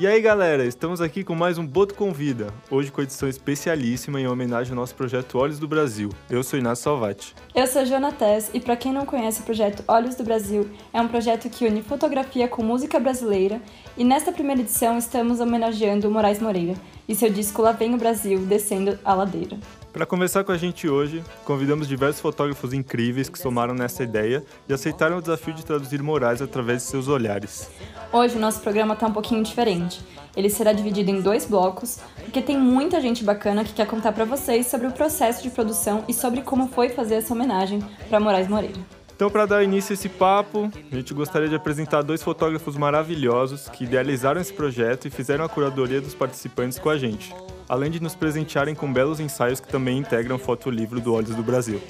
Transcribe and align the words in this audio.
E 0.00 0.06
aí 0.06 0.20
galera, 0.20 0.64
estamos 0.64 1.00
aqui 1.00 1.24
com 1.24 1.34
mais 1.34 1.58
um 1.58 1.66
Boto 1.66 1.92
Convida, 1.92 2.54
hoje 2.70 2.88
com 2.88 3.02
edição 3.02 3.28
especialíssima 3.28 4.20
em 4.20 4.28
homenagem 4.28 4.70
ao 4.70 4.76
nosso 4.76 4.94
projeto 4.94 5.36
Olhos 5.36 5.58
do 5.58 5.66
Brasil. 5.66 6.08
Eu 6.30 6.44
sou 6.44 6.56
Inácio 6.56 6.84
Salvati. 6.84 7.34
Eu 7.52 7.66
sou 7.66 7.84
Joana 7.84 8.12
Tess 8.12 8.48
e 8.54 8.60
para 8.60 8.76
quem 8.76 8.92
não 8.92 9.04
conhece 9.04 9.40
o 9.40 9.42
projeto 9.42 9.82
Olhos 9.88 10.14
do 10.14 10.22
Brasil, 10.22 10.70
é 10.92 11.00
um 11.00 11.08
projeto 11.08 11.50
que 11.50 11.66
une 11.66 11.82
fotografia 11.82 12.46
com 12.46 12.62
música 12.62 13.00
brasileira 13.00 13.60
e 13.96 14.04
nesta 14.04 14.30
primeira 14.30 14.60
edição 14.60 14.96
estamos 14.96 15.40
homenageando 15.40 16.06
o 16.06 16.12
Moraes 16.12 16.38
Moreira 16.38 16.74
e 17.08 17.14
seu 17.16 17.28
disco 17.28 17.60
Lá 17.60 17.72
Vem 17.72 17.92
o 17.92 17.98
Brasil, 17.98 18.38
Descendo 18.46 18.96
a 19.04 19.14
Ladeira. 19.14 19.58
Para 19.98 20.06
conversar 20.06 20.44
com 20.44 20.52
a 20.52 20.56
gente 20.56 20.88
hoje, 20.88 21.24
convidamos 21.44 21.88
diversos 21.88 22.20
fotógrafos 22.20 22.72
incríveis 22.72 23.28
que 23.28 23.36
somaram 23.36 23.74
nessa 23.74 24.04
ideia 24.04 24.44
e 24.68 24.72
aceitaram 24.72 25.18
o 25.18 25.20
desafio 25.20 25.52
de 25.52 25.66
traduzir 25.66 26.00
Moraes 26.00 26.40
através 26.40 26.82
de 26.82 26.88
seus 26.88 27.08
olhares. 27.08 27.68
Hoje 28.12 28.36
o 28.36 28.40
nosso 28.40 28.60
programa 28.60 28.94
está 28.94 29.08
um 29.08 29.12
pouquinho 29.12 29.42
diferente. 29.42 30.00
Ele 30.36 30.48
será 30.48 30.72
dividido 30.72 31.10
em 31.10 31.20
dois 31.20 31.46
blocos, 31.46 31.98
porque 32.22 32.40
tem 32.40 32.56
muita 32.56 33.00
gente 33.00 33.24
bacana 33.24 33.64
que 33.64 33.72
quer 33.72 33.88
contar 33.88 34.12
para 34.12 34.24
vocês 34.24 34.68
sobre 34.68 34.86
o 34.86 34.92
processo 34.92 35.42
de 35.42 35.50
produção 35.50 36.04
e 36.06 36.14
sobre 36.14 36.42
como 36.42 36.68
foi 36.68 36.90
fazer 36.90 37.16
essa 37.16 37.34
homenagem 37.34 37.80
para 38.08 38.20
Moraes 38.20 38.46
Moreira. 38.46 38.78
Então, 39.16 39.28
para 39.28 39.46
dar 39.46 39.64
início 39.64 39.92
a 39.92 39.94
esse 39.94 40.08
papo, 40.08 40.70
a 40.92 40.94
gente 40.94 41.12
gostaria 41.12 41.48
de 41.48 41.56
apresentar 41.56 42.02
dois 42.02 42.22
fotógrafos 42.22 42.76
maravilhosos 42.76 43.68
que 43.68 43.82
idealizaram 43.82 44.40
esse 44.40 44.52
projeto 44.52 45.08
e 45.08 45.10
fizeram 45.10 45.44
a 45.44 45.48
curadoria 45.48 46.00
dos 46.00 46.14
participantes 46.14 46.78
com 46.78 46.88
a 46.88 46.96
gente 46.96 47.34
além 47.68 47.90
de 47.90 48.00
nos 48.00 48.14
presentearem 48.14 48.74
com 48.74 48.92
belos 48.92 49.20
ensaios 49.20 49.60
que 49.60 49.68
também 49.68 49.98
integram 49.98 50.36
o 50.36 50.38
fotolivro 50.38 51.00
do 51.00 51.12
Olhos 51.12 51.34
do 51.34 51.42
Brasil. 51.42 51.80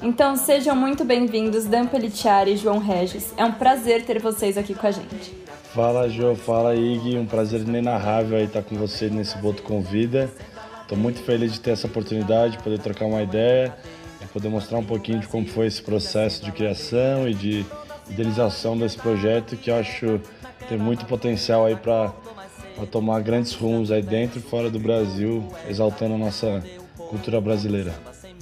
Então 0.00 0.36
sejam 0.36 0.76
muito 0.76 1.04
bem-vindos, 1.04 1.64
Dan 1.64 1.86
Peliciari 1.86 2.52
e 2.52 2.56
João 2.56 2.78
Regis. 2.78 3.32
É 3.36 3.44
um 3.44 3.52
prazer 3.52 4.04
ter 4.04 4.20
vocês 4.20 4.56
aqui 4.56 4.74
com 4.74 4.86
a 4.86 4.90
gente. 4.90 5.34
Fala, 5.74 6.08
Jo, 6.08 6.34
fala, 6.34 6.74
Ig. 6.74 7.18
Um 7.18 7.26
prazer 7.26 7.60
inenarrável 7.60 8.36
aí 8.38 8.44
estar 8.44 8.62
com 8.62 8.76
você 8.76 9.08
nesse 9.08 9.36
Boto 9.38 9.62
Convida. 9.62 10.30
Estou 10.82 10.96
muito 10.96 11.20
feliz 11.22 11.52
de 11.52 11.60
ter 11.60 11.70
essa 11.70 11.86
oportunidade, 11.86 12.56
de 12.56 12.62
poder 12.62 12.78
trocar 12.78 13.06
uma 13.06 13.22
ideia, 13.22 13.74
de 14.20 14.26
poder 14.28 14.48
mostrar 14.48 14.78
um 14.78 14.84
pouquinho 14.84 15.18
de 15.18 15.26
como 15.26 15.46
foi 15.46 15.66
esse 15.66 15.82
processo 15.82 16.44
de 16.44 16.52
criação 16.52 17.28
e 17.28 17.34
de 17.34 17.66
idealização 18.08 18.78
desse 18.78 18.96
projeto 18.96 19.56
que 19.56 19.70
eu 19.70 19.76
acho 19.76 20.20
tem 20.68 20.78
muito 20.78 21.04
potencial 21.06 21.66
aí 21.66 21.76
para 21.76 22.12
a 22.80 22.86
tomar 22.86 23.20
grandes 23.20 23.54
rumos 23.54 23.90
aí 23.90 24.02
dentro 24.02 24.38
e 24.38 24.42
fora 24.42 24.70
do 24.70 24.78
Brasil, 24.78 25.44
exaltando 25.68 26.14
a 26.14 26.18
nossa 26.18 26.62
cultura 26.96 27.40
brasileira. 27.40 27.94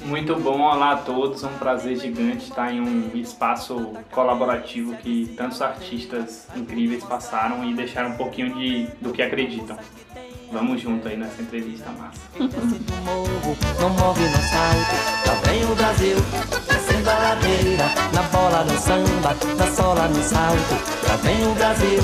Muito 0.05 0.37
bom, 0.37 0.61
olá 0.61 0.93
a 0.93 0.97
todos, 0.97 1.43
é 1.43 1.47
um 1.47 1.57
prazer 1.57 1.99
gigante 1.99 2.45
estar 2.45 2.73
em 2.73 2.81
um 2.81 3.11
espaço 3.15 3.93
colaborativo 4.11 4.95
que 4.97 5.33
tantos 5.37 5.63
artistas 5.63 6.47
incríveis 6.55 7.03
passaram 7.05 7.65
e 7.65 7.75
deixaram 7.75 8.11
um 8.11 8.17
pouquinho 8.17 8.55
de, 8.55 8.87
do 9.01 9.13
que 9.13 9.23
acreditam. 9.23 9.79
Vamos 10.53 10.83
junto 10.83 11.09
aí 11.09 11.17
nessa 11.17 11.41
entrevista 11.41 11.91
massa. 11.91 12.21
não 13.81 13.91
move 13.91 14.23
no 14.23 14.37
salto, 14.37 15.27
lá 15.27 15.35
vem 15.47 15.65
o 15.65 15.75
Brasil, 15.75 16.17
descendo 16.69 17.11
a 17.11 17.19
ladeira, 17.19 17.85
na 18.13 18.23
bola, 18.25 18.65
no 18.65 18.79
samba, 18.79 19.37
na 19.57 19.67
sola, 19.73 20.09
no 20.09 20.23
salto, 20.23 21.09
lá 21.09 21.17
vem 21.17 21.47
o 21.47 21.55
Brasil, 21.55 22.03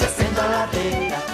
descendo 0.00 0.40
a 0.40 0.46
ladeira. 0.46 1.31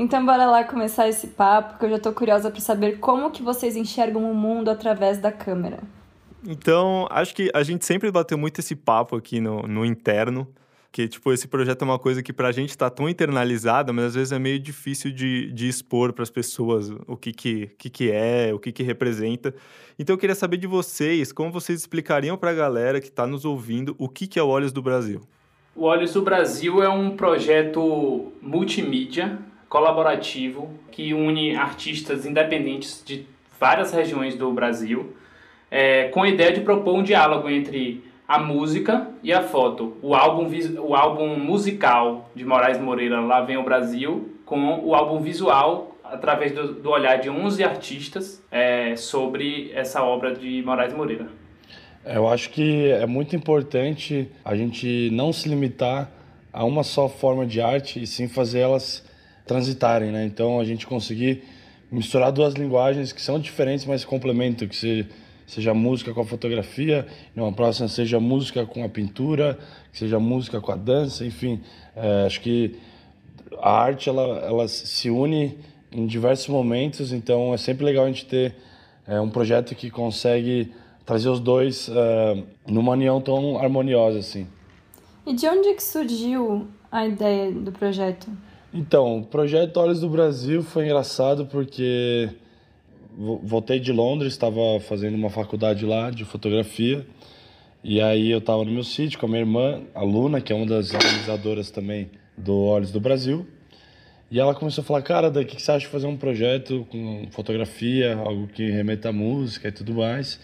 Então 0.00 0.24
bora 0.24 0.46
lá 0.46 0.64
começar 0.64 1.10
esse 1.10 1.26
papo, 1.26 1.78
que 1.78 1.84
eu 1.84 1.90
já 1.90 1.98
tô 1.98 2.10
curiosa 2.10 2.50
para 2.50 2.58
saber 2.62 3.00
como 3.00 3.30
que 3.30 3.42
vocês 3.42 3.76
enxergam 3.76 4.32
o 4.32 4.34
mundo 4.34 4.70
através 4.70 5.18
da 5.18 5.30
câmera. 5.30 5.78
Então, 6.42 7.06
acho 7.10 7.34
que 7.34 7.50
a 7.52 7.62
gente 7.62 7.84
sempre 7.84 8.10
bateu 8.10 8.38
muito 8.38 8.60
esse 8.60 8.74
papo 8.74 9.14
aqui 9.14 9.42
no, 9.42 9.60
no 9.64 9.84
interno, 9.84 10.48
que, 10.90 11.06
tipo, 11.06 11.30
esse 11.34 11.46
projeto 11.46 11.82
é 11.82 11.84
uma 11.84 11.98
coisa 11.98 12.22
que 12.22 12.32
pra 12.32 12.50
gente 12.50 12.78
tá 12.78 12.88
tão 12.88 13.10
internalizada, 13.10 13.92
mas 13.92 14.06
às 14.06 14.14
vezes 14.14 14.32
é 14.32 14.38
meio 14.38 14.58
difícil 14.58 15.12
de, 15.12 15.52
de 15.52 15.68
expor 15.68 16.14
para 16.14 16.22
as 16.22 16.30
pessoas 16.30 16.90
o 17.06 17.14
que 17.14 17.30
que, 17.30 17.66
que 17.76 17.90
que 17.90 18.10
é, 18.10 18.54
o 18.54 18.58
que 18.58 18.72
que 18.72 18.82
representa. 18.82 19.54
Então 19.98 20.14
eu 20.14 20.18
queria 20.18 20.34
saber 20.34 20.56
de 20.56 20.66
vocês, 20.66 21.30
como 21.30 21.52
vocês 21.52 21.78
explicariam 21.78 22.38
pra 22.38 22.54
galera 22.54 23.02
que 23.02 23.12
tá 23.12 23.26
nos 23.26 23.44
ouvindo 23.44 23.94
o 23.98 24.08
que 24.08 24.26
que 24.26 24.38
é 24.38 24.42
o 24.42 24.48
Olhos 24.48 24.72
do 24.72 24.80
Brasil? 24.80 25.20
O 25.76 25.84
Olhos 25.84 26.14
do 26.14 26.22
Brasil 26.22 26.82
é 26.82 26.88
um 26.88 27.14
projeto 27.14 28.32
multimídia 28.40 29.38
colaborativo 29.70 30.68
que 30.90 31.14
une 31.14 31.54
artistas 31.54 32.26
independentes 32.26 33.02
de 33.06 33.24
várias 33.58 33.92
regiões 33.92 34.34
do 34.34 34.52
Brasil, 34.52 35.14
é, 35.70 36.08
com 36.08 36.24
a 36.24 36.28
ideia 36.28 36.52
de 36.52 36.60
propor 36.60 36.96
um 36.96 37.02
diálogo 37.04 37.48
entre 37.48 38.02
a 38.26 38.38
música 38.40 39.08
e 39.22 39.32
a 39.32 39.42
foto. 39.42 39.96
O 40.02 40.14
álbum, 40.14 40.50
o 40.80 40.94
álbum 40.94 41.38
musical 41.38 42.28
de 42.34 42.44
Moraes 42.44 42.80
Moreira, 42.80 43.20
Lá 43.20 43.42
Vem 43.42 43.56
o 43.56 43.62
Brasil, 43.62 44.34
com 44.44 44.80
o 44.84 44.92
álbum 44.92 45.20
visual 45.20 45.96
através 46.02 46.50
do, 46.50 46.74
do 46.74 46.90
olhar 46.90 47.18
de 47.20 47.30
11 47.30 47.62
artistas 47.62 48.42
é, 48.50 48.96
sobre 48.96 49.70
essa 49.72 50.02
obra 50.02 50.34
de 50.34 50.62
Moraes 50.62 50.92
Moreira. 50.92 51.28
Eu 52.04 52.26
acho 52.28 52.50
que 52.50 52.90
é 52.90 53.06
muito 53.06 53.36
importante 53.36 54.28
a 54.44 54.56
gente 54.56 55.10
não 55.12 55.32
se 55.32 55.48
limitar 55.48 56.10
a 56.52 56.64
uma 56.64 56.82
só 56.82 57.08
forma 57.08 57.46
de 57.46 57.60
arte 57.60 58.02
e 58.02 58.06
sim 58.06 58.26
fazer 58.26 58.60
elas 58.60 59.08
transitarem, 59.50 60.12
né? 60.12 60.24
Então 60.24 60.60
a 60.60 60.64
gente 60.64 60.86
conseguir 60.86 61.42
misturar 61.90 62.30
duas 62.30 62.54
linguagens 62.54 63.10
que 63.10 63.20
são 63.20 63.36
diferentes, 63.36 63.84
mas 63.84 64.04
complementam, 64.04 64.68
que 64.68 64.76
seja, 64.76 65.08
seja 65.44 65.74
música 65.74 66.14
com 66.14 66.20
a 66.20 66.24
fotografia, 66.24 67.04
numa 67.34 67.52
próxima 67.52 67.88
seja 67.88 68.20
música 68.20 68.64
com 68.64 68.84
a 68.84 68.88
pintura, 68.88 69.58
que 69.90 69.98
seja 69.98 70.20
música 70.20 70.60
com 70.60 70.70
a 70.70 70.76
dança, 70.76 71.26
enfim, 71.26 71.60
é, 71.96 72.26
acho 72.26 72.40
que 72.40 72.76
a 73.58 73.72
arte 73.72 74.08
ela, 74.08 74.38
ela 74.38 74.68
se 74.68 75.10
une 75.10 75.58
em 75.90 76.06
diversos 76.06 76.46
momentos, 76.46 77.10
então 77.10 77.52
é 77.52 77.56
sempre 77.56 77.84
legal 77.84 78.04
a 78.04 78.06
gente 78.06 78.26
ter 78.26 78.54
é, 79.04 79.20
um 79.20 79.28
projeto 79.28 79.74
que 79.74 79.90
consegue 79.90 80.72
trazer 81.04 81.28
os 81.28 81.40
dois 81.40 81.88
é, 81.88 82.44
numa 82.68 82.92
união 82.92 83.20
tão 83.20 83.58
harmoniosa 83.58 84.20
assim. 84.20 84.46
E 85.26 85.34
de 85.34 85.48
onde 85.48 85.74
que 85.74 85.82
surgiu 85.82 86.68
a 86.92 87.04
ideia 87.04 87.50
do 87.50 87.72
projeto? 87.72 88.30
Então, 88.72 89.18
o 89.18 89.24
projeto 89.24 89.78
Olhos 89.78 90.00
do 90.00 90.08
Brasil 90.08 90.62
foi 90.62 90.84
engraçado 90.84 91.44
porque 91.46 92.28
voltei 93.42 93.80
de 93.80 93.92
Londres, 93.92 94.32
estava 94.32 94.78
fazendo 94.78 95.16
uma 95.16 95.28
faculdade 95.28 95.84
lá 95.84 96.10
de 96.10 96.24
fotografia. 96.24 97.04
E 97.82 98.00
aí 98.00 98.30
eu 98.30 98.38
estava 98.38 98.64
no 98.64 98.70
meu 98.70 98.84
sítio 98.84 99.18
com 99.18 99.26
a 99.26 99.28
minha 99.28 99.40
irmã, 99.40 99.82
a 99.92 100.02
Luna, 100.02 100.40
que 100.40 100.52
é 100.52 100.56
uma 100.56 100.66
das 100.66 100.94
organizadoras 100.94 101.72
também 101.72 102.10
do 102.36 102.56
Olhos 102.56 102.92
do 102.92 103.00
Brasil. 103.00 103.44
E 104.30 104.38
ela 104.38 104.54
começou 104.54 104.82
a 104.82 104.84
falar, 104.84 105.02
cara, 105.02 105.28
daqui 105.28 105.56
que 105.56 105.62
você 105.62 105.72
acha 105.72 105.86
de 105.86 105.88
fazer 105.88 106.06
um 106.06 106.16
projeto 106.16 106.86
com 106.90 107.26
fotografia, 107.32 108.14
algo 108.14 108.46
que 108.46 108.70
remeta 108.70 109.08
à 109.08 109.12
música 109.12 109.66
e 109.66 109.72
tudo 109.72 109.94
mais. 109.94 110.38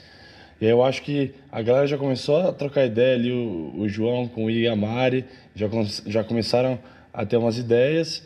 E 0.61 0.65
aí 0.65 0.73
eu 0.73 0.83
acho 0.83 1.03
que 1.03 1.33
a 1.53 1.63
galera 1.63 1.87
já 1.87 1.97
começou 1.97 2.39
a 2.39 2.53
trocar 2.53 2.87
ideia 2.87 3.15
ali, 3.15 3.31
o, 3.31 3.73
o 3.79 3.89
João 3.89 4.27
com 4.27 4.47
o 4.47 4.51
Igamari, 4.51 5.25
já, 5.55 5.69
já 6.07 6.25
começaram 6.25 6.81
a 7.17 7.25
ter 7.25 7.39
umas 7.39 7.57
ideias. 7.57 8.23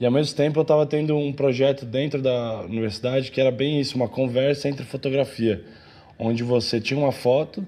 E 0.00 0.06
ao 0.06 0.12
mesmo 0.12 0.36
tempo 0.36 0.60
eu 0.60 0.62
estava 0.62 0.86
tendo 0.86 1.16
um 1.16 1.32
projeto 1.32 1.84
dentro 1.84 2.22
da 2.22 2.60
universidade 2.60 3.32
que 3.32 3.40
era 3.40 3.50
bem 3.50 3.80
isso, 3.80 3.96
uma 3.96 4.08
conversa 4.08 4.68
entre 4.68 4.84
fotografia, 4.84 5.64
onde 6.16 6.44
você 6.44 6.80
tinha 6.80 6.98
uma 6.98 7.10
foto, 7.10 7.66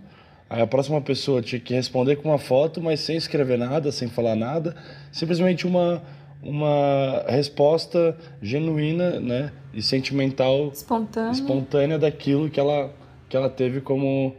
aí 0.49 0.63
a 0.63 0.67
próxima 0.67 1.01
pessoa 1.01 1.43
tinha 1.43 1.61
que 1.61 1.75
responder 1.75 2.17
com 2.17 2.29
uma 2.29 2.39
foto, 2.39 2.81
mas 2.81 3.01
sem 3.01 3.17
escrever 3.17 3.59
nada, 3.59 3.91
sem 3.91 4.09
falar 4.09 4.37
nada, 4.37 4.77
simplesmente 5.11 5.67
uma 5.67 6.03
uma 6.43 7.23
resposta 7.29 8.17
genuína, 8.41 9.21
né, 9.21 9.53
e 9.75 9.83
sentimental, 9.83 10.71
espontânea, 10.73 11.33
espontânea 11.33 11.99
daquilo 11.99 12.49
que 12.49 12.59
ela 12.59 12.91
que 13.29 13.37
ela 13.37 13.51
teve 13.51 13.81
como 13.81 14.35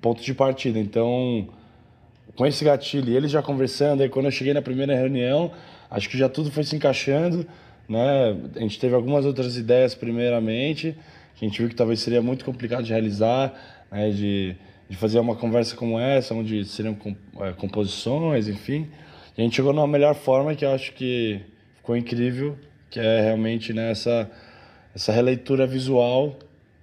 ponto 0.00 0.22
de 0.22 0.32
partida. 0.32 0.78
Então, 0.78 1.46
com 2.34 2.46
esse 2.46 2.64
gatilho, 2.64 3.10
e 3.10 3.16
eles 3.16 3.30
já 3.30 3.42
conversando, 3.42 4.02
aí 4.02 4.08
quando 4.08 4.26
eu 4.26 4.30
cheguei 4.32 4.54
na 4.54 4.62
primeira 4.62 4.94
reunião, 4.96 5.52
acho 5.92 6.08
que 6.08 6.16
já 6.16 6.28
tudo 6.28 6.50
foi 6.50 6.64
se 6.64 6.74
encaixando, 6.74 7.46
né? 7.88 8.36
A 8.56 8.60
gente 8.60 8.80
teve 8.80 8.94
algumas 8.94 9.26
outras 9.26 9.56
ideias 9.56 9.94
primeiramente, 9.94 10.96
que 11.36 11.44
a 11.44 11.48
gente 11.48 11.58
viu 11.58 11.68
que 11.68 11.74
talvez 11.74 12.00
seria 12.00 12.22
muito 12.22 12.44
complicado 12.44 12.82
de 12.82 12.90
realizar, 12.90 13.52
né? 13.90 14.10
de, 14.10 14.56
de 14.88 14.96
fazer 14.96 15.20
uma 15.20 15.36
conversa 15.36 15.76
como 15.76 15.98
essa, 16.00 16.34
onde 16.34 16.64
seriam 16.64 16.96
é, 17.40 17.52
composições, 17.52 18.48
enfim. 18.48 18.88
E 19.36 19.40
a 19.40 19.44
gente 19.44 19.56
chegou 19.56 19.72
numa 19.72 19.86
melhor 19.86 20.14
forma 20.14 20.54
que 20.54 20.64
eu 20.64 20.72
acho 20.72 20.92
que 20.92 21.40
ficou 21.76 21.96
incrível, 21.96 22.58
que 22.90 22.98
é 22.98 23.20
realmente 23.20 23.72
né, 23.72 23.90
essa, 23.90 24.30
essa 24.94 25.12
releitura 25.12 25.66
visual 25.66 26.38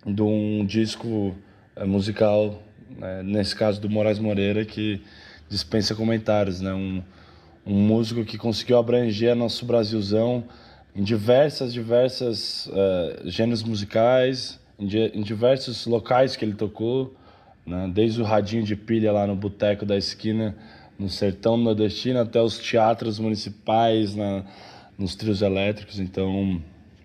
de 0.05 0.21
um 0.21 0.65
disco 0.65 1.35
é, 1.75 1.83
musical, 1.83 2.61
né? 2.89 3.23
nesse 3.23 3.55
caso 3.55 3.81
do 3.81 3.89
Moraes 3.89 4.19
Moreira, 4.19 4.63
que 4.65 5.01
dispensa 5.49 5.95
comentários, 5.95 6.61
né? 6.61 6.73
Um, 6.73 7.01
um 7.69 7.75
músico 7.75 8.25
que 8.25 8.35
conseguiu 8.35 8.79
abranger 8.79 9.35
nosso 9.35 9.63
Brasilzão 9.63 10.43
em 10.95 11.03
diversas, 11.03 11.71
diversas 11.71 12.65
uh, 12.65 13.29
gêneros 13.29 13.61
musicais, 13.61 14.59
em, 14.79 14.87
em, 15.13 15.21
diversos 15.21 15.85
locais 15.85 16.35
que 16.35 16.43
ele 16.43 16.55
tocou, 16.55 17.13
né? 17.63 17.87
desde 17.93 18.19
o 18.19 18.25
radinho 18.25 18.63
de 18.63 18.75
pilha 18.75 19.11
lá 19.11 19.27
no 19.27 19.35
boteco 19.35 19.85
da 19.85 19.95
esquina, 19.95 20.57
no 20.97 21.07
sertão 21.09 21.57
nordestino, 21.57 22.19
até 22.19 22.41
os 22.41 22.57
teatros 22.57 23.19
municipais, 23.19 24.15
na, 24.15 24.43
nos 24.97 25.13
trios 25.13 25.43
elétricos. 25.43 25.99
Então, 25.99 26.59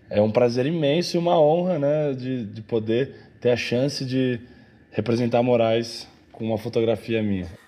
é 0.08 0.22
um 0.22 0.31
prazer 0.31 0.64
imenso 0.64 1.14
e 1.14 1.19
uma 1.19 1.38
honra, 1.38 1.78
né, 1.78 2.14
de, 2.14 2.46
de 2.46 2.62
poder 2.62 3.14
ter 3.38 3.50
a 3.50 3.56
chance 3.56 4.02
de 4.02 4.40
representar 4.90 5.43
Moraes 5.43 6.08
com 6.32 6.46
uma 6.46 6.56
fotografia 6.56 7.22
minha. 7.22 7.63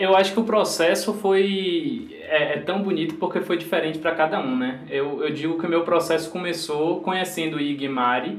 Eu 0.00 0.16
acho 0.16 0.32
que 0.32 0.40
o 0.40 0.44
processo 0.44 1.12
foi 1.12 2.08
é, 2.22 2.54
é 2.54 2.56
tão 2.60 2.82
bonito 2.82 3.16
porque 3.16 3.42
foi 3.42 3.58
diferente 3.58 3.98
para 3.98 4.14
cada 4.14 4.40
um, 4.40 4.56
né? 4.56 4.80
Eu, 4.88 5.22
eu 5.22 5.30
digo 5.30 5.58
que 5.58 5.66
o 5.66 5.68
meu 5.68 5.82
processo 5.82 6.30
começou 6.30 7.02
conhecendo 7.02 7.58
o 7.58 7.60
Ig 7.60 7.84
e 7.84 7.88
Mari, 7.88 8.38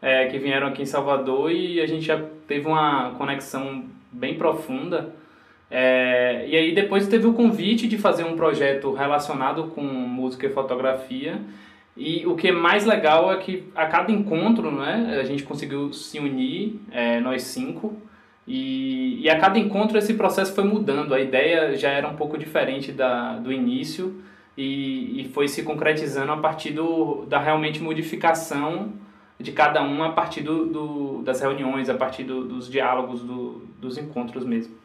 é, 0.00 0.24
que 0.28 0.38
vieram 0.38 0.68
aqui 0.68 0.80
em 0.80 0.86
Salvador 0.86 1.52
e 1.52 1.78
a 1.78 1.86
gente 1.86 2.06
já 2.06 2.18
teve 2.48 2.66
uma 2.66 3.10
conexão 3.18 3.84
bem 4.10 4.36
profunda. 4.36 5.14
É, 5.70 6.46
e 6.48 6.56
aí 6.56 6.74
depois 6.74 7.06
teve 7.06 7.26
o 7.26 7.34
convite 7.34 7.86
de 7.86 7.98
fazer 7.98 8.24
um 8.24 8.34
projeto 8.34 8.90
relacionado 8.94 9.64
com 9.74 9.82
música 9.82 10.46
e 10.46 10.54
fotografia. 10.54 11.38
E 11.94 12.26
o 12.26 12.34
que 12.34 12.48
é 12.48 12.52
mais 12.52 12.86
legal 12.86 13.30
é 13.30 13.36
que 13.36 13.64
a 13.74 13.84
cada 13.84 14.10
encontro, 14.10 14.70
né, 14.70 15.18
a 15.20 15.24
gente 15.24 15.42
conseguiu 15.42 15.92
se 15.92 16.18
unir, 16.18 16.80
é, 16.90 17.20
nós 17.20 17.42
cinco, 17.42 17.94
e, 18.46 19.20
e 19.22 19.30
a 19.30 19.38
cada 19.38 19.58
encontro 19.58 19.96
esse 19.96 20.14
processo 20.14 20.54
foi 20.54 20.64
mudando. 20.64 21.14
A 21.14 21.20
ideia 21.20 21.76
já 21.76 21.90
era 21.90 22.08
um 22.08 22.14
pouco 22.14 22.36
diferente 22.36 22.92
da, 22.92 23.36
do 23.38 23.52
início 23.52 24.22
e, 24.56 25.22
e 25.22 25.28
foi 25.28 25.48
se 25.48 25.62
concretizando 25.62 26.32
a 26.32 26.36
partir 26.36 26.70
do, 26.72 27.24
da 27.26 27.38
realmente 27.38 27.80
modificação 27.80 28.92
de 29.38 29.50
cada 29.52 29.82
um 29.82 30.02
a 30.02 30.12
partir 30.12 30.42
do, 30.42 30.66
do 30.66 31.22
das 31.22 31.40
reuniões, 31.40 31.88
a 31.88 31.94
partir 31.94 32.24
do, 32.24 32.44
dos 32.44 32.70
diálogos, 32.70 33.22
do, 33.22 33.66
dos 33.80 33.98
encontros 33.98 34.44
mesmo. 34.44 34.76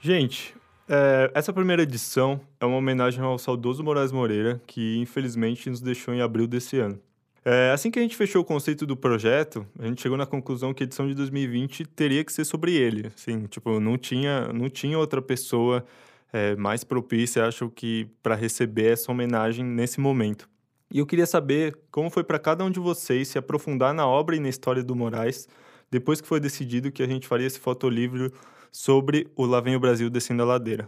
Gente, 0.00 0.54
é, 0.88 1.30
essa 1.34 1.52
primeira 1.52 1.82
edição 1.82 2.40
é 2.60 2.66
uma 2.66 2.76
homenagem 2.76 3.22
ao 3.24 3.38
saudoso 3.38 3.82
Moraes 3.82 4.12
Moreira, 4.12 4.60
que 4.66 4.98
infelizmente 4.98 5.70
nos 5.70 5.80
deixou 5.80 6.14
em 6.14 6.20
abril 6.20 6.46
desse 6.46 6.78
ano. 6.78 6.98
É, 7.44 7.72
assim 7.72 7.90
que 7.90 7.98
a 7.98 8.02
gente 8.02 8.16
fechou 8.16 8.40
o 8.40 8.44
conceito 8.44 8.86
do 8.86 8.96
projeto, 8.96 9.66
a 9.78 9.86
gente 9.86 10.00
chegou 10.00 10.16
na 10.16 10.24
conclusão 10.24 10.72
que 10.72 10.82
a 10.82 10.86
edição 10.86 11.06
de 11.06 11.14
2020 11.14 11.84
teria 11.88 12.24
que 12.24 12.32
ser 12.32 12.44
sobre 12.44 12.72
ele. 12.74 13.12
Assim, 13.14 13.46
tipo, 13.46 13.78
não 13.78 13.98
tinha, 13.98 14.50
não 14.52 14.70
tinha 14.70 14.98
outra 14.98 15.20
pessoa 15.20 15.84
é, 16.32 16.56
mais 16.56 16.84
propícia, 16.84 17.46
acho 17.46 17.68
que, 17.68 18.08
para 18.22 18.34
receber 18.34 18.92
essa 18.92 19.12
homenagem 19.12 19.62
nesse 19.62 20.00
momento. 20.00 20.48
E 20.90 20.98
eu 20.98 21.06
queria 21.06 21.26
saber 21.26 21.76
como 21.90 22.08
foi 22.08 22.24
para 22.24 22.38
cada 22.38 22.64
um 22.64 22.70
de 22.70 22.80
vocês 22.80 23.28
se 23.28 23.36
aprofundar 23.36 23.92
na 23.92 24.06
obra 24.06 24.36
e 24.36 24.40
na 24.40 24.48
história 24.48 24.82
do 24.82 24.96
Moraes, 24.96 25.46
depois 25.90 26.20
que 26.20 26.26
foi 26.26 26.40
decidido 26.40 26.90
que 26.90 27.02
a 27.02 27.06
gente 27.06 27.28
faria 27.28 27.46
esse 27.46 27.60
fotolivro 27.60 28.32
sobre 28.72 29.28
o 29.36 29.44
Lá 29.44 29.60
Vem 29.60 29.76
o 29.76 29.80
Brasil 29.80 30.08
Descendo 30.08 30.42
a 30.42 30.46
Ladeira. 30.46 30.86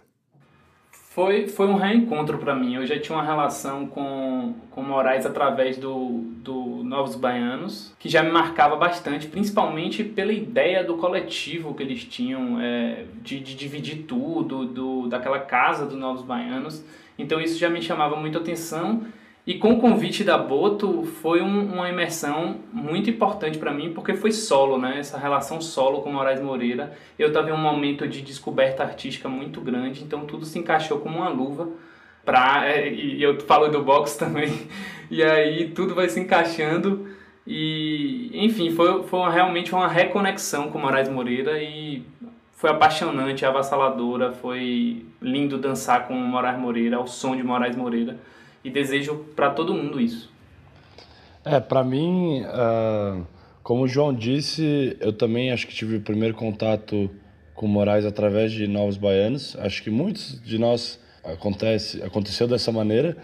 Foi, 1.16 1.48
foi 1.48 1.66
um 1.66 1.76
reencontro 1.76 2.36
para 2.36 2.54
mim. 2.54 2.74
Eu 2.74 2.84
já 2.84 3.00
tinha 3.00 3.16
uma 3.16 3.24
relação 3.24 3.86
com, 3.86 4.52
com 4.70 4.82
Moraes 4.82 5.24
através 5.24 5.78
do, 5.78 6.20
do 6.42 6.82
Novos 6.84 7.16
Baianos, 7.16 7.94
que 7.98 8.06
já 8.06 8.22
me 8.22 8.30
marcava 8.30 8.76
bastante, 8.76 9.26
principalmente 9.26 10.04
pela 10.04 10.30
ideia 10.30 10.84
do 10.84 10.98
coletivo 10.98 11.72
que 11.72 11.82
eles 11.82 12.04
tinham, 12.04 12.60
é, 12.60 13.06
de, 13.22 13.40
de 13.40 13.54
dividir 13.54 14.02
tudo, 14.02 14.66
do, 14.66 15.08
daquela 15.08 15.38
casa 15.38 15.86
dos 15.86 15.96
Novos 15.96 16.20
Baianos. 16.20 16.84
Então 17.18 17.40
isso 17.40 17.58
já 17.58 17.70
me 17.70 17.80
chamava 17.80 18.14
muito 18.16 18.36
atenção 18.36 19.06
e 19.46 19.54
com 19.54 19.74
o 19.74 19.80
convite 19.80 20.24
da 20.24 20.36
Boto 20.36 21.04
foi 21.04 21.40
um, 21.40 21.74
uma 21.74 21.88
imersão 21.88 22.56
muito 22.72 23.08
importante 23.08 23.58
para 23.58 23.72
mim, 23.72 23.92
porque 23.92 24.12
foi 24.12 24.32
solo, 24.32 24.76
né? 24.76 24.98
Essa 24.98 25.16
relação 25.16 25.60
solo 25.60 26.02
com 26.02 26.10
Moraes 26.12 26.40
Moreira. 26.40 26.92
Eu 27.16 27.28
estava 27.28 27.50
em 27.50 27.52
um 27.52 27.56
momento 27.56 28.08
de 28.08 28.22
descoberta 28.22 28.82
artística 28.82 29.28
muito 29.28 29.60
grande, 29.60 30.02
então 30.02 30.26
tudo 30.26 30.44
se 30.44 30.58
encaixou 30.58 30.98
como 30.98 31.18
uma 31.18 31.28
luva. 31.28 31.68
Pra, 32.24 32.68
é, 32.68 32.92
e 32.92 33.22
eu 33.22 33.40
falo 33.42 33.68
do 33.68 33.84
box 33.84 34.16
também, 34.18 34.66
e 35.08 35.22
aí 35.22 35.68
tudo 35.68 35.94
vai 35.94 36.08
se 36.08 36.18
encaixando. 36.18 37.08
E, 37.46 38.30
enfim, 38.34 38.70
foi, 38.72 39.04
foi 39.04 39.30
realmente 39.30 39.72
uma 39.72 39.86
reconexão 39.86 40.72
com 40.72 40.80
Moraes 40.80 41.08
Moreira 41.08 41.62
e 41.62 42.02
foi 42.56 42.70
apaixonante, 42.70 43.46
avassaladora, 43.46 44.32
foi 44.32 45.06
lindo 45.22 45.56
dançar 45.56 46.08
com 46.08 46.14
Moraes 46.14 46.58
Moreira, 46.58 46.96
ao 46.96 47.06
som 47.06 47.36
de 47.36 47.44
Moraes 47.44 47.76
Moreira 47.76 48.18
e 48.66 48.70
desejo 48.70 49.24
para 49.36 49.50
todo 49.50 49.72
mundo 49.72 50.00
isso. 50.00 50.28
É, 51.44 51.60
para 51.60 51.84
mim, 51.84 52.42
uh, 52.42 53.24
como 53.62 53.84
o 53.84 53.88
João 53.88 54.12
disse, 54.12 54.96
eu 54.98 55.12
também 55.12 55.52
acho 55.52 55.68
que 55.68 55.74
tive 55.74 55.96
o 55.96 56.00
primeiro 56.00 56.34
contato 56.34 57.08
com 57.54 57.68
Moraes 57.68 58.04
através 58.04 58.50
de 58.50 58.66
Novos 58.66 58.96
Baianos. 58.96 59.56
Acho 59.60 59.80
que 59.84 59.88
muitos 59.88 60.42
de 60.42 60.58
nós 60.58 60.98
acontece, 61.22 62.02
aconteceu 62.02 62.48
dessa 62.48 62.72
maneira, 62.72 63.16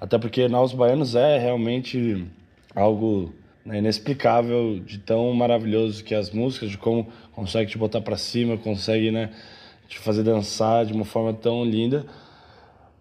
até 0.00 0.18
porque 0.18 0.48
Novos 0.48 0.72
Baianos 0.72 1.14
é 1.14 1.38
realmente 1.38 2.26
algo 2.74 3.34
né, 3.62 3.78
inexplicável 3.78 4.80
de 4.80 4.96
tão 4.96 5.30
maravilhoso 5.34 6.02
que 6.02 6.14
as 6.14 6.30
músicas, 6.30 6.70
de 6.70 6.78
como 6.78 7.08
consegue 7.32 7.70
te 7.70 7.76
botar 7.76 8.00
para 8.00 8.16
cima, 8.16 8.56
consegue 8.56 9.10
né, 9.10 9.30
te 9.88 9.98
fazer 9.98 10.22
dançar 10.22 10.86
de 10.86 10.94
uma 10.94 11.04
forma 11.04 11.34
tão 11.34 11.62
linda. 11.62 12.06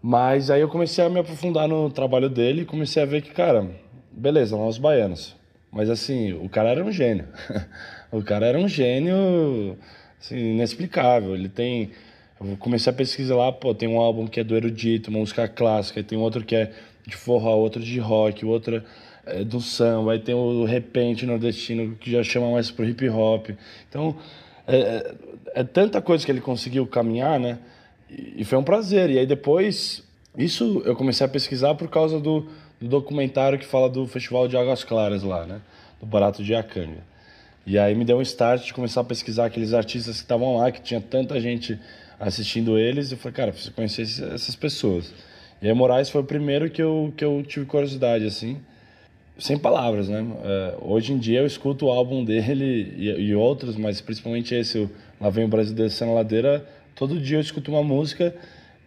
Mas 0.07 0.51
aí 0.51 0.61
eu 0.61 0.69
comecei 0.69 1.03
a 1.03 1.09
me 1.09 1.19
aprofundar 1.19 1.67
no 1.67 1.89
trabalho 1.89 2.29
dele 2.29 2.61
e 2.61 2.65
comecei 2.65 3.01
a 3.01 3.07
ver 3.07 3.23
que, 3.23 3.31
cara, 3.31 3.67
beleza, 4.11 4.55
nós 4.55 4.77
baianos. 4.77 5.35
Mas 5.71 5.89
assim, 5.89 6.31
o 6.31 6.47
cara 6.47 6.69
era 6.69 6.85
um 6.85 6.91
gênio. 6.91 7.25
o 8.11 8.21
cara 8.21 8.45
era 8.45 8.55
um 8.55 8.67
gênio 8.67 9.75
assim, 10.21 10.37
inexplicável. 10.37 11.33
Ele 11.33 11.49
tem. 11.49 11.89
Eu 12.39 12.55
comecei 12.57 12.93
a 12.93 12.95
pesquisar 12.95 13.35
lá, 13.35 13.51
pô, 13.51 13.73
tem 13.73 13.89
um 13.89 13.99
álbum 13.99 14.27
que 14.27 14.39
é 14.39 14.43
do 14.43 14.55
erudito, 14.55 15.09
uma 15.09 15.17
música 15.17 15.47
clássica, 15.47 16.03
tem 16.03 16.19
outro 16.19 16.45
que 16.45 16.55
é 16.55 16.71
de 17.07 17.15
forró, 17.15 17.55
outro 17.55 17.81
de 17.81 17.97
rock, 17.97 18.45
outro 18.45 18.83
é 19.25 19.43
do 19.43 19.59
samba, 19.59 20.11
aí 20.11 20.19
tem 20.19 20.35
o 20.35 20.65
repente 20.65 21.25
nordestino 21.25 21.95
que 21.95 22.11
já 22.11 22.21
chama 22.21 22.51
mais 22.51 22.69
pro 22.69 22.85
hip 22.85 23.09
hop. 23.09 23.49
Então, 23.89 24.15
é, 24.67 24.77
é, 24.77 25.15
é 25.61 25.63
tanta 25.63 25.99
coisa 25.99 26.23
que 26.23 26.31
ele 26.31 26.41
conseguiu 26.41 26.85
caminhar, 26.85 27.39
né? 27.39 27.57
E 28.35 28.43
foi 28.43 28.57
um 28.57 28.63
prazer. 28.63 29.09
E 29.09 29.19
aí 29.19 29.25
depois, 29.25 30.03
isso 30.37 30.81
eu 30.85 30.95
comecei 30.95 31.25
a 31.25 31.29
pesquisar 31.29 31.75
por 31.75 31.89
causa 31.89 32.19
do, 32.19 32.47
do 32.79 32.87
documentário 32.87 33.59
que 33.59 33.65
fala 33.65 33.89
do 33.89 34.07
Festival 34.07 34.47
de 34.47 34.55
Águas 34.55 34.83
Claras 34.83 35.23
lá, 35.23 35.45
né? 35.45 35.61
Do 35.99 36.05
Barato 36.05 36.43
de 36.43 36.55
Acanga. 36.55 37.03
E 37.65 37.79
aí 37.79 37.95
me 37.95 38.05
deu 38.05 38.17
um 38.17 38.21
start 38.21 38.65
de 38.65 38.73
começar 38.73 39.01
a 39.01 39.03
pesquisar 39.03 39.45
aqueles 39.45 39.73
artistas 39.73 40.17
que 40.17 40.21
estavam 40.23 40.57
lá, 40.57 40.71
que 40.71 40.81
tinha 40.81 41.01
tanta 41.01 41.39
gente 41.39 41.79
assistindo 42.19 42.77
eles. 42.77 43.11
Eu 43.11 43.17
falei, 43.17 43.33
cara, 43.33 43.51
preciso 43.51 43.73
conhecer 43.73 44.03
essas 44.03 44.55
pessoas. 44.55 45.11
E 45.61 45.67
aí 45.67 45.73
Moraes 45.73 46.09
foi 46.09 46.21
o 46.21 46.25
primeiro 46.25 46.69
que 46.69 46.81
eu, 46.81 47.11
que 47.17 47.25
eu 47.25 47.43
tive 47.47 47.65
curiosidade, 47.65 48.25
assim. 48.25 48.59
Sem 49.37 49.57
palavras, 49.57 50.07
né? 50.07 50.25
É, 50.43 50.75
hoje 50.81 51.11
em 51.11 51.17
dia 51.17 51.39
eu 51.39 51.45
escuto 51.45 51.87
o 51.87 51.89
álbum 51.89 52.23
dele 52.23 52.93
e, 52.95 53.09
e 53.09 53.35
outros, 53.35 53.75
mas 53.75 53.99
principalmente 53.99 54.53
esse, 54.53 54.77
o 54.77 54.89
Lá 55.19 55.29
Vem 55.29 55.45
o 55.45 55.47
Brasil 55.47 55.75
Descendo 55.75 56.11
a 56.11 56.15
Ladeira, 56.15 56.65
Todo 56.95 57.19
dia 57.19 57.37
eu 57.37 57.41
escuto 57.41 57.69
uma 57.69 57.83
música 57.83 58.33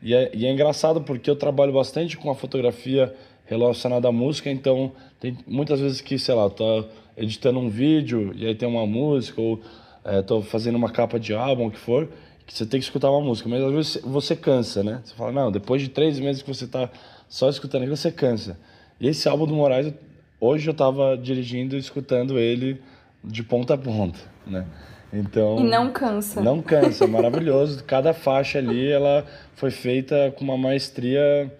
e 0.02 0.14
é, 0.14 0.30
e 0.34 0.46
é 0.46 0.50
engraçado 0.50 1.02
porque 1.02 1.28
eu 1.28 1.36
trabalho 1.36 1.72
bastante 1.74 2.16
com 2.16 2.30
a 2.30 2.34
fotografia 2.34 3.14
relacionada 3.44 4.08
à 4.08 4.12
música, 4.12 4.50
então 4.50 4.92
tem 5.20 5.36
muitas 5.46 5.80
vezes 5.80 6.00
que, 6.00 6.18
sei 6.18 6.34
lá, 6.34 6.48
tô 6.48 6.86
editando 7.16 7.58
um 7.58 7.68
vídeo 7.68 8.32
e 8.34 8.46
aí 8.46 8.54
tem 8.54 8.68
uma 8.68 8.86
música, 8.86 9.40
ou 9.40 9.60
é, 10.04 10.22
tô 10.22 10.40
fazendo 10.40 10.76
uma 10.76 10.90
capa 10.90 11.20
de 11.20 11.34
álbum, 11.34 11.66
o 11.66 11.70
que 11.70 11.78
for, 11.78 12.08
que 12.46 12.54
você 12.54 12.64
tem 12.64 12.80
que 12.80 12.86
escutar 12.86 13.10
uma 13.10 13.20
música, 13.20 13.48
mas 13.48 13.62
às 13.62 13.72
vezes 13.72 14.00
você 14.02 14.34
cansa, 14.34 14.82
né? 14.82 15.02
Você 15.04 15.14
fala, 15.14 15.32
não, 15.32 15.52
depois 15.52 15.82
de 15.82 15.88
três 15.88 16.18
meses 16.18 16.40
que 16.40 16.48
você 16.48 16.66
tá 16.66 16.90
só 17.28 17.48
escutando 17.50 17.86
você 17.88 18.10
cansa. 18.10 18.58
E 18.98 19.06
esse 19.06 19.28
álbum 19.28 19.46
do 19.46 19.54
Moraes, 19.54 19.92
hoje 20.40 20.68
eu 20.68 20.74
tava 20.74 21.16
dirigindo 21.16 21.76
e 21.76 21.78
escutando 21.78 22.38
ele 22.38 22.80
de 23.22 23.42
ponta 23.42 23.74
a 23.74 23.78
ponta, 23.78 24.18
né? 24.46 24.66
Então, 25.12 25.58
e 25.58 25.64
não 25.64 25.90
cansa. 25.90 26.40
Não 26.40 26.60
cansa, 26.60 27.06
maravilhoso. 27.06 27.82
Cada 27.86 28.12
faixa 28.12 28.58
ali, 28.58 28.90
ela 28.90 29.24
foi 29.54 29.70
feita 29.70 30.32
com 30.36 30.44
uma 30.44 30.58
maestria 30.58 31.50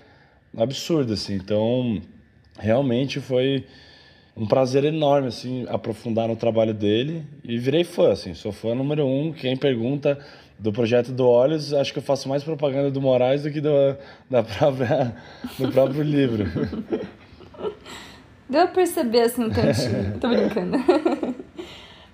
absurda, 0.56 1.14
assim. 1.14 1.34
Então, 1.34 2.00
realmente 2.58 3.20
foi 3.20 3.64
um 4.36 4.46
prazer 4.46 4.84
enorme, 4.84 5.28
assim, 5.28 5.66
aprofundar 5.68 6.28
no 6.28 6.36
trabalho 6.36 6.74
dele. 6.74 7.24
E 7.42 7.58
virei 7.58 7.84
fã, 7.84 8.12
assim. 8.12 8.34
Sou 8.34 8.52
fã 8.52 8.74
número 8.74 9.06
um. 9.06 9.32
Quem 9.32 9.56
pergunta 9.56 10.18
do 10.58 10.72
projeto 10.72 11.12
do 11.12 11.26
Olhos, 11.26 11.72
acho 11.72 11.92
que 11.92 12.00
eu 12.00 12.02
faço 12.02 12.28
mais 12.28 12.42
propaganda 12.42 12.90
do 12.90 13.00
Moraes 13.00 13.44
do 13.44 13.50
que 13.50 13.60
do, 13.60 13.96
da 14.28 14.42
própria, 14.42 15.14
do 15.58 15.70
próprio 15.70 16.02
livro. 16.02 16.44
Deu 18.48 18.62
a 18.62 18.66
perceber, 18.66 19.22
assim, 19.22 19.44
um 19.44 19.50
tantinho. 19.50 20.18
Tô 20.20 20.28
brincando. 20.28 20.78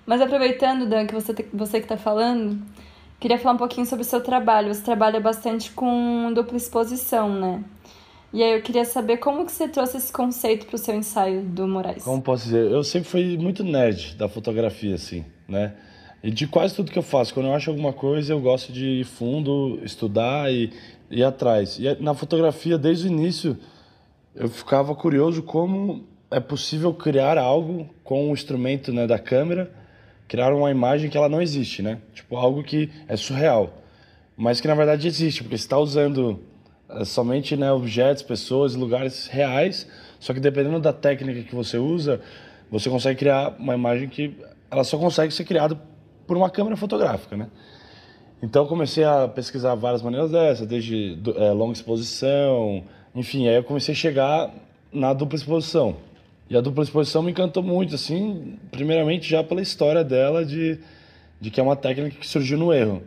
Mas 0.05 0.21
aproveitando, 0.21 0.85
Dan, 0.85 1.07
que 1.07 1.13
você, 1.13 1.33
você 1.53 1.79
que 1.79 1.85
está 1.85 1.97
falando, 1.97 2.61
queria 3.19 3.39
falar 3.39 3.55
um 3.55 3.57
pouquinho 3.57 3.85
sobre 3.85 4.03
o 4.03 4.07
seu 4.07 4.21
trabalho. 4.21 4.73
Você 4.73 4.81
trabalha 4.81 5.19
bastante 5.19 5.71
com 5.71 6.31
dupla 6.33 6.57
exposição, 6.57 7.29
né? 7.29 7.63
E 8.31 8.43
aí 8.43 8.53
eu 8.53 8.61
queria 8.61 8.83
saber 8.83 9.17
como 9.17 9.45
que 9.45 9.51
você 9.51 9.67
trouxe 9.67 9.97
esse 9.97 10.11
conceito 10.11 10.65
para 10.65 10.75
o 10.75 10.77
seu 10.77 10.93
ensaio 10.93 11.41
do 11.41 11.67
Moraes. 11.67 12.03
Como 12.03 12.21
posso 12.21 12.43
dizer? 12.43 12.69
Eu 12.69 12.83
sempre 12.83 13.09
fui 13.09 13.37
muito 13.37 13.63
nerd 13.63 14.15
da 14.15 14.27
fotografia, 14.27 14.95
assim, 14.95 15.23
né? 15.47 15.73
E 16.21 16.29
de 16.29 16.45
quase 16.45 16.75
tudo 16.75 16.91
que 16.91 16.99
eu 16.99 17.03
faço. 17.03 17.33
Quando 17.33 17.45
eu 17.47 17.53
acho 17.53 17.69
alguma 17.69 17.93
coisa, 17.93 18.33
eu 18.33 18.39
gosto 18.41 18.73
de 18.73 18.85
ir 18.85 19.05
fundo, 19.05 19.79
estudar 19.83 20.51
e 20.51 20.71
ir 21.09 21.23
atrás. 21.23 21.77
E 21.79 21.95
na 22.01 22.13
fotografia, 22.13 22.77
desde 22.77 23.07
o 23.07 23.11
início, 23.11 23.57
eu 24.35 24.49
ficava 24.49 24.93
curioso 24.93 25.41
como 25.41 26.03
é 26.29 26.39
possível 26.39 26.93
criar 26.93 27.37
algo 27.37 27.89
com 28.03 28.29
o 28.29 28.33
instrumento 28.33 28.91
né, 28.91 29.07
da 29.07 29.17
câmera, 29.17 29.71
criar 30.27 30.53
uma 30.53 30.71
imagem 30.71 31.09
que 31.09 31.17
ela 31.17 31.29
não 31.29 31.41
existe, 31.41 31.81
né? 31.81 31.99
Tipo, 32.13 32.37
algo 32.37 32.63
que 32.63 32.89
é 33.07 33.15
surreal, 33.15 33.73
mas 34.35 34.59
que 34.59 34.67
na 34.67 34.75
verdade 34.75 35.07
existe, 35.07 35.43
porque 35.43 35.57
você 35.57 35.63
está 35.63 35.77
usando 35.77 36.39
é, 36.89 37.05
somente 37.05 37.55
né, 37.55 37.71
objetos, 37.71 38.23
pessoas, 38.23 38.75
lugares 38.75 39.27
reais, 39.27 39.87
só 40.19 40.33
que 40.33 40.39
dependendo 40.39 40.79
da 40.79 40.93
técnica 40.93 41.43
que 41.43 41.55
você 41.55 41.77
usa, 41.77 42.21
você 42.69 42.89
consegue 42.89 43.19
criar 43.19 43.55
uma 43.59 43.75
imagem 43.75 44.09
que 44.09 44.35
ela 44.69 44.83
só 44.83 44.97
consegue 44.97 45.33
ser 45.33 45.45
criada 45.45 45.79
por 46.25 46.35
uma 46.35 46.49
câmera 46.49 46.75
fotográfica, 46.75 47.37
né? 47.37 47.47
Então 48.41 48.65
comecei 48.65 49.03
a 49.03 49.27
pesquisar 49.27 49.75
várias 49.75 50.01
maneiras 50.01 50.31
dessa, 50.31 50.65
desde 50.65 51.17
é, 51.35 51.51
longa 51.51 51.73
exposição, 51.73 52.83
enfim, 53.13 53.47
aí 53.47 53.55
eu 53.55 53.63
comecei 53.63 53.93
a 53.93 53.97
chegar 53.97 54.53
na 54.91 55.13
dupla 55.13 55.37
exposição. 55.37 55.95
E 56.49 56.55
a 56.55 56.61
dupla 56.61 56.83
exposição 56.83 57.23
me 57.23 57.31
encantou 57.31 57.63
muito, 57.63 57.95
assim, 57.95 58.57
primeiramente 58.71 59.27
já 59.27 59.43
pela 59.43 59.61
história 59.61 60.03
dela 60.03 60.45
de, 60.45 60.77
de 61.41 61.49
que 61.49 61.59
é 61.59 61.63
uma 61.63 61.75
técnica 61.75 62.17
que 62.19 62.27
surgiu 62.27 62.57
no 62.57 62.71
erro. 62.71 63.01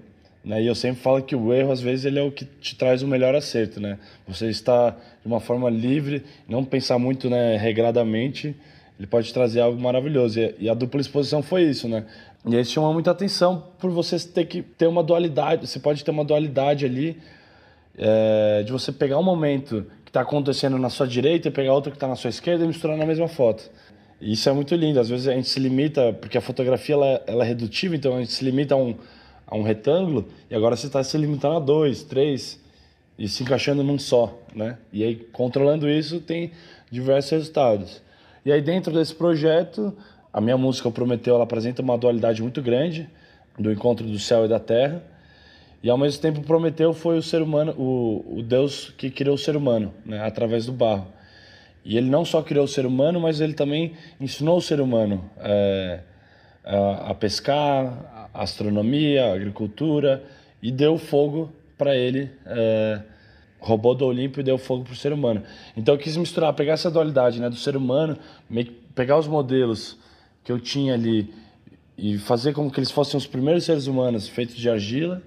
Né? 0.44 0.62
E 0.62 0.66
eu 0.66 0.74
sempre 0.74 1.00
falo 1.00 1.22
que 1.22 1.36
o 1.36 1.52
erro, 1.52 1.70
às 1.70 1.80
vezes, 1.80 2.04
ele 2.04 2.18
é 2.18 2.22
o 2.22 2.32
que 2.32 2.44
te 2.44 2.74
traz 2.76 3.02
o 3.02 3.06
melhor 3.06 3.34
acerto, 3.34 3.80
né? 3.80 3.98
Você 4.26 4.48
está 4.48 4.90
de 4.90 5.26
uma 5.26 5.40
forma 5.40 5.70
livre, 5.70 6.24
não 6.48 6.64
pensar 6.64 6.98
muito 6.98 7.28
né, 7.28 7.56
regradamente, 7.56 8.56
ele 8.98 9.06
pode 9.06 9.32
trazer 9.32 9.60
algo 9.60 9.80
maravilhoso. 9.80 10.40
E 10.58 10.68
a 10.68 10.74
dupla 10.74 11.00
exposição 11.00 11.42
foi 11.42 11.62
isso, 11.64 11.88
né? 11.88 12.04
E 12.44 12.56
aí 12.56 12.64
chama 12.64 12.92
muita 12.92 13.10
atenção 13.10 13.62
por 13.78 13.90
você 13.90 14.18
ter 14.18 14.46
que 14.46 14.62
ter 14.62 14.86
uma 14.86 15.02
dualidade, 15.02 15.66
você 15.66 15.78
pode 15.78 16.04
ter 16.04 16.10
uma 16.10 16.24
dualidade 16.24 16.84
ali, 16.84 17.16
é, 17.96 18.62
de 18.64 18.72
você 18.72 18.90
pegar 18.90 19.18
um 19.18 19.22
momento 19.22 19.86
que 20.08 20.10
está 20.10 20.22
acontecendo 20.22 20.78
na 20.78 20.88
sua 20.88 21.06
direita 21.06 21.48
e 21.48 21.50
pegar 21.50 21.74
outro 21.74 21.90
que 21.90 21.96
está 21.96 22.08
na 22.08 22.16
sua 22.16 22.30
esquerda 22.30 22.64
e 22.64 22.66
misturar 22.66 22.96
na 22.96 23.04
mesma 23.04 23.28
foto. 23.28 23.70
E 24.18 24.32
isso 24.32 24.48
é 24.48 24.52
muito 24.52 24.74
lindo. 24.74 24.98
Às 24.98 25.10
vezes 25.10 25.28
a 25.28 25.34
gente 25.34 25.48
se 25.48 25.60
limita, 25.60 26.14
porque 26.14 26.38
a 26.38 26.40
fotografia 26.40 26.94
ela, 26.94 27.22
ela 27.26 27.44
é 27.44 27.48
redutiva, 27.48 27.94
então 27.94 28.16
a 28.16 28.20
gente 28.20 28.32
se 28.32 28.42
limita 28.42 28.74
a 28.74 28.78
um, 28.78 28.94
a 29.46 29.54
um 29.54 29.62
retângulo 29.62 30.26
e 30.50 30.54
agora 30.54 30.76
você 30.76 30.86
está 30.86 31.04
se 31.04 31.16
limitando 31.18 31.56
a 31.56 31.60
dois, 31.60 32.02
três 32.02 32.58
e 33.18 33.28
se 33.28 33.42
encaixando 33.42 33.82
num 33.82 33.98
só, 33.98 34.34
né? 34.54 34.78
E 34.90 35.04
aí 35.04 35.16
controlando 35.30 35.86
isso 35.86 36.20
tem 36.20 36.52
diversos 36.90 37.32
resultados. 37.32 38.00
E 38.46 38.50
aí 38.50 38.62
dentro 38.62 38.90
desse 38.94 39.14
projeto 39.14 39.94
a 40.32 40.40
minha 40.40 40.56
música 40.56 40.90
Prometeu 40.90 41.34
ela 41.34 41.44
apresenta 41.44 41.82
uma 41.82 41.98
dualidade 41.98 42.40
muito 42.40 42.62
grande 42.62 43.10
do 43.58 43.70
encontro 43.70 44.06
do 44.06 44.18
céu 44.18 44.46
e 44.46 44.48
da 44.48 44.58
terra 44.58 45.02
e 45.82 45.88
ao 45.88 45.96
mesmo 45.96 46.20
tempo 46.20 46.40
Prometeu 46.40 46.92
foi 46.92 47.18
o 47.18 47.22
ser 47.22 47.40
humano, 47.40 47.72
o, 47.78 48.38
o 48.38 48.42
Deus 48.42 48.92
que 48.96 49.10
criou 49.10 49.36
o 49.36 49.38
ser 49.38 49.56
humano, 49.56 49.92
né, 50.04 50.20
através 50.20 50.66
do 50.66 50.72
barro. 50.72 51.06
E 51.84 51.96
ele 51.96 52.10
não 52.10 52.24
só 52.24 52.42
criou 52.42 52.64
o 52.64 52.68
ser 52.68 52.84
humano, 52.84 53.20
mas 53.20 53.40
ele 53.40 53.54
também 53.54 53.92
ensinou 54.20 54.58
o 54.58 54.62
ser 54.62 54.80
humano 54.80 55.30
é, 55.38 56.00
a, 56.64 57.10
a, 57.10 57.14
pescar, 57.14 58.28
a 58.34 58.42
astronomia, 58.42 59.26
a 59.26 59.34
agricultura 59.34 60.22
e 60.60 60.70
deu 60.70 60.98
fogo 60.98 61.50
para 61.78 61.96
ele. 61.96 62.30
É, 62.44 63.00
roubou 63.60 63.94
do 63.94 64.06
Olimpo 64.06 64.40
e 64.40 64.42
deu 64.42 64.58
fogo 64.58 64.84
para 64.84 64.92
o 64.92 64.96
ser 64.96 65.12
humano. 65.12 65.42
Então 65.76 65.94
eu 65.94 65.98
quis 65.98 66.16
misturar, 66.16 66.52
pegar 66.52 66.74
essa 66.74 66.90
dualidade 66.90 67.40
né, 67.40 67.48
do 67.48 67.56
ser 67.56 67.76
humano, 67.76 68.18
pegar 68.94 69.18
os 69.18 69.26
modelos 69.26 69.96
que 70.44 70.52
eu 70.52 70.60
tinha 70.60 70.94
ali 70.94 71.32
e 71.96 72.18
fazer 72.18 72.52
como 72.52 72.70
que 72.70 72.78
eles 72.78 72.90
fossem 72.90 73.18
os 73.18 73.26
primeiros 73.26 73.64
seres 73.64 73.86
humanos 73.86 74.28
feitos 74.28 74.56
de 74.56 74.70
argila 74.70 75.22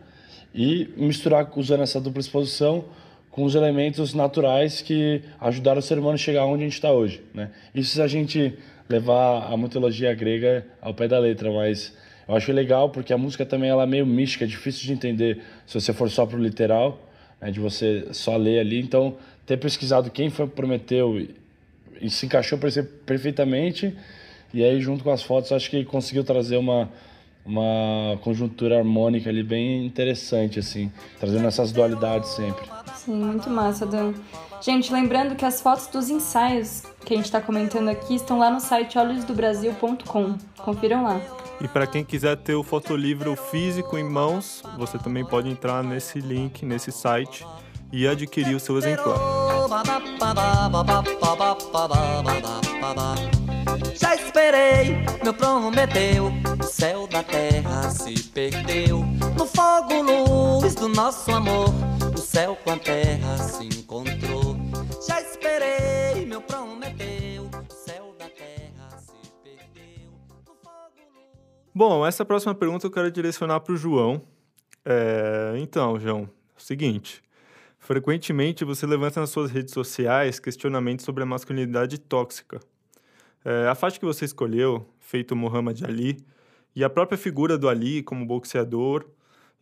e 0.54 0.90
misturar 0.98 1.50
usando 1.56 1.82
essa 1.82 2.00
dupla 2.00 2.20
exposição 2.20 2.86
com 3.30 3.44
os 3.44 3.56
elementos 3.56 4.14
naturais 4.14 4.82
que 4.82 5.22
ajudaram 5.40 5.80
o 5.80 5.82
ser 5.82 5.98
humano 5.98 6.16
a 6.16 6.18
chegar 6.18 6.46
onde 6.46 6.64
a 6.64 6.66
gente 6.66 6.74
está 6.74 6.92
hoje. 6.92 7.22
Né? 7.34 7.50
Isso 7.74 7.96
se 7.96 8.02
a 8.02 8.08
gente 8.08 8.54
levar 8.90 9.52
a 9.52 9.56
mitologia 9.56 10.14
grega 10.14 10.66
ao 10.82 10.94
pé 10.94 11.08
da 11.08 11.18
letra, 11.18 11.50
mas 11.52 11.96
eu 12.28 12.36
acho 12.36 12.52
legal 12.52 12.90
porque 12.90 13.14
a 13.14 13.18
música 13.18 13.46
também 13.46 13.70
ela 13.70 13.84
é 13.84 13.86
meio 13.86 14.06
mística, 14.06 14.44
é 14.44 14.48
difícil 14.48 14.86
de 14.86 14.92
entender 14.92 15.42
se 15.66 15.80
você 15.80 15.94
for 15.94 16.10
só 16.10 16.26
para 16.26 16.38
o 16.38 16.44
literal, 16.44 17.00
né, 17.40 17.50
de 17.50 17.60
você 17.60 18.08
só 18.12 18.36
ler 18.36 18.60
ali. 18.60 18.82
Então, 18.82 19.16
ter 19.46 19.58
pesquisado 19.58 20.12
quem 20.12 20.30
foi 20.30 20.46
Prometeu 20.48 21.18
e, 22.02 22.10
se 22.10 22.26
encaixou 22.26 22.60
perfeitamente, 23.06 23.96
e 24.54 24.64
aí 24.64 24.82
junto 24.82 25.04
com 25.04 25.12
as 25.12 25.24
fotos 25.24 25.52
acho 25.52 25.70
que 25.70 25.86
conseguiu 25.86 26.24
trazer 26.24 26.58
uma 26.58 26.90
uma 27.46 28.18
conjuntura 28.24 28.78
harmônica 28.78 29.30
ali 29.30 29.44
bem 29.44 29.86
interessante, 29.86 30.60
assim, 30.60 30.92
trazendo 31.20 31.48
essas 31.48 31.72
dualidades 31.72 32.30
sempre. 32.30 32.66
Sim, 32.96 33.16
muito 33.16 33.50
massa, 33.50 33.86
Dan. 33.86 34.14
Gente, 34.62 34.94
lembrando 34.94 35.36
que 35.36 35.44
as 35.44 35.60
fotos 35.60 35.88
dos 35.88 36.10
ensaios 36.10 36.84
que 37.04 37.14
a 37.14 37.18
gente 37.18 37.26
está 37.26 37.42
comentando 37.42 37.90
aqui 37.90 38.14
estão 38.14 38.38
lá 38.38 38.52
no 38.52 38.60
site 38.60 38.98
olhosdobrasil.com. 38.98 40.36
Confiram 40.58 41.04
lá. 41.04 41.20
E 41.60 41.68
para 41.68 41.88
quem 41.88 42.04
quiser 42.04 42.38
ter 42.38 42.54
o 42.54 42.64
fotolivro 42.64 43.36
físico 43.36 43.98
em 43.98 44.04
mãos, 44.04 44.62
você 44.78 44.98
também 45.00 45.26
pode 45.26 45.50
entrar 45.50 45.84
nesse 45.84 46.20
link, 46.20 46.64
nesse 46.64 46.92
site 46.92 47.46
e 47.92 48.08
adquirir 48.08 48.56
o 48.56 48.60
seu 48.60 48.78
exemplar. 48.78 49.18
Já 53.96 54.16
esperei, 54.16 54.98
meu 55.24 55.34
prometeu. 55.34 56.32
O 56.60 56.64
céu 56.64 57.08
da 57.08 57.24
terra 57.24 57.90
se 57.90 58.24
perdeu. 58.30 59.00
No 59.38 59.46
fogo, 59.46 60.02
luz 60.02 60.76
do 60.76 60.88
nosso 60.88 61.32
amor. 61.32 61.70
O 62.14 62.18
céu 62.18 62.58
com 62.64 62.72
a 62.72 62.78
terra 62.78 63.38
se 63.38 63.66
encontrou. 63.66 64.56
Já 65.08 65.22
esperei, 65.22 66.26
meu 66.26 66.42
prometeu. 66.42 67.44
O 67.44 67.74
céu 67.74 68.16
da 68.18 68.30
terra 68.30 68.98
se 68.98 69.32
perdeu. 69.44 70.12
No 70.46 70.54
fogo, 70.56 71.02
luz... 71.14 71.26
Bom, 71.74 72.06
essa 72.06 72.26
próxima 72.26 72.54
pergunta 72.56 72.86
eu 72.88 72.92
quero 72.92 73.12
direcionar 73.12 73.60
para 73.62 73.74
o 73.74 73.78
João. 73.78 74.22
É, 74.84 75.54
então, 75.58 76.00
João, 76.00 76.24
é 76.24 76.58
o 76.58 76.62
seguinte. 76.62 77.22
Frequentemente 77.80 78.64
você 78.64 78.86
levanta 78.86 79.20
nas 79.20 79.32
suas 79.32 79.50
redes 79.50 79.74
sociais 79.74 80.40
questionamentos 80.40 81.04
sobre 81.04 81.24
a 81.24 81.26
masculinidade 81.26 81.98
tóxica. 81.98 82.60
É, 83.44 83.68
a 83.68 83.76
faixa 83.76 84.00
que 84.00 84.06
você 84.06 84.26
escolheu, 84.26 84.88
feito 85.00 85.36
Muhammad 85.36 85.84
Ali, 85.84 86.18
e 86.76 86.84
a 86.84 86.90
própria 86.90 87.18
figura 87.18 87.58
do 87.58 87.68
Ali 87.68 88.02
como 88.02 88.26
boxeador 88.26 89.06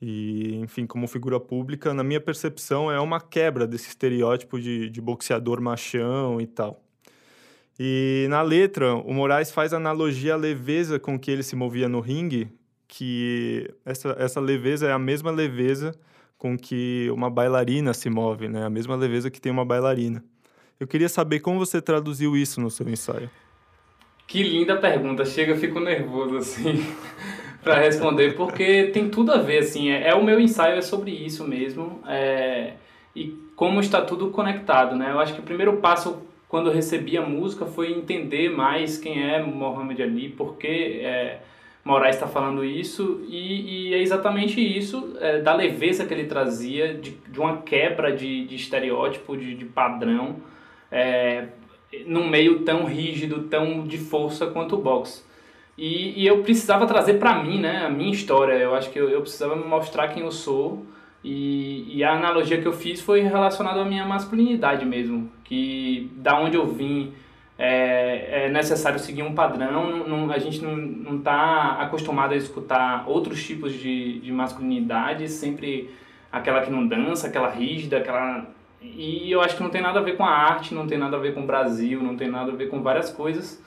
e, 0.01 0.55
enfim, 0.57 0.85
como 0.85 1.07
figura 1.07 1.39
pública, 1.39 1.93
na 1.93 2.03
minha 2.03 2.21
percepção, 2.21 2.91
é 2.91 2.99
uma 2.99 3.19
quebra 3.19 3.67
desse 3.67 3.89
estereótipo 3.89 4.59
de, 4.59 4.89
de 4.89 5.01
boxeador 5.01 5.61
machão 5.61 6.39
e 6.39 6.47
tal. 6.47 6.81
E 7.79 8.27
na 8.29 8.41
letra, 8.41 8.93
o 8.93 9.13
Moraes 9.13 9.51
faz 9.51 9.73
analogia 9.73 10.33
à 10.33 10.37
leveza 10.37 10.99
com 10.99 11.17
que 11.17 11.31
ele 11.31 11.43
se 11.43 11.55
movia 11.55 11.87
no 11.87 12.01
ringue, 12.01 12.49
que 12.87 13.73
essa, 13.85 14.15
essa 14.19 14.39
leveza 14.39 14.87
é 14.87 14.91
a 14.91 14.99
mesma 14.99 15.31
leveza 15.31 15.93
com 16.37 16.57
que 16.57 17.09
uma 17.11 17.29
bailarina 17.29 17.93
se 17.93 18.09
move, 18.09 18.47
né? 18.47 18.65
A 18.65 18.69
mesma 18.69 18.95
leveza 18.95 19.29
que 19.29 19.39
tem 19.39 19.51
uma 19.51 19.65
bailarina. 19.65 20.23
Eu 20.79 20.87
queria 20.87 21.09
saber 21.09 21.41
como 21.41 21.59
você 21.59 21.81
traduziu 21.81 22.35
isso 22.35 22.59
no 22.61 22.71
seu 22.71 22.87
ensaio. 22.89 23.29
Que 24.29 24.43
linda 24.43 24.77
pergunta. 24.77 25.25
Chega, 25.25 25.55
fico 25.55 25.79
nervoso 25.79 26.37
assim 26.37 26.85
para 27.63 27.79
responder, 27.79 28.35
porque 28.35 28.91
tem 28.93 29.09
tudo 29.09 29.31
a 29.31 29.37
ver, 29.37 29.57
assim. 29.57 29.89
É, 29.89 30.09
é, 30.09 30.13
o 30.13 30.23
meu 30.23 30.39
ensaio 30.39 30.77
é 30.77 30.81
sobre 30.83 31.09
isso 31.09 31.47
mesmo. 31.47 31.99
É, 32.07 32.73
e 33.15 33.35
como 33.55 33.79
está 33.79 34.01
tudo 34.01 34.29
conectado, 34.29 34.95
né? 34.95 35.09
Eu 35.11 35.19
acho 35.19 35.33
que 35.33 35.39
o 35.39 35.43
primeiro 35.43 35.77
passo 35.77 36.21
quando 36.47 36.67
eu 36.67 36.73
recebi 36.73 37.17
a 37.17 37.23
música 37.23 37.65
foi 37.65 37.91
entender 37.91 38.49
mais 38.49 38.99
quem 38.99 39.31
é 39.31 39.41
Mohamed 39.41 40.03
Ali, 40.03 40.29
porque 40.29 41.01
é, 41.03 41.39
Moraes 41.83 42.15
está 42.15 42.27
falando 42.27 42.63
isso, 42.63 43.23
e, 43.27 43.89
e, 43.89 43.93
é 43.95 43.97
exatamente 43.99 44.61
isso, 44.61 45.17
é, 45.19 45.41
da 45.41 45.55
leveza 45.55 46.05
que 46.05 46.13
ele 46.13 46.25
trazia, 46.25 46.93
de, 46.93 47.11
de 47.27 47.39
uma 47.39 47.63
quebra 47.63 48.15
de, 48.15 48.45
de 48.45 48.55
estereótipo, 48.55 49.35
de, 49.35 49.55
de 49.55 49.65
padrão. 49.65 50.35
É, 50.91 51.47
num 52.05 52.27
meio 52.27 52.59
tão 52.59 52.85
rígido, 52.85 53.43
tão 53.43 53.85
de 53.85 53.97
força 53.97 54.47
quanto 54.47 54.75
o 54.75 54.81
boxe. 54.81 55.23
E, 55.77 56.21
e 56.21 56.27
eu 56.27 56.43
precisava 56.43 56.85
trazer 56.85 57.15
para 57.15 57.41
mim, 57.41 57.59
né, 57.59 57.85
a 57.85 57.89
minha 57.89 58.11
história. 58.11 58.53
Eu 58.53 58.75
acho 58.75 58.89
que 58.91 58.99
eu, 58.99 59.09
eu 59.09 59.21
precisava 59.21 59.55
mostrar 59.55 60.09
quem 60.09 60.23
eu 60.23 60.31
sou. 60.31 60.85
E, 61.23 61.97
e, 61.97 62.03
a 62.03 62.13
analogia 62.13 62.61
que 62.61 62.67
eu 62.67 62.73
fiz 62.73 63.01
foi 63.01 63.21
relacionada 63.21 63.81
à 63.81 63.85
minha 63.85 64.05
masculinidade 64.05 64.85
mesmo. 64.85 65.31
Que 65.43 66.11
da 66.17 66.39
onde 66.39 66.57
eu 66.57 66.67
vim 66.67 67.13
é, 67.57 68.45
é 68.45 68.49
necessário 68.49 68.99
seguir 68.99 69.23
um 69.23 69.33
padrão. 69.33 69.71
Não, 69.71 70.07
não, 70.07 70.31
a 70.31 70.37
gente 70.37 70.61
não 70.61 71.17
está 71.17 71.77
acostumado 71.79 72.33
a 72.33 72.37
escutar 72.37 73.05
outros 73.07 73.41
tipos 73.45 73.73
de, 73.73 74.19
de 74.19 74.31
masculinidade, 74.31 75.29
sempre 75.29 75.89
aquela 76.31 76.61
que 76.61 76.71
não 76.71 76.87
dança, 76.87 77.27
aquela 77.27 77.49
rígida, 77.49 77.97
aquela 77.97 78.45
e 78.81 79.31
eu 79.31 79.41
acho 79.41 79.57
que 79.57 79.63
não 79.63 79.69
tem 79.69 79.81
nada 79.81 79.99
a 79.99 80.03
ver 80.03 80.15
com 80.15 80.23
a 80.23 80.31
arte, 80.31 80.73
não 80.73 80.87
tem 80.87 80.97
nada 80.97 81.17
a 81.17 81.19
ver 81.19 81.33
com 81.33 81.41
o 81.41 81.45
Brasil, 81.45 82.01
não 82.01 82.15
tem 82.15 82.29
nada 82.29 82.51
a 82.51 82.55
ver 82.55 82.69
com 82.69 82.81
várias 82.81 83.09
coisas. 83.09 83.61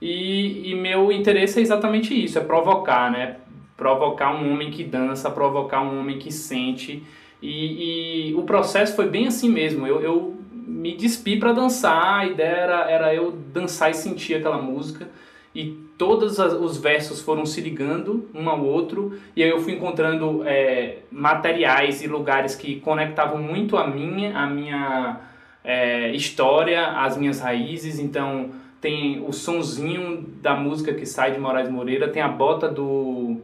E, 0.00 0.70
e 0.70 0.74
meu 0.74 1.12
interesse 1.12 1.58
é 1.58 1.62
exatamente 1.62 2.14
isso, 2.14 2.38
é 2.38 2.42
provocar, 2.42 3.10
né? 3.10 3.36
Provocar 3.76 4.34
um 4.34 4.52
homem 4.52 4.70
que 4.70 4.84
dança, 4.84 5.30
provocar 5.30 5.82
um 5.82 6.00
homem 6.00 6.18
que 6.18 6.32
sente. 6.32 7.02
E, 7.42 8.30
e 8.30 8.34
o 8.34 8.42
processo 8.42 8.96
foi 8.96 9.08
bem 9.08 9.26
assim 9.26 9.50
mesmo. 9.50 9.86
Eu, 9.86 10.00
eu 10.00 10.34
me 10.52 10.96
despi 10.96 11.38
para 11.38 11.52
dançar. 11.52 12.20
A 12.20 12.26
ideia 12.26 12.56
era, 12.56 12.90
era 12.90 13.14
eu 13.14 13.32
dançar 13.32 13.90
e 13.90 13.94
sentir 13.94 14.36
aquela 14.36 14.58
música. 14.58 15.08
E 15.54 15.83
todos 15.96 16.38
os 16.38 16.78
versos 16.78 17.20
foram 17.20 17.46
se 17.46 17.60
ligando 17.60 18.28
um 18.34 18.48
ao 18.48 18.64
outro. 18.64 19.18
E 19.34 19.42
aí 19.42 19.50
eu 19.50 19.60
fui 19.60 19.74
encontrando 19.74 20.42
é, 20.46 20.98
materiais 21.10 22.02
e 22.02 22.06
lugares 22.06 22.54
que 22.54 22.80
conectavam 22.80 23.40
muito 23.40 23.76
a 23.76 23.86
minha, 23.86 24.36
a 24.36 24.46
minha 24.46 25.20
é, 25.62 26.10
história, 26.10 26.86
as 26.88 27.16
minhas 27.16 27.40
raízes. 27.40 27.98
Então 27.98 28.50
tem 28.80 29.24
o 29.26 29.32
sonzinho 29.32 30.26
da 30.42 30.54
música 30.54 30.92
que 30.92 31.06
sai 31.06 31.32
de 31.32 31.38
Moraes 31.38 31.70
Moreira, 31.70 32.08
tem 32.08 32.22
a 32.22 32.28
bota 32.28 32.68
do, 32.68 33.40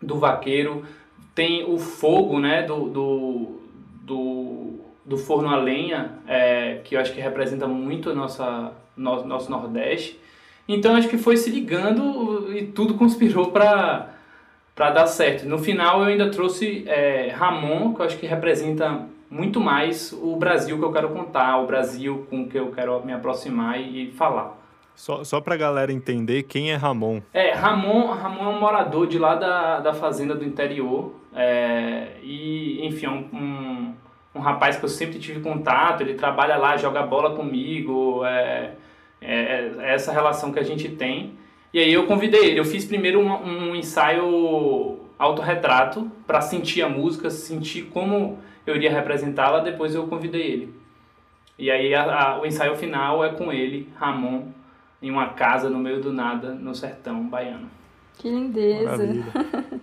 do 0.00 0.18
vaqueiro, 0.18 0.84
tem 1.34 1.64
o 1.70 1.78
fogo 1.78 2.40
né, 2.40 2.62
do, 2.62 2.88
do, 2.88 3.60
do, 4.02 4.74
do 5.04 5.18
forno 5.18 5.50
a 5.50 5.56
lenha, 5.56 6.12
é, 6.26 6.80
que 6.82 6.96
eu 6.96 7.00
acho 7.00 7.12
que 7.12 7.20
representa 7.20 7.68
muito 7.68 8.08
a 8.08 8.14
nossa, 8.14 8.72
no, 8.96 9.24
nosso 9.26 9.50
Nordeste. 9.50 10.18
Então 10.68 10.96
acho 10.96 11.08
que 11.08 11.18
foi 11.18 11.36
se 11.36 11.50
ligando 11.50 12.52
e 12.56 12.66
tudo 12.66 12.94
conspirou 12.94 13.50
para 13.50 14.10
para 14.74 14.90
dar 14.90 15.06
certo. 15.06 15.48
No 15.48 15.58
final 15.58 16.00
eu 16.00 16.04
ainda 16.04 16.30
trouxe 16.30 16.84
é, 16.86 17.30
Ramon, 17.34 17.94
que 17.94 18.02
eu 18.02 18.04
acho 18.04 18.18
que 18.18 18.26
representa 18.26 19.06
muito 19.30 19.58
mais 19.58 20.12
o 20.12 20.36
Brasil 20.36 20.78
que 20.78 20.84
eu 20.84 20.92
quero 20.92 21.08
contar, 21.08 21.58
o 21.58 21.66
Brasil 21.66 22.26
com 22.28 22.46
que 22.46 22.58
eu 22.58 22.70
quero 22.70 23.04
me 23.04 23.12
aproximar 23.12 23.80
e, 23.80 24.12
falar. 24.12 24.54
Só, 24.94 25.24
só 25.24 25.40
pra 25.40 25.56
galera 25.56 25.92
entender 25.92 26.44
quem 26.44 26.72
é 26.72 26.74
Ramon. 26.74 27.20
É, 27.32 27.52
Ramon, 27.52 28.12
Ramon 28.12 28.44
é 28.44 28.48
um 28.48 28.60
morador 28.60 29.06
de 29.06 29.18
lá 29.18 29.34
da, 29.34 29.80
da 29.80 29.94
fazenda 29.94 30.34
do 30.34 30.44
interior. 30.44 31.12
É, 31.34 32.12
e, 32.22 32.86
enfim, 32.86 33.06
é 33.06 33.10
um, 33.10 33.28
um, 33.32 33.94
um, 34.34 34.40
rapaz 34.40 34.76
que 34.76 34.84
eu 34.84 34.88
sempre 34.88 35.18
tive 35.18 35.40
contato. 35.40 36.02
Ele 36.02 36.14
trabalha 36.14 36.56
lá, 36.56 36.76
joga 36.78 37.02
bola 37.02 37.34
comigo. 37.34 38.24
É, 38.24 38.72
é, 39.20 39.72
é 39.78 39.94
essa 39.94 40.12
relação 40.12 40.52
que 40.52 40.58
a 40.58 40.64
gente 40.64 40.88
tem. 40.88 41.34
E 41.72 41.78
aí 41.78 41.92
eu 41.92 42.06
convidei 42.06 42.50
ele. 42.50 42.60
Eu 42.60 42.64
fiz 42.64 42.84
primeiro 42.84 43.20
um, 43.20 43.70
um 43.70 43.76
ensaio 43.76 44.98
autorretrato 45.18 46.10
para 46.26 46.40
sentir 46.40 46.82
a 46.82 46.88
música, 46.88 47.30
sentir 47.30 47.84
como 47.84 48.38
eu 48.66 48.76
iria 48.76 48.90
representá-la, 48.90 49.60
depois 49.60 49.94
eu 49.94 50.06
convidei 50.06 50.42
ele. 50.42 50.74
E 51.58 51.70
aí 51.70 51.94
a, 51.94 52.02
a, 52.02 52.40
o 52.40 52.46
ensaio 52.46 52.76
final 52.76 53.24
é 53.24 53.30
com 53.30 53.52
ele, 53.52 53.88
Ramon, 53.96 54.48
em 55.00 55.10
uma 55.10 55.30
casa 55.30 55.70
no 55.70 55.78
meio 55.78 56.00
do 56.00 56.12
nada, 56.12 56.52
no 56.52 56.74
sertão 56.74 57.26
baiano. 57.28 57.70
Que 58.18 58.28
lindeza! 58.28 59.06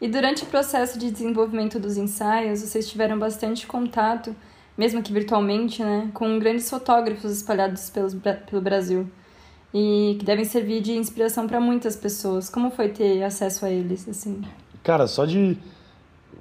e 0.00 0.08
durante 0.08 0.44
o 0.44 0.46
processo 0.46 0.98
de 0.98 1.10
desenvolvimento 1.10 1.78
dos 1.78 1.96
ensaios, 1.96 2.60
vocês 2.60 2.88
tiveram 2.88 3.18
bastante 3.18 3.66
contato, 3.66 4.34
mesmo 4.76 5.02
que 5.02 5.12
virtualmente, 5.12 5.82
né, 5.82 6.10
com 6.14 6.38
grandes 6.38 6.68
fotógrafos 6.68 7.30
espalhados 7.30 7.90
pelos, 7.90 8.14
pelo 8.14 8.62
Brasil 8.62 9.10
e 9.74 10.16
que 10.18 10.24
devem 10.24 10.44
servir 10.44 10.80
de 10.82 10.92
inspiração 10.92 11.46
para 11.46 11.60
muitas 11.60 11.96
pessoas. 11.96 12.50
Como 12.50 12.70
foi 12.70 12.88
ter 12.90 13.22
acesso 13.22 13.64
a 13.64 13.70
eles, 13.70 14.08
assim? 14.08 14.42
Cara, 14.82 15.06
só 15.06 15.24
de 15.24 15.56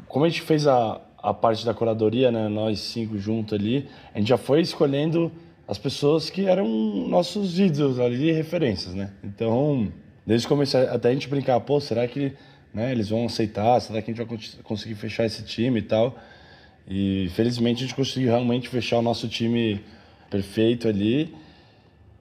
como 0.07 0.25
a 0.25 0.29
gente 0.29 0.41
fez 0.41 0.67
a, 0.67 0.99
a 1.17 1.33
parte 1.33 1.65
da 1.65 1.73
curadoria, 1.73 2.31
né, 2.31 2.49
nós 2.49 2.79
cinco 2.79 3.17
juntos 3.17 3.53
ali, 3.53 3.87
a 4.13 4.19
gente 4.19 4.27
já 4.27 4.37
foi 4.37 4.61
escolhendo 4.61 5.31
as 5.67 5.77
pessoas 5.77 6.29
que 6.29 6.47
eram 6.47 6.67
nossos 7.07 7.57
ídolos 7.57 7.97
ali, 7.97 8.29
referências, 8.31 8.93
né? 8.93 9.13
Então, 9.23 9.89
desde 10.25 10.45
o 10.45 10.49
começo 10.49 10.77
até 10.77 11.09
a 11.09 11.13
gente 11.13 11.29
brincar, 11.29 11.57
pô, 11.61 11.79
será 11.79 12.05
que 12.07 12.33
né, 12.73 12.91
eles 12.91 13.07
vão 13.07 13.25
aceitar? 13.25 13.79
Será 13.79 14.01
que 14.01 14.11
a 14.11 14.13
gente 14.13 14.25
vai 14.25 14.37
conseguir 14.63 14.95
fechar 14.95 15.25
esse 15.25 15.43
time 15.43 15.79
e 15.79 15.83
tal? 15.83 16.17
E 16.87 17.29
felizmente 17.35 17.83
a 17.83 17.87
gente 17.87 17.95
conseguiu 17.95 18.29
realmente 18.29 18.67
fechar 18.67 18.99
o 18.99 19.01
nosso 19.01 19.27
time 19.27 19.81
perfeito 20.29 20.87
ali. 20.87 21.33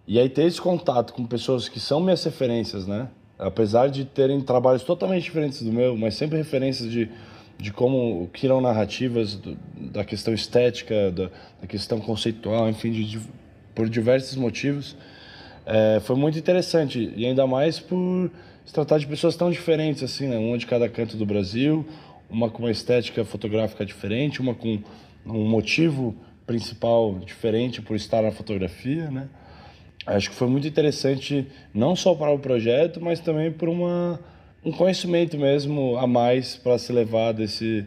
E 0.07 0.18
aí 0.18 0.29
ter 0.29 0.44
esse 0.44 0.61
contato 0.61 1.12
com 1.12 1.25
pessoas 1.25 1.68
que 1.68 1.79
são 1.79 2.01
minhas 2.01 2.23
referências, 2.25 2.87
né? 2.87 3.09
Apesar 3.38 3.88
de 3.88 4.05
terem 4.05 4.40
trabalhos 4.40 4.83
totalmente 4.83 5.25
diferentes 5.25 5.62
do 5.62 5.73
meu, 5.73 5.96
mas 5.96 6.14
sempre 6.14 6.37
referências 6.37 6.90
de 6.90 7.09
de 7.61 7.73
como 7.73 8.29
criam 8.33 8.61
narrativas 8.61 9.35
do, 9.35 9.57
da 9.77 10.05
questão 10.05 10.33
estética, 10.33 11.11
da, 11.11 11.31
da, 11.61 11.66
questão 11.68 12.01
conceitual, 12.01 12.68
enfim, 12.68 12.90
de, 12.90 13.05
de, 13.05 13.20
por 13.75 13.88
diversos 13.88 14.35
motivos. 14.37 14.96
É, 15.66 16.01
foi 16.01 16.16
muito 16.16 16.38
interessante 16.38 17.12
e 17.14 17.27
ainda 17.27 17.46
mais 17.46 17.79
por 17.79 18.31
se 18.64 18.73
tratar 18.73 18.99
de 18.99 19.07
pessoas 19.07 19.37
tão 19.37 19.51
diferentes 19.51 20.03
assim, 20.03 20.27
né? 20.27 20.38
Uma 20.38 20.57
de 20.57 20.66
cada 20.66 20.88
canto 20.88 21.16
do 21.16 21.27
Brasil, 21.27 21.87
uma 22.30 22.48
com 22.48 22.62
uma 22.62 22.70
estética 22.70 23.24
fotográfica 23.24 23.84
diferente, 23.84 24.40
uma 24.40 24.54
com 24.54 24.80
um 25.26 25.48
motivo 25.48 26.14
principal 26.46 27.18
diferente 27.18 27.82
por 27.82 27.94
estar 27.96 28.22
na 28.22 28.32
fotografia, 28.32 29.10
né? 29.10 29.28
Acho 30.06 30.30
que 30.30 30.36
foi 30.36 30.48
muito 30.48 30.66
interessante 30.66 31.46
não 31.74 31.94
só 31.94 32.14
para 32.14 32.30
o 32.30 32.38
projeto, 32.38 33.00
mas 33.00 33.20
também 33.20 33.52
por 33.52 33.68
uma 33.68 34.18
um 34.64 34.72
conhecimento 34.72 35.38
mesmo 35.38 35.96
a 35.96 36.06
mais 36.06 36.56
para 36.56 36.76
se 36.78 36.92
levar 36.92 37.32
desse 37.32 37.86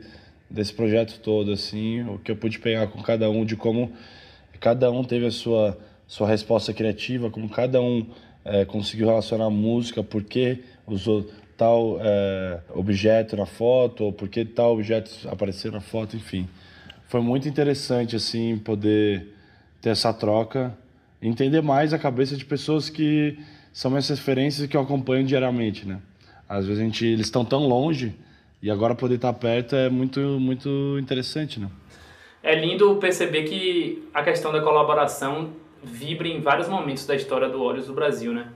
desse 0.50 0.74
projeto 0.74 1.20
todo 1.20 1.52
assim 1.52 2.02
o 2.04 2.18
que 2.18 2.32
eu 2.32 2.36
pude 2.36 2.60
pegar 2.60 2.88
com 2.88 3.02
cada 3.02 3.30
um 3.30 3.46
de 3.46 3.56
como 3.56 3.92
cada 4.60 4.90
um 4.92 5.04
teve 5.04 5.26
a 5.26 5.32
sua 5.32 5.78
sua 6.08 6.28
resposta 6.28 6.74
criativa 6.74 7.30
como 7.30 7.48
cada 7.48 7.80
um 7.82 8.06
é, 8.44 8.66
conseguiu 8.66 9.08
relacionar 9.08 9.50
música 9.50 10.04
por 10.04 10.24
que 10.24 10.64
usou 10.88 11.28
tal 11.58 11.98
é, 12.02 12.60
objeto 12.74 13.36
na 13.36 13.46
foto 13.46 14.06
ou 14.06 14.14
por 14.14 14.28
que 14.28 14.44
tal 14.46 14.74
objeto 14.74 15.12
apareceu 15.30 15.72
na 15.72 15.82
foto 15.82 16.16
enfim 16.16 16.48
foi 17.08 17.22
muito 17.22 17.48
interessante 17.48 18.16
assim 18.16 18.58
poder 18.58 19.34
ter 19.82 19.90
essa 19.90 20.14
troca 20.14 20.76
entender 21.22 21.62
mais 21.62 21.94
a 21.94 22.00
cabeça 22.00 22.36
de 22.36 22.46
pessoas 22.46 22.90
que 22.90 23.38
são 23.72 23.92
minhas 23.92 24.10
referências 24.10 24.68
que 24.68 24.76
eu 24.76 24.82
acompanho 24.82 25.26
diariamente 25.26 25.88
né 25.88 26.00
às 26.48 26.66
vezes 26.66 26.82
a 26.82 26.86
gente, 26.86 27.06
eles 27.06 27.26
estão 27.26 27.44
tão 27.44 27.68
longe 27.68 28.14
e 28.62 28.70
agora 28.70 28.94
poder 28.94 29.16
estar 29.16 29.34
perto 29.34 29.76
é 29.76 29.90
muito, 29.90 30.20
muito 30.20 30.98
interessante, 31.00 31.60
né? 31.60 31.68
É 32.42 32.54
lindo 32.56 32.96
perceber 32.98 33.44
que 33.44 34.08
a 34.14 34.22
questão 34.22 34.52
da 34.52 34.62
colaboração 34.62 35.52
vibra 35.82 36.28
em 36.28 36.42
vários 36.42 36.68
momentos 36.68 37.06
da 37.06 37.16
história 37.16 37.50
do 37.50 37.62
Olhos 37.62 37.88
do 37.88 37.94
Brasil, 37.94 38.32
né? 38.34 38.50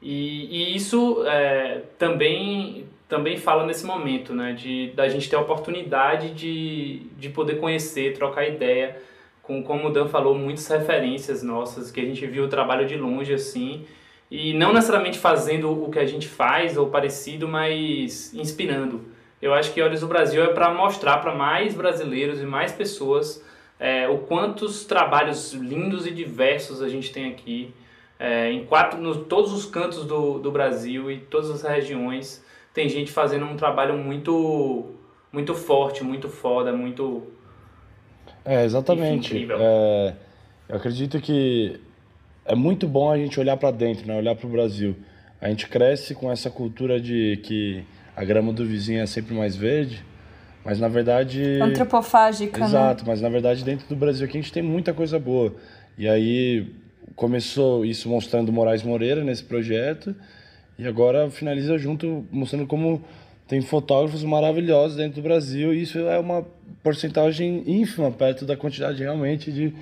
E, 0.00 0.72
e 0.72 0.76
isso 0.76 1.24
é, 1.26 1.82
também 1.98 2.86
também 3.08 3.36
fala 3.36 3.64
nesse 3.64 3.86
momento, 3.86 4.34
né? 4.34 4.52
De 4.52 4.92
da 4.94 5.08
gente 5.08 5.28
ter 5.30 5.36
a 5.36 5.40
oportunidade 5.40 6.30
de, 6.30 7.02
de 7.16 7.28
poder 7.28 7.60
conhecer, 7.60 8.14
trocar 8.14 8.46
ideia 8.46 9.00
com, 9.42 9.62
como 9.62 9.88
o 9.88 9.92
Dan 9.92 10.08
falou, 10.08 10.34
muitas 10.34 10.66
referências 10.66 11.42
nossas 11.42 11.90
que 11.90 12.00
a 12.00 12.04
gente 12.04 12.26
viu 12.26 12.44
o 12.44 12.48
trabalho 12.48 12.86
de 12.86 12.96
longe 12.96 13.32
assim 13.32 13.84
e 14.28 14.52
não 14.54 14.72
necessariamente 14.72 15.18
fazendo 15.18 15.70
o 15.70 15.88
que 15.88 16.00
a 16.00 16.04
gente 16.04 16.26
faz 16.26 16.76
ou 16.76 16.88
parecido, 16.88 17.46
mas 17.46 18.34
inspirando. 18.34 19.04
Eu 19.40 19.54
acho 19.54 19.72
que 19.72 19.80
Olhos 19.80 20.00
do 20.00 20.08
Brasil 20.08 20.42
é 20.42 20.48
para 20.48 20.72
mostrar 20.74 21.18
para 21.18 21.32
mais 21.32 21.74
brasileiros 21.74 22.40
e 22.40 22.44
mais 22.44 22.72
pessoas 22.72 23.44
é, 23.78 24.08
o 24.08 24.18
quantos 24.18 24.84
trabalhos 24.84 25.52
lindos 25.52 26.06
e 26.06 26.10
diversos 26.10 26.82
a 26.82 26.88
gente 26.88 27.12
tem 27.12 27.30
aqui 27.30 27.72
é, 28.18 28.50
em 28.50 28.64
quatro, 28.64 29.00
nos 29.00 29.26
todos 29.26 29.52
os 29.52 29.66
cantos 29.66 30.04
do, 30.04 30.38
do 30.38 30.50
Brasil 30.50 31.10
e 31.10 31.18
todas 31.18 31.50
as 31.50 31.62
regiões 31.62 32.44
tem 32.72 32.88
gente 32.88 33.10
fazendo 33.10 33.46
um 33.46 33.56
trabalho 33.56 33.96
muito 33.96 34.92
muito 35.32 35.54
forte, 35.54 36.02
muito 36.02 36.28
foda, 36.28 36.72
muito 36.72 37.26
é 38.46 38.64
exatamente. 38.64 39.46
É, 39.58 40.14
eu 40.68 40.76
acredito 40.76 41.20
que 41.20 41.80
é 42.44 42.54
muito 42.54 42.86
bom 42.86 43.10
a 43.10 43.18
gente 43.18 43.38
olhar 43.40 43.56
para 43.56 43.72
dentro, 43.72 44.06
né? 44.06 44.16
olhar 44.16 44.36
para 44.36 44.46
o 44.46 44.50
Brasil. 44.50 44.94
A 45.40 45.48
gente 45.48 45.66
cresce 45.68 46.14
com 46.14 46.30
essa 46.30 46.48
cultura 46.48 47.00
de 47.00 47.40
que 47.42 47.84
a 48.14 48.24
grama 48.24 48.52
do 48.52 48.64
vizinho 48.64 49.02
é 49.02 49.06
sempre 49.06 49.34
mais 49.34 49.56
verde, 49.56 50.04
mas 50.64 50.78
na 50.78 50.86
verdade. 50.86 51.60
Antropofágica. 51.60 52.58
Né? 52.60 52.66
Exato, 52.66 53.04
né? 53.04 53.10
mas 53.10 53.20
na 53.20 53.28
verdade 53.28 53.64
dentro 53.64 53.88
do 53.88 53.96
Brasil 53.96 54.24
aqui 54.24 54.38
a 54.38 54.40
gente 54.40 54.52
tem 54.52 54.62
muita 54.62 54.94
coisa 54.94 55.18
boa. 55.18 55.52
E 55.98 56.08
aí 56.08 56.72
começou 57.14 57.84
isso 57.84 58.08
mostrando 58.08 58.52
Moraes 58.52 58.82
Moreira 58.82 59.22
nesse 59.22 59.44
projeto, 59.44 60.14
e 60.78 60.86
agora 60.86 61.30
finaliza 61.30 61.78
junto 61.78 62.26
mostrando 62.30 62.66
como 62.66 63.02
tem 63.48 63.60
fotógrafos 63.62 64.24
maravilhosos 64.24 64.96
dentro 64.96 65.20
do 65.20 65.22
Brasil, 65.22 65.72
e 65.72 65.82
isso 65.82 65.98
é 65.98 66.18
uma 66.18 66.44
porcentagem 66.82 67.62
ínfima 67.66 68.10
perto 68.10 68.44
da 68.44 68.56
quantidade 68.56 69.02
realmente 69.02 69.52
de, 69.52 69.72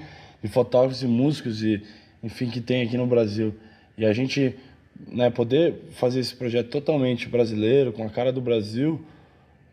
de 0.43 0.49
fotógrafos 0.49 1.03
e 1.03 1.07
músicos 1.07 1.63
e 1.63 1.83
enfim, 2.23 2.49
que 2.49 2.61
tem 2.61 2.83
aqui 2.83 2.97
no 2.97 3.07
Brasil. 3.07 3.55
E 3.99 4.05
a 4.07 4.13
gente 4.13 4.57
né, 5.09 5.29
poder 5.29 5.75
fazer 5.93 6.21
esse 6.21 6.35
projeto 6.35 6.69
totalmente 6.69 7.29
brasileiro, 7.29 7.93
com 7.93 8.05
a 8.05 8.09
cara 8.09 8.33
do 8.33 8.41
Brasil, 8.41 9.05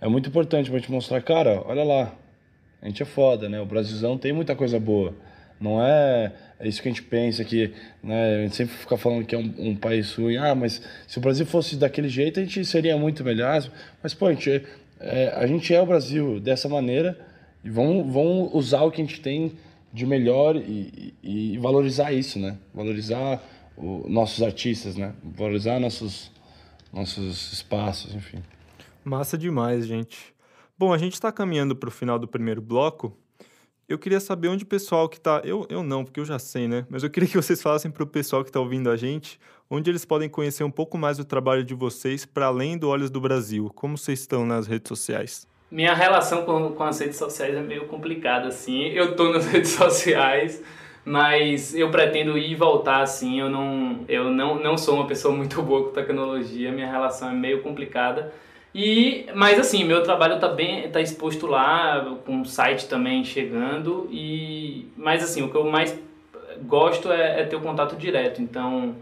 é 0.01 0.07
muito 0.07 0.29
importante 0.29 0.69
para 0.69 0.79
gente 0.79 0.91
mostrar, 0.91 1.21
cara, 1.21 1.63
olha 1.65 1.83
lá, 1.83 2.13
a 2.81 2.87
gente 2.87 3.01
é 3.01 3.05
foda, 3.05 3.47
né? 3.47 3.61
O 3.61 3.65
Brasilzão 3.65 4.17
tem 4.17 4.33
muita 4.33 4.55
coisa 4.55 4.79
boa. 4.79 5.13
Não 5.61 5.81
é, 5.81 6.33
é 6.59 6.67
isso 6.67 6.81
que 6.81 6.89
a 6.89 6.91
gente 6.91 7.03
pensa 7.03 7.45
que, 7.45 7.71
né? 8.03 8.37
A 8.37 8.41
gente 8.41 8.55
sempre 8.55 8.75
fica 8.75 8.97
falando 8.97 9.25
que 9.25 9.35
é 9.35 9.37
um, 9.37 9.53
um, 9.57 9.75
país 9.75 10.13
ruim. 10.15 10.35
Ah, 10.37 10.55
mas 10.55 10.81
se 11.07 11.19
o 11.19 11.21
Brasil 11.21 11.45
fosse 11.45 11.75
daquele 11.75 12.09
jeito, 12.09 12.39
a 12.39 12.43
gente 12.43 12.65
seria 12.65 12.97
muito 12.97 13.23
melhor. 13.23 13.63
Mas, 14.01 14.13
pô, 14.15 14.25
a 14.25 14.33
gente 14.33 14.65
é, 15.01 15.33
a 15.35 15.47
gente 15.47 15.73
é 15.73 15.81
o 15.81 15.85
Brasil 15.85 16.39
dessa 16.39 16.69
maneira 16.69 17.17
e 17.63 17.69
vamos, 17.69 18.11
vamos 18.11 18.53
usar 18.53 18.83
o 18.83 18.91
que 18.91 19.01
a 19.01 19.05
gente 19.05 19.19
tem 19.19 19.57
de 19.91 20.05
melhor 20.05 20.55
e, 20.55 21.13
e, 21.23 21.53
e 21.53 21.57
valorizar 21.57 22.11
isso, 22.11 22.39
né? 22.39 22.57
Valorizar 22.73 23.41
o, 23.75 24.07
nossos 24.07 24.43
artistas, 24.43 24.95
né? 24.95 25.13
Valorizar 25.23 25.79
nossos, 25.79 26.31
nossos 26.93 27.51
espaços, 27.51 28.13
enfim. 28.13 28.43
Massa 29.03 29.37
demais, 29.37 29.87
gente. 29.87 30.33
Bom, 30.77 30.93
a 30.93 30.97
gente 30.97 31.13
está 31.13 31.31
caminhando 31.31 31.75
para 31.75 31.89
o 31.89 31.91
final 31.91 32.19
do 32.19 32.27
primeiro 32.27 32.61
bloco. 32.61 33.17
Eu 33.91 33.99
queria 33.99 34.19
saber 34.19 34.47
onde 34.47 34.63
o 34.63 34.67
pessoal 34.67 35.09
que 35.09 35.17
está. 35.17 35.41
Eu, 35.43 35.67
eu 35.69 35.83
não, 35.83 36.03
porque 36.03 36.19
eu 36.19 36.25
já 36.25 36.39
sei, 36.39 36.67
né? 36.67 36.85
Mas 36.89 37.03
eu 37.03 37.09
queria 37.09 37.27
que 37.27 37.35
vocês 37.35 37.61
falassem 37.61 37.91
para 37.91 38.03
o 38.03 38.07
pessoal 38.07 38.43
que 38.43 38.49
está 38.49 38.59
ouvindo 38.59 38.89
a 38.89 38.95
gente 38.95 39.39
onde 39.71 39.89
eles 39.89 40.03
podem 40.03 40.27
conhecer 40.27 40.65
um 40.65 40.69
pouco 40.69 40.97
mais 40.97 41.17
do 41.17 41.23
trabalho 41.23 41.63
de 41.63 41.73
vocês 41.73 42.25
para 42.25 42.47
além 42.47 42.77
do 42.77 42.89
Olhos 42.89 43.09
do 43.09 43.21
Brasil. 43.21 43.71
Como 43.73 43.97
vocês 43.97 44.19
estão 44.19 44.45
nas 44.45 44.67
redes 44.67 44.89
sociais? 44.89 45.47
Minha 45.71 45.93
relação 45.93 46.43
com, 46.43 46.73
com 46.73 46.83
as 46.83 46.99
redes 46.99 47.15
sociais 47.15 47.55
é 47.55 47.61
meio 47.61 47.87
complicada, 47.87 48.49
assim. 48.49 48.87
Eu 48.89 49.15
tô 49.15 49.31
nas 49.31 49.47
redes 49.51 49.71
sociais, 49.71 50.61
mas 51.05 51.73
eu 51.73 51.89
pretendo 51.89 52.37
ir 52.37 52.51
e 52.51 52.55
voltar, 52.55 53.01
assim. 53.01 53.39
Eu 53.39 53.49
não, 53.49 54.03
eu 54.09 54.25
não, 54.29 54.61
não 54.61 54.77
sou 54.77 54.95
uma 54.95 55.07
pessoa 55.07 55.33
muito 55.33 55.61
boa 55.61 55.85
com 55.85 55.93
tecnologia, 55.93 56.69
minha 56.69 56.91
relação 56.91 57.29
é 57.29 57.33
meio 57.33 57.61
complicada. 57.61 58.33
E, 58.73 59.25
mas 59.35 59.59
assim, 59.59 59.83
meu 59.83 60.01
trabalho 60.01 60.39
tá 60.39 60.47
bem, 60.47 60.89
tá 60.89 61.01
exposto 61.01 61.45
lá, 61.45 62.17
com 62.25 62.41
o 62.41 62.45
site 62.45 62.87
também 62.87 63.23
chegando. 63.23 64.07
E, 64.11 64.87
mas 64.95 65.23
assim, 65.23 65.41
o 65.41 65.49
que 65.49 65.55
eu 65.55 65.69
mais 65.69 65.97
gosto 66.63 67.11
é, 67.11 67.41
é 67.41 67.45
ter 67.45 67.55
o 67.55 67.61
contato 67.61 67.95
direto. 67.95 68.41
Então, 68.41 68.95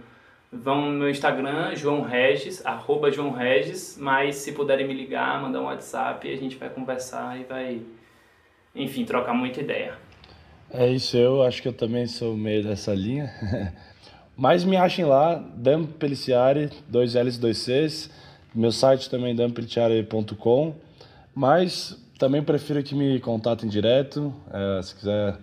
vão 0.51 0.91
no 0.91 0.99
meu 0.99 1.09
Instagram, 1.09 1.75
João 1.75 2.01
Regis, 2.01 2.65
arroba 2.65 3.11
João 3.11 3.31
Regis, 3.31 3.97
mas 3.99 4.37
se 4.37 4.51
puderem 4.53 4.87
me 4.87 4.93
ligar, 4.93 5.41
mandar 5.41 5.61
um 5.61 5.65
WhatsApp, 5.65 6.31
a 6.31 6.37
gente 6.37 6.55
vai 6.55 6.69
conversar 6.69 7.39
e 7.39 7.43
vai, 7.43 7.81
enfim, 8.75 9.05
trocar 9.05 9.33
muita 9.33 9.61
ideia. 9.61 9.93
É 10.71 10.87
isso, 10.87 11.17
eu 11.17 11.43
acho 11.43 11.61
que 11.61 11.67
eu 11.67 11.73
também 11.73 12.05
sou 12.07 12.35
meio 12.35 12.63
dessa 12.63 12.93
linha. 12.93 13.31
mas 14.35 14.63
me 14.63 14.77
achem 14.77 15.05
lá, 15.05 15.35
Dan 15.35 15.85
Peliciari, 15.85 16.69
dois 16.87 17.13
L's, 17.13 17.37
dois 17.37 17.57
C's. 17.57 18.09
Meu 18.53 18.71
site 18.71 19.09
também 19.09 19.35
dampeliciari.com. 19.35 20.73
Mas 21.33 21.97
também 22.17 22.43
prefiro 22.43 22.83
que 22.83 22.93
me 22.93 23.19
contatem 23.19 23.69
direto. 23.69 24.33
É, 24.51 24.81
se 24.81 24.95
quiser 24.95 25.37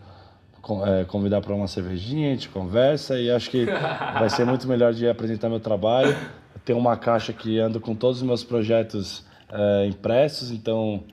é, 0.85 1.05
convidar 1.05 1.41
para 1.41 1.55
uma 1.55 1.69
cervejinha, 1.69 2.29
a 2.29 2.33
gente 2.33 2.49
conversa 2.49 3.19
e 3.19 3.31
acho 3.31 3.51
que 3.51 3.65
vai 4.19 4.29
ser 4.29 4.45
muito 4.45 4.67
melhor 4.67 4.93
de 4.93 5.09
apresentar 5.09 5.49
meu 5.49 5.61
trabalho. 5.61 6.15
Tenho 6.65 6.79
uma 6.79 6.97
caixa 6.97 7.33
que 7.33 7.59
ando 7.59 7.81
com 7.81 7.95
todos 7.95 8.19
os 8.19 8.23
meus 8.23 8.43
projetos 8.43 9.25
é, 9.51 9.87
impressos, 9.87 10.51
então 10.51 11.05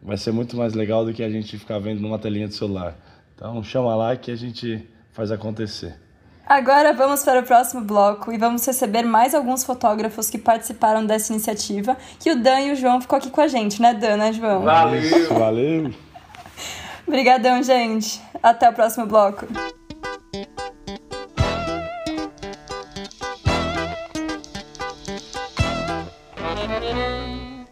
vai 0.00 0.16
ser 0.16 0.32
muito 0.32 0.56
mais 0.56 0.74
legal 0.74 1.04
do 1.04 1.12
que 1.12 1.22
a 1.22 1.28
gente 1.28 1.58
ficar 1.58 1.78
vendo 1.78 2.00
numa 2.00 2.18
telinha 2.18 2.48
de 2.48 2.54
celular. 2.54 2.96
Então 3.34 3.62
chama 3.62 3.94
lá 3.94 4.16
que 4.16 4.30
a 4.30 4.36
gente 4.36 4.86
faz 5.12 5.30
acontecer. 5.30 5.96
Agora 6.52 6.92
vamos 6.92 7.24
para 7.24 7.40
o 7.40 7.42
próximo 7.42 7.80
bloco 7.80 8.30
e 8.30 8.36
vamos 8.36 8.66
receber 8.66 9.04
mais 9.04 9.34
alguns 9.34 9.64
fotógrafos 9.64 10.28
que 10.28 10.36
participaram 10.36 11.06
dessa 11.06 11.32
iniciativa, 11.32 11.96
que 12.20 12.30
o 12.30 12.36
Dan 12.36 12.60
e 12.60 12.72
o 12.72 12.76
João 12.76 13.00
ficou 13.00 13.16
aqui 13.16 13.30
com 13.30 13.40
a 13.40 13.48
gente, 13.48 13.80
né, 13.80 13.94
Dan, 13.94 14.18
né, 14.18 14.34
João? 14.34 14.60
Valeu! 14.60 15.32
Valeu! 15.32 15.94
Obrigadão, 17.08 17.62
gente. 17.62 18.20
Até 18.42 18.68
o 18.68 18.72
próximo 18.74 19.06
bloco. 19.06 19.46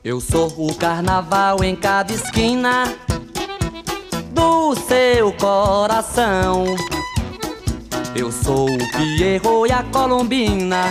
Eu 0.03 0.23
sou 0.23 0.49
o 0.57 0.75
carnaval 0.75 1.63
em 1.63 1.77
cada 1.77 2.15
esquina 2.15 2.85
do 4.33 4.75
seu 4.75 5.35
coração. 5.35 6.65
Eu 8.17 8.33
sou 8.33 8.69
o 8.69 8.79
Pierrot 8.79 9.69
e 9.69 9.73
a 9.73 9.85
Colombina, 9.85 10.83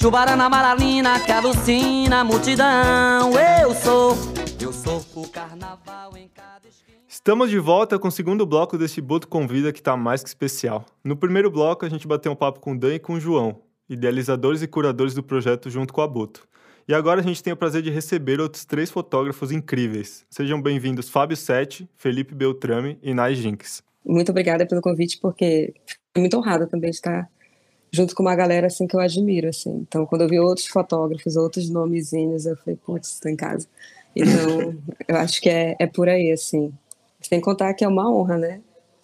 Jubarana 0.00 0.48
Maralina 0.48 1.20
que 1.20 1.30
alucina 1.30 2.20
a 2.20 2.24
multidão. 2.24 3.32
Eu 3.62 3.74
sou, 3.74 4.16
eu 4.60 4.72
sou 4.72 5.04
o 5.14 5.28
carnaval 5.28 6.16
em 6.16 6.28
cada 6.28 6.66
esquina. 6.66 6.98
Estamos 7.06 7.50
de 7.50 7.58
volta 7.58 7.98
com 7.98 8.08
o 8.08 8.10
segundo 8.10 8.46
bloco 8.46 8.78
desse 8.78 9.02
Boto 9.02 9.28
Convida 9.28 9.70
que 9.70 9.80
está 9.80 9.96
mais 9.96 10.22
que 10.22 10.28
especial. 10.28 10.86
No 11.04 11.14
primeiro 11.14 11.50
bloco, 11.50 11.84
a 11.84 11.88
gente 11.90 12.08
bateu 12.08 12.32
um 12.32 12.36
papo 12.36 12.58
com 12.58 12.72
o 12.72 12.78
Dan 12.78 12.94
e 12.94 12.98
com 12.98 13.14
o 13.14 13.20
João, 13.20 13.60
idealizadores 13.88 14.62
e 14.62 14.66
curadores 14.66 15.12
do 15.12 15.22
projeto 15.22 15.68
junto 15.68 15.92
com 15.92 16.00
a 16.00 16.08
Boto. 16.08 16.48
E 16.88 16.94
agora 16.94 17.20
a 17.20 17.22
gente 17.22 17.42
tem 17.42 17.52
o 17.52 17.56
prazer 17.56 17.82
de 17.82 17.90
receber 17.90 18.40
outros 18.40 18.64
três 18.64 18.90
fotógrafos 18.90 19.52
incríveis. 19.52 20.24
Sejam 20.30 20.60
bem-vindos 20.60 21.10
Fábio 21.10 21.36
Sete, 21.36 21.88
Felipe 21.96 22.34
Beltrame 22.34 22.98
e 23.02 23.12
Nai 23.12 23.34
Jinx. 23.34 23.82
Muito 24.04 24.30
obrigada 24.30 24.66
pelo 24.66 24.80
convite, 24.80 25.18
porque 25.20 25.74
muito 26.16 26.36
honrada 26.36 26.66
também 26.66 26.90
de 26.90 26.96
estar 26.96 27.28
junto 27.92 28.14
com 28.14 28.22
uma 28.22 28.34
galera 28.34 28.68
assim 28.68 28.86
que 28.86 28.94
eu 28.94 29.00
admiro, 29.00 29.48
assim. 29.48 29.84
Então, 29.88 30.06
quando 30.06 30.22
eu 30.22 30.28
vi 30.28 30.38
outros 30.38 30.66
fotógrafos, 30.66 31.36
outros 31.36 31.68
nomezinhos, 31.68 32.46
eu 32.46 32.56
falei, 32.56 32.76
putz, 32.76 33.14
estou 33.14 33.30
em 33.30 33.36
casa. 33.36 33.66
Então, 34.14 34.74
eu 35.08 35.16
acho 35.16 35.40
que 35.40 35.48
é, 35.48 35.76
é 35.78 35.86
por 35.86 36.08
aí, 36.08 36.30
assim. 36.30 36.72
Sem 37.20 37.40
contar 37.40 37.74
que 37.74 37.84
é 37.84 37.88
uma 37.88 38.10
honra, 38.10 38.38
né? 38.38 38.60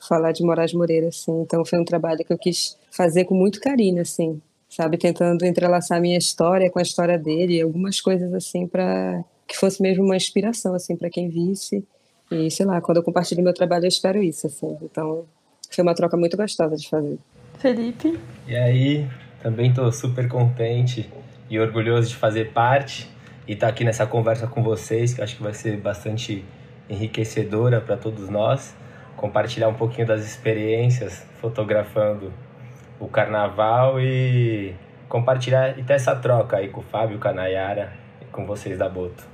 Falar 0.09 0.33
de 0.33 0.43
Moraes 0.43 0.73
Moreira, 0.73 1.09
assim. 1.09 1.41
Então 1.43 1.65
foi 1.65 1.79
um 1.79 1.85
trabalho 1.85 2.25
que 2.25 2.33
eu 2.33 2.39
quis 2.39 2.77
fazer 2.91 3.25
com 3.25 3.35
muito 3.35 3.61
carinho, 3.61 4.01
assim, 4.01 4.41
sabe? 4.69 4.97
Tentando 4.97 5.45
entrelaçar 5.45 5.99
a 5.99 6.01
minha 6.01 6.17
história 6.17 6.71
com 6.71 6.79
a 6.79 6.83
história 6.83 7.19
dele, 7.19 7.61
algumas 7.61 8.01
coisas 8.01 8.33
assim 8.33 8.67
para 8.67 9.23
que 9.47 9.57
fosse 9.57 9.81
mesmo 9.83 10.05
uma 10.05 10.17
inspiração, 10.17 10.75
assim, 10.75 10.97
para 10.97 11.11
quem 11.11 11.29
visse. 11.29 11.85
E 12.31 12.51
sei 12.51 12.67
lá, 12.67 12.81
quando 12.81 12.99
eu 12.99 13.03
compartilho 13.03 13.43
meu 13.43 13.55
trabalho, 13.55 13.85
eu 13.85 13.89
espero 13.89 14.23
isso, 14.23 14.47
assim. 14.47 14.77
Então 14.83 15.27
foi 15.75 15.83
uma 15.83 15.95
troca 15.95 16.17
muito 16.17 16.37
gostosa 16.37 16.77
de 16.77 16.89
fazer. 16.89 17.19
Felipe. 17.59 18.19
E 18.47 18.57
aí, 18.57 19.09
também 19.43 19.71
estou 19.71 19.91
super 19.91 20.29
contente 20.29 21.11
e 21.49 21.59
orgulhoso 21.59 22.09
de 22.09 22.17
fazer 22.17 22.53
parte 22.53 23.09
e 23.47 23.53
estar 23.53 23.67
tá 23.67 23.73
aqui 23.73 23.85
nessa 23.85 24.07
conversa 24.07 24.47
com 24.47 24.63
vocês, 24.63 25.15
que 25.15 25.23
acho 25.23 25.37
que 25.37 25.43
vai 25.43 25.55
ser 25.55 25.77
bastante 25.77 26.45
enriquecedora 26.89 27.81
para 27.81 27.97
todos 27.97 28.29
nós, 28.29 28.75
compartilhar 29.17 29.69
um 29.69 29.75
pouquinho 29.75 30.07
das 30.07 30.25
experiências 30.25 31.27
fotografando 31.41 32.33
o 32.99 33.09
carnaval 33.09 34.01
e 34.01 34.75
compartilhar 35.09 35.79
e 35.79 35.83
ter 35.83 35.95
essa 35.95 36.15
troca 36.17 36.57
aí 36.57 36.69
com 36.69 36.81
o 36.81 36.85
Fábio, 36.85 37.19
com 37.19 37.29
a 37.29 37.33
Nayara 37.33 37.93
e 38.21 38.25
com 38.27 38.47
vocês 38.47 38.79
da 38.79 38.89
Boto. 38.89 39.25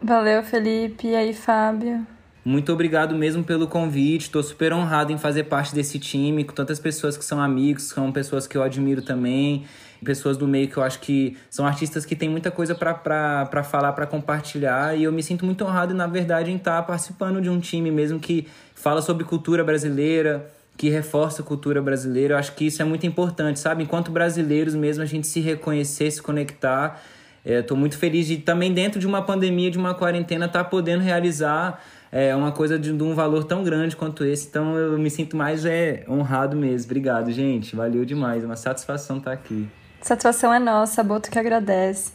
Valeu, 0.00 0.42
Felipe. 0.42 1.08
E 1.08 1.16
aí, 1.16 1.32
Fábio? 1.32 2.06
Muito 2.46 2.72
obrigado 2.72 3.12
mesmo 3.16 3.42
pelo 3.42 3.66
convite. 3.66 4.26
Estou 4.26 4.40
super 4.40 4.72
honrado 4.72 5.12
em 5.12 5.18
fazer 5.18 5.42
parte 5.44 5.74
desse 5.74 5.98
time, 5.98 6.44
com 6.44 6.54
tantas 6.54 6.78
pessoas 6.78 7.16
que 7.16 7.24
são 7.24 7.40
amigos, 7.40 7.88
são 7.88 8.12
pessoas 8.12 8.46
que 8.46 8.56
eu 8.56 8.62
admiro 8.62 9.02
também 9.02 9.64
pessoas 10.04 10.36
do 10.36 10.46
meio 10.46 10.68
que 10.68 10.76
eu 10.76 10.82
acho 10.84 11.00
que 11.00 11.36
são 11.50 11.66
artistas 11.66 12.04
que 12.04 12.14
têm 12.14 12.28
muita 12.28 12.48
coisa 12.50 12.72
para 12.72 13.64
falar, 13.64 13.92
para 13.94 14.06
compartilhar, 14.06 14.96
e 14.96 15.02
eu 15.02 15.10
me 15.10 15.22
sinto 15.22 15.44
muito 15.44 15.64
honrado, 15.64 15.92
na 15.94 16.06
verdade, 16.06 16.52
em 16.52 16.56
estar 16.56 16.80
participando 16.82 17.40
de 17.40 17.50
um 17.50 17.58
time 17.58 17.90
mesmo 17.90 18.20
que 18.20 18.46
fala 18.76 19.02
sobre 19.02 19.24
cultura 19.24 19.64
brasileira, 19.64 20.46
que 20.76 20.88
reforça 20.88 21.42
a 21.42 21.44
cultura 21.44 21.82
brasileira. 21.82 22.34
Eu 22.34 22.38
acho 22.38 22.52
que 22.54 22.66
isso 22.66 22.80
é 22.80 22.84
muito 22.84 23.06
importante, 23.06 23.58
sabe? 23.58 23.82
Enquanto 23.82 24.12
brasileiros 24.12 24.76
mesmo, 24.76 25.02
a 25.02 25.06
gente 25.06 25.26
se 25.26 25.40
reconhecer, 25.40 26.10
se 26.12 26.22
conectar. 26.22 27.02
Estou 27.44 27.76
é, 27.76 27.80
muito 27.80 27.96
feliz 27.96 28.26
de 28.26 28.36
também 28.36 28.72
dentro 28.72 29.00
de 29.00 29.06
uma 29.06 29.22
pandemia, 29.22 29.70
de 29.70 29.78
uma 29.78 29.94
quarentena, 29.94 30.46
estar 30.46 30.64
tá 30.64 30.70
podendo 30.70 31.02
realizar 31.02 31.82
é, 32.10 32.34
uma 32.34 32.52
coisa 32.52 32.78
de, 32.78 32.92
de, 32.92 33.02
um 33.02 33.14
valor 33.14 33.44
tão 33.44 33.62
grande 33.62 33.96
quanto 33.96 34.24
esse. 34.24 34.46
Então 34.46 34.76
eu 34.76 34.98
me 34.98 35.10
sinto 35.10 35.36
mais 35.36 35.64
é, 35.64 36.04
honrado 36.08 36.56
mesmo. 36.56 36.86
Obrigado, 36.86 37.30
gente. 37.32 37.74
Valeu 37.74 38.04
demais. 38.04 38.42
É 38.42 38.46
uma 38.46 38.56
satisfação 38.56 39.18
estar 39.18 39.32
aqui. 39.32 39.68
Satisfação 40.00 40.52
é 40.52 40.58
nossa, 40.58 41.02
Boto 41.02 41.30
que 41.30 41.38
agradece. 41.38 42.12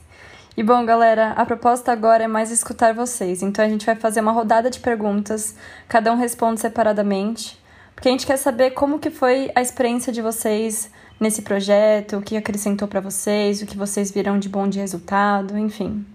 E 0.56 0.64
bom, 0.64 0.86
galera, 0.86 1.32
a 1.32 1.46
proposta 1.46 1.92
agora 1.92 2.24
é 2.24 2.28
mais 2.28 2.52
escutar 2.52 2.94
vocês. 2.94 3.42
Então 3.42 3.64
a 3.64 3.70
gente 3.70 3.86
vai 3.86 3.96
fazer 3.96 4.20
uma 4.20 4.32
rodada 4.32 4.70
de 4.70 4.80
perguntas, 4.80 5.56
cada 5.88 6.12
um 6.12 6.18
responde 6.18 6.60
separadamente, 6.60 7.58
porque 7.96 8.10
a 8.10 8.12
gente 8.12 8.28
quer 8.28 8.38
saber 8.38 8.72
como 8.72 9.00
que 9.00 9.10
foi 9.10 9.50
a 9.56 9.62
experiência 9.62 10.12
de 10.12 10.22
vocês 10.22 10.92
nesse 11.20 11.42
projeto, 11.42 12.18
o 12.18 12.22
que 12.22 12.36
acrescentou 12.36 12.88
para 12.88 13.00
vocês, 13.00 13.62
o 13.62 13.66
que 13.66 13.78
vocês 13.78 14.12
viram 14.12 14.38
de 14.40 14.50
bom 14.50 14.68
de 14.68 14.80
resultado, 14.80 15.58
enfim. 15.58 16.06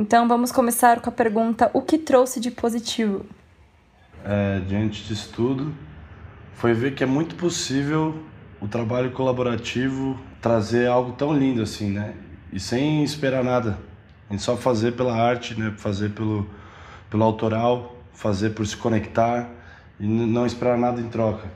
Então 0.00 0.26
vamos 0.26 0.50
começar 0.50 1.02
com 1.02 1.10
a 1.10 1.12
pergunta: 1.12 1.70
o 1.74 1.82
que 1.82 1.98
trouxe 1.98 2.40
de 2.40 2.50
positivo? 2.50 3.26
É, 4.24 4.58
diante 4.60 5.04
disso 5.04 5.30
tudo, 5.30 5.74
foi 6.54 6.72
ver 6.72 6.94
que 6.94 7.04
é 7.04 7.06
muito 7.06 7.34
possível 7.34 8.18
o 8.62 8.66
trabalho 8.66 9.10
colaborativo 9.10 10.18
trazer 10.40 10.88
algo 10.88 11.12
tão 11.12 11.36
lindo 11.36 11.60
assim, 11.60 11.90
né? 11.90 12.14
E 12.50 12.58
sem 12.58 13.04
esperar 13.04 13.44
nada. 13.44 13.78
A 14.30 14.32
gente 14.32 14.42
só 14.42 14.56
fazer 14.56 14.92
pela 14.92 15.14
arte, 15.14 15.54
né? 15.60 15.74
Fazer 15.76 16.12
pelo, 16.12 16.48
pelo 17.10 17.22
autoral, 17.22 17.94
fazer 18.14 18.54
por 18.54 18.66
se 18.66 18.78
conectar 18.78 19.50
e 19.98 20.06
não 20.06 20.46
esperar 20.46 20.78
nada 20.78 20.98
em 20.98 21.10
troca. 21.10 21.46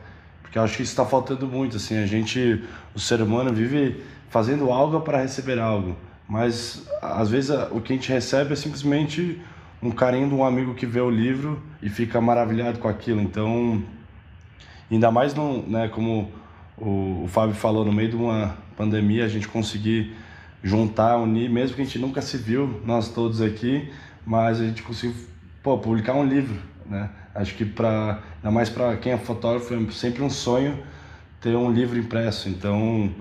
Porque 0.43 0.59
eu 0.59 0.63
acho 0.63 0.77
que 0.77 0.83
isso 0.83 0.93
está 0.93 1.07
faltando 1.07 1.47
muito, 1.47 1.79
assim. 1.79 1.97
A 1.97 2.05
gente, 2.05 2.63
o 2.95 3.01
ser 3.01 3.23
humano 3.23 3.55
vive 3.55 4.05
fazendo 4.29 4.71
algo 4.71 5.01
para 5.01 5.23
receber 5.23 5.59
algo. 5.59 5.97
Mas 6.29 6.87
às 7.03 7.31
vezes 7.31 7.51
o 7.71 7.81
que 7.81 7.93
a 7.93 7.97
gente 7.97 8.11
recebe 8.11 8.53
é 8.53 8.57
simplesmente 8.57 9.41
um 9.83 9.91
carinho 9.91 10.29
de 10.29 10.35
um 10.35 10.45
amigo 10.45 10.75
que 10.75 10.87
vê 10.87 11.01
o 11.01 11.11
livro 11.11 11.63
e 11.83 11.91
fica 11.91 12.21
maravilhado 12.21 12.79
com 12.79 12.89
aquilo. 12.89 13.21
Então, 13.21 13.83
ainda 14.91 15.11
mais 15.11 15.35
no, 15.35 15.63
né, 15.69 15.89
como 15.89 16.33
o, 16.79 17.25
o 17.25 17.29
Fábio 17.29 17.55
falou, 17.55 17.85
no 17.85 17.93
meio 17.93 18.09
de 18.09 18.17
uma 18.17 18.57
pandemia, 18.77 19.25
a 19.25 19.29
gente 19.29 19.47
conseguir 19.47 20.15
juntar, 20.63 21.19
unir, 21.19 21.51
mesmo 21.51 21.77
que 21.77 21.83
a 21.83 21.85
gente 21.85 21.99
nunca 21.99 22.23
se 22.23 22.39
viu, 22.39 22.81
nós 22.87 23.09
todos 23.09 23.43
aqui, 23.43 23.93
mas 24.25 24.59
a 24.61 24.65
gente 24.65 24.83
conseguiu 24.83 25.15
pô, 25.63 25.77
publicar 25.77 26.15
um 26.15 26.25
livro, 26.25 26.59
né? 26.87 27.11
Acho 27.35 27.55
que 27.55 27.65
para 27.65 28.23
ainda 28.37 28.51
mais 28.51 28.71
para 28.71 28.97
quem 28.97 29.13
é 29.13 29.19
fotógrafo 29.19 29.75
é 29.75 29.91
sempre 29.91 30.23
um 30.23 30.31
sonho 30.31 30.79
ter 31.41 31.55
um 31.55 31.71
livro 31.71 31.99
impresso. 31.99 32.49
Então, 32.49 33.13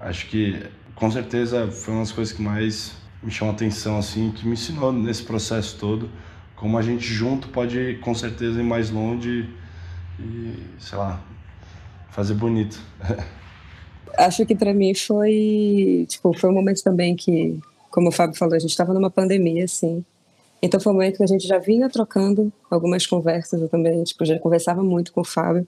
acho 0.00 0.26
que 0.26 0.60
com 0.98 1.10
certeza 1.10 1.70
foi 1.70 1.94
uma 1.94 2.02
das 2.02 2.12
coisas 2.12 2.34
que 2.34 2.42
mais 2.42 2.92
me 3.22 3.30
chamou 3.30 3.54
atenção 3.54 3.98
assim, 3.98 4.30
que 4.30 4.46
me 4.46 4.52
ensinou 4.52 4.92
nesse 4.92 5.22
processo 5.22 5.76
todo 5.78 6.08
como 6.58 6.76
a 6.76 6.82
gente 6.82 7.04
junto 7.04 7.48
pode 7.48 7.98
com 8.02 8.14
certeza 8.14 8.60
ir 8.60 8.64
mais 8.64 8.90
longe 8.90 9.48
e, 10.18 10.54
sei 10.78 10.98
lá, 10.98 11.22
fazer 12.10 12.34
bonito. 12.34 12.80
Acho 14.16 14.44
que 14.44 14.56
para 14.56 14.74
mim 14.74 14.94
foi, 14.94 16.04
tipo, 16.08 16.36
foi 16.36 16.50
um 16.50 16.54
momento 16.54 16.82
também 16.82 17.14
que, 17.14 17.60
como 17.90 18.08
o 18.08 18.12
Fábio 18.12 18.36
falou, 18.36 18.56
a 18.56 18.58
gente 18.58 18.70
estava 18.70 18.92
numa 18.92 19.10
pandemia, 19.10 19.64
assim. 19.64 20.04
Então 20.60 20.80
foi 20.80 20.90
um 20.92 20.96
momento 20.96 21.18
que 21.18 21.22
a 21.22 21.26
gente 21.26 21.46
já 21.46 21.58
vinha 21.58 21.88
trocando 21.88 22.52
algumas 22.68 23.06
conversas, 23.06 23.62
eu 23.62 23.68
também, 23.68 24.02
tipo, 24.02 24.24
já 24.24 24.36
conversava 24.40 24.82
muito 24.82 25.12
com 25.12 25.20
o 25.20 25.24
Fábio, 25.24 25.64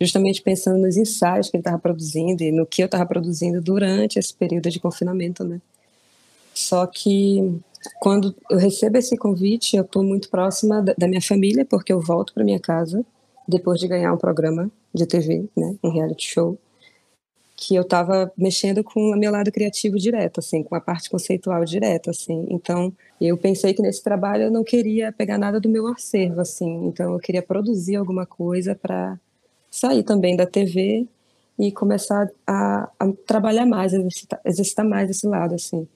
justamente 0.00 0.42
pensando 0.42 0.78
nos 0.78 0.96
ensaios 0.96 1.50
que 1.50 1.56
ele 1.56 1.60
estava 1.60 1.78
produzindo 1.78 2.42
e 2.42 2.50
no 2.50 2.64
que 2.64 2.82
eu 2.82 2.86
estava 2.86 3.04
produzindo 3.06 3.60
durante 3.60 4.18
esse 4.18 4.32
período 4.32 4.70
de 4.70 4.80
confinamento, 4.80 5.44
né? 5.44 5.60
Só 6.54 6.86
que 6.86 7.60
quando 8.00 8.34
eu 8.50 8.58
recebo 8.58 8.98
esse 8.98 9.16
convite, 9.16 9.76
eu 9.76 9.82
estou 9.82 10.02
muito 10.02 10.28
próxima 10.28 10.82
da 10.82 11.06
minha 11.06 11.22
família, 11.22 11.64
porque 11.64 11.92
eu 11.92 12.00
volto 12.00 12.32
para 12.34 12.44
minha 12.44 12.60
casa 12.60 13.04
depois 13.48 13.80
de 13.80 13.88
ganhar 13.88 14.12
um 14.12 14.18
programa 14.18 14.70
de 14.94 15.06
TV, 15.06 15.48
né, 15.56 15.76
um 15.82 15.90
reality 15.90 16.26
show, 16.26 16.58
que 17.56 17.74
eu 17.74 17.82
estava 17.82 18.32
mexendo 18.36 18.82
com 18.82 19.10
o 19.10 19.16
meu 19.16 19.30
lado 19.30 19.52
criativo 19.52 19.98
direto, 19.98 20.40
assim, 20.40 20.62
com 20.62 20.74
a 20.74 20.80
parte 20.80 21.10
conceitual 21.10 21.64
direta, 21.64 22.10
assim. 22.10 22.46
Então, 22.48 22.92
eu 23.20 23.36
pensei 23.36 23.74
que 23.74 23.82
nesse 23.82 24.02
trabalho 24.02 24.44
eu 24.44 24.50
não 24.50 24.64
queria 24.64 25.12
pegar 25.12 25.36
nada 25.36 25.60
do 25.60 25.68
meu 25.68 25.86
acervo, 25.86 26.40
assim. 26.40 26.86
Então, 26.86 27.12
eu 27.12 27.18
queria 27.18 27.42
produzir 27.42 27.96
alguma 27.96 28.24
coisa 28.24 28.74
para 28.74 29.18
sair 29.70 30.02
também 30.02 30.36
da 30.36 30.46
TV 30.46 31.06
e 31.58 31.70
começar 31.70 32.28
a, 32.46 32.90
a 32.98 33.12
trabalhar 33.26 33.66
mais, 33.66 33.92
exercitar, 33.92 34.40
exercitar 34.44 34.86
mais 34.86 35.10
esse 35.10 35.26
lado, 35.26 35.54
assim. 35.54 35.86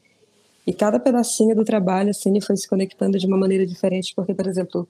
E 0.66 0.72
cada 0.72 0.98
pedacinho 0.98 1.54
do 1.54 1.64
trabalho, 1.64 2.10
assim, 2.10 2.40
foi 2.40 2.56
se 2.56 2.68
conectando 2.68 3.18
de 3.18 3.26
uma 3.26 3.36
maneira 3.36 3.66
diferente, 3.66 4.14
porque, 4.14 4.34
por 4.34 4.46
exemplo, 4.46 4.88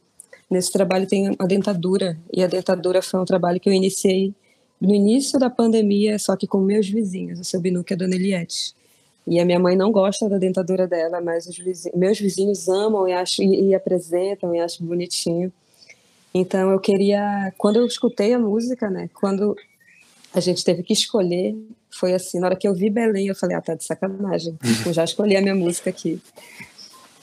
Nesse 0.50 0.70
trabalho 0.70 1.06
tem 1.06 1.34
a 1.38 1.46
dentadura, 1.46 2.18
e 2.32 2.42
a 2.42 2.46
dentadura 2.46 3.00
foi 3.00 3.18
um 3.20 3.24
trabalho 3.24 3.58
que 3.58 3.68
eu 3.68 3.72
iniciei 3.72 4.32
no 4.80 4.94
início 4.94 5.38
da 5.38 5.48
pandemia, 5.48 6.18
só 6.18 6.36
que 6.36 6.46
com 6.46 6.58
meus 6.58 6.88
vizinhos, 6.88 7.40
o 7.40 7.44
seu 7.44 7.60
Binuque 7.60 7.92
e 7.92 7.94
a 7.94 7.96
Dona 7.96 8.14
Eliette. 8.14 8.74
E 9.26 9.40
a 9.40 9.44
minha 9.44 9.58
mãe 9.58 9.74
não 9.74 9.90
gosta 9.90 10.28
da 10.28 10.36
dentadura 10.36 10.86
dela, 10.86 11.20
mas 11.20 11.46
os 11.46 11.56
vizinhos, 11.56 11.98
meus 11.98 12.20
vizinhos 12.20 12.68
amam 12.68 13.08
e, 13.08 13.12
acham, 13.12 13.44
e, 13.44 13.68
e 13.68 13.74
apresentam 13.74 14.54
e 14.54 14.60
acham 14.60 14.86
bonitinho. 14.86 15.50
Então 16.34 16.72
eu 16.72 16.80
queria, 16.80 17.52
quando 17.56 17.76
eu 17.76 17.86
escutei 17.86 18.34
a 18.34 18.38
música, 18.38 18.90
né, 18.90 19.08
quando 19.14 19.56
a 20.32 20.40
gente 20.40 20.64
teve 20.64 20.82
que 20.82 20.92
escolher, 20.92 21.56
foi 21.88 22.12
assim, 22.12 22.40
na 22.40 22.46
hora 22.48 22.56
que 22.56 22.66
eu 22.66 22.74
vi 22.74 22.90
Belém, 22.90 23.28
eu 23.28 23.36
falei, 23.36 23.56
ah, 23.56 23.60
tá 23.60 23.74
de 23.74 23.84
sacanagem, 23.84 24.58
eu 24.84 24.92
já 24.92 25.04
escolhi 25.04 25.36
a 25.36 25.40
minha 25.40 25.54
música 25.54 25.90
aqui. 25.90 26.20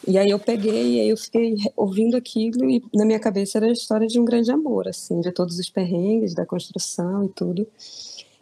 E 0.08 0.18
aí 0.18 0.30
eu 0.30 0.40
peguei, 0.40 0.96
e 0.96 1.00
aí 1.02 1.10
eu 1.10 1.18
fiquei 1.18 1.56
ouvindo 1.76 2.18
aquilo 2.18 2.68
e 2.70 2.82
na 2.94 3.06
minha 3.06 3.20
cabeça 3.20 3.60
era 3.60 3.68
a 3.68 3.72
história 3.72 4.08
de 4.08 4.20
um 4.20 4.26
grande 4.26 4.50
amor, 4.50 4.88
assim, 4.88 5.20
de 5.20 5.32
todos 5.32 5.60
os 5.60 5.70
perrengues 5.70 6.34
da 6.34 6.46
construção 6.46 7.26
e 7.26 7.30
tudo. 7.30 7.68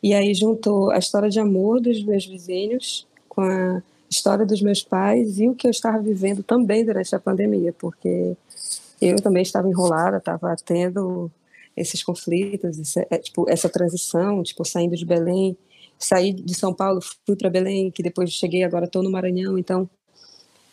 E 0.01 0.13
aí 0.13 0.33
juntou 0.33 0.91
a 0.91 0.97
história 0.97 1.29
de 1.29 1.39
amor 1.39 1.81
dos 1.81 2.01
meus 2.03 2.25
vizinhos 2.25 3.05
com 3.27 3.41
a 3.41 3.81
história 4.09 4.45
dos 4.45 4.61
meus 4.61 4.81
pais 4.81 5.39
e 5.39 5.49
o 5.49 5.55
que 5.55 5.67
eu 5.67 5.71
estava 5.71 5.99
vivendo 5.99 6.41
também 6.43 6.85
durante 6.85 7.13
a 7.13 7.19
pandemia, 7.19 7.73
porque 7.77 8.37
eu 9.01 9.17
também 9.17 9.43
estava 9.43 9.67
enrolada, 9.67 10.17
estava 10.17 10.55
tendo 10.65 11.31
esses 11.75 12.03
conflitos, 12.03 12.77
esse, 12.77 13.07
é, 13.09 13.17
tipo, 13.17 13.49
essa 13.49 13.69
transição, 13.69 14.43
tipo, 14.43 14.65
saindo 14.65 14.95
de 14.95 15.05
Belém, 15.05 15.57
saí 15.97 16.33
de 16.33 16.53
São 16.53 16.73
Paulo, 16.73 16.99
fui 17.25 17.35
para 17.35 17.49
Belém, 17.49 17.91
que 17.91 18.03
depois 18.03 18.31
cheguei, 18.31 18.63
agora 18.63 18.85
estou 18.85 19.03
no 19.03 19.11
Maranhão, 19.11 19.57
então 19.57 19.89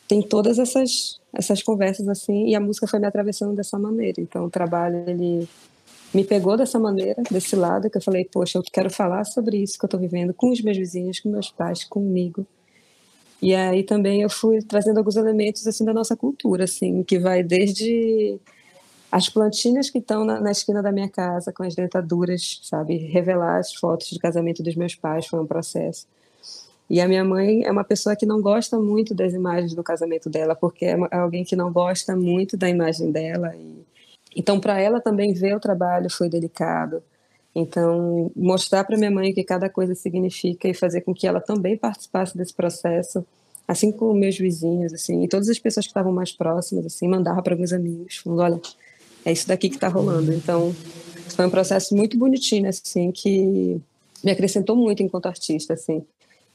tem 0.08 0.22
todas 0.22 0.58
essas 0.58 1.20
essas 1.32 1.62
conversas 1.62 2.08
assim 2.08 2.46
e 2.46 2.54
a 2.54 2.60
música 2.60 2.86
foi 2.86 2.98
me 2.98 3.06
atravessando 3.06 3.54
dessa 3.54 3.78
maneira. 3.78 4.20
Então 4.20 4.44
o 4.44 4.50
trabalho 4.50 5.04
ele 5.08 5.48
me 6.14 6.24
pegou 6.24 6.56
dessa 6.56 6.78
maneira 6.78 7.22
desse 7.30 7.56
lado 7.56 7.90
que 7.90 7.98
eu 7.98 8.02
falei 8.02 8.24
poxa 8.24 8.58
eu 8.58 8.62
quero 8.62 8.88
falar 8.88 9.24
sobre 9.24 9.58
isso 9.58 9.78
que 9.78 9.84
eu 9.84 9.88
estou 9.88 10.00
vivendo 10.00 10.32
com 10.32 10.50
os 10.50 10.62
meus 10.62 10.76
vizinhos 10.76 11.20
com 11.20 11.28
meus 11.28 11.50
pais 11.50 11.84
comigo 11.84 12.46
e 13.40 13.54
aí 13.54 13.82
também 13.82 14.22
eu 14.22 14.30
fui 14.30 14.62
trazendo 14.62 14.98
alguns 14.98 15.16
elementos 15.16 15.66
assim 15.66 15.84
da 15.84 15.92
nossa 15.92 16.16
cultura 16.16 16.64
assim 16.64 17.02
que 17.02 17.18
vai 17.18 17.42
desde 17.42 18.38
as 19.10 19.28
plantinhas 19.28 19.90
que 19.90 19.98
estão 19.98 20.24
na, 20.24 20.40
na 20.40 20.50
esquina 20.50 20.82
da 20.82 20.92
minha 20.92 21.08
casa 21.08 21.52
com 21.52 21.62
as 21.62 21.74
dentaduras 21.74 22.60
sabe 22.62 22.96
revelar 22.96 23.58
as 23.58 23.74
fotos 23.74 24.10
de 24.10 24.18
casamento 24.18 24.62
dos 24.62 24.74
meus 24.74 24.94
pais 24.94 25.26
foi 25.26 25.40
um 25.40 25.46
processo 25.46 26.06
e 26.88 27.00
a 27.00 27.08
minha 27.08 27.24
mãe 27.24 27.64
é 27.64 27.70
uma 27.70 27.82
pessoa 27.82 28.14
que 28.14 28.24
não 28.24 28.40
gosta 28.40 28.78
muito 28.78 29.12
das 29.12 29.32
imagens 29.32 29.74
do 29.74 29.82
casamento 29.82 30.30
dela, 30.30 30.54
porque 30.54 30.84
é, 30.84 30.96
é 31.10 31.16
alguém 31.16 31.44
que 31.44 31.56
não 31.56 31.72
gosta 31.72 32.14
muito 32.14 32.56
da 32.56 32.68
imagem 32.68 33.10
dela. 33.10 33.54
E... 33.56 33.84
Então, 34.36 34.60
para 34.60 34.80
ela 34.80 35.00
também 35.00 35.32
ver 35.32 35.56
o 35.56 35.60
trabalho 35.60 36.08
foi 36.08 36.28
delicado. 36.28 37.02
Então, 37.58 38.30
mostrar 38.36 38.84
para 38.84 38.98
minha 38.98 39.10
mãe 39.10 39.30
o 39.30 39.34
que 39.34 39.42
cada 39.42 39.70
coisa 39.70 39.94
significa 39.94 40.68
e 40.68 40.74
fazer 40.74 41.00
com 41.00 41.14
que 41.14 41.26
ela 41.26 41.40
também 41.40 41.76
participasse 41.76 42.36
desse 42.36 42.52
processo, 42.52 43.24
assim 43.66 43.90
como 43.90 44.12
meus 44.12 44.36
vizinhos, 44.36 44.92
assim, 44.92 45.24
e 45.24 45.28
todas 45.28 45.48
as 45.48 45.58
pessoas 45.58 45.86
que 45.86 45.90
estavam 45.90 46.12
mais 46.12 46.32
próximas, 46.32 46.84
assim, 46.84 47.08
mandava 47.08 47.42
para 47.42 47.56
meus 47.56 47.72
amigos, 47.72 48.16
falando, 48.18 48.40
olha, 48.40 48.60
é 49.24 49.32
isso 49.32 49.48
daqui 49.48 49.70
que 49.70 49.76
está 49.76 49.88
rolando. 49.88 50.32
Então, 50.34 50.74
foi 51.34 51.46
um 51.46 51.50
processo 51.50 51.96
muito 51.96 52.18
bonitinho, 52.18 52.68
assim, 52.68 53.10
que 53.10 53.80
me 54.22 54.30
acrescentou 54.30 54.76
muito 54.76 55.02
enquanto 55.02 55.26
artista, 55.26 55.72
assim 55.72 56.04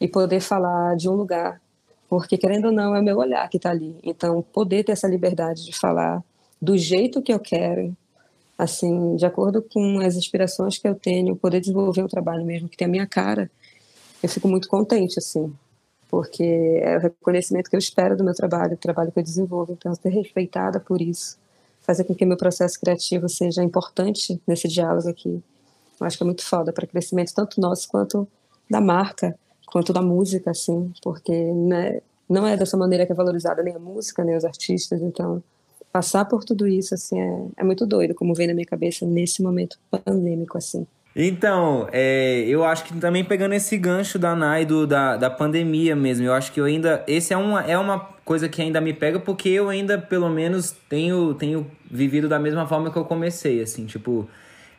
e 0.02 0.08
poder 0.08 0.42
falar 0.42 0.98
de 0.98 1.08
um 1.08 1.14
lugar, 1.14 1.62
porque 2.10 2.36
querendo 2.36 2.66
ou 2.66 2.72
não 2.72 2.96
é 2.96 3.00
o 3.00 3.04
meu 3.04 3.18
olhar 3.18 3.48
que 3.48 3.58
está 3.58 3.70
ali. 3.70 3.96
Então, 4.04 4.42
poder 4.42 4.84
ter 4.84 4.94
essa 4.94 5.08
liberdade 5.08 5.64
de 5.64 5.78
falar 5.78 6.24
do 6.60 6.76
jeito 6.76 7.22
que 7.22 7.32
eu 7.32 7.40
quero, 7.40 7.96
assim, 8.62 9.16
de 9.16 9.26
acordo 9.26 9.60
com 9.64 10.00
as 10.00 10.16
inspirações 10.16 10.78
que 10.78 10.88
eu 10.88 10.94
tenho, 10.94 11.36
poder 11.36 11.60
desenvolver 11.60 12.04
o 12.04 12.08
trabalho 12.08 12.46
mesmo 12.46 12.70
que 12.70 12.78
tem 12.78 12.86
a 12.86 12.92
minha 12.92 13.08
cara, 13.08 13.50
eu 14.22 14.30
fico 14.30 14.48
muito 14.48 14.68
contente, 14.68 15.18
assim, 15.18 15.52
porque 16.08 16.80
é 16.84 16.96
o 16.96 17.00
reconhecimento 17.00 17.72
que 17.72 17.76
eu 17.76 17.80
espero 17.80 18.16
do 18.16 18.24
meu 18.24 18.36
trabalho, 18.36 18.76
do 18.76 18.78
trabalho 18.78 19.12
que 19.12 19.18
eu 19.18 19.24
desenvolvo. 19.24 19.74
Então, 19.74 19.96
ser 19.96 20.10
respeitada 20.10 20.80
por 20.80 21.02
isso, 21.02 21.40
fazer 21.82 22.04
com 22.04 22.14
que 22.14 22.24
meu 22.24 22.38
processo 22.38 22.80
criativo 22.80 23.28
seja 23.28 23.64
importante 23.64 24.40
nesse 24.46 24.68
diálogo 24.68 25.10
aqui, 25.10 25.42
eu 26.00 26.06
acho 26.06 26.18
que 26.18 26.24
é 26.24 26.26
muito 26.26 26.46
foda 26.46 26.72
para 26.72 26.86
crescimento 26.86 27.34
tanto 27.34 27.60
nosso 27.60 27.90
quanto 27.90 28.28
da 28.70 28.80
marca 28.80 29.36
quanto 29.66 29.92
da 29.92 30.02
música, 30.02 30.52
assim, 30.52 30.94
porque 31.02 31.32
né, 31.32 32.02
não 32.30 32.46
é 32.46 32.56
dessa 32.56 32.78
maneira 32.78 33.08
que 33.08 33.12
é 33.12 33.16
valorizada 33.16 33.64
nem 33.64 33.74
a 33.74 33.80
música, 33.80 34.24
nem 34.24 34.36
os 34.36 34.46
artistas, 34.46 35.02
então 35.02 35.42
passar 35.92 36.26
por 36.26 36.44
tudo 36.44 36.68
isso, 36.68 36.94
assim, 36.94 37.20
é, 37.20 37.46
é 37.58 37.64
muito 37.64 37.86
doido, 37.86 38.16
como 38.16 38.34
vem 38.34 38.48
na 38.48 38.54
minha 38.54 38.66
cabeça 38.66 39.06
nesse 39.06 39.42
momento 39.42 39.78
pandêmico, 39.90 40.58
assim. 40.58 40.86
Então, 41.16 41.90
é, 41.92 42.46
eu 42.48 42.64
acho 42.64 42.86
que 42.86 42.94
também 42.98 43.24
pegando 43.24 43.54
esse 43.54 43.78
gancho 43.78 44.18
da 44.18 44.34
Nai 44.34 44.66
do, 44.66 44.88
da, 44.88 45.18
da 45.18 45.30
pandemia 45.30 45.94
mesmo, 45.94 46.26
eu 46.26 46.34
acho 46.34 46.52
que 46.54 46.62
eu 46.62 46.66
ainda. 46.66 47.04
Esse 47.06 47.34
é 47.34 47.38
uma, 47.38 47.62
é 47.64 47.78
uma 47.78 48.00
coisa 48.24 48.48
que 48.48 48.62
ainda 48.62 48.80
me 48.80 48.94
pega, 48.94 49.20
porque 49.20 49.50
eu 49.50 49.68
ainda, 49.68 49.98
pelo 49.98 50.30
menos, 50.30 50.74
tenho, 50.88 51.34
tenho 51.34 51.70
vivido 51.90 52.30
da 52.30 52.40
mesma 52.40 52.66
forma 52.66 52.90
que 52.90 52.98
eu 52.98 53.06
comecei, 53.06 53.62
assim, 53.62 53.86
tipo. 53.86 54.30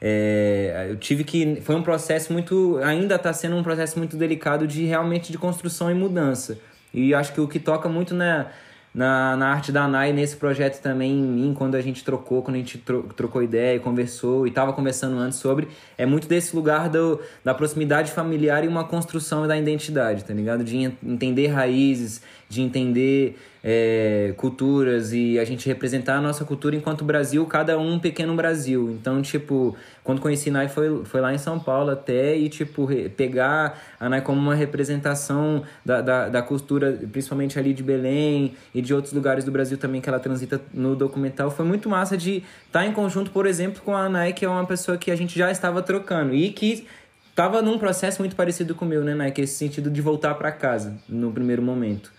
É, 0.01 0.87
eu 0.89 0.97
tive 0.97 1.23
que. 1.23 1.61
Foi 1.61 1.75
um 1.75 1.83
processo 1.83 2.33
muito. 2.33 2.79
Ainda 2.83 3.17
está 3.17 3.33
sendo 3.33 3.55
um 3.57 3.63
processo 3.63 3.99
muito 3.99 4.17
delicado 4.17 4.67
de 4.67 4.85
realmente 4.87 5.31
de 5.31 5.37
construção 5.37 5.91
e 5.91 5.95
mudança. 5.95 6.59
E 6.95 7.15
acho 7.15 7.33
que 7.35 7.41
o 7.41 7.47
que 7.47 7.61
toca 7.61 7.89
muito 7.89 8.15
na, 8.15 8.47
na, 8.95 9.37
na 9.37 9.49
arte 9.49 9.73
da 9.73 9.89
Nai, 9.89 10.13
nesse 10.13 10.37
projeto 10.37 10.81
também, 10.83 11.13
em 11.13 11.23
mim, 11.23 11.55
quando 11.55 11.77
a 11.77 11.81
gente 11.81 12.05
trocou, 12.05 12.43
quando 12.43 12.57
a 12.57 12.59
gente 12.59 12.79
tro, 12.79 13.05
trocou 13.17 13.43
ideia 13.43 13.77
e 13.77 13.81
conversou, 13.81 14.47
e 14.47 14.51
estava 14.51 14.73
conversando 14.73 15.17
antes 15.19 15.39
sobre, 15.39 15.69
é 15.97 16.05
muito 16.05 16.29
desse 16.29 16.55
lugar 16.55 16.91
do, 16.91 17.19
da 17.43 17.55
proximidade 17.55 18.13
familiar 18.13 18.65
e 18.65 18.69
uma 18.69 18.85
construção 18.85 19.47
da 19.47 19.57
identidade, 19.57 20.25
tá 20.25 20.35
ligado? 20.35 20.63
De 20.63 20.77
entender 21.03 21.47
raízes, 21.47 22.21
de 22.53 22.61
entender 22.61 23.39
é, 23.65 24.35
culturas 24.37 25.13
e 25.13 25.39
a 25.39 25.45
gente 25.45 25.67
representar 25.67 26.17
a 26.17 26.21
nossa 26.21 26.45
cultura 26.45 26.77
enquanto 26.77 27.03
Brasil, 27.03 27.47
cada 27.47 27.79
um 27.79 27.99
pequeno 27.99 28.35
Brasil. 28.35 28.91
Então, 28.91 29.23
tipo, 29.23 29.75
Quando 30.05 30.21
conheci 30.21 30.51
Nai 30.51 30.69
foi, 30.69 31.03
foi 31.05 31.21
lá 31.21 31.33
em 31.33 31.39
São 31.39 31.59
Paulo 31.59 31.91
até, 31.91 32.37
e 32.37 32.49
tipo, 32.51 32.89
pegar 33.17 33.81
a 33.99 34.09
Nai 34.09 34.21
como 34.21 34.39
uma 34.39 34.55
representação 34.55 35.63
da, 35.85 36.03
da, 36.03 36.29
da 36.29 36.43
cultura, 36.43 37.01
principalmente 37.11 37.59
ali 37.59 37.73
de 37.73 37.83
Belém 37.83 38.55
e 38.75 38.83
de 38.83 38.93
outros 38.93 39.15
lugares 39.15 39.45
do 39.45 39.51
Brasil 39.51 39.79
também 39.79 40.01
que 40.01 40.09
ela 40.09 40.19
transita 40.19 40.61
no 40.75 40.95
documental, 40.95 41.51
foi 41.51 41.65
muito 41.65 41.89
massa 41.89 42.17
de 42.19 42.39
estar 42.67 42.81
tá 42.81 42.87
em 42.87 42.93
conjunto, 42.93 43.31
por 43.31 43.47
exemplo, 43.47 43.81
com 43.83 43.97
a 43.97 44.09
Nai, 44.09 44.33
que 44.35 44.45
é 44.45 44.49
uma 44.49 44.67
pessoa 44.67 44.99
que 44.99 45.11
a 45.11 45.17
gente 45.17 45.39
já 45.39 45.51
estava 45.51 45.81
trocando 45.81 46.35
e 46.35 46.51
que 46.51 46.87
tava 47.35 47.63
num 47.63 47.79
processo 47.79 48.21
muito 48.21 48.37
parecido 48.37 48.75
com 48.75 48.85
o 48.85 48.89
meu, 48.89 49.03
né, 49.03 49.15
Nai? 49.15 49.31
Que 49.31 49.41
é 49.41 49.45
esse 49.45 49.55
sentido 49.55 49.89
de 49.89 50.03
voltar 50.03 50.35
para 50.35 50.53
casa 50.53 50.99
no 51.09 51.31
primeiro 51.31 51.63
momento. 51.63 52.13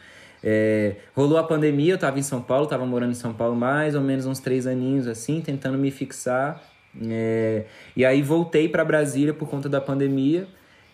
É, 0.44 0.96
rolou 1.16 1.38
a 1.38 1.44
pandemia, 1.44 1.94
eu 1.94 1.96
estava 1.96 2.20
em 2.20 2.24
São 2.24 2.42
Paulo, 2.42 2.66
estava 2.66 2.86
morando 2.86 3.12
em 3.12 3.16
São 3.16 3.34
Paulo 3.34 3.56
mais 3.56 3.96
ou 3.96 4.02
menos 4.02 4.26
uns 4.26 4.40
três 4.40 4.68
aninhos 4.68 5.08
assim, 5.08 5.40
tentando 5.40 5.78
me 5.78 5.90
fixar. 5.90 6.62
É, 7.10 7.64
e 7.96 8.06
aí 8.06 8.22
voltei 8.22 8.68
para 8.68 8.84
Brasília 8.84 9.34
por 9.34 9.48
conta 9.48 9.70
da 9.70 9.80
pandemia. 9.80 10.48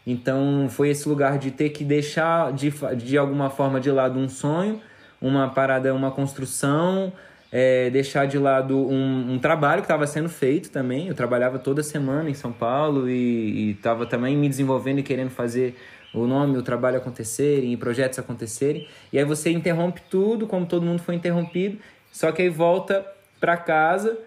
Então 0.06 0.68
foi 0.70 0.90
esse 0.90 1.08
lugar 1.10 1.38
de 1.38 1.52
ter 1.52 1.70
que 1.70 1.84
deixar 1.84 2.54
de, 2.54 2.72
de 2.98 3.18
alguma 3.18 3.50
forma 3.50 3.80
de 3.80 3.92
lado 3.92 4.20
um 4.20 4.30
sonho, 4.30 4.80
uma 5.22 5.50
parada, 5.50 5.94
uma 5.94 6.12
construção, 6.12 7.12
é, 7.52 7.90
deixar 7.90 8.26
de 8.26 8.38
lado 8.38 8.78
um, 8.78 9.34
um 9.34 9.40
trabalho 9.40 9.82
que 9.82 9.86
estava 9.86 10.06
sendo 10.08 10.30
feito 10.30 10.70
também. 10.70 11.08
Eu 11.08 11.16
trabalhava 11.16 11.60
toda 11.60 11.84
semana 11.84 12.30
em 12.30 12.34
São 12.34 12.52
Paulo 12.52 13.10
e 13.10 13.72
estava 13.72 14.06
também 14.06 14.38
me 14.38 14.48
desenvolvendo 14.48 15.00
e 15.00 15.04
querendo 15.04 15.32
fazer 15.32 15.76
o 16.14 16.26
nome, 16.26 16.58
o 16.58 16.64
trabalho 16.64 16.98
acontecerem 16.98 17.72
projetos 17.78 18.20
acontecerem. 18.20 18.88
E 19.12 19.20
aí 19.20 19.26
você 19.26 19.52
interrompe 19.52 20.02
tudo, 20.10 20.48
como 20.48 20.66
todo 20.66 20.86
mundo 20.86 21.02
foi 21.02 21.16
interrompido, 21.16 21.78
só 22.12 22.32
que 22.32 22.42
aí 22.42 22.50
volta 22.50 23.06
para 23.40 23.56
casa 23.58 24.18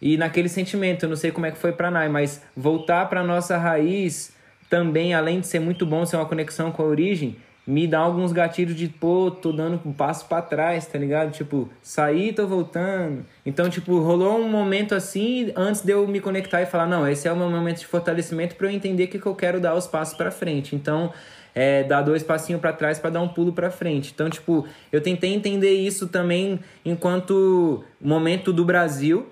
e 0.00 0.16
naquele 0.16 0.48
sentimento, 0.48 1.04
eu 1.04 1.08
não 1.08 1.16
sei 1.16 1.30
como 1.30 1.46
é 1.46 1.50
que 1.50 1.58
foi 1.58 1.72
para 1.72 1.90
Nai, 1.90 2.08
mas 2.08 2.42
voltar 2.54 3.06
para 3.06 3.22
nossa 3.22 3.56
raiz 3.56 4.34
também, 4.68 5.14
além 5.14 5.40
de 5.40 5.46
ser 5.46 5.60
muito 5.60 5.86
bom 5.86 6.04
ser 6.04 6.16
uma 6.16 6.26
conexão 6.26 6.70
com 6.70 6.82
a 6.82 6.86
origem, 6.86 7.36
me 7.66 7.86
dá 7.86 8.00
alguns 8.00 8.30
gatilhos 8.32 8.76
de, 8.76 8.88
pô, 8.88 9.30
tô 9.30 9.50
dando 9.50 9.80
um 9.86 9.92
passo 9.92 10.26
para 10.26 10.42
trás, 10.42 10.86
tá 10.86 10.98
ligado? 10.98 11.32
Tipo, 11.32 11.68
saí, 11.80 12.32
tô 12.32 12.46
voltando. 12.46 13.24
Então, 13.44 13.70
tipo, 13.70 13.98
rolou 14.00 14.38
um 14.38 14.48
momento 14.48 14.94
assim 14.94 15.50
antes 15.56 15.80
de 15.80 15.92
eu 15.92 16.06
me 16.06 16.20
conectar 16.20 16.60
e 16.60 16.66
falar, 16.66 16.86
não, 16.86 17.08
esse 17.08 17.26
é 17.26 17.32
o 17.32 17.36
meu 17.36 17.48
momento 17.48 17.78
de 17.78 17.86
fortalecimento 17.86 18.54
para 18.54 18.66
eu 18.66 18.70
entender 18.70 19.06
que, 19.06 19.18
que 19.18 19.26
eu 19.26 19.34
quero 19.34 19.60
dar 19.60 19.74
os 19.74 19.86
passos 19.86 20.14
para 20.14 20.30
frente. 20.30 20.76
Então, 20.76 21.10
é, 21.54 21.84
dar 21.84 22.02
dois 22.02 22.22
passinhos 22.22 22.60
para 22.60 22.72
trás 22.72 22.98
para 22.98 23.10
dar 23.10 23.22
um 23.22 23.28
pulo 23.28 23.52
para 23.52 23.70
frente. 23.70 24.12
Então, 24.14 24.28
tipo, 24.28 24.66
eu 24.92 25.00
tentei 25.00 25.32
entender 25.32 25.72
isso 25.72 26.08
também 26.08 26.60
enquanto 26.84 27.82
momento 28.00 28.52
do 28.52 28.64
Brasil, 28.64 29.26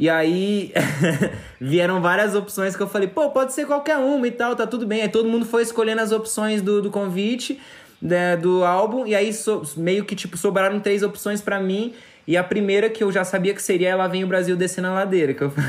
e 0.00 0.08
aí 0.08 0.72
vieram 1.60 2.00
várias 2.00 2.34
opções 2.34 2.74
que 2.74 2.82
eu 2.82 2.88
falei, 2.88 3.06
pô, 3.06 3.28
pode 3.28 3.52
ser 3.52 3.66
qualquer 3.66 3.98
uma 3.98 4.26
e 4.26 4.30
tal, 4.30 4.56
tá 4.56 4.66
tudo 4.66 4.86
bem. 4.86 5.02
Aí 5.02 5.10
todo 5.10 5.28
mundo 5.28 5.44
foi 5.44 5.62
escolhendo 5.62 6.00
as 6.00 6.10
opções 6.10 6.62
do, 6.62 6.80
do 6.80 6.90
convite, 6.90 7.60
né, 8.00 8.34
do 8.34 8.64
álbum, 8.64 9.06
e 9.06 9.14
aí 9.14 9.30
so, 9.30 9.60
meio 9.76 10.06
que 10.06 10.16
tipo 10.16 10.38
sobraram 10.38 10.80
três 10.80 11.02
opções 11.02 11.42
para 11.42 11.60
mim. 11.60 11.92
E 12.26 12.34
a 12.34 12.42
primeira 12.42 12.88
que 12.88 13.04
eu 13.04 13.12
já 13.12 13.24
sabia 13.24 13.52
que 13.52 13.60
seria 13.60 13.90
Ela 13.90 14.08
Vem 14.08 14.24
o 14.24 14.26
Brasil 14.26 14.56
Descendo 14.56 14.88
a 14.88 14.92
Ladeira, 14.92 15.34
que 15.34 15.42
eu 15.42 15.52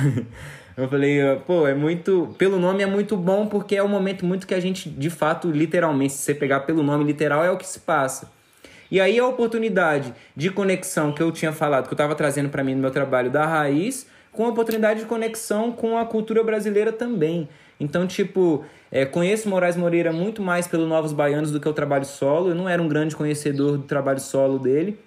Eu 0.78 0.88
falei, 0.88 1.20
pô, 1.46 1.67
é 1.67 1.76
muito. 1.76 2.34
Pelo 2.38 2.58
nome 2.58 2.82
é 2.82 2.86
muito 2.86 3.17
bom, 3.17 3.48
porque 3.48 3.76
é 3.76 3.84
um 3.84 3.89
momento 3.89 4.26
muito 4.26 4.48
que 4.48 4.54
a 4.54 4.60
gente, 4.62 4.89
de 4.89 5.10
fato, 5.10 5.52
literalmente, 5.52 6.13
se 6.13 6.20
você 6.20 6.34
pegar 6.34 6.62
pelo 6.62 6.82
nome 6.82 7.04
literal, 7.04 7.44
é 7.44 7.52
o 7.52 7.58
que 7.58 7.67
se 7.67 7.82
passa. 7.82 8.32
E 8.89 9.00
aí 9.00 9.20
a 9.20 9.28
oportunidade 9.28 10.13
de 10.34 10.50
conexão 10.50 11.12
que 11.12 11.22
eu 11.22 11.32
tinha 11.32 11.52
falado, 11.52 11.88
que 11.88 11.94
eu 11.94 11.96
estava 11.96 12.15
trazendo 12.15 12.50
para 12.50 12.63
mim 12.63 12.76
no 12.76 12.82
meu 12.82 12.91
trabalho 12.91 13.30
da 13.30 13.46
raiz, 13.46 14.08
com 14.32 14.46
a 14.46 14.50
oportunidade 14.50 15.02
de 15.02 15.06
conexão 15.06 15.72
com 15.72 15.98
a 15.98 16.06
cultura 16.06 16.44
brasileira 16.44 16.91
também. 16.91 17.50
Então, 17.80 18.06
tipo, 18.06 18.63
é, 18.91 19.06
conheço 19.06 19.50
Moraes 19.50 19.76
Moreira 19.76 20.12
muito 20.13 20.41
mais 20.41 20.67
pelo 20.67 20.86
Novos 20.86 21.13
Baianos 21.13 21.52
do 21.52 21.60
que 21.60 21.67
o 21.67 21.74
trabalho 21.74 22.06
solo. 22.06 22.50
Eu 22.50 22.56
não 22.56 22.70
era 22.70 22.82
um 22.82 22.88
grande 22.88 23.15
conhecedor 23.15 23.78
do 23.78 23.84
trabalho 23.84 24.20
solo 24.20 24.60
dele. 24.60 25.00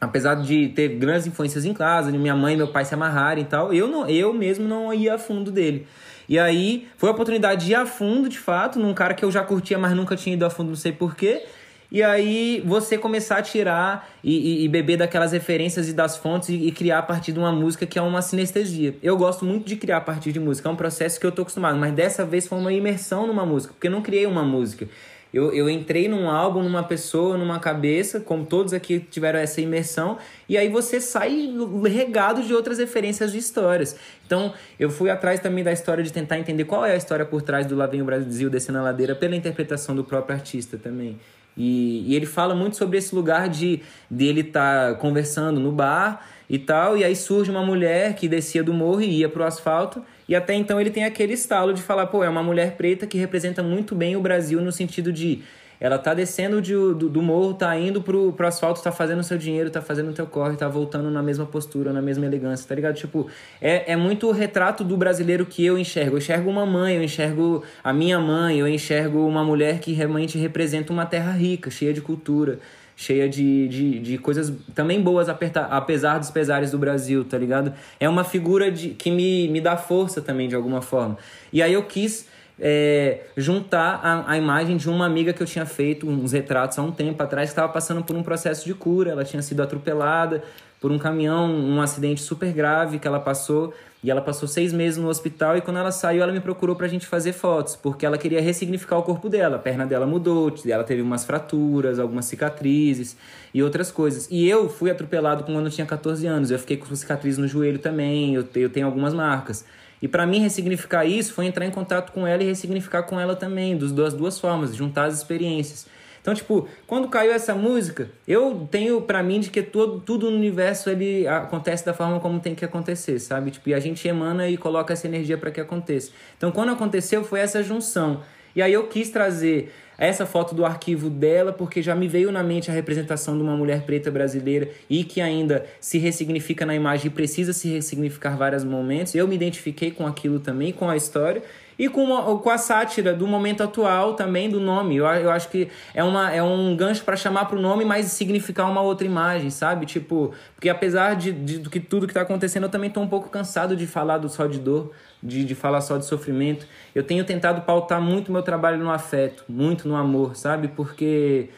Apesar 0.00 0.34
de 0.34 0.68
ter 0.68 0.88
grandes 0.96 1.26
influências 1.26 1.64
em 1.64 1.74
casa, 1.74 2.10
de 2.10 2.18
minha 2.18 2.34
mãe 2.34 2.54
e 2.54 2.56
meu 2.56 2.68
pai 2.68 2.84
se 2.84 2.94
amarrarem 2.94 3.44
e 3.44 3.46
tal, 3.46 3.72
eu, 3.72 3.86
não, 3.86 4.08
eu 4.08 4.32
mesmo 4.32 4.66
não 4.66 4.92
ia 4.92 5.14
a 5.14 5.18
fundo 5.18 5.50
dele. 5.50 5.86
E 6.28 6.38
aí 6.38 6.88
foi 6.96 7.08
a 7.08 7.12
oportunidade 7.12 7.66
de 7.66 7.72
ir 7.72 7.74
a 7.74 7.84
fundo, 7.84 8.28
de 8.28 8.38
fato, 8.38 8.78
num 8.78 8.94
cara 8.94 9.14
que 9.14 9.24
eu 9.24 9.30
já 9.30 9.42
curtia, 9.42 9.78
mas 9.78 9.92
nunca 9.92 10.16
tinha 10.16 10.34
ido 10.34 10.46
a 10.46 10.50
fundo, 10.50 10.68
não 10.68 10.76
sei 10.76 10.92
porquê. 10.92 11.44
E 11.92 12.04
aí 12.04 12.62
você 12.64 12.96
começar 12.96 13.38
a 13.38 13.42
tirar 13.42 14.08
e, 14.22 14.62
e, 14.62 14.64
e 14.64 14.68
beber 14.68 14.96
daquelas 14.96 15.32
referências 15.32 15.88
e 15.88 15.92
das 15.92 16.16
fontes 16.16 16.48
e, 16.48 16.54
e, 16.54 16.70
criar 16.70 16.98
a 16.98 17.02
partir 17.02 17.32
de 17.32 17.38
uma 17.40 17.50
música 17.50 17.84
que 17.84 17.98
é 17.98 18.02
uma 18.02 18.22
sinestesia. 18.22 18.94
Eu 19.02 19.16
gosto 19.16 19.44
muito 19.44 19.66
de 19.66 19.74
criar 19.74 19.96
a 19.96 20.00
partir 20.00 20.30
de 20.30 20.38
música, 20.38 20.68
é 20.68 20.72
um 20.72 20.76
processo 20.76 21.18
que 21.18 21.26
eu 21.26 21.32
tô 21.32 21.42
acostumado, 21.42 21.76
mas 21.76 21.92
dessa 21.92 22.24
vez 22.24 22.46
foi 22.46 22.58
uma 22.58 22.72
imersão 22.72 23.26
numa 23.26 23.44
música, 23.44 23.72
porque 23.72 23.88
eu 23.88 23.90
não 23.90 24.02
criei 24.02 24.24
uma 24.24 24.44
música. 24.44 24.88
Eu, 25.32 25.52
eu 25.52 25.70
entrei 25.70 26.08
num 26.08 26.28
álbum, 26.28 26.62
numa 26.62 26.82
pessoa, 26.82 27.36
numa 27.36 27.60
cabeça, 27.60 28.18
como 28.18 28.44
todos 28.44 28.72
aqui 28.72 28.98
tiveram 28.98 29.38
essa 29.38 29.60
imersão, 29.60 30.18
e 30.48 30.56
aí 30.56 30.68
você 30.68 31.00
sai 31.00 31.52
regado 31.88 32.42
de 32.42 32.52
outras 32.52 32.78
referências 32.78 33.30
de 33.32 33.38
histórias. 33.38 33.96
Então, 34.26 34.52
eu 34.78 34.90
fui 34.90 35.08
atrás 35.08 35.38
também 35.38 35.62
da 35.62 35.72
história 35.72 36.02
de 36.02 36.12
tentar 36.12 36.38
entender 36.38 36.64
qual 36.64 36.84
é 36.84 36.92
a 36.92 36.96
história 36.96 37.24
por 37.24 37.42
trás 37.42 37.66
do 37.66 37.76
Lá 37.76 37.86
Vem 37.86 38.02
o 38.02 38.04
Brasil 38.04 38.50
descendo 38.50 38.78
a 38.78 38.82
ladeira, 38.82 39.14
pela 39.14 39.36
interpretação 39.36 39.94
do 39.94 40.02
próprio 40.02 40.34
artista 40.36 40.76
também. 40.76 41.16
E, 41.56 42.04
e 42.06 42.14
ele 42.14 42.26
fala 42.26 42.54
muito 42.54 42.76
sobre 42.76 42.98
esse 42.98 43.14
lugar 43.14 43.48
de 43.48 43.80
dele 44.10 44.40
estar 44.40 44.92
tá 44.92 44.94
conversando 44.94 45.60
no 45.60 45.72
bar 45.72 46.24
e 46.48 46.58
tal, 46.58 46.96
e 46.96 47.04
aí 47.04 47.14
surge 47.14 47.50
uma 47.50 47.64
mulher 47.64 48.14
que 48.14 48.28
descia 48.28 48.62
do 48.62 48.72
morro 48.72 49.02
e 49.02 49.20
ia 49.20 49.28
pro 49.28 49.44
asfalto, 49.44 50.02
e 50.28 50.34
até 50.34 50.54
então 50.54 50.80
ele 50.80 50.90
tem 50.90 51.04
aquele 51.04 51.32
estalo 51.32 51.72
de 51.72 51.80
falar, 51.80 52.06
pô, 52.06 52.24
é 52.24 52.28
uma 52.28 52.42
mulher 52.42 52.76
preta 52.76 53.06
que 53.06 53.16
representa 53.16 53.62
muito 53.62 53.94
bem 53.94 54.16
o 54.16 54.20
Brasil 54.20 54.60
no 54.60 54.72
sentido 54.72 55.12
de 55.12 55.42
ela 55.80 55.98
tá 55.98 56.12
descendo 56.12 56.60
de, 56.60 56.74
do, 56.74 57.08
do 57.08 57.22
morro, 57.22 57.54
tá 57.54 57.74
indo 57.76 58.02
pro, 58.02 58.32
pro 58.34 58.46
asfalto, 58.46 58.82
tá 58.82 58.92
fazendo 58.92 59.20
o 59.20 59.24
seu 59.24 59.38
dinheiro, 59.38 59.70
tá 59.70 59.80
fazendo 59.80 60.10
o 60.10 60.12
teu 60.12 60.26
corre, 60.26 60.54
tá 60.56 60.68
voltando 60.68 61.10
na 61.10 61.22
mesma 61.22 61.46
postura, 61.46 61.90
na 61.90 62.02
mesma 62.02 62.26
elegância, 62.26 62.68
tá 62.68 62.74
ligado? 62.74 62.94
Tipo, 62.96 63.26
é, 63.62 63.92
é 63.92 63.96
muito 63.96 64.28
o 64.28 64.30
retrato 64.30 64.84
do 64.84 64.94
brasileiro 64.96 65.46
que 65.46 65.64
eu 65.64 65.78
enxergo. 65.78 66.16
Eu 66.16 66.18
enxergo 66.18 66.50
uma 66.50 66.66
mãe, 66.66 66.96
eu 66.96 67.02
enxergo 67.02 67.64
a 67.82 67.94
minha 67.94 68.20
mãe, 68.20 68.58
eu 68.58 68.68
enxergo 68.68 69.26
uma 69.26 69.42
mulher 69.42 69.80
que 69.80 69.92
realmente 69.92 70.36
representa 70.36 70.92
uma 70.92 71.06
terra 71.06 71.32
rica, 71.32 71.70
cheia 71.70 71.94
de 71.94 72.02
cultura 72.02 72.58
cheia 73.00 73.26
de, 73.26 73.66
de, 73.66 73.98
de 73.98 74.18
coisas 74.18 74.52
também 74.74 75.00
boas, 75.00 75.26
apesar 75.30 76.18
dos 76.18 76.30
pesares 76.30 76.70
do 76.70 76.76
Brasil, 76.76 77.24
tá 77.24 77.38
ligado? 77.38 77.72
É 77.98 78.06
uma 78.06 78.24
figura 78.24 78.70
de, 78.70 78.90
que 78.90 79.10
me, 79.10 79.48
me 79.48 79.58
dá 79.58 79.74
força 79.74 80.20
também, 80.20 80.50
de 80.50 80.54
alguma 80.54 80.82
forma. 80.82 81.16
E 81.50 81.62
aí 81.62 81.72
eu 81.72 81.82
quis 81.84 82.28
é, 82.60 83.20
juntar 83.36 84.00
a, 84.02 84.32
a, 84.32 84.36
imagem 84.36 84.76
de 84.76 84.88
uma 84.88 85.06
amiga 85.06 85.32
que 85.32 85.42
eu 85.42 85.46
tinha 85.46 85.64
feito 85.64 86.08
uns 86.08 86.32
retratos 86.32 86.78
há 86.78 86.82
um 86.82 86.92
tempo 86.92 87.22
atrás, 87.22 87.48
que 87.48 87.52
estava 87.52 87.72
passando 87.72 88.04
por 88.04 88.14
um 88.14 88.22
processo 88.22 88.66
de 88.66 88.74
cura. 88.74 89.10
Ela 89.10 89.24
tinha 89.24 89.40
sido 89.40 89.62
atropelada 89.62 90.42
por 90.80 90.92
um 90.92 90.98
caminhão, 90.98 91.50
um 91.50 91.80
acidente 91.80 92.20
super 92.20 92.52
grave 92.52 92.98
que 92.98 93.08
ela 93.08 93.20
passou. 93.20 93.72
E 94.02 94.10
ela 94.10 94.22
passou 94.22 94.48
seis 94.48 94.72
meses 94.72 94.98
no 94.98 95.08
hospital 95.08 95.58
e 95.58 95.60
quando 95.60 95.76
ela 95.76 95.92
saiu, 95.92 96.22
ela 96.22 96.32
me 96.32 96.40
procurou 96.40 96.74
pra 96.74 96.88
gente 96.88 97.06
fazer 97.06 97.34
fotos, 97.34 97.76
porque 97.76 98.06
ela 98.06 98.16
queria 98.16 98.40
ressignificar 98.40 98.96
o 98.96 99.02
corpo 99.02 99.28
dela. 99.28 99.56
A 99.56 99.58
perna 99.58 99.84
dela 99.84 100.06
mudou, 100.06 100.54
ela 100.66 100.84
teve 100.84 101.02
umas 101.02 101.26
fraturas, 101.26 101.98
algumas 101.98 102.24
cicatrizes 102.24 103.14
e 103.52 103.62
outras 103.62 103.90
coisas. 103.90 104.26
E 104.30 104.48
eu 104.48 104.70
fui 104.70 104.90
atropelado 104.90 105.44
quando 105.44 105.66
eu 105.66 105.70
tinha 105.70 105.86
14 105.86 106.26
anos. 106.26 106.50
Eu 106.50 106.58
fiquei 106.58 106.78
com 106.78 106.94
cicatriz 106.94 107.36
no 107.36 107.46
joelho 107.46 107.78
também, 107.78 108.34
eu, 108.34 108.48
eu 108.54 108.70
tenho 108.70 108.86
algumas 108.86 109.12
marcas. 109.12 109.66
E 110.02 110.08
para 110.08 110.26
mim 110.26 110.40
ressignificar 110.40 111.04
isso 111.04 111.34
foi 111.34 111.46
entrar 111.46 111.66
em 111.66 111.70
contato 111.70 112.12
com 112.12 112.26
ela 112.26 112.42
e 112.42 112.46
ressignificar 112.46 113.02
com 113.02 113.20
ela 113.20 113.36
também, 113.36 113.76
das 113.76 114.12
duas 114.12 114.38
formas, 114.38 114.74
juntar 114.74 115.04
as 115.04 115.18
experiências. 115.18 115.86
Então, 116.20 116.34
tipo, 116.34 116.68
quando 116.86 117.08
caiu 117.08 117.32
essa 117.32 117.54
música, 117.54 118.10
eu 118.28 118.68
tenho 118.70 119.00
para 119.00 119.22
mim 119.22 119.40
de 119.40 119.50
que 119.50 119.62
todo, 119.62 120.00
tudo 120.00 120.30
no 120.30 120.36
universo 120.36 120.90
ele 120.90 121.26
acontece 121.26 121.84
da 121.84 121.94
forma 121.94 122.20
como 122.20 122.38
tem 122.40 122.54
que 122.54 122.64
acontecer, 122.64 123.18
sabe? 123.18 123.50
Tipo, 123.50 123.70
e 123.70 123.74
a 123.74 123.80
gente 123.80 124.06
emana 124.06 124.46
e 124.46 124.56
coloca 124.56 124.92
essa 124.92 125.06
energia 125.06 125.38
para 125.38 125.50
que 125.50 125.60
aconteça. 125.60 126.10
Então, 126.36 126.52
quando 126.52 126.72
aconteceu, 126.72 127.24
foi 127.24 127.40
essa 127.40 127.62
junção. 127.62 128.20
E 128.60 128.62
aí 128.62 128.74
eu 128.74 128.86
quis 128.88 129.08
trazer 129.08 129.72
essa 129.96 130.26
foto 130.26 130.54
do 130.54 130.66
arquivo 130.66 131.08
dela, 131.08 131.50
porque 131.50 131.80
já 131.80 131.94
me 131.94 132.06
veio 132.06 132.30
na 132.30 132.42
mente 132.42 132.70
a 132.70 132.74
representação 132.74 133.34
de 133.34 133.42
uma 133.42 133.56
mulher 133.56 133.86
preta 133.86 134.10
brasileira 134.10 134.68
e 134.88 135.02
que 135.02 135.18
ainda 135.18 135.64
se 135.80 135.96
ressignifica 135.96 136.66
na 136.66 136.74
imagem 136.74 137.06
e 137.06 137.10
precisa 137.10 137.54
se 137.54 137.70
ressignificar 137.70 138.36
vários 138.36 138.62
momentos. 138.62 139.14
Eu 139.14 139.26
me 139.26 139.34
identifiquei 139.34 139.90
com 139.90 140.06
aquilo 140.06 140.40
também, 140.40 140.72
com 140.74 140.90
a 140.90 140.94
história. 140.94 141.42
E 141.78 141.88
com, 141.88 142.06
com 142.36 142.50
a 142.50 142.58
sátira 142.58 143.14
do 143.14 143.26
momento 143.26 143.62
atual 143.62 144.12
também 144.12 144.50
do 144.50 144.60
nome. 144.60 144.96
Eu, 144.96 145.06
eu 145.06 145.30
acho 145.30 145.48
que 145.48 145.68
é, 145.94 146.04
uma, 146.04 146.30
é 146.30 146.42
um 146.42 146.76
gancho 146.76 147.02
para 147.02 147.16
chamar 147.16 147.46
para 147.46 147.56
o 147.56 147.62
nome, 147.62 147.86
mas 147.86 148.04
significar 148.08 148.70
uma 148.70 148.82
outra 148.82 149.06
imagem, 149.06 149.48
sabe? 149.48 149.86
Tipo, 149.86 150.34
porque 150.54 150.68
apesar 150.68 151.16
de, 151.16 151.32
de, 151.32 151.58
de 151.60 151.80
tudo 151.80 152.06
que 152.06 152.10
está 152.10 152.20
acontecendo, 152.20 152.64
eu 152.64 152.68
também 152.68 152.88
estou 152.88 153.02
um 153.02 153.08
pouco 153.08 153.30
cansado 153.30 153.74
de 153.74 153.86
falar 153.86 154.18
do 154.18 154.28
só 154.28 154.46
de 154.46 154.58
dor 154.58 154.92
de, 155.22 155.44
de 155.44 155.54
falar 155.54 155.80
só 155.80 155.98
de 155.98 156.04
sofrimento. 156.06 156.66
Eu 156.94 157.02
tenho 157.02 157.24
tentado 157.24 157.62
pautar 157.62 158.00
muito 158.00 158.32
meu 158.32 158.42
trabalho 158.42 158.78
no 158.78 158.90
afeto, 158.90 159.44
muito 159.48 159.88
no 159.88 159.96
amor, 159.96 160.36
sabe? 160.36 160.68
Porque 160.68 161.48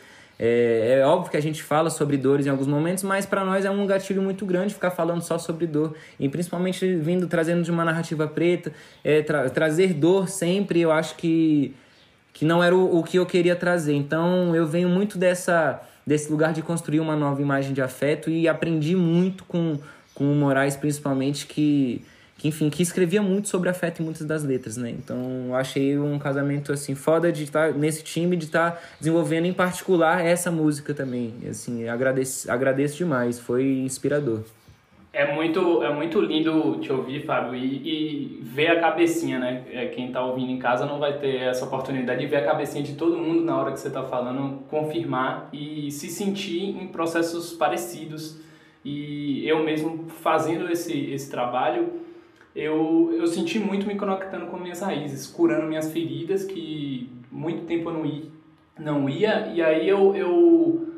É, 0.44 0.98
é, 0.98 1.06
óbvio 1.06 1.30
que 1.30 1.36
a 1.36 1.40
gente 1.42 1.62
fala 1.62 1.88
sobre 1.88 2.16
dores 2.16 2.46
em 2.46 2.50
alguns 2.50 2.66
momentos, 2.66 3.04
mas 3.04 3.24
para 3.24 3.44
nós 3.44 3.64
é 3.64 3.70
um 3.70 3.86
gatilho 3.86 4.20
muito 4.20 4.44
grande 4.44 4.74
ficar 4.74 4.90
falando 4.90 5.22
só 5.22 5.38
sobre 5.38 5.68
dor. 5.68 5.94
E 6.18 6.28
principalmente 6.28 6.96
vindo 6.96 7.28
trazendo 7.28 7.62
de 7.62 7.70
uma 7.70 7.84
narrativa 7.84 8.26
preta, 8.26 8.72
é, 9.04 9.22
tra 9.22 9.48
trazer 9.50 9.94
dor 9.94 10.28
sempre, 10.28 10.80
eu 10.80 10.90
acho 10.90 11.14
que, 11.14 11.76
que 12.32 12.44
não 12.44 12.60
era 12.60 12.74
o, 12.74 12.98
o 12.98 13.04
que 13.04 13.18
eu 13.18 13.26
queria 13.26 13.54
trazer. 13.54 13.94
Então 13.94 14.56
eu 14.56 14.66
venho 14.66 14.88
muito 14.88 15.16
dessa, 15.16 15.80
desse 16.04 16.28
lugar 16.28 16.52
de 16.52 16.60
construir 16.62 16.98
uma 16.98 17.14
nova 17.14 17.40
imagem 17.40 17.72
de 17.72 17.80
afeto 17.80 18.28
e 18.28 18.48
aprendi 18.48 18.96
muito 18.96 19.44
com, 19.44 19.78
com 20.12 20.24
o 20.24 20.34
Moraes, 20.34 20.74
principalmente, 20.74 21.46
que 21.46 22.04
que 22.42 22.48
enfim, 22.48 22.68
que 22.68 22.82
escrevia 22.82 23.22
muito 23.22 23.46
sobre 23.46 23.68
afeto 23.68 24.02
em 24.02 24.04
muitas 24.04 24.26
das 24.26 24.42
letras, 24.42 24.76
né? 24.76 24.90
Então, 24.90 25.44
eu 25.46 25.54
achei 25.54 25.96
um 25.96 26.18
casamento 26.18 26.72
assim 26.72 26.92
foda 26.92 27.30
de 27.30 27.44
estar 27.44 27.72
tá 27.72 27.78
nesse 27.78 28.02
time 28.02 28.34
de 28.34 28.46
estar 28.46 28.72
tá 28.72 28.80
desenvolvendo 28.98 29.46
em 29.46 29.52
particular 29.52 30.26
essa 30.26 30.50
música 30.50 30.92
também. 30.92 31.34
Assim, 31.48 31.88
agradeço, 31.88 32.50
agradeço 32.50 32.96
demais, 32.96 33.38
foi 33.38 33.64
inspirador. 33.78 34.40
É 35.12 35.32
muito, 35.32 35.84
é 35.84 35.94
muito 35.94 36.20
lindo 36.20 36.78
te 36.80 36.92
ouvir, 36.92 37.24
Fábio, 37.24 37.54
e, 37.54 37.76
e 37.76 38.40
ver 38.42 38.72
a 38.72 38.80
cabecinha, 38.80 39.38
né? 39.38 39.62
É, 39.70 39.86
quem 39.86 40.08
está 40.08 40.24
ouvindo 40.24 40.50
em 40.50 40.58
casa 40.58 40.84
não 40.84 40.98
vai 40.98 41.18
ter 41.18 41.42
essa 41.42 41.64
oportunidade 41.64 42.22
de 42.22 42.26
ver 42.26 42.38
a 42.38 42.44
cabecinha 42.44 42.82
de 42.82 42.94
todo 42.94 43.16
mundo 43.16 43.44
na 43.44 43.56
hora 43.56 43.70
que 43.70 43.78
você 43.78 43.86
está 43.86 44.02
falando, 44.02 44.64
confirmar 44.68 45.48
e 45.52 45.92
se 45.92 46.08
sentir 46.08 46.70
em 46.70 46.88
processos 46.88 47.52
parecidos. 47.52 48.40
E 48.84 49.46
eu 49.48 49.62
mesmo 49.62 50.08
fazendo 50.08 50.68
esse, 50.68 51.12
esse 51.12 51.30
trabalho, 51.30 52.01
eu, 52.54 53.10
eu 53.14 53.26
senti 53.26 53.58
muito 53.58 53.86
me 53.86 53.96
conectando 53.96 54.46
com 54.46 54.56
minhas 54.56 54.80
raízes, 54.80 55.26
curando 55.26 55.66
minhas 55.66 55.92
feridas 55.92 56.44
que 56.44 57.10
muito 57.30 57.64
tempo 57.64 57.88
eu 57.88 57.94
não 57.94 58.06
ia, 58.06 58.22
não 58.78 59.08
ia. 59.08 59.46
E 59.54 59.62
aí 59.62 59.88
eu, 59.88 60.14
eu 60.14 60.88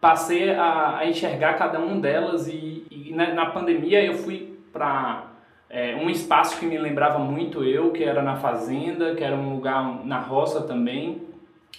passei 0.00 0.50
a, 0.50 0.98
a 0.98 1.06
enxergar 1.06 1.54
cada 1.54 1.78
uma 1.78 2.00
delas 2.00 2.48
e, 2.48 2.86
e 2.90 3.12
na, 3.14 3.34
na, 3.34 3.46
pandemia 3.46 4.02
eu 4.02 4.14
fui 4.14 4.58
para 4.72 5.30
é, 5.68 5.94
um 5.96 6.08
espaço 6.08 6.58
que 6.58 6.66
me 6.66 6.78
lembrava 6.78 7.18
muito 7.18 7.62
eu, 7.62 7.90
que 7.92 8.02
era 8.02 8.22
na 8.22 8.36
fazenda, 8.36 9.14
que 9.14 9.22
era 9.22 9.36
um 9.36 9.54
lugar 9.54 10.04
na 10.04 10.18
roça 10.18 10.62
também, 10.62 11.22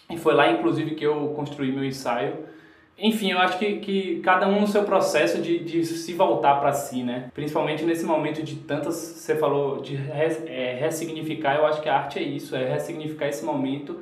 e 0.09 0.17
foi 0.17 0.33
lá 0.35 0.51
inclusive 0.51 0.95
que 0.95 1.03
eu 1.03 1.33
construí 1.35 1.71
meu 1.71 1.83
ensaio 1.83 2.52
enfim, 2.97 3.31
eu 3.31 3.39
acho 3.39 3.57
que, 3.57 3.77
que 3.77 4.19
cada 4.21 4.47
um 4.47 4.61
no 4.61 4.67
seu 4.67 4.83
processo 4.83 5.41
de, 5.41 5.59
de 5.59 5.83
se 5.83 6.13
voltar 6.13 6.55
para 6.59 6.71
si, 6.73 7.03
né? 7.03 7.29
Principalmente 7.33 7.83
nesse 7.83 8.05
momento 8.05 8.43
de 8.43 8.55
tantas, 8.57 8.95
você 8.95 9.35
falou, 9.35 9.81
de 9.81 9.95
res, 9.95 10.43
é, 10.45 10.75
ressignificar, 10.79 11.55
eu 11.55 11.65
acho 11.65 11.81
que 11.81 11.89
a 11.89 11.97
arte 11.97 12.19
é 12.19 12.23
isso, 12.23 12.55
é 12.55 12.71
ressignificar 12.71 13.27
esse 13.27 13.43
momento. 13.43 13.97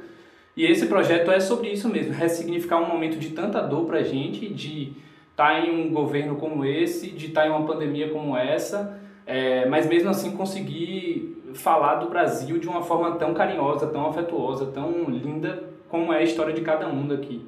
E 0.55 0.65
esse 0.65 0.87
projeto 0.87 1.31
é 1.31 1.39
sobre 1.39 1.69
isso 1.69 1.87
mesmo, 1.87 2.13
ressignificar 2.13 2.77
um 2.77 2.87
momento 2.87 3.17
de 3.17 3.29
tanta 3.29 3.61
dor 3.61 3.85
pra 3.85 4.03
gente, 4.03 4.53
de 4.53 4.93
estar 5.31 5.53
tá 5.53 5.59
em 5.59 5.71
um 5.71 5.93
governo 5.93 6.35
como 6.35 6.65
esse, 6.65 7.09
de 7.11 7.27
estar 7.27 7.41
tá 7.41 7.47
em 7.47 7.49
uma 7.49 7.65
pandemia 7.65 8.09
como 8.09 8.35
essa, 8.35 8.99
é, 9.25 9.65
mas 9.67 9.87
mesmo 9.87 10.09
assim 10.09 10.35
conseguir 10.35 11.41
falar 11.53 11.95
do 11.95 12.09
Brasil 12.09 12.57
de 12.57 12.67
uma 12.67 12.81
forma 12.81 13.15
tão 13.15 13.33
carinhosa, 13.33 13.87
tão 13.87 14.07
afetuosa, 14.07 14.65
tão 14.67 15.05
linda 15.05 15.63
como 15.87 16.11
é 16.11 16.17
a 16.17 16.23
história 16.23 16.53
de 16.53 16.61
cada 16.61 16.87
um 16.87 17.07
daqui. 17.07 17.45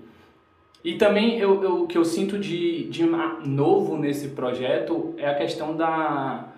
E 0.83 0.95
também 0.95 1.39
eu, 1.39 1.63
eu, 1.63 1.83
o 1.83 1.87
que 1.87 1.97
eu 1.97 2.03
sinto 2.03 2.37
de, 2.37 2.89
de 2.89 3.03
novo 3.45 3.97
nesse 3.97 4.29
projeto 4.29 5.13
é 5.17 5.29
a 5.29 5.35
questão 5.35 5.77
da, 5.77 6.49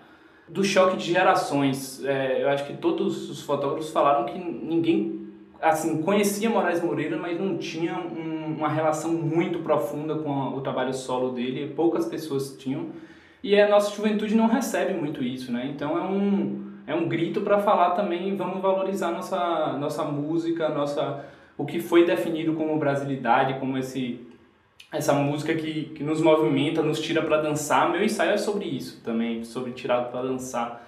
do 0.48 0.64
choque 0.64 0.96
de 0.96 1.12
gerações. 1.12 2.04
É, 2.04 2.42
eu 2.42 2.48
acho 2.48 2.66
que 2.66 2.76
todos 2.76 3.30
os 3.30 3.42
fotógrafos 3.42 3.90
falaram 3.90 4.26
que 4.26 4.36
ninguém 4.38 5.26
assim 5.60 6.02
conhecia 6.02 6.50
Moraes 6.50 6.82
Moreira, 6.82 7.16
mas 7.16 7.38
não 7.40 7.56
tinha 7.56 7.94
um, 7.94 8.56
uma 8.58 8.68
relação 8.68 9.12
muito 9.12 9.60
profunda 9.60 10.16
com 10.16 10.32
a, 10.32 10.50
o 10.50 10.60
trabalho 10.60 10.92
solo 10.92 11.30
dele. 11.30 11.72
Poucas 11.74 12.06
pessoas 12.06 12.56
tinham. 12.58 12.86
E 13.44 13.58
a 13.60 13.68
nossa 13.68 13.94
juventude 13.94 14.34
não 14.34 14.48
recebe 14.48 14.92
muito 14.94 15.22
isso, 15.22 15.52
né? 15.52 15.70
Então 15.72 15.96
é 15.96 16.02
um, 16.02 16.64
é 16.84 16.94
um 16.96 17.08
grito 17.08 17.42
para 17.42 17.60
falar 17.60 17.90
também, 17.90 18.36
vamos 18.36 18.60
valorizar 18.60 19.12
nossa, 19.12 19.74
nossa 19.74 20.02
música, 20.02 20.68
nossa 20.68 21.24
o 21.56 21.64
que 21.64 21.80
foi 21.80 22.04
definido 22.04 22.54
como 22.54 22.78
brasilidade, 22.78 23.58
como 23.58 23.76
esse 23.78 24.20
essa 24.92 25.12
música 25.12 25.54
que, 25.54 25.86
que 25.94 26.04
nos 26.04 26.20
movimenta, 26.20 26.82
nos 26.82 27.00
tira 27.00 27.22
para 27.22 27.42
dançar. 27.42 27.90
Meu 27.90 28.02
ensaio 28.04 28.32
é 28.32 28.38
sobre 28.38 28.64
isso 28.66 29.00
também, 29.02 29.44
sobre 29.44 29.72
tirado 29.72 30.10
para 30.10 30.22
dançar. 30.22 30.86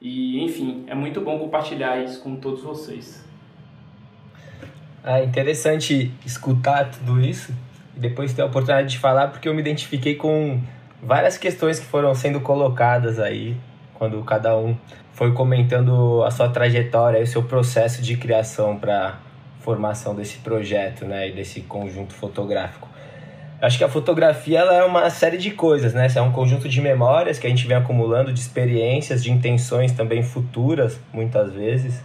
E, 0.00 0.42
enfim, 0.42 0.84
é 0.86 0.94
muito 0.94 1.20
bom 1.20 1.38
compartilhar 1.38 2.02
isso 2.02 2.20
com 2.20 2.36
todos 2.36 2.62
vocês. 2.62 3.24
É 5.04 5.22
interessante 5.22 6.10
escutar 6.24 6.90
tudo 6.90 7.20
isso 7.20 7.54
e 7.96 8.00
depois 8.00 8.32
ter 8.32 8.42
a 8.42 8.46
oportunidade 8.46 8.88
de 8.88 8.98
falar, 8.98 9.28
porque 9.28 9.48
eu 9.48 9.54
me 9.54 9.60
identifiquei 9.60 10.14
com 10.14 10.60
várias 11.02 11.36
questões 11.36 11.78
que 11.78 11.86
foram 11.86 12.14
sendo 12.14 12.40
colocadas 12.40 13.18
aí, 13.18 13.54
quando 13.94 14.22
cada 14.24 14.56
um 14.56 14.76
foi 15.12 15.32
comentando 15.32 16.22
a 16.24 16.30
sua 16.30 16.48
trajetória, 16.48 17.22
o 17.22 17.26
seu 17.26 17.42
processo 17.42 18.02
de 18.02 18.16
criação 18.16 18.76
para 18.78 19.18
formação 19.64 20.14
desse 20.14 20.38
projeto, 20.38 21.06
né, 21.06 21.28
e 21.28 21.32
desse 21.32 21.62
conjunto 21.62 22.12
fotográfico. 22.12 22.88
Acho 23.60 23.78
que 23.78 23.84
a 23.84 23.88
fotografia 23.88 24.58
ela 24.58 24.74
é 24.74 24.84
uma 24.84 25.08
série 25.08 25.38
de 25.38 25.50
coisas, 25.52 25.94
né? 25.94 26.06
É 26.14 26.20
um 26.20 26.32
conjunto 26.32 26.68
de 26.68 26.82
memórias 26.82 27.38
que 27.38 27.46
a 27.46 27.50
gente 27.50 27.66
vem 27.66 27.74
acumulando, 27.74 28.30
de 28.30 28.38
experiências, 28.38 29.24
de 29.24 29.32
intenções 29.32 29.90
também 29.92 30.22
futuras, 30.22 31.00
muitas 31.10 31.50
vezes. 31.50 31.98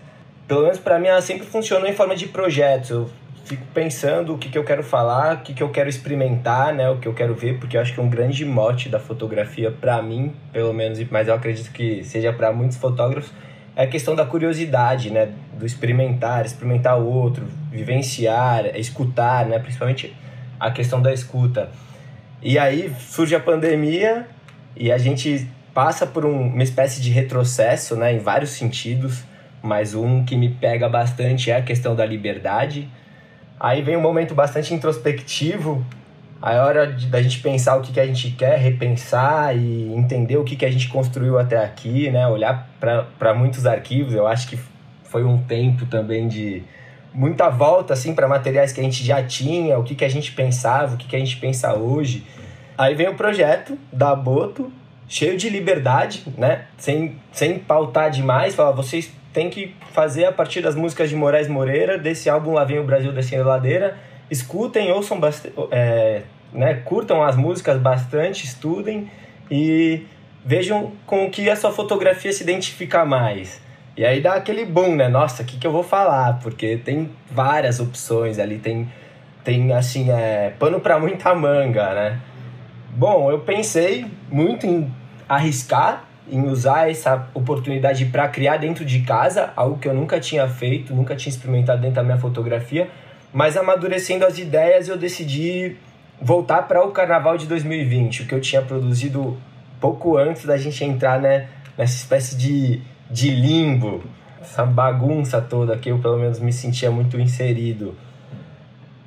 Pelo 0.48 0.62
menos 0.62 0.80
para 0.80 0.98
mim 0.98 1.08
ela 1.08 1.22
sempre 1.22 1.46
funcionou 1.46 1.90
em 1.90 1.94
forma 1.94 2.16
de 2.16 2.28
projetos. 2.28 2.92
Eu 2.92 3.10
fico 3.44 3.66
pensando 3.74 4.36
o 4.36 4.38
que, 4.38 4.48
que 4.48 4.58
eu 4.58 4.64
quero 4.64 4.84
falar, 4.84 5.36
o 5.36 5.40
que, 5.40 5.54
que 5.54 5.62
eu 5.62 5.70
quero 5.70 5.90
experimentar, 5.90 6.74
né? 6.74 6.90
O 6.90 6.98
que 6.98 7.08
eu 7.10 7.14
quero 7.14 7.36
ver, 7.36 7.60
porque 7.60 7.76
eu 7.76 7.82
acho 7.82 7.94
que 7.94 8.00
um 8.00 8.10
grande 8.10 8.46
mote 8.46 8.88
da 8.88 9.00
fotografia 9.00 9.70
para 9.70 10.02
mim, 10.02 10.32
pelo 10.54 10.74
menos, 10.74 10.98
mas 11.10 11.28
eu 11.28 11.34
acredito 11.34 11.74
que 11.74 12.06
seja 12.06 12.32
para 12.32 12.54
muitos 12.54 12.78
fotógrafos, 12.78 13.34
é 13.80 13.84
a 13.84 13.88
questão 13.88 14.14
da 14.14 14.26
curiosidade, 14.26 15.10
né? 15.10 15.30
Do 15.54 15.66
experimentar, 15.66 16.46
experimentar 16.46 17.00
o 17.00 17.06
outro, 17.06 17.48
vivenciar, 17.72 18.66
escutar, 18.78 19.46
né? 19.46 19.58
Principalmente 19.58 20.14
a 20.60 20.70
questão 20.70 21.02
da 21.02 21.14
escuta. 21.14 21.70
E 22.42 22.60
aí 22.60 22.94
surge 23.00 23.34
a 23.36 23.40
pandemia 23.40 24.28
e 24.76 24.92
a 24.92 24.98
gente 24.98 25.48
passa 25.74 26.06
por 26.06 26.26
um, 26.26 26.48
uma 26.48 26.62
espécie 26.62 27.00
de 27.00 27.10
retrocesso, 27.10 27.96
né? 27.96 28.12
Em 28.14 28.20
vários 28.20 28.50
sentidos, 28.50 29.24
mas 29.64 29.96
um 29.96 30.26
que 30.26 30.36
me 30.36 30.50
pega 30.50 30.90
bastante 30.90 31.50
é 31.50 31.56
a 31.56 31.62
questão 31.62 31.96
da 31.96 32.06
liberdade. 32.06 32.90
Aí 33.58 33.82
vem 33.82 33.96
um 33.96 34.02
momento 34.02 34.36
bastante 34.36 34.74
introspectivo 34.74 35.86
Aí 36.42 36.56
é 36.56 36.60
hora 36.60 36.88
de, 36.88 37.08
da 37.08 37.22
gente 37.22 37.40
pensar 37.40 37.78
o 37.78 37.82
que, 37.82 37.92
que 37.92 38.00
a 38.00 38.06
gente 38.06 38.32
quer, 38.32 38.58
repensar 38.58 39.56
e 39.56 39.94
entender 39.94 40.38
o 40.38 40.44
que, 40.44 40.56
que 40.56 40.66
a 40.66 40.72
gente 40.72 40.88
construiu 40.88 41.38
até 41.38 41.58
aqui, 41.64 42.10
né? 42.10 42.28
Olhar 42.28 42.70
para 42.80 43.34
muitos 43.34 43.66
arquivos, 43.66 44.14
eu 44.14 44.26
acho 44.26 44.48
que 44.48 44.58
foi 45.04 45.26
um 45.26 45.38
tempo 45.38 45.86
também 45.86 46.28
de 46.28 46.64
muita 47.14 47.50
volta 47.50 47.94
assim 47.94 48.14
para 48.14 48.28
materiais 48.28 48.72
que 48.72 48.80
a 48.80 48.84
gente 48.84 49.04
já 49.04 49.22
tinha, 49.24 49.78
o 49.78 49.84
que, 49.84 49.96
que 49.96 50.06
a 50.06 50.10
gente 50.10 50.32
pensava, 50.32 50.94
o 50.94 50.98
que, 50.98 51.08
que 51.08 51.16
a 51.16 51.20
gente 51.20 51.36
pensa 51.38 51.74
hoje. 51.74 52.24
Aí 52.78 52.96
vem 52.96 53.10
o 53.10 53.16
projeto 53.16 53.78
da 53.92 54.16
Boto, 54.16 54.72
cheio 55.10 55.38
de 55.38 55.50
liberdade, 55.50 56.24
né? 56.38 56.66
Sem, 56.78 57.18
sem 57.34 57.60
pautar 57.60 58.10
demais, 58.10 58.56
falar, 58.56 58.72
vocês 58.72 59.12
têm 59.34 59.50
que 59.50 59.76
fazer 59.92 60.26
a 60.26 60.32
partir 60.32 60.62
das 60.62 60.76
músicas 60.76 61.10
de 61.10 61.16
Moraes 61.16 61.50
Moreira, 61.50 61.98
desse 61.98 62.30
álbum 62.30 62.54
Lá 62.54 62.64
Vem 62.64 62.80
o 62.80 62.84
Brasil 62.84 63.12
Descendo 63.12 63.44
Ladeira, 63.44 63.98
escutem, 64.30 64.92
ouçam 64.92 65.20
bastante, 65.20 65.56
é, 65.72 66.24
né, 66.54 66.76
curtam 66.86 67.24
as 67.24 67.36
músicas 67.36 67.80
bastante, 67.80 68.46
estudem 68.46 69.10
e 69.50 70.04
vejam 70.46 70.92
com 71.06 71.26
o 71.26 71.30
que 71.30 71.50
a 71.50 71.56
sua 71.56 71.72
fotografia 71.72 72.32
se 72.32 72.44
identifica 72.44 73.06
mais. 73.06 73.62
E 73.98 74.06
aí 74.06 74.22
dá 74.22 74.36
aquele 74.36 74.66
boom, 74.66 74.96
né? 74.96 75.10
Nossa, 75.10 75.44
o 75.44 75.46
que, 75.46 75.58
que 75.58 75.68
eu 75.68 75.72
vou 75.72 75.84
falar? 75.84 76.40
Porque 76.42 76.78
tem 76.78 77.12
várias 77.30 77.80
opções 77.80 78.40
ali, 78.40 78.58
tem, 78.58 78.88
tem 79.44 79.74
assim, 79.74 80.10
é, 80.10 80.54
pano 80.58 80.80
para 80.80 80.98
muita 81.00 81.36
manga, 81.36 81.94
né? 81.94 82.20
Bom, 82.92 83.30
eu 83.30 83.40
pensei 83.40 84.06
muito 84.32 84.66
em 84.66 84.90
arriscar, 85.28 86.06
em 86.32 86.48
usar 86.48 86.90
essa 86.90 87.28
oportunidade 87.34 88.06
para 88.06 88.28
criar 88.28 88.58
dentro 88.58 88.86
de 88.86 89.02
casa, 89.02 89.52
algo 89.56 89.78
que 89.78 89.88
eu 89.88 89.94
nunca 89.94 90.20
tinha 90.20 90.48
feito, 90.48 90.94
nunca 90.96 91.16
tinha 91.16 91.32
experimentado 91.32 91.82
dentro 91.82 91.96
da 91.96 92.04
minha 92.04 92.18
fotografia, 92.18 92.90
mas 93.34 93.56
amadurecendo 93.56 94.26
as 94.26 94.38
ideias, 94.38 94.88
eu 94.88 94.98
decidi 94.98 95.76
voltar 96.22 96.64
para 96.64 96.86
o 96.86 96.92
carnaval 96.92 97.38
de 97.38 97.46
2020, 97.46 98.24
o 98.24 98.26
que 98.26 98.36
eu 98.36 98.42
tinha 98.42 98.62
produzido 98.62 99.38
pouco 99.80 100.18
antes 100.18 100.46
da 100.46 100.58
gente 100.58 100.84
entrar 100.84 101.20
né, 101.20 101.48
nessa 101.78 101.96
espécie 101.96 102.36
de, 102.36 102.82
de 103.10 103.30
limbo, 103.32 104.04
essa 104.42 104.66
bagunça 104.66 105.40
toda 105.40 105.78
que 105.78 105.90
eu 105.90 106.00
pelo 106.00 106.18
menos 106.18 106.40
me 106.40 106.52
sentia 106.52 106.92
muito 106.92 107.20
inserido. 107.20 107.96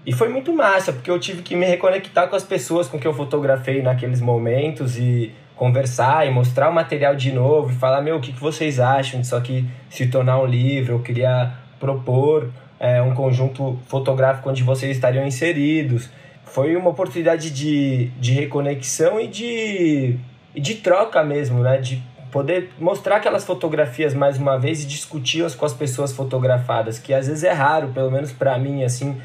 E 0.04 0.12
foi 0.12 0.28
muito 0.28 0.52
massa, 0.52 0.92
porque 0.92 1.10
eu 1.10 1.18
tive 1.18 1.42
que 1.42 1.54
me 1.54 1.64
reconectar 1.64 2.28
com 2.28 2.34
as 2.34 2.42
pessoas 2.42 2.88
com 2.88 2.98
que 2.98 3.06
eu 3.06 3.14
fotografei 3.14 3.82
naqueles 3.82 4.20
momentos 4.20 4.98
e 4.98 5.32
conversar 5.54 6.26
e 6.26 6.30
mostrar 6.30 6.70
o 6.70 6.74
material 6.74 7.14
de 7.14 7.30
novo 7.30 7.70
e 7.70 7.74
falar, 7.76 8.02
meu, 8.02 8.16
o 8.16 8.20
que, 8.20 8.32
vocês 8.32 8.80
acham 8.80 9.20
disso 9.20 9.36
aqui 9.36 9.64
se 9.88 10.08
tornar 10.08 10.40
um 10.40 10.46
livro? 10.46 10.94
Eu 10.94 11.00
queria 11.00 11.52
propor 11.78 12.50
é, 12.82 13.00
um 13.00 13.14
conjunto 13.14 13.78
fotográfico 13.86 14.50
onde 14.50 14.64
vocês 14.64 14.90
estariam 14.96 15.24
inseridos. 15.24 16.10
foi 16.44 16.74
uma 16.74 16.90
oportunidade 16.90 17.48
de, 17.50 18.08
de 18.18 18.32
reconexão 18.32 19.20
e 19.20 19.28
de, 19.28 20.18
de 20.52 20.74
troca 20.74 21.22
mesmo, 21.22 21.60
né? 21.60 21.78
De 21.78 22.02
poder 22.32 22.70
mostrar 22.80 23.16
aquelas 23.16 23.44
fotografias 23.44 24.14
mais 24.14 24.36
uma 24.36 24.58
vez 24.58 24.82
e 24.82 24.86
discuti-las 24.86 25.54
com 25.54 25.64
as 25.64 25.72
pessoas 25.72 26.12
fotografadas, 26.12 26.98
que 26.98 27.14
às 27.14 27.28
vezes 27.28 27.44
é 27.44 27.52
raro, 27.52 27.88
pelo 27.88 28.10
menos 28.10 28.32
para 28.32 28.58
mim, 28.58 28.82
assim, 28.82 29.16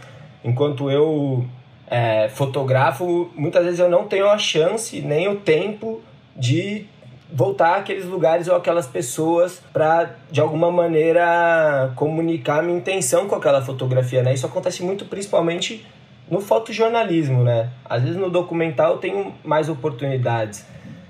enquanto 0.44 0.92
eu 0.92 1.44
é, 1.90 2.30
fotografo, 2.30 3.32
muitas 3.36 3.66
vezes 3.66 3.80
eu 3.80 3.90
não 3.90 4.08
tenho 4.08 4.30
a 4.30 4.38
chance 4.38 5.02
nem 5.02 5.28
o 5.28 5.38
tempo 5.38 6.00
de 6.36 6.86
voltar 7.32 7.78
àqueles 7.78 8.06
lugares 8.06 8.48
ou 8.48 8.56
aquelas 8.56 8.88
pessoas 8.88 9.62
para 9.74 10.16
de 10.32 10.40
alguma 10.40 10.72
maneira 10.72 11.92
comunicar 11.96 12.64
minha 12.64 12.78
intenção 12.78 13.28
com 13.28 13.36
aquela 13.36 13.62
fotografia, 13.62 14.24
né? 14.24 14.34
Isso 14.34 14.46
acontece 14.46 14.84
muito 14.84 15.06
principalmente 15.06 15.86
no 16.30 16.40
fotojornalismo, 16.40 17.44
né? 17.44 17.70
Às 17.86 18.04
vezes 18.04 18.18
no 18.18 18.30
documental 18.30 18.94
eu 18.94 18.98
tenho 18.98 19.34
mais 19.44 19.70
oportunidades. 19.70 20.66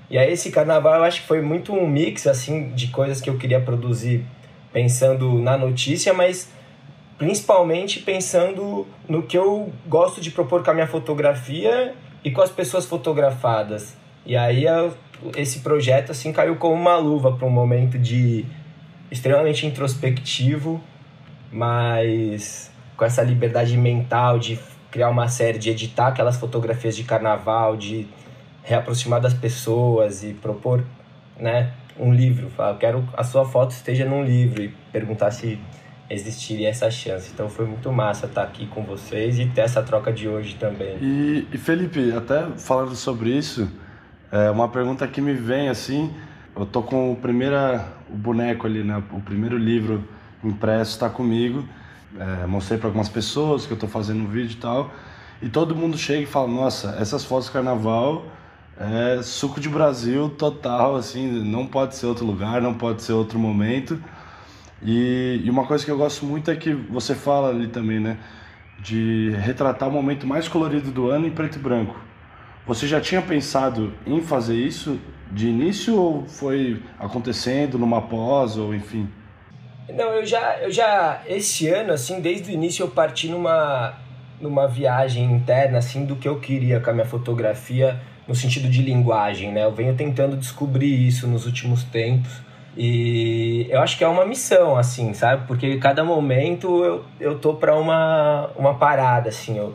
E 0.10 0.18
aí 0.18 0.32
esse 0.32 0.52
carnaval 0.52 0.96
eu 0.96 1.04
acho 1.04 1.22
que 1.22 1.28
foi 1.28 1.42
muito 1.42 1.74
um 1.74 1.88
mix 1.88 2.26
assim 2.28 2.70
de 2.70 2.88
coisas 2.88 3.22
que 3.22 3.30
eu 3.30 3.38
queria 3.38 3.60
produzir 3.60 4.26
pensando 4.72 5.34
na 5.40 5.58
notícia, 5.58 6.14
mas 6.14 6.50
principalmente 7.18 8.00
pensando 8.00 8.88
no 9.08 9.24
que 9.24 9.38
eu 9.38 9.72
gosto 9.88 10.22
de 10.22 10.32
propor 10.32 10.64
com 10.64 10.72
a 10.72 10.74
minha 10.74 10.88
fotografia 10.88 11.94
e 12.24 12.32
com 12.32 12.42
as 12.42 12.52
pessoas 12.52 12.86
fotografadas. 12.86 13.96
E 14.26 14.36
aí 14.36 14.66
eu 14.66 14.94
esse 15.36 15.60
projeto 15.60 16.12
assim 16.12 16.32
caiu 16.32 16.56
como 16.56 16.74
uma 16.74 16.98
luva 16.98 17.32
para 17.32 17.48
um 17.48 17.52
momento 17.52 17.98
de 17.98 18.46
extremamente 19.10 19.66
introspectivo, 19.66 20.82
mas 21.52 22.72
com 22.96 23.06
essa 23.06 23.22
liberdade 23.22 23.78
mental 23.78 24.40
de 24.40 24.60
criar 24.92 25.10
uma 25.10 25.28
série, 25.28 25.58
de 25.58 25.70
editar 25.70 26.08
aquelas 26.08 26.38
fotografias 26.38 26.96
de 26.96 27.04
carnaval, 27.04 27.78
de 27.78 28.08
reaproximar 28.64 29.22
das 29.22 29.34
pessoas 29.34 30.24
e 30.24 30.34
propor, 30.34 30.84
né, 31.40 31.72
um 31.98 32.14
livro. 32.14 32.50
Falar, 32.50 32.78
quero 32.78 33.08
a 33.16 33.24
sua 33.24 33.46
foto 33.46 33.72
esteja 33.72 34.06
num 34.06 34.24
livro 34.24 34.62
e 34.62 34.70
perguntar 34.92 35.32
se 35.32 35.60
existiria 36.10 36.70
essa 36.70 36.90
chance. 36.90 37.30
Então 37.34 37.50
foi 37.50 37.66
muito 37.66 37.92
massa 37.92 38.26
estar 38.26 38.44
aqui 38.44 38.66
com 38.68 38.84
vocês 38.84 39.40
e 39.40 39.46
ter 39.46 39.62
essa 39.62 39.82
troca 39.82 40.12
de 40.12 40.28
hoje 40.28 40.56
também. 40.56 40.98
E, 41.02 41.48
e 41.52 41.58
Felipe, 41.58 42.12
até 42.12 42.46
falando 42.58 42.96
sobre 42.96 43.30
isso, 43.30 43.70
é 44.32 44.52
uma 44.52 44.68
pergunta 44.68 45.08
que 45.08 45.22
me 45.22 45.34
vem 45.34 45.70
assim, 45.70 46.14
eu 46.56 46.66
tô 46.66 46.82
com 46.82 47.12
o 47.12 47.16
primeiro 47.16 47.56
o 48.10 48.16
boneco 48.16 48.66
ali, 48.68 48.84
né? 48.84 49.02
O 49.12 49.22
primeiro 49.22 49.58
livro 49.58 50.04
impresso 50.44 50.92
está 50.92 51.10
comigo. 51.10 51.64
É, 52.20 52.48
mostrei 52.48 52.80
para 52.80 52.88
algumas 52.88 53.10
pessoas 53.10 53.66
que 53.66 53.74
eu 53.74 53.78
tô 53.78 53.88
fazendo 53.88 54.22
um 54.22 54.28
vídeo 54.28 54.54
e 54.54 54.58
tal. 54.60 54.92
E 55.42 55.50
todo 55.50 55.76
mundo 55.76 55.98
chega 55.98 56.24
e 56.24 56.26
fala: 56.26 56.48
"Nossa, 56.48 56.98
essas 57.00 57.24
fotos 57.24 57.46
de 57.48 57.52
carnaval 57.52 58.26
é 58.80 59.22
suco 59.22 59.60
de 59.60 59.70
Brasil 59.70 60.30
total, 60.30 60.96
assim, 60.96 61.28
não 61.44 61.66
pode 61.68 61.96
ser 61.96 62.06
outro 62.08 62.26
lugar, 62.26 62.62
não 62.62 62.74
pode 62.74 63.04
ser 63.04 63.14
outro 63.14 63.38
momento". 63.40 64.02
E, 64.82 65.42
e 65.44 65.50
uma 65.50 65.66
coisa 65.66 65.84
que 65.86 65.92
eu 65.92 65.98
gosto 65.98 66.26
muito 66.26 66.52
é 66.52 66.56
que 66.56 66.74
você 66.74 67.16
fala 67.16 67.50
ali 67.50 67.68
também, 67.68 68.00
né, 68.00 68.18
de 68.80 69.32
retratar 69.40 69.90
o 69.90 69.92
momento 69.92 70.28
mais 70.28 70.48
colorido 70.48 70.92
do 70.92 71.10
ano 71.10 71.28
em 71.28 71.32
preto 71.32 71.58
e 71.58 71.60
branco. 71.60 72.07
Você 72.68 72.86
já 72.86 73.00
tinha 73.00 73.22
pensado 73.22 73.94
em 74.06 74.22
fazer 74.22 74.58
isso 74.58 75.00
de 75.32 75.48
início 75.48 75.98
ou 75.98 76.26
foi 76.28 76.84
acontecendo 77.00 77.78
numa 77.78 78.02
pós 78.02 78.58
ou 78.58 78.76
enfim? 78.76 79.10
Não, 79.90 80.12
eu 80.12 80.26
já, 80.26 80.58
eu 80.58 80.70
já 80.70 81.22
esse 81.28 81.70
ano 81.70 81.94
assim, 81.94 82.20
desde 82.20 82.52
o 82.52 82.54
início 82.54 82.84
eu 82.84 82.90
parti 82.90 83.30
numa 83.30 83.94
numa 84.40 84.68
viagem 84.68 85.32
interna 85.32 85.80
assim 85.80 86.06
do 86.06 86.16
que 86.16 86.28
eu 86.28 86.40
queria 86.40 86.80
com 86.80 86.90
a 86.90 86.94
minha 86.94 87.06
fotografia 87.06 88.00
no 88.28 88.36
sentido 88.36 88.70
de 88.70 88.84
linguagem, 88.84 89.52
né? 89.52 89.64
Eu 89.64 89.72
venho 89.72 89.96
tentando 89.96 90.36
descobrir 90.36 91.08
isso 91.08 91.26
nos 91.26 91.46
últimos 91.46 91.84
tempos 91.86 92.42
e 92.76 93.66
eu 93.70 93.80
acho 93.82 93.98
que 93.98 94.04
é 94.04 94.08
uma 94.08 94.26
missão 94.26 94.76
assim, 94.76 95.14
sabe? 95.14 95.48
Porque 95.48 95.78
cada 95.78 96.04
momento 96.04 96.84
eu, 96.84 97.06
eu 97.20 97.40
tô 97.40 97.54
para 97.54 97.76
uma 97.76 98.50
uma 98.58 98.76
parada 98.76 99.30
assim, 99.30 99.58
eu 99.58 99.74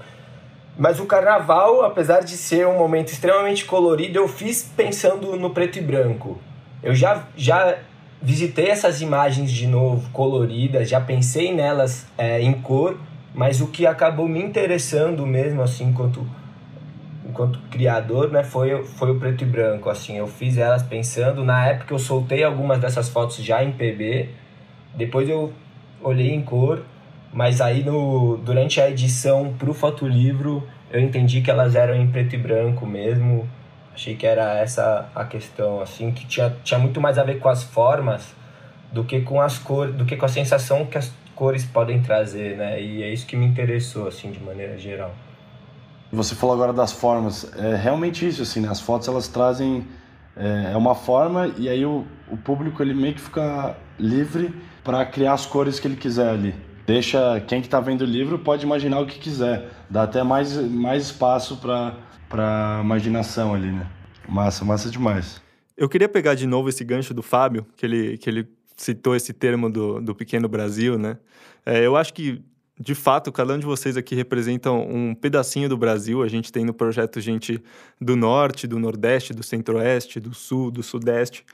mas 0.76 0.98
o 0.98 1.06
carnaval, 1.06 1.84
apesar 1.84 2.20
de 2.20 2.36
ser 2.36 2.66
um 2.66 2.78
momento 2.78 3.08
extremamente 3.08 3.64
colorido, 3.64 4.18
eu 4.18 4.26
fiz 4.26 4.62
pensando 4.62 5.36
no 5.36 5.50
preto 5.50 5.78
e 5.78 5.82
branco. 5.82 6.38
Eu 6.82 6.94
já, 6.94 7.26
já 7.36 7.78
visitei 8.20 8.68
essas 8.68 9.02
imagens 9.02 9.50
de 9.50 9.66
novo, 9.66 10.08
coloridas, 10.10 10.88
já 10.88 11.00
pensei 11.00 11.52
nelas 11.52 12.06
é, 12.16 12.40
em 12.40 12.52
cor, 12.54 12.98
mas 13.34 13.60
o 13.60 13.66
que 13.66 13.86
acabou 13.86 14.26
me 14.26 14.42
interessando 14.42 15.26
mesmo, 15.26 15.62
assim, 15.62 15.84
enquanto, 15.84 16.26
enquanto 17.28 17.58
criador, 17.70 18.30
né, 18.30 18.42
foi, 18.42 18.82
foi 18.84 19.10
o 19.10 19.18
preto 19.18 19.44
e 19.44 19.46
branco. 19.46 19.90
Assim, 19.90 20.16
eu 20.16 20.26
fiz 20.26 20.56
elas 20.56 20.82
pensando, 20.82 21.44
na 21.44 21.66
época 21.66 21.92
eu 21.92 21.98
soltei 21.98 22.42
algumas 22.42 22.78
dessas 22.78 23.08
fotos 23.08 23.36
já 23.36 23.62
em 23.62 23.72
PB, 23.72 24.30
depois 24.94 25.28
eu 25.28 25.52
olhei 26.02 26.32
em 26.32 26.42
cor 26.42 26.82
mas 27.33 27.61
aí 27.61 27.83
no, 27.83 28.37
durante 28.37 28.80
a 28.80 28.91
edição 28.91 29.55
para 29.59 29.70
o 29.70 29.74
fotolivro 29.74 30.62
eu 30.93 31.01
entendi 31.01 31.41
que 31.41 31.51
elas 31.51 31.74
eram 31.74 31.95
em 31.95 32.07
preto 32.07 32.35
e 32.35 32.39
branco 32.39 32.87
mesmo. 32.87 33.49
Achei 33.95 34.14
que 34.14 34.26
era 34.26 34.59
essa 34.59 35.11
a 35.14 35.24
questão, 35.24 35.80
assim, 35.80 36.12
que 36.12 36.26
tinha, 36.26 36.55
tinha 36.62 36.78
muito 36.78 37.01
mais 37.01 37.18
a 37.18 37.24
ver 37.24 37.39
com 37.39 37.49
as 37.49 37.62
formas 37.62 38.35
do 38.93 39.03
que 39.03 39.20
com 39.22 39.41
as 39.41 39.59
cores, 39.59 39.95
do 39.95 40.05
que 40.05 40.16
com 40.16 40.26
a 40.26 40.28
sensação 40.28 40.85
que 40.85 40.99
as 40.99 41.11
cores 41.35 41.64
podem 41.64 42.03
trazer, 42.03 42.59
né? 42.59 42.80
E 42.80 43.03
é 43.03 43.11
isso 43.11 43.26
que 43.26 43.37
me 43.37 43.47
interessou, 43.47 44.07
assim, 44.07 44.30
de 44.30 44.41
maneira 44.41 44.76
geral. 44.76 45.14
Você 46.12 46.35
falou 46.35 46.55
agora 46.55 46.74
das 46.74 46.93
formas, 46.93 47.51
é 47.57 47.74
realmente 47.74 48.28
isso, 48.28 48.43
assim, 48.43 48.61
né? 48.61 48.68
As 48.68 48.80
fotos 48.80 49.09
elas 49.09 49.28
trazem 49.28 49.87
é, 50.37 50.72
é 50.72 50.76
uma 50.76 50.95
forma 50.95 51.51
e 51.57 51.70
aí 51.70 51.87
o, 51.87 52.07
o 52.30 52.37
público 52.37 52.83
ele 52.83 52.93
meio 52.93 53.14
que 53.14 53.20
fica 53.20 53.74
livre 53.99 54.55
para 54.85 55.05
criar 55.07 55.33
as 55.33 55.47
cores 55.47 55.80
que 55.80 55.89
ele 55.89 55.97
quiser 55.97 56.28
ali 56.28 56.55
deixa 56.87 57.41
quem 57.47 57.61
que 57.61 57.66
está 57.66 57.80
vendo 57.80 58.03
o 58.03 58.07
livro 58.07 58.39
pode 58.39 58.64
imaginar 58.64 59.01
o 59.01 59.07
que 59.07 59.18
quiser, 59.18 59.70
dá 59.89 60.05
até 60.05 60.22
mais, 60.22 60.57
mais 60.57 61.05
espaço 61.05 61.57
para 61.59 62.80
imaginação 62.83 63.55
ali, 63.55 63.70
né? 63.70 63.87
Massa, 64.28 64.64
massa 64.64 64.91
demais. 64.91 65.41
Eu 65.76 65.89
queria 65.89 66.09
pegar 66.09 66.35
de 66.35 66.47
novo 66.47 66.68
esse 66.68 66.85
gancho 66.85 67.12
do 67.12 67.22
Fábio, 67.22 67.66
que 67.76 67.85
ele, 67.85 68.18
que 68.18 68.28
ele 68.28 68.49
citou 68.76 69.16
esse 69.16 69.33
termo 69.33 69.70
do, 69.70 70.01
do 70.01 70.14
pequeno 70.14 70.49
Brasil, 70.49 70.99
né? 70.99 71.18
É, 71.64 71.85
eu 71.85 71.97
acho 71.97 72.12
que 72.14 72.43
de 72.83 72.97
fato, 72.97 73.30
cada 73.30 73.55
um 73.55 73.59
de 73.61 73.64
vocês 73.64 73.97
aqui 73.97 74.12
representam 74.12 74.85
um 74.91 75.14
pedacinho 75.14 75.68
do 75.68 75.76
Brasil. 75.76 76.20
A 76.20 76.26
gente 76.26 76.51
tem 76.51 76.64
no 76.64 76.74
projeto 76.74 77.20
gente 77.20 77.62
do 78.01 78.16
norte, 78.16 78.66
do 78.66 78.76
nordeste, 78.76 79.33
do 79.33 79.41
centro-oeste, 79.41 80.18
do 80.18 80.35
sul, 80.35 80.68
do 80.68 80.83
sudeste. 80.83 81.45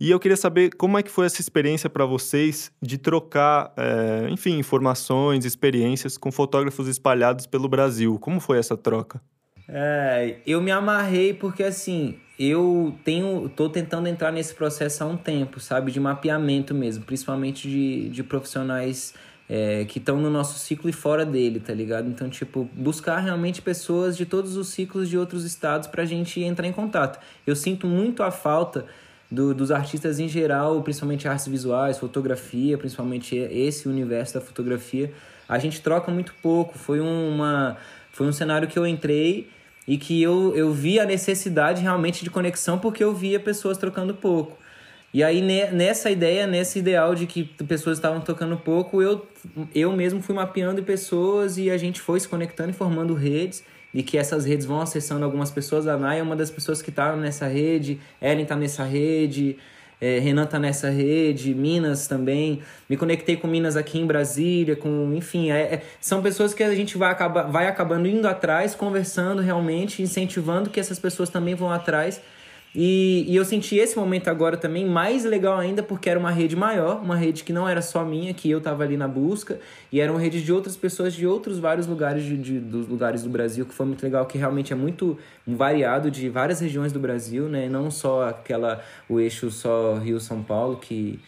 E 0.00 0.10
eu 0.10 0.18
queria 0.18 0.36
saber 0.36 0.70
como 0.70 0.96
é 0.96 1.02
que 1.02 1.10
foi 1.10 1.26
essa 1.26 1.42
experiência 1.42 1.90
para 1.90 2.06
vocês 2.06 2.72
de 2.80 2.96
trocar, 2.96 3.70
é, 3.76 4.30
enfim, 4.30 4.58
informações, 4.58 5.44
experiências 5.44 6.16
com 6.16 6.32
fotógrafos 6.32 6.88
espalhados 6.88 7.46
pelo 7.46 7.68
Brasil. 7.68 8.18
Como 8.18 8.40
foi 8.40 8.56
essa 8.58 8.74
troca? 8.74 9.20
É, 9.68 10.36
eu 10.46 10.62
me 10.62 10.70
amarrei 10.70 11.34
porque 11.34 11.62
assim, 11.62 12.18
eu 12.38 12.94
tenho, 13.04 13.46
tô 13.50 13.68
tentando 13.68 14.08
entrar 14.08 14.32
nesse 14.32 14.54
processo 14.54 15.04
há 15.04 15.06
um 15.06 15.18
tempo, 15.18 15.60
sabe, 15.60 15.92
de 15.92 16.00
mapeamento 16.00 16.74
mesmo, 16.74 17.04
principalmente 17.04 17.68
de, 17.68 18.08
de 18.08 18.22
profissionais 18.22 19.12
é, 19.48 19.84
que 19.86 19.98
estão 19.98 20.20
no 20.20 20.28
nosso 20.28 20.58
ciclo 20.58 20.90
e 20.90 20.92
fora 20.92 21.24
dele, 21.24 21.58
tá 21.58 21.72
ligado? 21.72 22.08
Então, 22.08 22.28
tipo, 22.28 22.68
buscar 22.74 23.18
realmente 23.18 23.62
pessoas 23.62 24.16
de 24.16 24.26
todos 24.26 24.56
os 24.56 24.68
ciclos 24.68 25.08
de 25.08 25.16
outros 25.16 25.44
estados 25.44 25.88
pra 25.88 26.04
gente 26.04 26.40
entrar 26.42 26.66
em 26.66 26.72
contato. 26.72 27.18
Eu 27.46 27.56
sinto 27.56 27.86
muito 27.86 28.22
a 28.22 28.30
falta 28.30 28.84
do, 29.30 29.54
dos 29.54 29.70
artistas 29.70 30.18
em 30.18 30.28
geral, 30.28 30.82
principalmente 30.82 31.26
artes 31.26 31.48
visuais, 31.48 31.98
fotografia, 31.98 32.76
principalmente 32.76 33.36
esse 33.36 33.88
universo 33.88 34.34
da 34.34 34.40
fotografia. 34.40 35.12
A 35.48 35.58
gente 35.58 35.80
troca 35.80 36.10
muito 36.12 36.34
pouco. 36.42 36.78
Foi, 36.78 37.00
uma, 37.00 37.78
foi 38.12 38.26
um 38.26 38.32
cenário 38.32 38.68
que 38.68 38.78
eu 38.78 38.86
entrei 38.86 39.48
e 39.86 39.96
que 39.96 40.22
eu, 40.22 40.54
eu 40.54 40.72
vi 40.72 41.00
a 41.00 41.06
necessidade 41.06 41.80
realmente 41.80 42.22
de 42.22 42.28
conexão 42.28 42.78
porque 42.78 43.02
eu 43.02 43.14
via 43.14 43.40
pessoas 43.40 43.78
trocando 43.78 44.14
pouco. 44.14 44.58
E 45.12 45.24
aí, 45.24 45.40
nessa 45.40 46.10
ideia, 46.10 46.46
nesse 46.46 46.78
ideal 46.80 47.14
de 47.14 47.26
que 47.26 47.44
pessoas 47.44 47.96
estavam 47.96 48.20
tocando 48.20 48.56
pouco, 48.58 49.00
eu, 49.00 49.26
eu 49.74 49.90
mesmo 49.92 50.20
fui 50.20 50.34
mapeando 50.34 50.82
pessoas 50.82 51.56
e 51.56 51.70
a 51.70 51.78
gente 51.78 52.00
foi 52.00 52.20
se 52.20 52.28
conectando 52.28 52.70
e 52.70 52.74
formando 52.74 53.14
redes. 53.14 53.64
E 53.94 54.02
que 54.02 54.18
essas 54.18 54.44
redes 54.44 54.66
vão 54.66 54.82
acessando 54.82 55.24
algumas 55.24 55.50
pessoas. 55.50 55.86
A 55.86 55.96
Nai 55.96 56.20
é 56.20 56.22
uma 56.22 56.36
das 56.36 56.50
pessoas 56.50 56.82
que 56.82 56.90
está 56.90 57.16
nessa 57.16 57.46
rede, 57.46 57.98
Ellen 58.20 58.42
está 58.42 58.54
nessa 58.54 58.84
rede, 58.84 59.56
é, 59.98 60.18
Renan 60.18 60.44
está 60.44 60.58
nessa 60.58 60.90
rede, 60.90 61.54
Minas 61.54 62.06
também. 62.06 62.60
Me 62.86 62.96
conectei 62.96 63.34
com 63.34 63.48
Minas 63.48 63.76
aqui 63.76 63.98
em 63.98 64.06
Brasília, 64.06 64.76
com 64.76 65.14
enfim, 65.14 65.50
é, 65.50 65.60
é, 65.60 65.82
são 66.00 66.22
pessoas 66.22 66.52
que 66.52 66.62
a 66.62 66.74
gente 66.74 66.98
vai, 66.98 67.10
acabar, 67.10 67.44
vai 67.44 67.66
acabando 67.66 68.06
indo 68.06 68.28
atrás, 68.28 68.74
conversando 68.74 69.40
realmente, 69.40 70.02
incentivando 70.02 70.68
que 70.68 70.78
essas 70.78 70.98
pessoas 70.98 71.30
também 71.30 71.54
vão 71.54 71.70
atrás 71.70 72.20
E, 72.80 73.24
e 73.26 73.34
eu 73.34 73.44
senti 73.44 73.74
esse 73.74 73.98
momento 73.98 74.28
agora 74.28 74.56
também 74.56 74.86
mais 74.86 75.24
legal 75.24 75.58
ainda 75.58 75.82
porque 75.82 76.08
era 76.08 76.16
uma 76.16 76.30
rede 76.30 76.54
maior, 76.54 77.02
uma 77.02 77.16
rede 77.16 77.42
que 77.42 77.52
não 77.52 77.68
era 77.68 77.82
só 77.82 78.04
minha, 78.04 78.32
que 78.32 78.48
eu 78.48 78.58
estava 78.58 78.84
ali 78.84 78.96
na 78.96 79.08
busca, 79.08 79.58
e 79.90 80.00
era 80.00 80.12
uma 80.12 80.20
rede 80.20 80.40
de 80.40 80.52
outras 80.52 80.76
pessoas 80.76 81.12
de 81.12 81.26
outros 81.26 81.58
vários 81.58 81.88
lugares 81.88 82.22
de, 82.22 82.36
de, 82.36 82.60
dos 82.60 82.86
lugares 82.86 83.24
do 83.24 83.30
Brasil, 83.30 83.66
que 83.66 83.74
foi 83.74 83.84
muito 83.84 84.00
legal, 84.00 84.26
que 84.26 84.38
realmente 84.38 84.72
é 84.72 84.76
muito 84.76 85.18
variado 85.44 86.08
de 86.08 86.28
várias 86.28 86.60
regiões 86.60 86.92
do 86.92 87.00
Brasil, 87.00 87.48
né? 87.48 87.68
Não 87.68 87.90
só 87.90 88.28
aquela 88.28 88.80
o 89.08 89.18
eixo 89.18 89.50
só 89.50 89.94
Rio 89.96 90.20
São 90.20 90.40
Paulo, 90.44 90.76
que, 90.76 91.18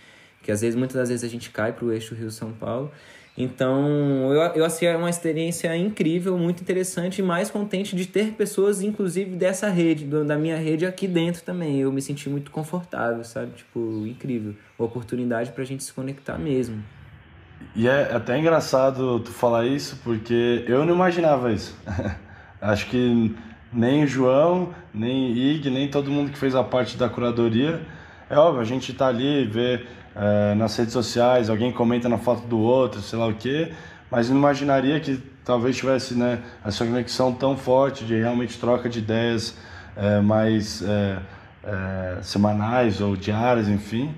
que 0.45 0.53
às 0.53 0.61
vezes 0.61 0.77
muitas 0.77 0.99
das 0.99 1.09
vezes 1.09 1.25
a 1.25 1.29
gente 1.29 1.51
cai 1.51 1.73
para 1.73 1.85
o 1.85 1.93
eixo 1.93 2.15
Rio 2.15 2.31
São 2.31 2.53
Paulo. 2.53 2.93
Então, 3.39 4.33
eu, 4.33 4.41
eu 4.55 4.65
achei 4.65 4.95
uma 4.95 5.09
experiência 5.09 5.75
incrível, 5.77 6.37
muito 6.37 6.63
interessante 6.63 7.21
e 7.21 7.23
mais 7.23 7.51
contente 7.51 7.97
de 7.97 8.07
ter 8.07 8.33
pessoas, 8.33 8.83
inclusive, 8.83 9.37
dessa 9.37 9.69
rede, 9.69 10.05
da 10.05 10.37
minha 10.37 10.57
rede 10.57 10.85
aqui 10.85 11.07
dentro 11.09 11.43
também. 11.43 11.81
Eu 11.81 11.93
me 11.93 12.03
senti 12.03 12.29
muito 12.29 12.51
confortável, 12.51 13.25
sabe? 13.25 13.53
Tipo, 13.53 14.05
incrível. 14.07 14.55
Uma 14.79 14.87
oportunidade 14.87 15.53
pra 15.53 15.65
gente 15.65 15.83
se 15.85 15.93
conectar 15.93 16.37
mesmo. 16.39 16.83
E 17.75 17.87
é 17.87 18.15
até 18.15 18.39
engraçado 18.39 19.21
tu 19.21 19.31
falar 19.31 19.67
isso, 19.67 20.01
porque 20.03 20.65
eu 20.67 20.85
não 20.85 20.95
imaginava 20.95 21.53
isso. 21.53 21.77
Acho 22.61 22.87
que 22.87 23.35
nem 23.73 24.05
o 24.05 24.07
João, 24.07 24.75
nem 24.93 25.33
Ig, 25.33 25.71
nem 25.71 25.89
todo 25.89 26.11
mundo 26.11 26.31
que 26.31 26.39
fez 26.39 26.55
a 26.55 26.65
parte 26.65 26.97
da 26.97 27.09
curadoria. 27.09 27.81
É 28.29 28.37
óbvio, 28.37 28.61
a 28.61 28.65
gente 28.65 28.93
tá 28.93 29.07
ali, 29.07 29.45
vê 29.47 29.87
é, 30.15 30.55
nas 30.55 30.77
redes 30.77 30.93
sociais, 30.93 31.49
alguém 31.49 31.73
comenta 31.73 32.09
na 32.09 32.19
foto 32.19 32.47
do 32.47 32.59
outro, 32.59 33.01
sei 33.01 33.19
lá 33.19 33.27
o 33.27 33.35
quê, 33.35 33.73
mas 34.11 34.29
não 34.29 34.37
imaginaria 34.37 34.99
que 35.01 35.23
talvez 35.45 35.77
tivesse 35.77 36.15
né, 36.15 36.41
essa 36.65 36.85
conexão 36.85 37.33
tão 37.33 37.57
forte 37.57 38.05
de 38.05 38.19
realmente 38.19 38.59
troca 38.59 38.89
de 38.89 38.99
ideias 38.99 39.57
é, 39.97 40.21
mais 40.21 40.83
é, 40.83 41.19
é, 41.65 42.19
semanais 42.23 43.01
ou 43.01 43.17
diárias, 43.17 43.69
enfim. 43.69 44.15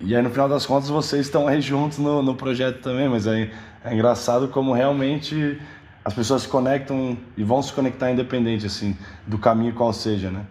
E 0.00 0.14
aí 0.14 0.22
no 0.22 0.30
final 0.30 0.48
das 0.48 0.66
contas 0.66 0.88
vocês 0.88 1.26
estão 1.26 1.46
aí 1.46 1.60
juntos 1.60 1.98
no, 1.98 2.22
no 2.22 2.34
projeto 2.34 2.80
também, 2.80 3.08
mas 3.08 3.26
é, 3.26 3.50
é 3.84 3.94
engraçado 3.94 4.48
como 4.48 4.72
realmente 4.72 5.60
as 6.04 6.12
pessoas 6.12 6.42
se 6.42 6.48
conectam 6.48 7.16
e 7.36 7.44
vão 7.44 7.62
se 7.62 7.72
conectar 7.72 8.10
independente 8.10 8.66
assim 8.66 8.96
do 9.26 9.38
caminho 9.38 9.72
qual 9.72 9.92
seja, 9.92 10.30
né? 10.30 10.44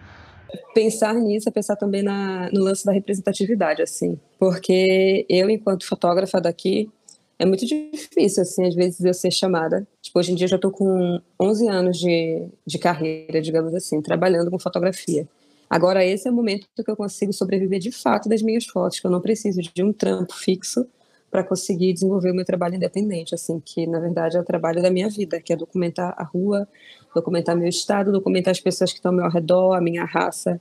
Pensar 0.73 1.13
nisso 1.15 1.49
é 1.49 1.51
pensar 1.51 1.75
também 1.75 2.03
na, 2.03 2.49
no 2.51 2.63
lance 2.63 2.85
da 2.85 2.91
representatividade, 2.91 3.81
assim, 3.81 4.19
porque 4.39 5.25
eu, 5.29 5.49
enquanto 5.49 5.85
fotógrafa 5.85 6.39
daqui, 6.39 6.89
é 7.37 7.45
muito 7.45 7.65
difícil, 7.65 8.43
assim, 8.43 8.67
às 8.67 8.75
vezes 8.75 9.03
eu 9.03 9.13
ser 9.13 9.31
chamada. 9.31 9.87
Tipo, 10.01 10.19
hoje 10.19 10.31
em 10.31 10.35
dia 10.35 10.45
eu 10.45 10.49
já 10.49 10.55
estou 10.57 10.71
com 10.71 11.19
11 11.39 11.67
anos 11.67 11.97
de, 11.97 12.47
de 12.65 12.77
carreira, 12.77 13.41
digamos 13.41 13.73
assim, 13.73 13.99
trabalhando 14.01 14.51
com 14.51 14.59
fotografia. 14.59 15.27
Agora, 15.67 16.05
esse 16.05 16.27
é 16.27 16.31
o 16.31 16.33
momento 16.33 16.67
que 16.75 16.91
eu 16.91 16.95
consigo 16.95 17.33
sobreviver 17.33 17.79
de 17.79 17.91
fato 17.91 18.29
das 18.29 18.41
minhas 18.41 18.65
fotos, 18.65 18.99
que 18.99 19.07
eu 19.07 19.11
não 19.11 19.21
preciso 19.21 19.61
de 19.61 19.81
um 19.81 19.91
trampo 19.91 20.35
fixo 20.35 20.85
para 21.31 21.43
conseguir 21.45 21.93
desenvolver 21.93 22.29
o 22.29 22.35
meu 22.35 22.43
trabalho 22.43 22.75
independente, 22.75 23.33
assim, 23.33 23.59
que 23.59 23.87
na 23.87 23.99
verdade 23.99 24.35
é 24.35 24.39
o 24.39 24.43
trabalho 24.43 24.81
da 24.81 24.91
minha 24.91 25.09
vida, 25.09 25.39
que 25.39 25.53
é 25.53 25.55
documentar 25.55 26.13
a 26.17 26.23
rua, 26.23 26.67
documentar 27.13 27.55
meu 27.55 27.67
estado, 27.67 28.11
documentar 28.11 28.51
as 28.51 28.59
pessoas 28.59 28.91
que 28.91 28.97
estão 28.97 29.11
ao 29.11 29.17
meu 29.17 29.29
redor, 29.29 29.73
a 29.73 29.81
minha 29.81 30.05
raça, 30.05 30.59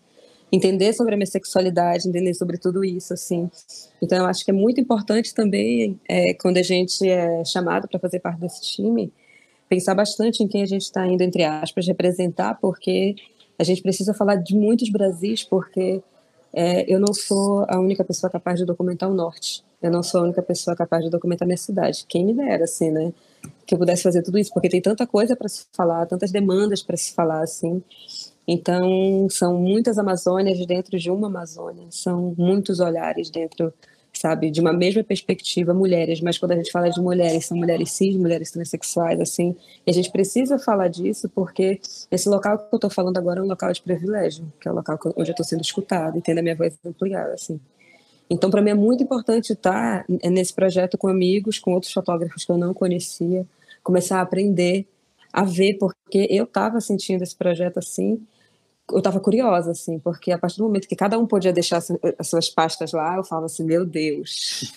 entender 0.52 0.92
sobre 0.92 1.14
a 1.14 1.16
minha 1.16 1.26
sexualidade, 1.26 2.08
entender 2.08 2.34
sobre 2.34 2.58
tudo 2.58 2.84
isso, 2.84 3.12
assim. 3.12 3.50
Então, 4.02 4.18
eu 4.18 4.26
acho 4.26 4.44
que 4.44 4.50
é 4.50 4.54
muito 4.54 4.80
importante 4.80 5.34
também, 5.34 5.98
é, 6.08 6.34
quando 6.34 6.56
a 6.56 6.62
gente 6.62 7.08
é 7.08 7.44
chamado 7.44 7.88
para 7.88 8.00
fazer 8.00 8.20
parte 8.20 8.40
desse 8.40 8.62
time, 8.62 9.12
pensar 9.68 9.94
bastante 9.94 10.42
em 10.42 10.48
quem 10.48 10.62
a 10.62 10.66
gente 10.66 10.82
está 10.82 11.06
indo, 11.06 11.22
entre 11.22 11.44
aspas, 11.44 11.86
representar, 11.86 12.58
porque 12.60 13.14
a 13.58 13.62
gente 13.62 13.82
precisa 13.82 14.12
falar 14.12 14.36
de 14.36 14.56
muitos 14.56 14.90
Brasis, 14.90 15.44
porque 15.44 16.02
é, 16.52 16.92
eu 16.92 16.98
não 16.98 17.14
sou 17.14 17.64
a 17.68 17.78
única 17.78 18.04
pessoa 18.04 18.30
capaz 18.30 18.58
de 18.58 18.66
documentar 18.66 19.08
o 19.08 19.14
Norte. 19.14 19.62
Eu 19.82 19.90
não 19.90 20.02
sou 20.02 20.20
a 20.20 20.24
única 20.24 20.42
pessoa 20.42 20.76
capaz 20.76 21.04
de 21.04 21.10
documentar 21.10 21.46
minha 21.46 21.56
cidade. 21.56 22.04
Quem 22.08 22.24
me 22.24 22.34
dera, 22.34 22.64
assim, 22.64 22.90
né? 22.90 23.12
Que 23.66 23.74
eu 23.74 23.78
pudesse 23.78 24.02
fazer 24.02 24.22
tudo 24.22 24.38
isso, 24.38 24.52
porque 24.52 24.68
tem 24.68 24.80
tanta 24.80 25.06
coisa 25.06 25.34
para 25.36 25.48
se 25.48 25.64
falar, 25.72 26.06
tantas 26.06 26.30
demandas 26.30 26.82
para 26.82 26.96
se 26.96 27.12
falar, 27.12 27.42
assim. 27.42 27.82
Então, 28.46 29.28
são 29.30 29.58
muitas 29.58 29.98
Amazônias 29.98 30.64
dentro 30.66 30.98
de 30.98 31.10
uma 31.10 31.28
Amazônia, 31.28 31.86
são 31.90 32.34
muitos 32.36 32.80
olhares 32.80 33.30
dentro 33.30 33.72
sabe, 34.12 34.50
de 34.50 34.60
uma 34.60 34.72
mesma 34.72 35.02
perspectiva, 35.02 35.72
mulheres, 35.72 36.20
mas 36.20 36.38
quando 36.38 36.52
a 36.52 36.56
gente 36.56 36.70
fala 36.70 36.90
de 36.90 37.00
mulheres, 37.00 37.46
são 37.46 37.56
mulheres 37.56 37.92
cis, 37.92 38.16
mulheres 38.16 38.50
transexuais, 38.50 39.20
assim, 39.20 39.56
e 39.86 39.90
a 39.90 39.94
gente 39.94 40.10
precisa 40.10 40.58
falar 40.58 40.88
disso 40.88 41.28
porque 41.28 41.80
esse 42.10 42.28
local 42.28 42.58
que 42.58 42.74
eu 42.74 42.76
estou 42.76 42.90
falando 42.90 43.16
agora 43.18 43.40
é 43.40 43.42
um 43.42 43.46
local 43.46 43.72
de 43.72 43.80
privilégio, 43.80 44.52
que 44.60 44.68
é 44.68 44.72
o 44.72 44.74
local 44.74 44.98
onde 45.16 45.30
eu 45.30 45.32
estou 45.32 45.46
sendo 45.46 45.62
escutada 45.62 46.18
e 46.18 46.22
tendo 46.22 46.38
a 46.38 46.42
minha 46.42 46.56
voz 46.56 46.76
ampliada, 46.84 47.34
assim. 47.34 47.60
Então, 48.30 48.48
para 48.48 48.62
mim 48.62 48.70
é 48.70 48.74
muito 48.74 49.02
importante 49.02 49.52
estar 49.52 50.04
nesse 50.08 50.54
projeto 50.54 50.96
com 50.96 51.08
amigos, 51.08 51.58
com 51.58 51.72
outros 51.72 51.92
fotógrafos 51.92 52.44
que 52.44 52.52
eu 52.52 52.56
não 52.56 52.72
conhecia, 52.72 53.44
começar 53.82 54.18
a 54.18 54.22
aprender, 54.22 54.86
a 55.32 55.44
ver, 55.44 55.74
porque 55.78 56.28
eu 56.30 56.44
estava 56.44 56.80
sentindo 56.80 57.22
esse 57.22 57.34
projeto 57.34 57.78
assim, 57.78 58.24
eu 58.90 58.98
estava 58.98 59.20
curiosa, 59.20 59.70
assim, 59.70 59.98
porque 59.98 60.32
a 60.32 60.38
partir 60.38 60.58
do 60.58 60.64
momento 60.64 60.88
que 60.88 60.96
cada 60.96 61.18
um 61.18 61.26
podia 61.26 61.52
deixar 61.52 61.80
as 62.18 62.28
suas 62.28 62.48
pastas 62.48 62.92
lá, 62.92 63.16
eu 63.16 63.24
falava 63.24 63.46
assim, 63.46 63.64
meu 63.64 63.84
Deus, 63.84 64.72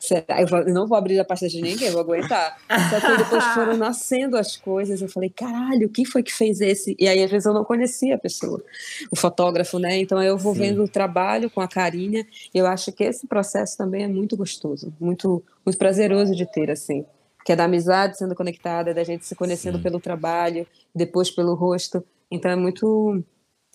será? 0.00 0.40
Eu 0.40 0.72
não 0.72 0.86
vou 0.86 0.96
abrir 0.96 1.18
a 1.18 1.24
pasta 1.24 1.48
de 1.48 1.60
ninguém, 1.60 1.90
vou 1.90 2.00
aguentar. 2.00 2.58
Só 2.90 3.00
que 3.00 3.16
depois 3.16 3.44
foram 3.54 3.76
nascendo 3.78 4.36
as 4.36 4.56
coisas, 4.56 5.00
eu 5.00 5.08
falei, 5.08 5.30
caralho, 5.30 5.88
quem 5.88 6.04
foi 6.04 6.22
que 6.22 6.32
fez 6.32 6.60
esse? 6.60 6.96
E 6.98 7.08
aí, 7.08 7.22
às 7.22 7.30
vezes, 7.30 7.46
eu 7.46 7.54
não 7.54 7.64
conhecia 7.64 8.14
a 8.14 8.18
pessoa, 8.18 8.62
o 9.10 9.16
fotógrafo, 9.16 9.78
né? 9.78 9.98
Então, 9.98 10.22
eu 10.22 10.36
vou 10.36 10.54
Sim. 10.54 10.60
vendo 10.60 10.84
o 10.84 10.88
trabalho 10.88 11.50
com 11.50 11.60
a 11.60 11.68
carinha, 11.68 12.26
e 12.54 12.58
eu 12.58 12.66
acho 12.66 12.92
que 12.92 13.04
esse 13.04 13.26
processo 13.26 13.76
também 13.76 14.04
é 14.04 14.08
muito 14.08 14.36
gostoso, 14.36 14.92
muito, 15.00 15.42
muito 15.64 15.78
prazeroso 15.78 16.34
de 16.34 16.46
ter, 16.50 16.70
assim 16.70 17.04
que 17.44 17.50
é 17.50 17.56
da 17.56 17.64
amizade 17.64 18.16
sendo 18.16 18.36
conectada, 18.36 18.94
da 18.94 19.02
gente 19.02 19.26
se 19.26 19.34
conhecendo 19.34 19.76
Sim. 19.78 19.82
pelo 19.82 19.98
trabalho, 19.98 20.66
depois 20.94 21.28
pelo 21.28 21.54
rosto. 21.54 22.04
Então 22.30 22.50
é 22.50 22.56
muito 22.56 23.22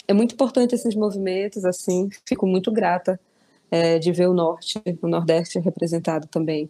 é 0.07 0.13
muito 0.13 0.33
importante 0.33 0.73
esses 0.73 0.95
movimentos, 0.95 1.65
assim. 1.65 2.09
Fico 2.25 2.47
muito 2.47 2.71
grata 2.71 3.19
é, 3.69 3.99
de 3.99 4.11
ver 4.11 4.27
o 4.27 4.33
norte, 4.33 4.81
o 5.01 5.07
nordeste 5.07 5.59
representado 5.59 6.27
também 6.27 6.69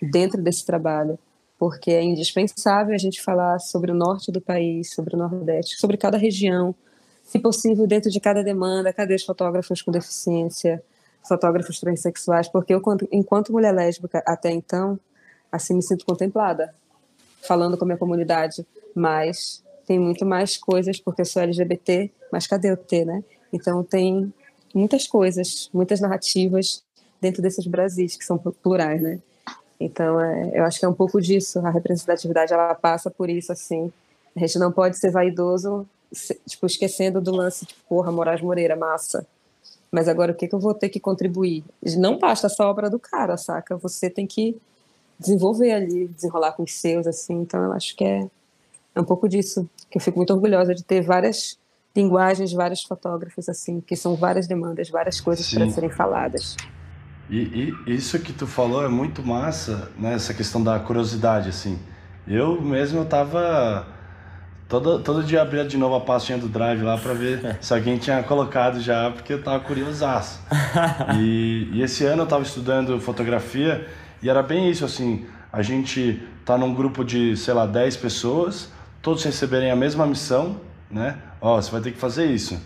dentro 0.00 0.42
desse 0.42 0.64
trabalho, 0.64 1.18
porque 1.58 1.90
é 1.90 2.02
indispensável 2.02 2.94
a 2.94 2.98
gente 2.98 3.22
falar 3.22 3.58
sobre 3.58 3.90
o 3.90 3.94
norte 3.94 4.30
do 4.30 4.40
país, 4.40 4.92
sobre 4.94 5.14
o 5.14 5.18
nordeste, 5.18 5.80
sobre 5.80 5.96
cada 5.96 6.18
região, 6.18 6.74
se 7.22 7.38
possível 7.38 7.86
dentro 7.86 8.10
de 8.10 8.20
cada 8.20 8.42
demanda, 8.42 8.92
cadê 8.92 9.14
os 9.14 9.24
fotógrafos 9.24 9.82
com 9.82 9.90
deficiência, 9.90 10.82
fotógrafos 11.26 11.80
transexuais, 11.80 12.48
porque 12.48 12.72
eu 12.72 12.80
enquanto 13.10 13.52
mulher 13.52 13.74
lésbica 13.74 14.22
até 14.24 14.50
então, 14.50 14.98
assim 15.50 15.74
me 15.74 15.82
sinto 15.82 16.06
contemplada, 16.06 16.74
falando 17.42 17.76
com 17.76 17.84
a 17.84 17.86
minha 17.86 17.98
comunidade, 17.98 18.64
mas 18.94 19.64
tem 19.86 19.98
muito 19.98 20.24
mais 20.24 20.56
coisas, 20.56 21.00
porque 21.00 21.22
eu 21.22 21.26
sou 21.26 21.42
LGBT, 21.42 22.10
mas 22.32 22.46
cadê 22.46 22.70
o 22.72 22.76
T, 22.76 23.04
né? 23.04 23.24
Então 23.52 23.82
tem 23.82 24.32
muitas 24.74 25.06
coisas, 25.06 25.70
muitas 25.72 26.00
narrativas 26.00 26.82
dentro 27.20 27.42
desses 27.42 27.66
Brasis, 27.66 28.16
que 28.16 28.24
são 28.24 28.38
plurais, 28.38 29.00
né? 29.00 29.18
Então, 29.78 30.20
é, 30.20 30.52
eu 30.54 30.64
acho 30.64 30.78
que 30.78 30.84
é 30.84 30.88
um 30.88 30.94
pouco 30.94 31.20
disso, 31.20 31.58
a 31.60 31.70
representatividade, 31.70 32.52
ela 32.52 32.74
passa 32.74 33.10
por 33.10 33.28
isso, 33.28 33.52
assim. 33.52 33.92
A 34.34 34.40
gente 34.40 34.58
não 34.58 34.72
pode 34.72 34.98
ser 34.98 35.10
vaidoso, 35.10 35.86
tipo, 36.46 36.66
esquecendo 36.66 37.20
do 37.20 37.30
lance, 37.30 37.66
tipo, 37.66 37.80
porra, 37.88 38.10
Moraes 38.10 38.40
Moreira, 38.40 38.76
massa. 38.76 39.26
Mas 39.90 40.08
agora, 40.08 40.32
o 40.32 40.34
que, 40.34 40.48
que 40.48 40.54
eu 40.54 40.58
vou 40.58 40.74
ter 40.74 40.88
que 40.88 41.00
contribuir? 41.00 41.64
Não 41.96 42.18
basta 42.18 42.48
só 42.48 42.64
a 42.64 42.70
obra 42.70 42.90
do 42.90 42.98
cara, 42.98 43.36
saca? 43.36 43.76
Você 43.76 44.10
tem 44.10 44.26
que 44.26 44.56
desenvolver 45.18 45.72
ali, 45.72 46.08
desenrolar 46.08 46.52
com 46.52 46.62
os 46.62 46.74
seus, 46.74 47.06
assim. 47.06 47.34
Então, 47.34 47.64
eu 47.64 47.72
acho 47.72 47.96
que 47.96 48.04
é, 48.04 48.28
é 48.94 49.00
um 49.00 49.04
pouco 49.04 49.28
disso, 49.28 49.68
que 49.90 49.98
eu 49.98 50.02
fico 50.02 50.18
muito 50.18 50.32
orgulhosa 50.32 50.74
de 50.74 50.82
ter 50.82 51.02
várias 51.02 51.58
linguagens, 51.96 52.52
vários 52.52 52.82
fotógrafos, 52.82 53.48
assim, 53.48 53.80
que 53.80 53.96
são 53.96 54.14
várias 54.14 54.46
demandas, 54.46 54.88
várias 54.90 55.20
coisas 55.20 55.52
para 55.52 55.68
serem 55.70 55.90
faladas. 55.90 56.56
E, 57.28 57.74
e, 57.86 57.94
isso 57.94 58.18
que 58.20 58.32
tu 58.32 58.46
falou 58.46 58.84
é 58.84 58.88
muito 58.88 59.24
massa, 59.26 59.90
né? 59.98 60.14
Essa 60.14 60.32
questão 60.32 60.62
da 60.62 60.78
curiosidade, 60.78 61.48
assim. 61.48 61.78
Eu 62.26 62.60
mesmo 62.60 63.00
eu 63.00 63.04
tava 63.04 63.86
todo, 64.68 65.00
todo 65.00 65.22
dia 65.24 65.42
abria 65.42 65.64
de 65.64 65.76
novo 65.76 65.94
a 65.96 66.00
pastinha 66.00 66.38
do 66.38 66.48
Drive 66.48 66.82
lá 66.82 66.96
para 66.98 67.14
ver 67.14 67.58
se 67.60 67.72
alguém 67.74 67.98
tinha 67.98 68.22
colocado 68.22 68.80
já, 68.80 69.10
porque 69.10 69.32
eu 69.32 69.42
tava 69.42 69.60
curiosaço. 69.60 70.40
e, 71.18 71.68
e 71.72 71.82
esse 71.82 72.04
ano 72.04 72.22
eu 72.22 72.26
tava 72.26 72.42
estudando 72.42 73.00
fotografia 73.00 73.86
e 74.22 74.30
era 74.30 74.42
bem 74.42 74.70
isso, 74.70 74.84
assim, 74.84 75.26
a 75.52 75.62
gente 75.62 76.22
tá 76.44 76.56
num 76.56 76.74
grupo 76.74 77.04
de, 77.04 77.36
sei 77.36 77.54
lá, 77.54 77.66
10 77.66 77.96
pessoas, 77.96 78.70
todos 79.02 79.22
receberem 79.24 79.70
a 79.70 79.76
mesma 79.76 80.06
missão, 80.06 80.60
né? 80.90 81.16
Ó, 81.46 81.62
você 81.62 81.70
vai 81.70 81.80
ter 81.80 81.92
que 81.92 81.98
fazer 81.98 82.26
isso. 82.26 82.60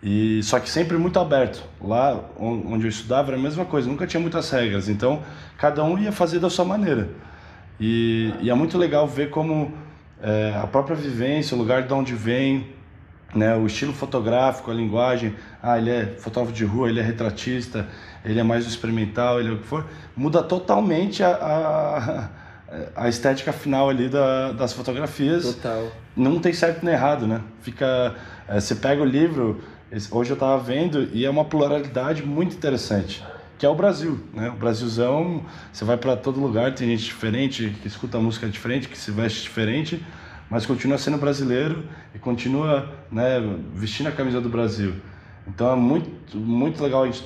E 0.00 0.40
só 0.44 0.60
que 0.60 0.70
sempre 0.70 0.96
muito 0.96 1.18
aberto. 1.18 1.64
Lá 1.82 2.16
onde 2.38 2.84
eu 2.84 2.88
estudava 2.88 3.30
era 3.30 3.36
a 3.36 3.42
mesma 3.42 3.64
coisa, 3.64 3.88
nunca 3.88 4.06
tinha 4.06 4.20
muitas 4.20 4.48
regras. 4.50 4.88
Então 4.88 5.24
cada 5.58 5.82
um 5.82 5.98
ia 5.98 6.12
fazer 6.12 6.38
da 6.38 6.48
sua 6.48 6.64
maneira. 6.64 7.08
E, 7.80 8.32
e 8.40 8.48
é 8.48 8.54
muito 8.54 8.78
legal 8.78 9.04
ver 9.08 9.30
como 9.30 9.72
é, 10.22 10.54
a 10.62 10.64
própria 10.68 10.94
vivência, 10.94 11.56
o 11.56 11.58
lugar 11.58 11.82
de 11.82 11.92
onde 11.92 12.14
vem, 12.14 12.68
né, 13.34 13.56
o 13.56 13.66
estilo 13.66 13.92
fotográfico, 13.92 14.70
a 14.70 14.74
linguagem, 14.74 15.34
ah, 15.60 15.76
ele 15.76 15.90
é 15.90 16.06
fotógrafo 16.06 16.54
de 16.54 16.64
rua, 16.64 16.88
ele 16.88 17.00
é 17.00 17.02
retratista, 17.02 17.88
ele 18.24 18.38
é 18.38 18.44
mais 18.44 18.64
experimental, 18.64 19.40
ele 19.40 19.48
é 19.48 19.52
o 19.52 19.58
que 19.58 19.66
for, 19.66 19.84
muda 20.16 20.40
totalmente 20.40 21.24
a, 21.24 21.30
a, 21.30 22.28
a 22.94 23.08
estética 23.08 23.52
final 23.52 23.88
ali 23.88 24.08
da, 24.08 24.52
das 24.52 24.72
fotografias. 24.72 25.54
Total. 25.54 25.90
Não 26.16 26.38
tem 26.38 26.52
certo 26.52 26.84
nem 26.84 26.94
errado, 26.94 27.26
né? 27.26 27.40
Fica, 27.60 28.14
é, 28.48 28.60
você 28.60 28.74
pega 28.74 29.02
o 29.02 29.04
livro, 29.04 29.60
hoje 30.10 30.30
eu 30.30 30.34
estava 30.34 30.62
vendo 30.62 31.08
e 31.12 31.24
é 31.24 31.30
uma 31.30 31.44
pluralidade 31.44 32.24
muito 32.24 32.54
interessante 32.54 33.22
que 33.60 33.66
é 33.66 33.68
o 33.68 33.74
Brasil, 33.74 34.18
né? 34.32 34.48
O 34.48 34.54
Brasilzão, 34.54 35.44
você 35.70 35.84
vai 35.84 35.98
para 35.98 36.16
todo 36.16 36.40
lugar, 36.40 36.74
tem 36.74 36.88
gente 36.88 37.04
diferente, 37.04 37.76
que 37.82 37.88
escuta 37.88 38.18
música 38.18 38.48
diferente, 38.48 38.88
que 38.88 38.96
se 38.96 39.10
veste 39.10 39.42
diferente, 39.42 40.02
mas 40.48 40.64
continua 40.64 40.96
sendo 40.96 41.18
brasileiro 41.18 41.84
e 42.14 42.18
continua, 42.18 42.90
né, 43.12 43.38
vestindo 43.74 44.06
a 44.06 44.12
camisa 44.12 44.40
do 44.40 44.48
Brasil. 44.48 44.94
Então 45.46 45.70
é 45.70 45.76
muito, 45.76 46.38
muito 46.38 46.82
legal 46.82 47.02
a 47.02 47.06
gente 47.06 47.22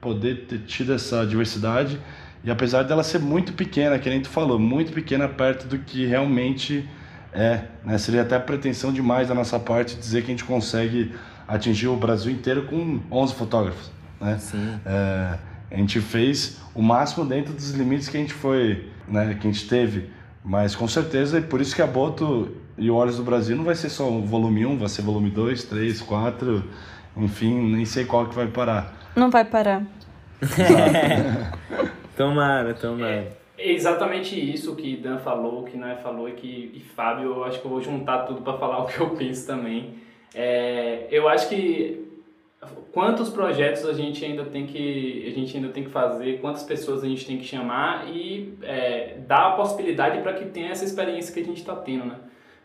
poder 0.00 0.46
ter 0.46 0.58
tido 0.62 0.92
essa 0.92 1.24
diversidade 1.24 2.00
e 2.46 2.50
apesar 2.50 2.84
dela 2.84 3.02
ser 3.02 3.18
muito 3.18 3.52
pequena, 3.52 3.98
que 3.98 4.08
nem 4.08 4.20
tu 4.20 4.28
falou, 4.28 4.56
muito 4.56 4.92
pequena 4.92 5.28
perto 5.28 5.66
do 5.66 5.80
que 5.80 6.06
realmente 6.06 6.88
é, 7.32 7.62
né? 7.84 7.98
Seria 7.98 8.22
até 8.22 8.38
pretensão 8.38 8.92
demais 8.92 9.26
da 9.26 9.34
nossa 9.34 9.58
parte 9.58 9.96
dizer 9.96 10.22
que 10.22 10.28
a 10.28 10.30
gente 10.30 10.44
consegue 10.44 11.12
atingir 11.48 11.88
o 11.88 11.96
Brasil 11.96 12.30
inteiro 12.30 12.62
com 12.62 13.00
11 13.10 13.34
fotógrafos, 13.34 13.90
né? 14.20 14.38
Sim. 14.38 14.78
É, 14.86 15.38
a 15.72 15.76
gente 15.76 16.00
fez 16.00 16.58
o 16.72 16.80
máximo 16.80 17.24
dentro 17.24 17.52
dos 17.52 17.72
limites 17.72 18.08
que 18.08 18.16
a 18.16 18.20
gente 18.20 18.32
foi, 18.32 18.90
né, 19.08 19.36
que 19.40 19.46
a 19.46 19.50
gente 19.50 19.68
teve. 19.68 20.08
Mas 20.44 20.76
com 20.76 20.86
certeza, 20.86 21.38
é 21.38 21.40
por 21.40 21.60
isso 21.60 21.74
que 21.74 21.82
a 21.82 21.86
Boto 21.86 22.56
e 22.78 22.88
o 22.88 22.94
Olhos 22.94 23.16
do 23.16 23.24
Brasil 23.24 23.56
não 23.56 23.64
vai 23.64 23.74
ser 23.74 23.90
só 23.90 24.08
o 24.08 24.24
volume 24.24 24.64
1, 24.64 24.78
vai 24.78 24.88
ser 24.88 25.02
volume 25.02 25.30
2, 25.30 25.64
3, 25.64 26.00
4, 26.00 26.64
enfim, 27.16 27.72
nem 27.72 27.84
sei 27.84 28.04
qual 28.04 28.26
que 28.26 28.36
vai 28.36 28.46
parar. 28.46 28.94
Não 29.16 29.30
vai 29.30 29.44
parar. 29.44 29.82
tomara, 32.16 32.74
tomara. 32.74 33.36
É 33.58 33.72
exatamente 33.72 34.38
isso 34.38 34.74
que 34.76 34.96
Dan 34.96 35.18
falou, 35.18 35.64
que 35.64 35.76
Noé 35.76 35.96
falou 35.96 36.28
e 36.28 36.32
que 36.32 36.72
e 36.74 36.80
Fábio, 36.80 37.26
eu 37.26 37.44
acho 37.44 37.60
que 37.60 37.66
eu 37.66 37.70
vou 37.70 37.80
juntar 37.80 38.24
tudo 38.24 38.42
para 38.42 38.58
falar 38.58 38.78
o 38.84 38.86
que 38.86 38.98
eu 39.00 39.10
penso 39.10 39.46
também. 39.46 39.94
É, 40.34 41.06
eu 41.10 41.28
acho 41.28 41.48
que 41.48 42.04
quantos 42.92 43.30
projetos 43.30 43.86
a 43.86 43.92
gente 43.92 44.24
ainda 44.24 44.44
tem 44.44 44.66
que 44.66 45.24
a 45.26 45.30
gente 45.30 45.56
ainda 45.56 45.68
tem 45.68 45.84
que 45.84 45.90
fazer, 45.90 46.40
quantas 46.40 46.62
pessoas 46.62 47.02
a 47.02 47.08
gente 47.08 47.26
tem 47.26 47.38
que 47.38 47.44
chamar 47.44 48.08
e 48.08 48.54
é, 48.62 49.16
dar 49.26 49.48
a 49.48 49.50
possibilidade 49.52 50.20
para 50.20 50.34
que 50.34 50.46
tenha 50.46 50.70
essa 50.70 50.84
experiência 50.84 51.32
que 51.32 51.40
a 51.40 51.44
gente 51.44 51.58
está 51.58 51.74
tendo, 51.76 52.04
né? 52.04 52.16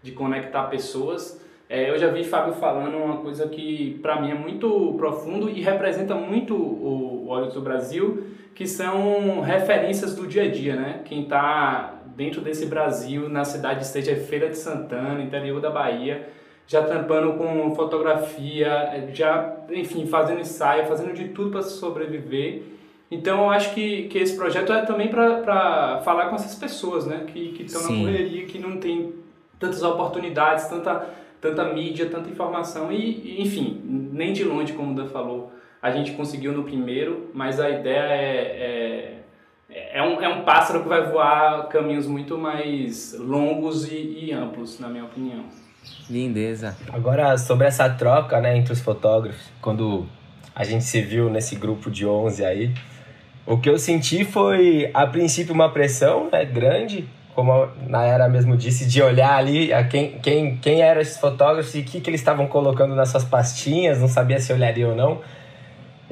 De 0.01 0.11
conectar 0.11 0.63
pessoas. 0.63 1.39
É, 1.69 1.89
eu 1.89 1.97
já 1.97 2.09
vi 2.09 2.25
Fábio 2.25 2.53
falando 2.53 2.97
uma 2.97 3.17
coisa 3.17 3.47
que 3.47 3.97
para 4.01 4.19
mim 4.19 4.31
é 4.31 4.35
muito 4.35 4.93
profundo 4.97 5.49
e 5.49 5.61
representa 5.61 6.15
muito 6.15 6.53
o 6.53 7.10
Olhos 7.31 7.53
do 7.53 7.61
Brasil, 7.61 8.23
que 8.53 8.67
são 8.67 9.41
referências 9.41 10.13
do 10.15 10.27
dia 10.27 10.43
a 10.43 10.47
dia, 10.49 10.75
né? 10.75 11.01
Quem 11.05 11.23
está 11.23 11.95
dentro 12.15 12.41
desse 12.41 12.65
Brasil, 12.65 13.29
na 13.29 13.43
cidade, 13.43 13.85
seja 13.85 14.15
Feira 14.15 14.49
de 14.49 14.57
Santana, 14.57 15.21
interior 15.21 15.61
da 15.61 15.69
Bahia, 15.69 16.27
já 16.67 16.83
tampando 16.83 17.33
com 17.33 17.73
fotografia, 17.75 19.09
já, 19.13 19.57
enfim, 19.71 20.05
fazendo 20.05 20.41
ensaio, 20.41 20.85
fazendo 20.85 21.13
de 21.13 21.29
tudo 21.29 21.51
para 21.51 21.61
sobreviver. 21.61 22.63
Então 23.09 23.43
eu 23.43 23.49
acho 23.49 23.73
que, 23.73 24.07
que 24.07 24.17
esse 24.17 24.37
projeto 24.37 24.71
é 24.71 24.85
também 24.85 25.09
para 25.09 26.01
falar 26.03 26.29
com 26.29 26.35
essas 26.35 26.55
pessoas, 26.55 27.05
né? 27.05 27.25
Que 27.27 27.55
estão 27.61 27.81
na 27.81 27.87
correria, 27.87 28.45
que 28.45 28.59
não 28.59 28.77
tem 28.77 29.13
tantas 29.59 29.83
oportunidades, 29.83 30.65
tanta, 30.65 31.07
tanta 31.39 31.65
mídia, 31.73 32.09
tanta 32.09 32.29
informação 32.29 32.91
e, 32.91 33.41
enfim, 33.41 33.81
nem 33.83 34.33
de 34.33 34.43
longe, 34.43 34.73
como 34.73 34.91
o 34.91 34.95
Dan 34.95 35.07
falou, 35.07 35.51
a 35.81 35.89
gente 35.89 36.11
conseguiu 36.11 36.53
no 36.53 36.63
primeiro, 36.63 37.31
mas 37.33 37.59
a 37.59 37.69
ideia 37.69 38.13
é, 38.13 39.21
é, 39.69 39.97
é, 39.97 40.03
um, 40.03 40.21
é 40.21 40.29
um 40.29 40.43
pássaro 40.43 40.83
que 40.83 40.89
vai 40.89 41.03
voar 41.09 41.67
caminhos 41.69 42.05
muito 42.05 42.37
mais 42.37 43.15
longos 43.17 43.91
e, 43.91 44.25
e 44.25 44.31
amplos, 44.31 44.79
na 44.79 44.87
minha 44.87 45.05
opinião. 45.05 45.45
Lindeza. 46.09 46.77
Agora, 46.91 47.37
sobre 47.37 47.65
essa 47.65 47.89
troca 47.89 48.39
né, 48.39 48.55
entre 48.57 48.73
os 48.73 48.79
fotógrafos, 48.79 49.41
quando 49.59 50.05
a 50.53 50.63
gente 50.63 50.83
se 50.83 51.01
viu 51.01 51.29
nesse 51.29 51.55
grupo 51.55 51.89
de 51.89 52.05
11 52.05 52.45
aí, 52.45 52.73
o 53.45 53.57
que 53.57 53.69
eu 53.69 53.79
senti 53.79 54.23
foi, 54.23 54.91
a 54.93 55.07
princípio, 55.07 55.53
uma 55.53 55.71
pressão 55.71 56.29
né, 56.31 56.45
grande, 56.45 57.09
como 57.33 57.51
a 57.51 57.69
Nayara 57.87 58.29
mesmo 58.29 58.55
disse, 58.55 58.85
de 58.85 59.01
olhar 59.01 59.35
ali 59.35 59.73
a 59.73 59.83
quem, 59.83 60.19
quem, 60.19 60.57
quem 60.57 60.81
eram 60.81 61.01
esses 61.01 61.17
fotógrafos 61.17 61.73
e 61.73 61.79
o 61.79 61.83
que, 61.83 62.01
que 62.01 62.09
eles 62.09 62.21
estavam 62.21 62.45
colocando 62.45 62.93
nas 62.93 63.09
suas 63.09 63.23
pastinhas, 63.23 63.99
não 63.99 64.07
sabia 64.07 64.39
se 64.39 64.53
olharia 64.53 64.87
ou 64.87 64.95
não. 64.95 65.21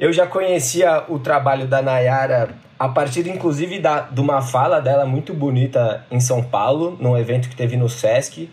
Eu 0.00 0.14
já 0.14 0.26
conhecia 0.26 1.04
o 1.10 1.18
trabalho 1.18 1.66
da 1.66 1.82
Nayara 1.82 2.52
a 2.78 2.88
partir, 2.88 3.28
inclusive, 3.28 3.78
da, 3.78 4.00
de 4.00 4.18
uma 4.18 4.40
fala 4.40 4.80
dela 4.80 5.04
muito 5.04 5.34
bonita 5.34 6.06
em 6.10 6.18
São 6.18 6.42
Paulo, 6.42 6.96
num 6.98 7.18
evento 7.18 7.50
que 7.50 7.54
teve 7.54 7.76
no 7.76 7.86
Sesc, 7.86 8.50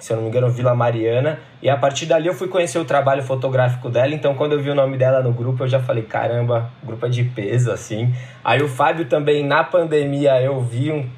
se 0.00 0.12
eu 0.12 0.16
não 0.16 0.24
me 0.24 0.28
engano, 0.28 0.50
Vila 0.50 0.74
Mariana. 0.74 1.38
E 1.62 1.70
a 1.70 1.76
partir 1.76 2.06
dali 2.06 2.26
eu 2.26 2.34
fui 2.34 2.48
conhecer 2.48 2.80
o 2.80 2.84
trabalho 2.84 3.22
fotográfico 3.22 3.88
dela. 3.88 4.12
Então, 4.12 4.34
quando 4.34 4.54
eu 4.54 4.60
vi 4.60 4.70
o 4.70 4.74
nome 4.74 4.98
dela 4.98 5.22
no 5.22 5.32
grupo, 5.32 5.62
eu 5.62 5.68
já 5.68 5.78
falei: 5.78 6.02
caramba, 6.02 6.68
grupo 6.82 7.06
é 7.06 7.08
de 7.08 7.22
peso, 7.22 7.70
assim. 7.70 8.12
Aí 8.42 8.60
o 8.60 8.66
Fábio 8.68 9.04
também, 9.04 9.46
na 9.46 9.62
pandemia, 9.62 10.42
eu 10.42 10.60
vi 10.60 10.90
um, 10.90 11.08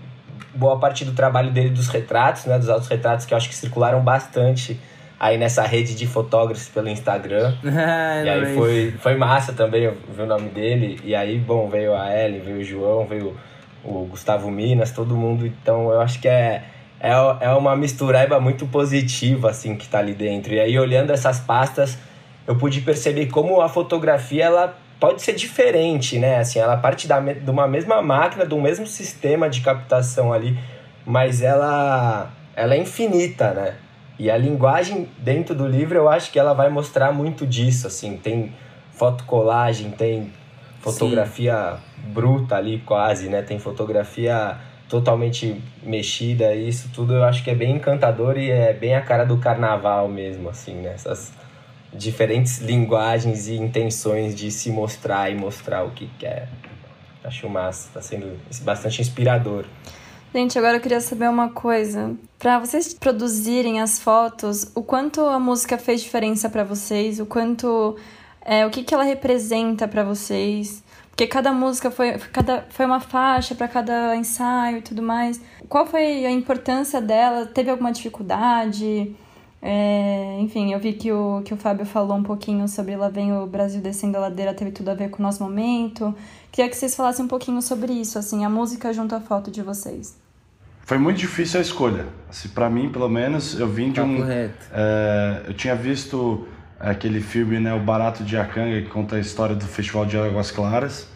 boa 0.55 0.79
parte 0.79 1.07
do 1.07 1.13
trabalho 1.13 1.51
dele 1.51 1.71
dos 1.71 1.89
retratos, 1.89 2.45
né? 2.45 2.59
Dos 2.59 2.69
autos 2.69 2.87
retratos 2.87 3.25
que 3.25 3.33
eu 3.33 3.39
acho 3.39 3.49
que 3.49 3.55
circularam 3.55 4.03
bastante 4.03 4.79
aí 5.19 5.39
nessa 5.39 5.63
rede 5.63 5.95
de 5.95 6.07
fotógrafos 6.07 6.69
pelo 6.69 6.89
Instagram. 6.89 7.55
e 7.63 8.29
aí 8.29 8.55
foi, 8.55 8.95
foi 8.99 9.17
massa 9.17 9.53
também, 9.53 9.85
eu 9.85 9.97
vi 10.15 10.23
o 10.23 10.27
nome 10.27 10.49
dele. 10.49 11.01
E 11.05 11.15
aí, 11.15 11.39
bom, 11.39 11.69
veio 11.69 11.95
a 11.95 12.15
Ellen, 12.15 12.41
veio 12.41 12.59
o 12.59 12.65
João, 12.65 13.07
veio 13.07 13.37
o 13.83 14.07
Gustavo 14.07 14.51
Minas, 14.51 14.93
todo 14.93 15.15
mundo. 15.17 15.47
Então 15.47 15.91
eu 15.91 16.01
acho 16.01 16.21
que 16.21 16.29
é 16.29 16.65
é, 17.05 17.13
é 17.45 17.51
uma 17.51 17.77
mistureba 17.77 18.41
muito 18.41 18.67
positiva, 18.67 19.51
assim, 19.51 19.77
que 19.77 19.87
tá 19.87 19.99
ali 19.99 20.15
dentro. 20.15 20.55
E 20.55 20.61
aí, 20.61 20.79
olhando 20.79 21.13
essas 21.13 21.39
pastas, 21.39 21.99
eu 22.47 22.57
pude 22.57 22.81
perceber 22.81 23.27
como 23.27 23.61
a 23.61 23.69
fotografia, 23.69 24.45
ela 24.45 24.79
pode 24.99 25.21
ser 25.21 25.35
diferente, 25.35 26.19
né? 26.19 26.39
Assim, 26.39 26.59
ela 26.59 26.79
parte 26.79 27.07
da, 27.07 27.21
de 27.21 27.51
uma 27.51 27.69
mesma 27.69 28.01
máquina, 28.01 28.47
do 28.47 28.59
mesmo 28.59 28.87
sistema 28.87 29.51
de 29.51 29.61
captação 29.61 30.33
ali, 30.33 30.59
mas 31.05 31.43
ela, 31.43 32.31
ela 32.57 32.75
é 32.75 32.79
infinita, 32.79 33.53
né? 33.53 33.75
E 34.19 34.31
a 34.31 34.37
linguagem 34.37 35.09
dentro 35.19 35.55
do 35.55 35.67
livro, 35.67 35.97
eu 35.97 36.09
acho 36.09 36.31
que 36.31 36.39
ela 36.39 36.53
vai 36.53 36.69
mostrar 36.69 37.13
muito 37.13 37.47
disso, 37.47 37.87
assim. 37.87 38.17
Tem 38.17 38.53
fotocolagem, 38.93 39.91
tem 39.91 40.33
fotografia 40.81 41.77
Sim. 41.77 42.13
bruta 42.13 42.57
ali 42.57 42.79
quase, 42.87 43.29
né? 43.29 43.43
Tem 43.43 43.59
fotografia 43.59 44.57
totalmente 44.89 45.61
mexida, 45.83 46.55
isso 46.55 46.91
tudo 46.95 47.15
eu 47.15 47.25
acho 47.25 47.43
que 47.43 47.51
é 47.51 47.55
bem 47.55 47.77
encantador 47.77 48.39
e 48.39 48.51
é 48.51 48.73
bem 48.73 48.95
a 48.95 49.01
cara 49.01 49.25
do 49.25 49.39
carnaval 49.39 50.09
mesmo, 50.09 50.49
assim, 50.49 50.75
né? 50.75 50.95
diferentes 51.93 52.59
linguagens 52.59 53.49
e 53.49 53.55
intenções 53.55 54.35
de 54.35 54.51
se 54.51 54.71
mostrar 54.71 55.31
e 55.31 55.35
mostrar 55.35 55.85
o 55.85 55.91
que 55.91 56.09
quer. 56.19 56.49
Acho 57.23 57.49
massa, 57.49 57.89
tá 57.95 58.03
sendo 58.03 58.39
bastante 58.63 59.01
inspirador. 59.01 59.65
Gente, 60.35 60.59
agora 60.59 60.79
eu 60.79 60.81
queria 60.81 61.01
saber 61.01 61.31
uma 61.31 61.51
coisa. 61.51 62.17
Para 62.41 62.59
vocês 62.59 62.93
produzirem 62.93 63.81
as 63.81 64.01
fotos, 64.01 64.69
o 64.75 64.83
quanto 64.83 65.21
a 65.21 65.39
música 65.39 65.79
fez 65.79 66.03
diferença 66.03 66.51
para 66.51 66.65
vocês? 66.65 67.21
O 67.21 67.27
quanto 67.27 67.95
é, 68.45 68.67
o 68.67 68.71
que, 68.71 68.83
que 68.83 68.93
ela 68.93 69.05
representa 69.05 69.87
para 69.87 70.03
vocês? 70.03 70.83
Porque 71.09 71.29
cada 71.29 71.53
música 71.53 71.89
foi, 71.89 72.19
cada, 72.33 72.67
foi 72.71 72.85
uma 72.85 72.99
faixa 72.99 73.55
para 73.55 73.69
cada 73.69 74.17
ensaio 74.17 74.79
e 74.79 74.83
tudo 74.83 75.01
mais. 75.03 75.41
Qual 75.69 75.87
foi 75.87 76.27
a 76.27 76.31
importância 76.33 77.01
dela? 77.01 77.47
Teve 77.47 77.71
alguma 77.71 77.93
dificuldade? 77.93 79.15
É, 79.63 80.37
enfim, 80.41 80.73
eu 80.73 80.81
vi 80.81 80.95
que 80.95 81.13
o, 81.13 81.43
que 81.45 81.55
o 81.55 81.57
Fábio 81.57 81.87
falou 81.87 82.17
um 82.17 82.25
pouquinho 82.25 82.67
sobre 82.67 82.97
Lá 82.97 83.09
Vem 83.09 83.33
o 83.33 83.47
Brasil 83.47 83.81
Descendo 83.81 84.17
a 84.17 84.23
Ladeira, 84.23 84.53
teve 84.53 84.73
tudo 84.73 84.89
a 84.89 84.95
ver 84.95 85.11
com 85.11 85.21
o 85.21 85.23
nosso 85.23 85.45
momento. 85.45 86.13
Queria 86.51 86.69
que 86.69 86.77
vocês 86.77 86.97
falassem 86.97 87.25
um 87.25 87.29
pouquinho 87.29 87.63
sobre 87.63 87.93
isso, 87.93 88.19
assim, 88.19 88.45
a 88.45 88.51
música 88.51 88.93
junto 88.93 89.15
à 89.15 89.21
foto 89.21 89.49
de 89.49 89.63
vocês. 89.63 90.24
Foi 90.85 90.99
muito 90.99 91.19
difícil 91.19 91.59
a 91.61 91.63
escolha. 91.63 92.07
Assim, 92.29 92.49
para 92.49 92.69
mim, 92.69 92.91
pelo 92.91 93.09
menos, 93.09 93.59
eu 93.59 93.67
vim 93.67 93.91
de 93.91 94.01
um. 94.01 94.19
É, 94.73 95.43
eu 95.49 95.55
tinha 95.55 95.75
visto 95.75 96.47
aquele 96.79 97.21
filme, 97.21 97.59
né, 97.59 97.73
O 97.73 97.81
Barato 97.81 98.23
de 98.23 98.37
Akanga, 98.37 98.83
que 98.83 98.89
conta 98.89 99.17
a 99.17 99.21
história 99.21 99.55
do 99.55 99.65
Festival 99.65 100.05
de 100.05 100.19
Águas 100.19 100.51
Claras. 100.51 101.09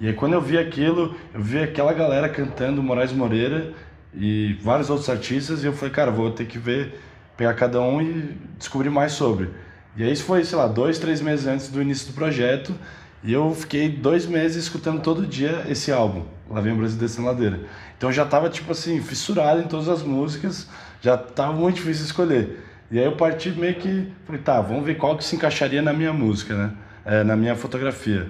E 0.00 0.06
aí 0.06 0.14
quando 0.14 0.34
eu 0.34 0.40
vi 0.40 0.56
aquilo, 0.56 1.14
eu 1.34 1.42
vi 1.42 1.58
aquela 1.58 1.92
galera 1.92 2.28
cantando 2.28 2.82
Moraes 2.82 3.12
Moreira 3.12 3.72
e 4.14 4.56
vários 4.62 4.88
outros 4.88 5.10
artistas, 5.10 5.62
e 5.62 5.66
eu 5.66 5.72
falei, 5.72 5.92
cara, 5.92 6.10
vou 6.10 6.30
ter 6.30 6.46
que 6.46 6.58
ver, 6.58 6.98
pegar 7.36 7.54
cada 7.54 7.80
um 7.80 8.00
e 8.00 8.36
descobrir 8.56 8.90
mais 8.90 9.12
sobre. 9.12 9.50
E 9.96 10.04
aí 10.04 10.12
isso 10.12 10.24
foi, 10.24 10.44
sei 10.44 10.56
lá, 10.56 10.68
dois, 10.68 10.98
três 10.98 11.20
meses 11.20 11.46
antes 11.46 11.68
do 11.68 11.82
início 11.82 12.06
do 12.12 12.14
projeto, 12.14 12.74
e 13.22 13.32
eu 13.32 13.54
fiquei 13.54 13.88
dois 13.88 14.26
meses 14.26 14.64
escutando 14.64 15.02
todo 15.02 15.26
dia 15.26 15.64
esse 15.68 15.92
álbum, 15.92 16.24
Lá 16.48 16.60
Vem 16.60 16.72
o 16.72 16.76
Brasil 16.76 16.98
Descendo 16.98 17.28
Ladeira. 17.28 17.60
Então 17.96 18.10
já 18.10 18.24
tava, 18.24 18.48
tipo 18.48 18.72
assim, 18.72 19.00
fissurado 19.00 19.60
em 19.60 19.68
todas 19.68 19.88
as 19.88 20.02
músicas, 20.02 20.68
já 21.00 21.16
tava 21.16 21.52
muito 21.52 21.76
difícil 21.76 22.06
escolher. 22.06 22.64
E 22.90 22.98
aí 22.98 23.04
eu 23.04 23.12
parti 23.12 23.50
meio 23.50 23.76
que, 23.76 24.10
falei, 24.24 24.40
tá, 24.40 24.60
vamos 24.60 24.84
ver 24.84 24.96
qual 24.96 25.16
que 25.16 25.24
se 25.24 25.36
encaixaria 25.36 25.80
na 25.80 25.92
minha 25.92 26.12
música, 26.12 26.56
né? 26.56 26.72
É, 27.04 27.22
na 27.22 27.36
minha 27.36 27.54
fotografia. 27.54 28.28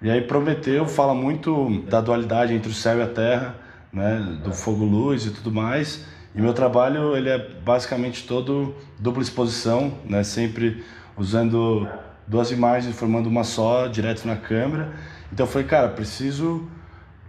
E 0.00 0.10
aí 0.10 0.22
Prometeu 0.22 0.86
fala 0.86 1.14
muito 1.14 1.82
da 1.88 2.00
dualidade 2.00 2.54
entre 2.54 2.70
o 2.70 2.74
céu 2.74 2.98
e 2.98 3.02
a 3.02 3.06
terra, 3.06 3.54
né? 3.92 4.38
Do 4.42 4.52
fogo-luz 4.52 5.26
e 5.26 5.30
tudo 5.30 5.52
mais. 5.52 6.06
E 6.34 6.40
meu 6.40 6.54
trabalho, 6.54 7.14
ele 7.14 7.28
é 7.28 7.38
basicamente 7.38 8.26
todo 8.26 8.74
dupla 8.98 9.22
exposição, 9.22 9.92
né? 10.08 10.24
Sempre 10.24 10.82
usando 11.16 11.86
duas 12.26 12.50
imagens 12.50 12.94
formando 12.94 13.28
uma 13.28 13.44
só, 13.44 13.86
direto 13.86 14.26
na 14.26 14.36
câmera. 14.36 14.92
Então 15.32 15.46
falei, 15.46 15.66
cara, 15.66 15.88
preciso 15.88 16.68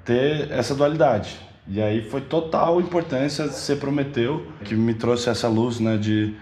ter 0.04 0.52
essa 0.52 0.76
dualidade. 0.76 1.40
E 1.68 1.82
aí 1.82 2.02
foi 2.10 2.22
total 2.22 2.82
importância 2.82 3.48
ser 3.48 3.78
Prometeu, 3.78 4.46
que 4.66 4.76
me 4.76 4.94
trouxe 4.94 5.30
essa 5.30 5.48
luz, 5.48 5.80
né, 5.80 5.96
de, 5.96 6.36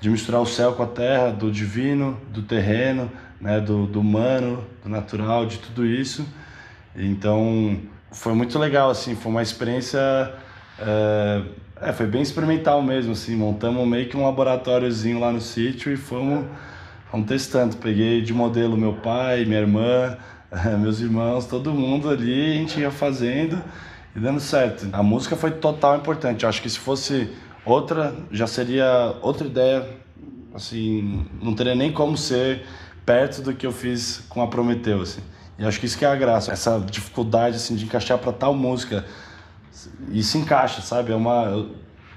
de 0.00 0.10
misturar 0.10 0.40
o 0.40 0.46
céu 0.46 0.72
com 0.72 0.82
a 0.82 0.86
terra, 0.86 1.30
do 1.30 1.50
divino, 1.50 2.20
do 2.28 2.42
terreno, 2.42 3.10
né, 3.40 3.60
do, 3.60 3.86
do 3.86 4.00
humano, 4.00 4.64
do 4.82 4.88
natural, 4.88 5.46
de 5.46 5.58
tudo 5.58 5.86
isso. 5.86 6.26
Então 6.96 7.78
foi 8.10 8.32
muito 8.32 8.58
legal, 8.58 8.90
assim, 8.90 9.14
foi 9.14 9.30
uma 9.30 9.42
experiência, 9.42 9.98
é, 10.78 11.42
é, 11.80 11.92
foi 11.92 12.06
bem 12.06 12.22
experimental 12.22 12.82
mesmo, 12.82 13.12
assim, 13.12 13.36
montamos 13.36 13.86
meio 13.86 14.08
que 14.08 14.16
um 14.16 14.24
laboratóriozinho 14.24 15.20
lá 15.20 15.32
no 15.32 15.40
sítio 15.40 15.92
e 15.92 15.96
fomos, 15.96 16.46
fomos 17.14 17.28
testando. 17.28 17.76
Peguei 17.76 18.20
de 18.22 18.34
modelo 18.34 18.76
meu 18.76 18.94
pai, 18.94 19.44
minha 19.44 19.60
irmã, 19.60 20.16
meus 20.80 20.98
irmãos, 20.98 21.46
todo 21.46 21.72
mundo 21.72 22.10
ali, 22.10 22.52
a 22.52 22.54
gente 22.56 22.80
ia 22.80 22.90
fazendo 22.90 23.62
e 24.16 24.18
dando 24.18 24.40
certo. 24.40 24.88
A 24.92 25.02
música 25.02 25.36
foi 25.36 25.52
total 25.52 25.96
importante. 25.96 26.42
Eu 26.42 26.48
acho 26.48 26.60
que 26.60 26.68
se 26.68 26.78
fosse 26.78 27.30
outra, 27.64 28.14
já 28.32 28.48
seria 28.48 29.14
outra 29.22 29.46
ideia, 29.46 29.88
assim, 30.52 31.24
não 31.40 31.54
teria 31.54 31.76
nem 31.76 31.92
como 31.92 32.16
ser 32.16 32.66
perto 33.06 33.42
do 33.42 33.54
que 33.54 33.64
eu 33.64 33.72
fiz 33.72 34.24
com 34.28 34.42
a 34.42 34.48
Prometeu, 34.48 35.00
assim. 35.00 35.20
E 35.56 35.64
acho 35.64 35.78
que 35.78 35.86
isso 35.86 35.96
que 35.96 36.04
é 36.04 36.08
a 36.08 36.16
graça, 36.16 36.50
essa 36.50 36.80
dificuldade 36.80 37.56
assim 37.56 37.76
de 37.76 37.84
encaixar 37.84 38.18
para 38.18 38.32
tal 38.32 38.54
música 38.54 39.04
e 40.10 40.20
se 40.20 40.36
encaixa, 40.36 40.82
sabe? 40.82 41.12
É 41.12 41.14
uma 41.14 41.44
eu, 41.44 41.70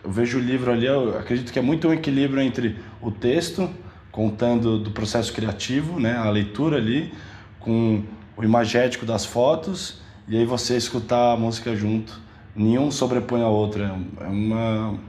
eu 0.03 0.09
vejo 0.09 0.39
o 0.39 0.41
livro 0.41 0.71
ali, 0.71 0.87
eu 0.87 1.15
acredito 1.15 1.53
que 1.53 1.59
é 1.59 1.61
muito 1.61 1.87
um 1.87 1.93
equilíbrio 1.93 2.41
entre 2.41 2.79
o 2.99 3.11
texto 3.11 3.69
contando 4.17 4.79
do 4.79 4.89
processo 4.89 5.31
criativo, 5.31 5.99
né, 5.99 6.17
a 6.17 6.27
leitura 6.31 6.77
ali, 6.77 7.13
com 7.59 8.01
o 8.35 8.43
imagético 8.43 9.05
das 9.05 9.23
fotos 9.23 10.01
e 10.27 10.35
aí 10.35 10.43
você 10.43 10.75
escutar 10.75 11.33
a 11.33 11.37
música 11.37 11.75
junto. 11.75 12.19
Nenhum 12.55 12.89
sobrepõe 12.89 13.43
a 13.43 13.47
outra. 13.47 13.95
É 14.19 14.27
uma, 14.27 14.99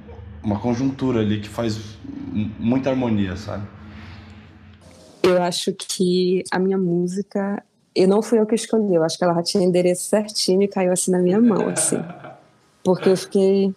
uma 0.43 0.61
conjuntura 0.61 1.21
ali 1.21 1.41
que 1.41 1.49
faz 1.49 1.97
muita 2.59 2.91
harmonia, 2.91 3.35
sabe? 3.35 3.67
Eu 5.23 5.43
acho 5.43 5.73
que 5.73 6.45
a 6.51 6.59
minha 6.59 6.77
música, 6.77 7.65
eu 7.95 8.07
não 8.07 8.21
fui 8.21 8.39
eu 8.39 8.45
que 8.45 8.55
escolhi, 8.55 8.95
eu 8.95 9.03
acho 9.03 9.17
que 9.17 9.25
ela 9.25 9.33
já 9.37 9.43
tinha 9.43 9.65
endereço 9.65 10.03
certinho 10.03 10.61
e 10.61 10.69
caiu 10.69 10.93
assim 10.93 11.11
na 11.11 11.19
minha 11.19 11.41
mão, 11.41 11.67
assim. 11.71 12.05
Porque 12.85 13.09
eu 13.09 13.17
fiquei. 13.17 13.75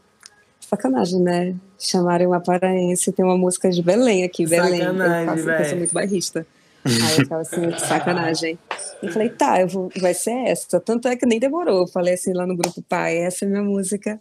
Sacanagem, 0.74 1.19
né? 1.19 1.55
Chamarem 1.78 2.26
uma 2.26 2.39
paraense, 2.39 3.11
tem 3.11 3.26
uma 3.26 3.38
música 3.38 3.69
de 3.69 3.84
Belém 3.84 4.24
aqui, 4.24 4.47
Belém. 4.47 4.80
Sacanagem, 4.80 5.19
eu, 5.19 5.26
faço, 5.26 5.49
eu 5.49 5.65
sou 5.65 5.78
muito 5.78 5.93
barrista. 5.93 6.47
Aí 6.86 6.93
eu 6.93 7.07
ficava 7.09 7.41
assim, 7.41 7.78
sacanagem. 7.78 8.59
Eu 9.03 9.11
falei, 9.11 9.30
tá, 9.30 9.59
eu 9.59 9.67
vou, 9.67 9.89
vai 9.99 10.13
ser 10.13 10.32
essa. 10.32 10.80
Tanto 10.80 11.09
é 11.09 11.17
que 11.17 11.26
nem 11.26 11.39
demorou. 11.39 11.82
Eu 11.82 11.88
falei 11.88 12.13
assim 12.13 12.32
lá 12.32 12.47
no 12.47 12.55
grupo, 12.55 12.82
pai, 12.84 13.17
essa 13.17 13.43
é 13.43 13.47
minha 13.49 13.61
música. 13.61 14.19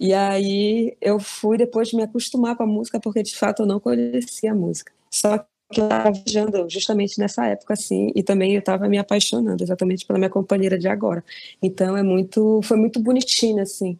E 0.00 0.14
aí 0.14 0.96
eu 0.98 1.20
fui 1.20 1.58
depois 1.58 1.88
de 1.88 1.96
me 1.96 2.02
acostumar 2.02 2.56
com 2.56 2.62
a 2.62 2.66
música, 2.66 2.98
porque 2.98 3.22
de 3.22 3.36
fato 3.36 3.62
eu 3.62 3.66
não 3.66 3.78
conhecia 3.78 4.52
a 4.52 4.54
música. 4.54 4.90
Só 5.10 5.36
que 5.38 5.80
eu 5.80 5.84
estava 5.84 6.10
viajando 6.10 6.70
justamente 6.70 7.18
nessa 7.18 7.46
época, 7.46 7.74
assim, 7.74 8.12
e 8.14 8.22
também 8.22 8.54
eu 8.54 8.60
estava 8.60 8.88
me 8.88 8.96
apaixonando 8.96 9.62
exatamente 9.62 10.06
pela 10.06 10.18
minha 10.18 10.30
companheira 10.30 10.78
de 10.78 10.88
agora. 10.88 11.22
Então 11.62 11.96
é 11.96 12.02
muito, 12.02 12.62
foi 12.62 12.78
muito 12.78 12.98
bonitinho, 12.98 13.62
assim. 13.62 13.98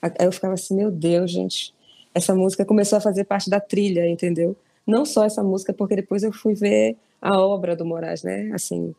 Aí 0.00 0.10
eu 0.20 0.32
ficava 0.32 0.54
assim, 0.54 0.74
meu 0.74 0.90
Deus, 0.90 1.30
gente, 1.30 1.74
essa 2.14 2.34
música 2.34 2.64
começou 2.64 2.98
a 2.98 3.00
fazer 3.00 3.24
parte 3.24 3.50
da 3.50 3.60
trilha, 3.60 4.08
entendeu? 4.08 4.56
Não 4.86 5.04
só 5.04 5.24
essa 5.24 5.42
música, 5.42 5.72
porque 5.72 5.96
depois 5.96 6.22
eu 6.22 6.32
fui 6.32 6.54
ver 6.54 6.96
a 7.20 7.38
obra 7.38 7.76
do 7.76 7.84
Moraes, 7.84 8.22
né? 8.22 8.50
Assim, 8.52 8.94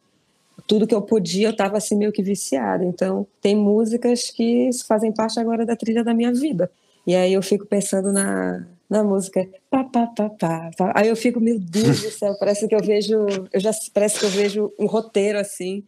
tudo 0.68 0.88
que 0.88 0.96
eu 0.96 1.02
podia, 1.02 1.48
eu 1.48 1.52
estava 1.52 1.78
assim 1.78 1.96
meio 1.96 2.12
que 2.12 2.22
viciada. 2.22 2.86
Então, 2.86 3.26
tem 3.42 3.56
músicas 3.56 4.30
que 4.30 4.70
fazem 4.88 5.12
parte 5.12 5.40
agora 5.40 5.66
da 5.66 5.76
trilha 5.76 6.04
da 6.04 6.14
minha 6.14 6.34
vida. 6.34 6.72
E 7.06 7.16
aí 7.16 7.34
eu 7.34 7.42
fico 7.42 7.66
pensando 7.66 8.12
na, 8.14 8.66
na 8.90 9.04
música. 9.04 9.48
Pá, 9.70 9.84
pá, 9.84 10.08
pá, 10.08 10.30
pá, 10.30 10.72
pá. 10.78 10.94
Aí 10.96 11.08
eu 11.08 11.16
fico, 11.16 11.40
meu 11.40 11.60
Deus 11.60 12.02
do 12.02 12.12
céu, 12.12 12.36
parece 12.40 12.68
que 12.68 12.76
eu 12.76 12.82
vejo, 12.82 13.26
eu 13.52 13.60
já 13.60 13.72
parece 13.94 14.20
que 14.20 14.26
eu 14.26 14.30
vejo 14.30 14.72
um 14.80 14.86
roteiro 14.86 15.40
assim 15.40 15.84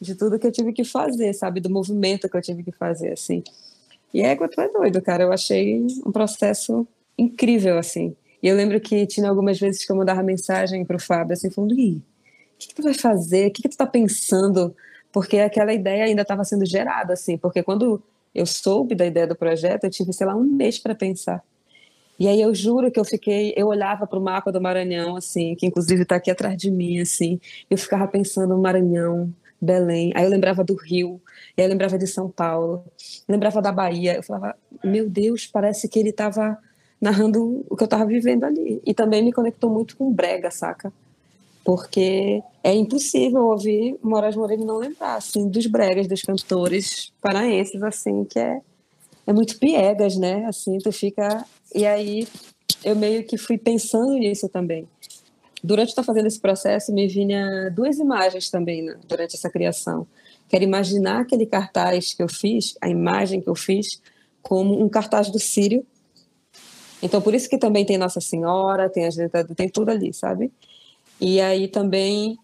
de 0.00 0.14
tudo 0.14 0.38
que 0.38 0.46
eu 0.46 0.52
tive 0.52 0.72
que 0.72 0.82
fazer, 0.82 1.32
sabe, 1.34 1.60
do 1.60 1.70
movimento 1.70 2.28
que 2.28 2.36
eu 2.36 2.40
tive 2.42 2.62
que 2.62 2.72
fazer 2.72 3.12
assim. 3.12 3.42
E 4.12 4.22
é, 4.22 4.34
tu 4.34 4.60
é 4.60 4.68
doido, 4.68 5.00
cara. 5.02 5.24
Eu 5.24 5.32
achei 5.32 5.86
um 6.04 6.12
processo 6.12 6.86
incrível 7.16 7.78
assim. 7.78 8.16
E 8.42 8.48
eu 8.48 8.56
lembro 8.56 8.80
que 8.80 9.06
tinha 9.06 9.28
algumas 9.28 9.58
vezes 9.58 9.84
que 9.84 9.92
eu 9.92 9.96
mandava 9.96 10.22
mensagem 10.22 10.84
para 10.84 10.96
o 10.96 11.00
Fábio, 11.00 11.34
assim, 11.34 11.50
falando: 11.50 11.78
Ih, 11.78 11.96
o 11.96 12.02
que, 12.58 12.68
que, 12.68 12.74
tu 12.74 12.82
vai 12.82 12.94
fazer? 12.94 13.48
O 13.48 13.52
que, 13.52 13.62
que 13.62 13.68
tu 13.68 13.72
está 13.72 13.86
pensando? 13.86 14.74
Porque 15.12 15.38
aquela 15.38 15.72
ideia 15.72 16.04
ainda 16.04 16.22
estava 16.22 16.44
sendo 16.44 16.64
gerada, 16.64 17.12
assim, 17.12 17.36
porque 17.36 17.62
quando 17.62 18.02
eu 18.34 18.46
soube 18.46 18.94
da 18.94 19.06
ideia 19.06 19.26
do 19.26 19.34
projeto, 19.34 19.84
eu 19.84 19.90
tive, 19.90 20.12
sei 20.12 20.26
lá, 20.26 20.36
um 20.36 20.44
mês 20.44 20.78
para 20.78 20.94
pensar. 20.94 21.42
E 22.18 22.28
aí 22.28 22.40
eu 22.40 22.54
juro 22.54 22.90
que 22.90 23.00
eu 23.00 23.04
fiquei, 23.04 23.54
eu 23.56 23.66
olhava 23.68 24.06
para 24.06 24.18
o 24.18 24.22
mapa 24.22 24.52
do 24.52 24.60
Maranhão, 24.60 25.16
assim, 25.16 25.54
que 25.54 25.66
inclusive 25.66 26.02
está 26.02 26.16
aqui 26.16 26.30
atrás 26.30 26.56
de 26.56 26.70
mim, 26.70 27.00
assim, 27.00 27.40
eu 27.68 27.78
ficava 27.78 28.06
pensando 28.06 28.56
Maranhão, 28.58 29.32
Belém, 29.60 30.12
aí 30.14 30.24
eu 30.24 30.30
lembrava 30.30 30.64
do 30.64 30.74
Rio, 30.74 31.20
aí 31.56 31.64
eu 31.64 31.68
lembrava 31.68 31.98
de 31.98 32.06
São 32.06 32.30
Paulo, 32.30 32.84
lembrava 33.28 33.60
da 33.60 33.70
Bahia, 33.70 34.16
eu 34.16 34.22
falava, 34.22 34.56
meu 34.82 35.08
Deus, 35.08 35.46
parece 35.46 35.88
que 35.88 35.98
ele 35.98 36.10
estava 36.10 36.58
narrando 37.00 37.64
o 37.68 37.76
que 37.76 37.82
eu 37.82 37.86
estava 37.86 38.04
vivendo 38.04 38.44
ali. 38.44 38.80
E 38.84 38.92
também 38.92 39.22
me 39.22 39.32
conectou 39.32 39.70
muito 39.70 39.96
com 39.96 40.12
brega, 40.12 40.50
saca? 40.50 40.92
Porque 41.64 42.42
é 42.62 42.74
impossível 42.74 43.46
ouvir 43.46 43.96
Moraes 44.02 44.36
Moreira 44.36 44.62
e 44.62 44.66
não 44.66 44.78
lembrar, 44.78 45.16
assim, 45.16 45.48
dos 45.48 45.66
bregas, 45.66 46.06
dos 46.06 46.22
cantores 46.22 47.12
paraenses, 47.20 47.82
assim, 47.82 48.24
que 48.24 48.38
é, 48.38 48.60
é 49.26 49.32
muito 49.32 49.58
piegas, 49.58 50.16
né? 50.16 50.44
Assim, 50.46 50.78
tu 50.78 50.92
fica... 50.92 51.44
E 51.74 51.86
aí 51.86 52.26
eu 52.84 52.96
meio 52.96 53.24
que 53.24 53.36
fui 53.36 53.58
pensando 53.58 54.12
nisso 54.14 54.48
também. 54.48 54.86
Durante 55.62 55.90
estar 55.90 56.02
fazendo 56.02 56.26
esse 56.26 56.40
processo, 56.40 56.92
me 56.92 57.06
vinha 57.06 57.70
duas 57.70 57.98
imagens 57.98 58.50
também, 58.50 58.82
né, 58.82 58.98
durante 59.06 59.36
essa 59.36 59.50
criação. 59.50 60.06
Quero 60.48 60.64
imaginar 60.64 61.20
aquele 61.20 61.46
cartaz 61.46 62.14
que 62.14 62.22
eu 62.22 62.28
fiz, 62.28 62.76
a 62.80 62.88
imagem 62.88 63.40
que 63.40 63.48
eu 63.48 63.54
fiz, 63.54 64.00
como 64.42 64.82
um 64.82 64.88
cartaz 64.88 65.30
do 65.30 65.38
Sírio, 65.38 65.86
então, 67.02 67.20
por 67.20 67.34
isso 67.34 67.48
que 67.48 67.58
também 67.58 67.84
tem 67.84 67.96
Nossa 67.96 68.20
Senhora, 68.20 68.88
tem, 68.88 69.06
a, 69.06 69.10
tem 69.56 69.68
tudo 69.68 69.90
ali, 69.90 70.12
sabe? 70.12 70.52
E 71.20 71.40
aí 71.40 71.68
também 71.68 72.38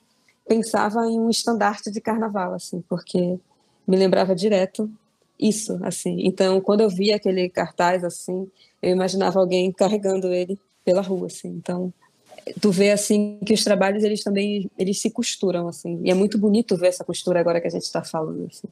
pensava 0.48 1.06
em 1.06 1.18
um 1.18 1.28
estandarte 1.28 1.90
de 1.90 2.00
carnaval, 2.00 2.54
assim, 2.54 2.82
porque 2.88 3.38
me 3.86 3.96
lembrava 3.96 4.34
direto 4.34 4.90
isso, 5.38 5.78
assim. 5.82 6.16
Então, 6.20 6.60
quando 6.60 6.80
eu 6.80 6.88
via 6.88 7.16
aquele 7.16 7.48
cartaz, 7.48 8.02
assim, 8.04 8.48
eu 8.82 8.90
imaginava 8.90 9.38
alguém 9.38 9.70
carregando 9.72 10.28
ele 10.28 10.58
pela 10.84 11.02
rua, 11.02 11.26
assim. 11.26 11.48
Então, 11.48 11.92
tu 12.60 12.70
vê, 12.70 12.90
assim, 12.90 13.38
que 13.44 13.52
os 13.52 13.64
trabalhos, 13.64 14.04
eles 14.04 14.22
também, 14.22 14.70
eles 14.78 15.00
se 15.00 15.10
costuram, 15.10 15.68
assim. 15.68 16.00
E 16.04 16.10
é 16.10 16.14
muito 16.14 16.38
bonito 16.38 16.76
ver 16.76 16.88
essa 16.88 17.04
costura 17.04 17.40
agora 17.40 17.60
que 17.60 17.66
a 17.66 17.70
gente 17.70 17.84
está 17.84 18.02
falando, 18.02 18.46
assim 18.46 18.68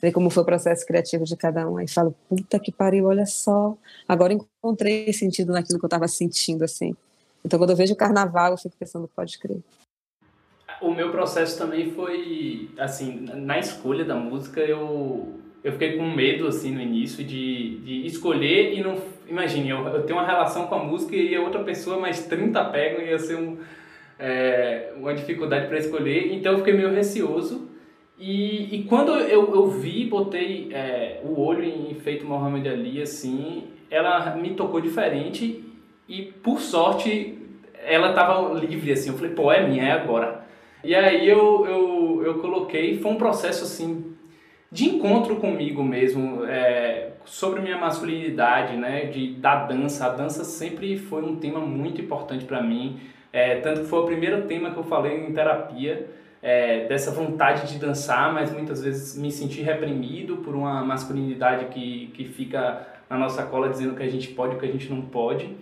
ver 0.00 0.12
como 0.12 0.30
foi 0.30 0.42
o 0.42 0.46
processo 0.46 0.86
criativo 0.86 1.24
de 1.24 1.36
cada 1.36 1.68
um. 1.68 1.76
Aí 1.76 1.88
falo, 1.88 2.14
puta 2.28 2.58
que 2.58 2.70
pariu, 2.70 3.06
olha 3.06 3.26
só. 3.26 3.76
Agora 4.06 4.32
encontrei 4.32 5.12
sentido 5.12 5.52
naquilo 5.52 5.78
que 5.78 5.84
eu 5.84 5.88
estava 5.88 6.08
sentindo, 6.08 6.64
assim. 6.64 6.94
Então, 7.44 7.58
quando 7.58 7.70
eu 7.70 7.76
vejo 7.76 7.94
o 7.94 7.96
carnaval, 7.96 8.52
eu 8.52 8.58
fico 8.58 8.76
pensando, 8.78 9.08
pode 9.14 9.38
crer. 9.38 9.58
O 10.80 10.92
meu 10.92 11.10
processo 11.10 11.58
também 11.58 11.90
foi, 11.90 12.70
assim, 12.78 13.26
na 13.34 13.58
escolha 13.58 14.04
da 14.04 14.14
música, 14.14 14.60
eu, 14.60 15.34
eu 15.64 15.72
fiquei 15.72 15.96
com 15.96 16.08
medo, 16.08 16.46
assim, 16.46 16.72
no 16.72 16.80
início, 16.80 17.24
de, 17.24 17.78
de 17.78 18.06
escolher 18.06 18.74
e 18.74 18.82
não... 18.82 19.17
Imagine, 19.28 19.70
eu, 19.70 19.86
eu 19.86 20.02
tenho 20.04 20.18
uma 20.18 20.26
relação 20.26 20.66
com 20.66 20.74
a 20.74 20.84
música 20.84 21.14
e 21.14 21.34
a 21.34 21.40
outra 21.40 21.62
pessoa, 21.62 21.98
mais 21.98 22.26
30 22.26 22.64
pegam, 22.66 23.04
ia 23.04 23.18
ser 23.18 23.36
um, 23.36 23.58
é, 24.18 24.92
uma 24.96 25.14
dificuldade 25.14 25.66
para 25.66 25.78
escolher. 25.78 26.32
Então, 26.34 26.52
eu 26.52 26.58
fiquei 26.58 26.74
meio 26.74 26.90
receoso 26.90 27.68
e, 28.18 28.74
e 28.74 28.84
quando 28.84 29.12
eu, 29.12 29.54
eu 29.54 29.68
vi, 29.68 30.04
botei 30.06 30.70
é, 30.72 31.20
o 31.22 31.40
olho 31.40 31.62
em 31.62 31.94
Feito 31.94 32.26
Mohamed 32.26 32.68
Ali, 32.68 33.00
assim, 33.00 33.68
ela 33.88 34.34
me 34.34 34.50
tocou 34.54 34.80
diferente 34.80 35.64
e, 36.08 36.22
por 36.22 36.60
sorte, 36.60 37.38
ela 37.84 38.10
estava 38.10 38.52
livre, 38.54 38.90
assim. 38.92 39.10
Eu 39.10 39.16
falei, 39.16 39.32
pô, 39.32 39.52
é 39.52 39.66
minha, 39.66 39.84
é 39.84 39.92
agora. 39.92 40.44
E 40.82 40.94
aí 40.94 41.28
eu, 41.28 41.64
eu, 41.66 42.22
eu 42.24 42.38
coloquei, 42.38 42.98
foi 42.98 43.12
um 43.12 43.16
processo, 43.16 43.64
assim, 43.64 44.16
de 44.70 44.86
encontro 44.86 45.36
comigo 45.36 45.82
mesmo, 45.84 46.44
é, 46.44 47.07
sobre 47.28 47.60
minha 47.60 47.76
masculinidade, 47.76 48.76
né, 48.76 49.06
de 49.06 49.34
da 49.34 49.66
dança. 49.66 50.06
A 50.06 50.08
dança 50.08 50.44
sempre 50.44 50.96
foi 50.96 51.22
um 51.22 51.36
tema 51.36 51.60
muito 51.60 52.00
importante 52.00 52.44
para 52.44 52.62
mim, 52.62 52.98
é, 53.32 53.56
tanto 53.56 53.82
que 53.82 53.86
foi 53.86 54.00
o 54.00 54.06
primeiro 54.06 54.46
tema 54.46 54.70
que 54.70 54.78
eu 54.78 54.84
falei 54.84 55.26
em 55.26 55.32
terapia, 55.32 56.08
é, 56.42 56.86
dessa 56.86 57.10
vontade 57.10 57.70
de 57.70 57.78
dançar, 57.78 58.32
mas 58.32 58.52
muitas 58.52 58.82
vezes 58.82 59.18
me 59.18 59.30
senti 59.30 59.60
reprimido 59.60 60.38
por 60.38 60.54
uma 60.54 60.82
masculinidade 60.84 61.66
que, 61.66 62.10
que 62.14 62.24
fica 62.24 62.86
na 63.10 63.18
nossa 63.18 63.42
cola 63.42 63.68
dizendo 63.68 63.94
que 63.94 64.02
a 64.02 64.08
gente 64.08 64.28
pode 64.28 64.54
e 64.54 64.56
o 64.56 64.60
que 64.60 64.66
a 64.66 64.72
gente 64.72 64.88
não 64.88 65.02
pode. 65.02 65.54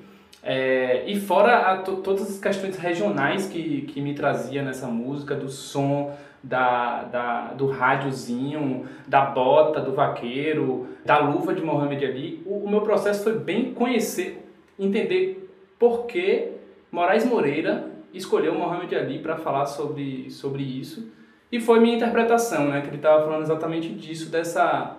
É, 0.43 1.03
e 1.07 1.19
fora 1.19 1.73
a, 1.73 1.79
todas 1.79 2.31
as 2.31 2.39
questões 2.39 2.77
regionais 2.77 3.49
que, 3.49 3.83
que 3.83 4.01
me 4.01 4.15
trazia 4.15 4.63
nessa 4.63 4.87
música, 4.87 5.35
do 5.35 5.49
som, 5.49 6.17
da, 6.47 7.03
da, 7.03 7.53
do 7.55 7.67
rádiozinho, 7.67 8.87
da 9.07 9.23
bota 9.23 9.81
do 9.81 9.93
vaqueiro, 9.93 10.87
da 11.05 11.19
luva 11.19 11.53
de 11.53 11.61
Mohamed 11.61 12.05
Ali, 12.05 12.43
o, 12.47 12.65
o 12.65 12.71
meu 12.71 12.83
processo 12.83 13.25
foi 13.25 13.37
bem 13.37 13.75
conhecer, 13.75 14.49
entender 14.79 15.51
por 15.79 16.07
que 16.07 16.53
Moraes 16.91 17.27
Moreira 17.27 17.91
escolheu 18.15 18.55
Mohamed 18.55 18.95
Ali 18.95 19.19
para 19.19 19.37
falar 19.37 19.67
sobre, 19.67 20.31
sobre 20.31 20.63
isso. 20.63 21.13
E 21.51 21.61
foi 21.61 21.81
minha 21.81 21.97
interpretação, 21.97 22.69
né? 22.69 22.81
Que 22.81 22.89
ele 22.89 22.97
estava 22.97 23.25
falando 23.25 23.43
exatamente 23.43 23.89
disso, 23.89 24.31
dessa 24.31 24.97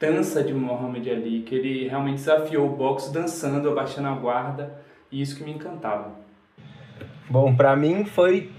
dança 0.00 0.42
de 0.42 0.52
Mohamed 0.52 1.08
Ali, 1.10 1.42
que 1.42 1.54
ele 1.54 1.88
realmente 1.88 2.16
desafiou 2.16 2.66
o 2.66 2.76
boxe 2.76 3.12
dançando, 3.12 3.68
abaixando 3.68 4.08
a 4.08 4.14
guarda, 4.14 4.82
e 5.12 5.22
isso 5.22 5.36
que 5.36 5.44
me 5.44 5.52
encantava. 5.52 6.10
Bom, 7.30 7.54
para 7.54 7.76
mim 7.76 8.04
foi 8.04 8.50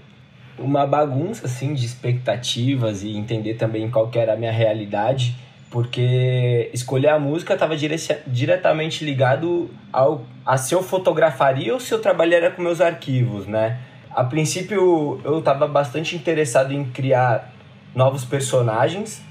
uma 0.58 0.86
bagunça 0.86 1.46
assim 1.46 1.74
de 1.74 1.84
expectativas 1.84 3.02
e 3.02 3.16
entender 3.16 3.54
também 3.54 3.90
qual 3.90 4.08
que 4.08 4.18
era 4.18 4.34
a 4.34 4.36
minha 4.36 4.52
realidade, 4.52 5.36
porque 5.70 6.70
escolher 6.72 7.08
a 7.08 7.18
música 7.18 7.54
estava 7.54 7.76
dire 7.76 7.96
diretamente 8.26 9.04
ligado 9.04 9.70
ao 9.92 10.22
a 10.46 10.56
se 10.56 10.74
eu 10.74 10.82
fotografaria 10.82 11.72
ou 11.72 11.80
se 11.80 11.92
eu 11.92 12.00
trabalharia 12.00 12.50
com 12.50 12.62
meus 12.62 12.80
arquivos, 12.80 13.46
né? 13.46 13.78
A 14.10 14.22
princípio 14.22 15.20
eu 15.24 15.38
estava 15.38 15.66
bastante 15.66 16.14
interessado 16.14 16.72
em 16.72 16.84
criar 16.84 17.50
novos 17.94 18.24
personagens, 18.24 19.22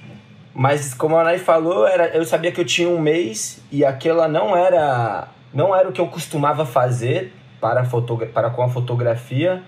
mas 0.53 0.93
como 0.93 1.15
a 1.17 1.24
Nai 1.24 1.38
falou, 1.38 1.88
era, 1.88 2.07
eu 2.07 2.26
sabia 2.26 2.51
que 2.51 2.59
eu 2.59 2.65
tinha 2.65 2.89
um 2.89 2.99
mês 2.99 3.61
e 3.71 3.86
aquela 3.86 4.28
não 4.28 4.55
era 4.55 5.28
não 5.53 5.76
era 5.76 5.88
o 5.88 5.91
que 5.91 6.01
eu 6.01 6.07
costumava 6.07 6.65
fazer 6.65 7.32
para, 7.61 7.86
para 8.34 8.49
com 8.49 8.63
a 8.63 8.69
fotografia 8.69 9.61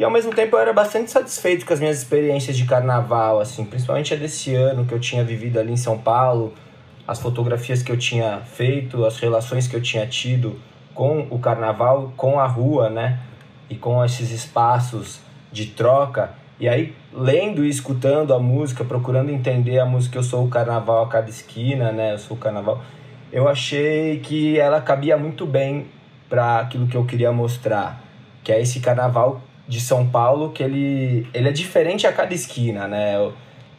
e 0.00 0.04
ao 0.04 0.10
mesmo 0.10 0.32
tempo 0.32 0.56
eu 0.56 0.60
era 0.60 0.72
bastante 0.72 1.10
satisfeito 1.10 1.66
com 1.66 1.74
as 1.74 1.78
minhas 1.78 1.98
experiências 1.98 2.56
de 2.56 2.64
carnaval, 2.64 3.38
assim, 3.38 3.66
principalmente 3.66 4.14
a 4.14 4.16
desse 4.16 4.54
ano 4.54 4.86
que 4.86 4.94
eu 4.94 4.98
tinha 4.98 5.22
vivido 5.22 5.60
ali 5.60 5.72
em 5.72 5.76
São 5.76 5.98
Paulo, 5.98 6.54
as 7.06 7.20
fotografias 7.20 7.82
que 7.82 7.92
eu 7.92 7.98
tinha 7.98 8.40
feito, 8.46 9.04
as 9.04 9.18
relações 9.18 9.68
que 9.68 9.76
eu 9.76 9.82
tinha 9.82 10.06
tido 10.06 10.58
com 10.94 11.26
o 11.28 11.38
carnaval, 11.38 12.14
com 12.16 12.40
a 12.40 12.46
rua, 12.46 12.88
né? 12.88 13.20
E 13.68 13.74
com 13.74 14.02
esses 14.02 14.30
espaços 14.30 15.20
de 15.52 15.66
troca. 15.66 16.30
E 16.58 16.66
aí, 16.66 16.94
lendo 17.12 17.62
e 17.62 17.68
escutando 17.68 18.32
a 18.32 18.38
música, 18.38 18.82
procurando 18.82 19.30
entender 19.30 19.80
a 19.80 19.84
música 19.84 20.16
Eu 20.16 20.22
Sou 20.22 20.46
o 20.46 20.48
Carnaval 20.48 21.04
a 21.04 21.08
cada 21.08 21.28
esquina, 21.28 21.92
né? 21.92 22.14
Eu 22.14 22.18
sou 22.18 22.38
o 22.38 22.40
Carnaval. 22.40 22.82
Eu 23.30 23.46
achei 23.46 24.18
que 24.20 24.58
ela 24.58 24.80
cabia 24.80 25.18
muito 25.18 25.44
bem 25.44 25.88
para 26.26 26.60
aquilo 26.60 26.86
que 26.86 26.96
eu 26.96 27.04
queria 27.04 27.30
mostrar, 27.30 28.02
que 28.42 28.50
é 28.50 28.62
esse 28.62 28.80
carnaval 28.80 29.42
de 29.70 29.80
São 29.80 30.04
Paulo 30.04 30.50
que 30.50 30.64
ele, 30.64 31.28
ele 31.32 31.48
é 31.48 31.52
diferente 31.52 32.04
a 32.04 32.12
cada 32.12 32.34
esquina, 32.34 32.88
né? 32.88 33.14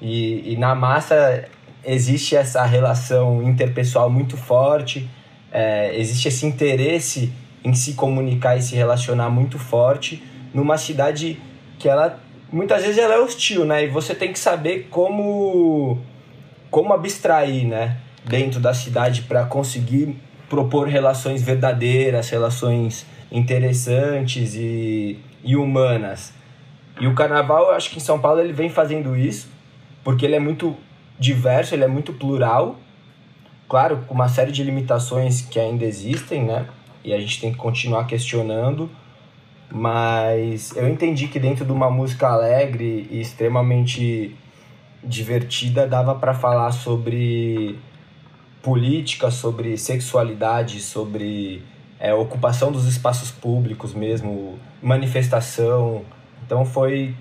E, 0.02 0.54
e 0.54 0.58
na 0.58 0.74
massa 0.74 1.44
existe 1.84 2.34
essa 2.34 2.64
relação 2.64 3.44
interpessoal 3.44 4.10
muito 4.10 4.38
forte, 4.38 5.10
é, 5.52 5.94
existe 6.00 6.30
esse 6.30 6.46
interesse 6.46 7.34
em 7.64 7.74
se 7.74 7.94
comunicar 7.94 8.58
e 8.58 8.62
se 8.62 8.74
relacionar 8.74 9.30
muito 9.30 9.60
forte 9.60 10.24
numa 10.54 10.78
cidade 10.78 11.38
que 11.78 11.90
ela 11.90 12.20
muitas 12.52 12.84
vezes 12.84 12.98
ela 12.98 13.16
é 13.16 13.20
hostil, 13.20 13.66
né? 13.66 13.84
E 13.84 13.88
você 13.88 14.16
tem 14.16 14.32
que 14.32 14.40
saber 14.40 14.88
como 14.90 16.00
como 16.70 16.94
abstrair, 16.94 17.68
né, 17.68 17.98
dentro 18.24 18.62
da 18.62 18.74
cidade 18.74 19.24
para 19.24 19.44
conseguir 19.44 20.16
propor 20.48 20.88
relações 20.88 21.42
verdadeiras, 21.42 22.30
relações 22.30 23.06
interessantes 23.30 24.56
e 24.56 25.20
e 25.44 25.56
humanas. 25.56 26.34
E 27.00 27.08
o 27.08 27.16
carnaval, 27.16 27.66
eu 27.66 27.72
acho 27.72 27.90
que 27.90 27.98
em 27.98 28.02
São 28.02 28.20
Paulo 28.20 28.40
ele 28.40 28.54
vem 28.54 28.70
fazendo 28.70 29.16
isso, 29.16 29.50
porque 30.04 30.26
ele 30.26 30.36
é 30.36 30.40
muito 30.40 30.76
diverso, 31.18 31.74
ele 31.74 31.84
é 31.84 31.88
muito 31.88 32.14
plural. 32.14 32.78
Claro, 33.68 34.04
com 34.08 34.14
uma 34.14 34.28
série 34.28 34.52
de 34.52 34.64
limitações 34.64 35.42
que 35.42 35.60
ainda 35.60 35.86
existem, 35.86 36.44
né? 36.44 36.68
E 37.04 37.14
a 37.14 37.20
gente 37.20 37.40
tem 37.40 37.52
que 37.52 37.58
continuar 37.58 38.06
questionando. 38.06 38.90
Mas 39.72 40.76
eu 40.76 40.90
entendi 40.90 41.28
que 41.28 41.40
dentro 41.40 41.66
de 41.66 41.72
uma 41.72 41.90
música 41.90 42.28
alegre 42.28 43.08
e 43.10 43.22
extremamente 43.22 44.36
divertida 45.04 45.88
dava 45.88 46.14
para 46.16 46.34
falar 46.34 46.72
sobre 46.72 47.80
política, 48.62 49.32
sobre 49.32 49.78
sexualidade, 49.78 50.82
sobre 50.82 51.64
é, 52.00 52.14
ocupação 52.14 52.72
dos 52.72 52.86
espaços 52.86 53.32
públicos 53.32 53.94
mesmo, 53.94 54.60
manifestação. 54.82 56.04
Então 56.46 56.66
foi, 56.66 57.14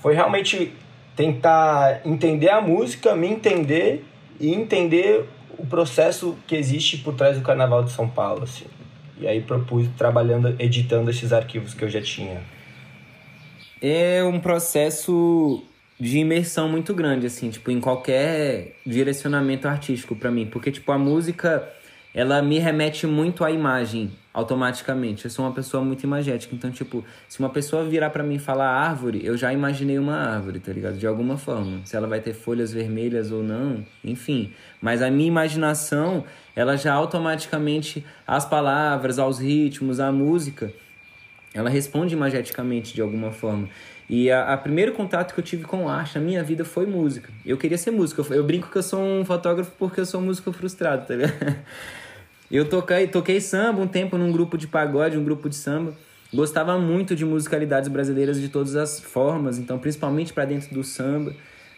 foi 0.00 0.14
realmente 0.14 0.72
tentar 1.14 2.02
entender 2.04 2.50
a 2.50 2.60
música, 2.60 3.16
me 3.16 3.26
entender 3.26 4.04
e 4.38 4.52
entender 4.52 5.24
o 5.58 5.66
processo 5.66 6.36
que 6.46 6.54
existe 6.54 6.98
por 6.98 7.14
trás 7.14 7.36
do 7.36 7.42
Carnaval 7.42 7.82
de 7.82 7.90
São 7.90 8.08
Paulo. 8.08 8.44
Assim. 8.44 8.66
E 9.18 9.26
aí 9.26 9.40
propus 9.40 9.88
trabalhando, 9.96 10.54
editando 10.58 11.10
esses 11.10 11.32
arquivos 11.32 11.72
que 11.72 11.82
eu 11.82 11.88
já 11.88 12.02
tinha. 12.02 12.42
É 13.80 14.22
um 14.22 14.38
processo 14.38 15.62
de 15.98 16.18
imersão 16.18 16.68
muito 16.68 16.92
grande, 16.92 17.26
assim, 17.26 17.48
tipo, 17.48 17.70
em 17.70 17.80
qualquer 17.80 18.76
direcionamento 18.84 19.66
artístico 19.66 20.14
para 20.14 20.30
mim. 20.30 20.46
Porque, 20.46 20.70
tipo, 20.70 20.92
a 20.92 20.98
música, 20.98 21.66
ela 22.14 22.42
me 22.42 22.58
remete 22.58 23.06
muito 23.06 23.42
à 23.42 23.50
imagem 23.50 24.12
automaticamente. 24.36 25.24
Eu 25.24 25.30
sou 25.30 25.46
uma 25.46 25.52
pessoa 25.52 25.82
muito 25.82 26.04
imagética, 26.04 26.54
então, 26.54 26.70
tipo, 26.70 27.02
se 27.26 27.40
uma 27.40 27.48
pessoa 27.48 27.82
virar 27.84 28.10
para 28.10 28.22
mim 28.22 28.34
e 28.34 28.38
falar 28.38 28.68
árvore, 28.68 29.24
eu 29.24 29.34
já 29.34 29.50
imaginei 29.50 29.98
uma 29.98 30.14
árvore, 30.14 30.60
tá 30.60 30.70
ligado? 30.74 30.98
De 30.98 31.06
alguma 31.06 31.38
forma. 31.38 31.80
Se 31.86 31.96
ela 31.96 32.06
vai 32.06 32.20
ter 32.20 32.34
folhas 32.34 32.70
vermelhas 32.70 33.32
ou 33.32 33.42
não, 33.42 33.82
enfim. 34.04 34.52
Mas 34.78 35.00
a 35.00 35.10
minha 35.10 35.26
imaginação, 35.26 36.22
ela 36.54 36.76
já 36.76 36.92
automaticamente, 36.92 38.04
as 38.26 38.44
palavras, 38.44 39.18
aos 39.18 39.38
ritmos, 39.38 40.00
à 40.00 40.12
música, 40.12 40.70
ela 41.54 41.70
responde 41.70 42.12
imageticamente 42.12 42.94
de 42.94 43.00
alguma 43.00 43.32
forma. 43.32 43.70
E 44.06 44.30
a, 44.30 44.52
a, 44.52 44.58
primeiro 44.58 44.92
contato 44.92 45.32
que 45.32 45.40
eu 45.40 45.44
tive 45.44 45.64
com 45.64 45.88
arte 45.88 46.18
na 46.18 46.20
minha 46.22 46.42
vida 46.42 46.62
foi 46.62 46.84
música. 46.84 47.30
Eu 47.44 47.56
queria 47.56 47.78
ser 47.78 47.90
músico. 47.90 48.20
Eu, 48.20 48.36
eu 48.36 48.44
brinco 48.44 48.70
que 48.70 48.76
eu 48.76 48.82
sou 48.82 49.00
um 49.00 49.24
fotógrafo 49.24 49.72
porque 49.78 49.98
eu 49.98 50.06
sou 50.06 50.20
músico 50.20 50.52
frustrado, 50.52 51.06
tá 51.06 51.14
ligado? 51.14 51.32
Eu 52.50 52.68
toquei, 52.68 53.06
toquei 53.08 53.40
samba 53.40 53.80
um 53.82 53.88
tempo 53.88 54.16
num 54.16 54.30
grupo 54.30 54.56
de 54.56 54.66
pagode, 54.66 55.16
um 55.16 55.24
grupo 55.24 55.48
de 55.48 55.56
samba. 55.56 55.94
Gostava 56.32 56.78
muito 56.78 57.16
de 57.16 57.24
musicalidades 57.24 57.88
brasileiras 57.88 58.40
de 58.40 58.48
todas 58.48 58.76
as 58.76 59.00
formas, 59.00 59.58
então 59.58 59.78
principalmente 59.78 60.32
para 60.32 60.44
dentro 60.44 60.72
do 60.74 60.84
samba. 60.84 61.34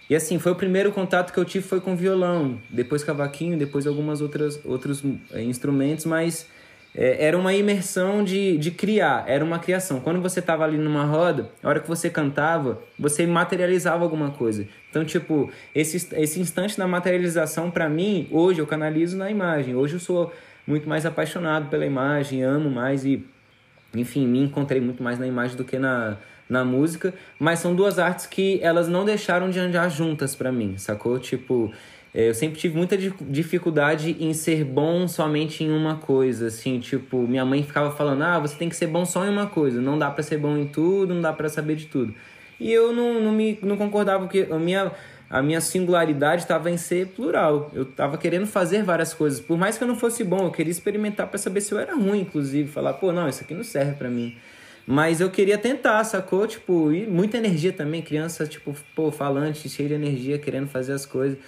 E 0.08 0.16
assim, 0.16 0.38
foi 0.38 0.52
o 0.52 0.54
primeiro 0.54 0.90
contato 0.90 1.32
que 1.32 1.38
eu 1.38 1.44
tive 1.44 1.66
foi 1.66 1.80
com 1.80 1.94
violão, 1.94 2.58
depois 2.70 3.04
cavaquinho, 3.04 3.58
depois 3.58 3.86
algumas 3.86 4.22
outras 4.22 4.58
outros 4.64 5.02
é, 5.32 5.42
instrumentos, 5.42 6.06
mas 6.06 6.46
é, 6.94 7.26
era 7.26 7.36
uma 7.36 7.52
imersão 7.52 8.24
de, 8.24 8.56
de 8.56 8.70
criar, 8.70 9.24
era 9.28 9.44
uma 9.44 9.58
criação. 9.58 10.00
Quando 10.00 10.20
você 10.20 10.40
estava 10.40 10.64
ali 10.64 10.78
numa 10.78 11.04
roda, 11.04 11.50
a 11.62 11.68
hora 11.68 11.80
que 11.80 11.88
você 11.88 12.08
cantava, 12.08 12.80
você 12.98 13.26
materializava 13.26 14.02
alguma 14.02 14.30
coisa. 14.30 14.66
Então, 14.90 15.04
tipo, 15.04 15.50
esse, 15.74 16.08
esse 16.14 16.40
instante 16.40 16.78
da 16.78 16.88
materialização, 16.88 17.70
para 17.70 17.88
mim, 17.88 18.26
hoje 18.30 18.60
eu 18.60 18.66
canalizo 18.66 19.16
na 19.16 19.30
imagem. 19.30 19.74
Hoje 19.74 19.94
eu 19.94 20.00
sou 20.00 20.32
muito 20.68 20.86
mais 20.86 21.06
apaixonado 21.06 21.70
pela 21.70 21.86
imagem, 21.86 22.42
amo 22.42 22.70
mais 22.70 23.02
e, 23.02 23.24
enfim, 23.94 24.26
me 24.26 24.38
encontrei 24.38 24.82
muito 24.82 25.02
mais 25.02 25.18
na 25.18 25.26
imagem 25.26 25.56
do 25.56 25.64
que 25.64 25.78
na, 25.78 26.18
na 26.46 26.62
música. 26.62 27.14
Mas 27.38 27.60
são 27.60 27.74
duas 27.74 27.98
artes 27.98 28.26
que 28.26 28.60
elas 28.62 28.86
não 28.86 29.02
deixaram 29.02 29.48
de 29.48 29.58
andar 29.58 29.88
juntas 29.88 30.36
para 30.36 30.52
mim, 30.52 30.76
sacou? 30.76 31.18
Tipo, 31.18 31.72
é, 32.14 32.28
eu 32.28 32.34
sempre 32.34 32.58
tive 32.58 32.76
muita 32.76 32.98
dificuldade 32.98 34.14
em 34.20 34.34
ser 34.34 34.62
bom 34.62 35.08
somente 35.08 35.64
em 35.64 35.70
uma 35.70 35.96
coisa, 35.96 36.48
assim, 36.48 36.78
tipo, 36.78 37.26
minha 37.26 37.46
mãe 37.46 37.62
ficava 37.62 37.90
falando, 37.90 38.22
ah, 38.22 38.38
você 38.38 38.54
tem 38.54 38.68
que 38.68 38.76
ser 38.76 38.88
bom 38.88 39.06
só 39.06 39.24
em 39.24 39.30
uma 39.30 39.46
coisa, 39.46 39.80
não 39.80 39.98
dá 39.98 40.10
para 40.10 40.22
ser 40.22 40.36
bom 40.36 40.54
em 40.58 40.66
tudo, 40.66 41.14
não 41.14 41.22
dá 41.22 41.32
para 41.32 41.48
saber 41.48 41.76
de 41.76 41.86
tudo. 41.86 42.14
E 42.60 42.70
eu 42.70 42.92
não, 42.92 43.20
não, 43.22 43.32
me, 43.32 43.58
não 43.62 43.76
concordava, 43.76 44.24
porque 44.24 44.46
a 44.50 44.58
minha 44.58 44.92
a 45.30 45.42
minha 45.42 45.60
singularidade 45.60 46.42
estava 46.42 46.70
em 46.70 46.76
ser 46.76 47.08
plural. 47.08 47.70
Eu 47.74 47.82
estava 47.82 48.16
querendo 48.16 48.46
fazer 48.46 48.82
várias 48.82 49.12
coisas. 49.12 49.40
Por 49.40 49.58
mais 49.58 49.76
que 49.76 49.84
eu 49.84 49.88
não 49.88 49.96
fosse 49.96 50.24
bom, 50.24 50.44
eu 50.44 50.50
queria 50.50 50.70
experimentar 50.70 51.26
para 51.26 51.38
saber 51.38 51.60
se 51.60 51.72
eu 51.72 51.78
era 51.78 51.94
ruim, 51.94 52.20
inclusive. 52.20 52.68
Falar, 52.70 52.94
pô, 52.94 53.12
não, 53.12 53.28
isso 53.28 53.42
aqui 53.42 53.52
não 53.52 53.64
serve 53.64 53.92
para 53.92 54.08
mim. 54.08 54.36
Mas 54.86 55.20
eu 55.20 55.30
queria 55.30 55.58
tentar, 55.58 56.02
sacou? 56.04 56.46
Tipo, 56.46 56.90
e 56.92 57.06
muita 57.06 57.36
energia 57.36 57.72
também. 57.72 58.00
Criança, 58.00 58.46
tipo, 58.46 58.74
pô, 58.94 59.12
falante, 59.12 59.68
cheia 59.68 59.90
de 59.90 59.94
energia, 59.94 60.38
querendo 60.38 60.66
fazer 60.66 60.94
as 60.94 61.04
coisas. 61.04 61.38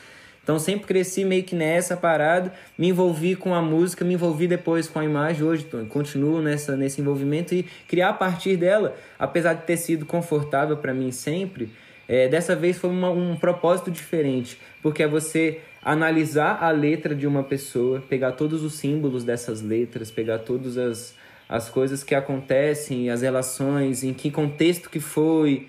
Então 0.43 0.59
sempre 0.59 0.87
cresci 0.87 1.25
meio 1.25 1.45
que 1.45 1.55
nessa 1.55 1.97
parada, 1.97 2.53
me 2.77 2.89
envolvi 2.89 3.37
com 3.37 3.55
a 3.55 3.63
música, 3.63 4.05
me 4.05 4.15
envolvi 4.15 4.49
depois 4.49 4.89
com 4.89 4.99
a 4.99 5.05
imagem, 5.05 5.45
hoje 5.45 5.67
continuo 5.89 6.41
nessa, 6.41 6.77
nesse 6.77 7.01
envolvimento 7.01 7.55
e 7.55 7.63
criar 7.87 8.09
a 8.09 8.15
partir 8.15 8.57
dela, 8.57 8.97
apesar 9.19 9.55
de 9.55 9.63
ter 9.63 9.77
sido 9.77 10.07
confortável 10.07 10.77
para 10.79 10.95
mim 10.95 11.13
sempre, 11.13 11.71
é, 12.11 12.27
dessa 12.27 12.57
vez 12.57 12.77
foi 12.77 12.91
uma, 12.91 13.09
um 13.09 13.37
propósito 13.37 13.89
diferente, 13.89 14.59
porque 14.83 15.01
é 15.01 15.07
você 15.07 15.61
analisar 15.81 16.61
a 16.61 16.69
letra 16.73 17.15
de 17.15 17.25
uma 17.25 17.45
pessoa, 17.45 18.03
pegar 18.09 18.33
todos 18.33 18.65
os 18.65 18.75
símbolos 18.75 19.23
dessas 19.23 19.63
letras, 19.63 20.11
pegar 20.11 20.41
todas 20.41 20.77
as, 20.77 21.15
as 21.49 21.71
coisas 21.71 22.03
que 22.03 22.13
acontecem, 22.13 23.11
as 23.11 23.23
relações, 23.23 24.03
em 24.03 24.13
que 24.13 24.29
contexto 24.29 24.91
que 24.91 24.99
foi, 24.99 25.69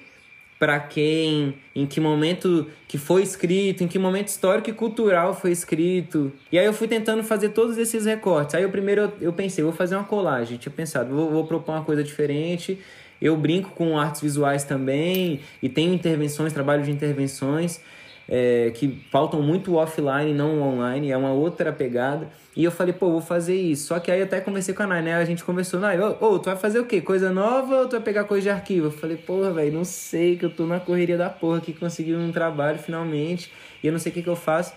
para 0.57 0.79
quem, 0.79 1.53
em 1.75 1.85
que 1.85 1.99
momento 1.99 2.67
que 2.87 2.97
foi 2.97 3.21
escrito, 3.21 3.83
em 3.83 3.87
que 3.87 3.99
momento 3.99 4.29
histórico 4.29 4.71
e 4.71 4.73
cultural 4.73 5.35
foi 5.35 5.51
escrito. 5.51 6.31
E 6.51 6.57
aí 6.57 6.65
eu 6.65 6.73
fui 6.73 6.87
tentando 6.87 7.23
fazer 7.23 7.49
todos 7.49 7.77
esses 7.77 8.05
recortes. 8.05 8.55
Aí 8.55 8.65
o 8.65 8.69
primeiro 8.69 9.01
eu, 9.01 9.13
eu 9.21 9.33
pensei, 9.33 9.63
vou 9.63 9.73
fazer 9.73 9.95
uma 9.95 10.05
colagem. 10.05 10.57
Tinha 10.57 10.73
pensado, 10.73 11.13
vou, 11.13 11.29
vou 11.29 11.45
propor 11.45 11.73
uma 11.73 11.83
coisa 11.83 12.03
diferente. 12.03 12.79
Eu 13.21 13.37
brinco 13.37 13.69
com 13.71 13.97
artes 13.99 14.21
visuais 14.21 14.63
também 14.63 15.39
e 15.61 15.69
tenho 15.69 15.93
intervenções, 15.93 16.51
trabalho 16.51 16.83
de 16.83 16.91
intervenções 16.91 17.81
é, 18.27 18.71
que 18.73 19.03
faltam 19.11 19.41
muito 19.41 19.75
offline, 19.75 20.33
não 20.33 20.61
online, 20.61 21.11
é 21.11 21.17
uma 21.17 21.33
outra 21.33 21.73
pegada. 21.73 22.29
E 22.55 22.63
eu 22.63 22.71
falei, 22.71 22.93
pô, 22.93 23.11
vou 23.11 23.21
fazer 23.21 23.55
isso. 23.55 23.87
Só 23.87 23.99
que 23.99 24.09
aí 24.09 24.21
até 24.21 24.39
conversei 24.39 24.73
com 24.73 24.83
a 24.83 24.87
Nai, 24.87 25.01
né? 25.01 25.15
A 25.15 25.25
gente 25.25 25.43
conversou, 25.43 25.81
Nai, 25.81 25.99
ô, 25.99 26.15
ô, 26.19 26.39
tu 26.39 26.45
vai 26.45 26.55
fazer 26.55 26.79
o 26.79 26.85
quê? 26.85 27.01
Coisa 27.01 27.29
nova 27.29 27.81
ou 27.81 27.87
tu 27.87 27.91
vai 27.91 28.01
pegar 28.01 28.23
coisa 28.23 28.43
de 28.43 28.49
arquivo? 28.49 28.87
Eu 28.87 28.91
falei, 28.91 29.17
porra, 29.17 29.51
velho, 29.51 29.73
não 29.73 29.83
sei, 29.83 30.37
que 30.37 30.45
eu 30.45 30.49
tô 30.49 30.65
na 30.65 30.79
correria 30.79 31.17
da 31.17 31.29
porra 31.29 31.59
que 31.59 31.73
consegui 31.73 32.15
um 32.15 32.31
trabalho 32.31 32.79
finalmente 32.79 33.51
e 33.83 33.87
eu 33.87 33.91
não 33.91 33.99
sei 33.99 34.11
o 34.11 34.15
que, 34.15 34.23
que 34.23 34.29
eu 34.29 34.35
faço. 34.35 34.73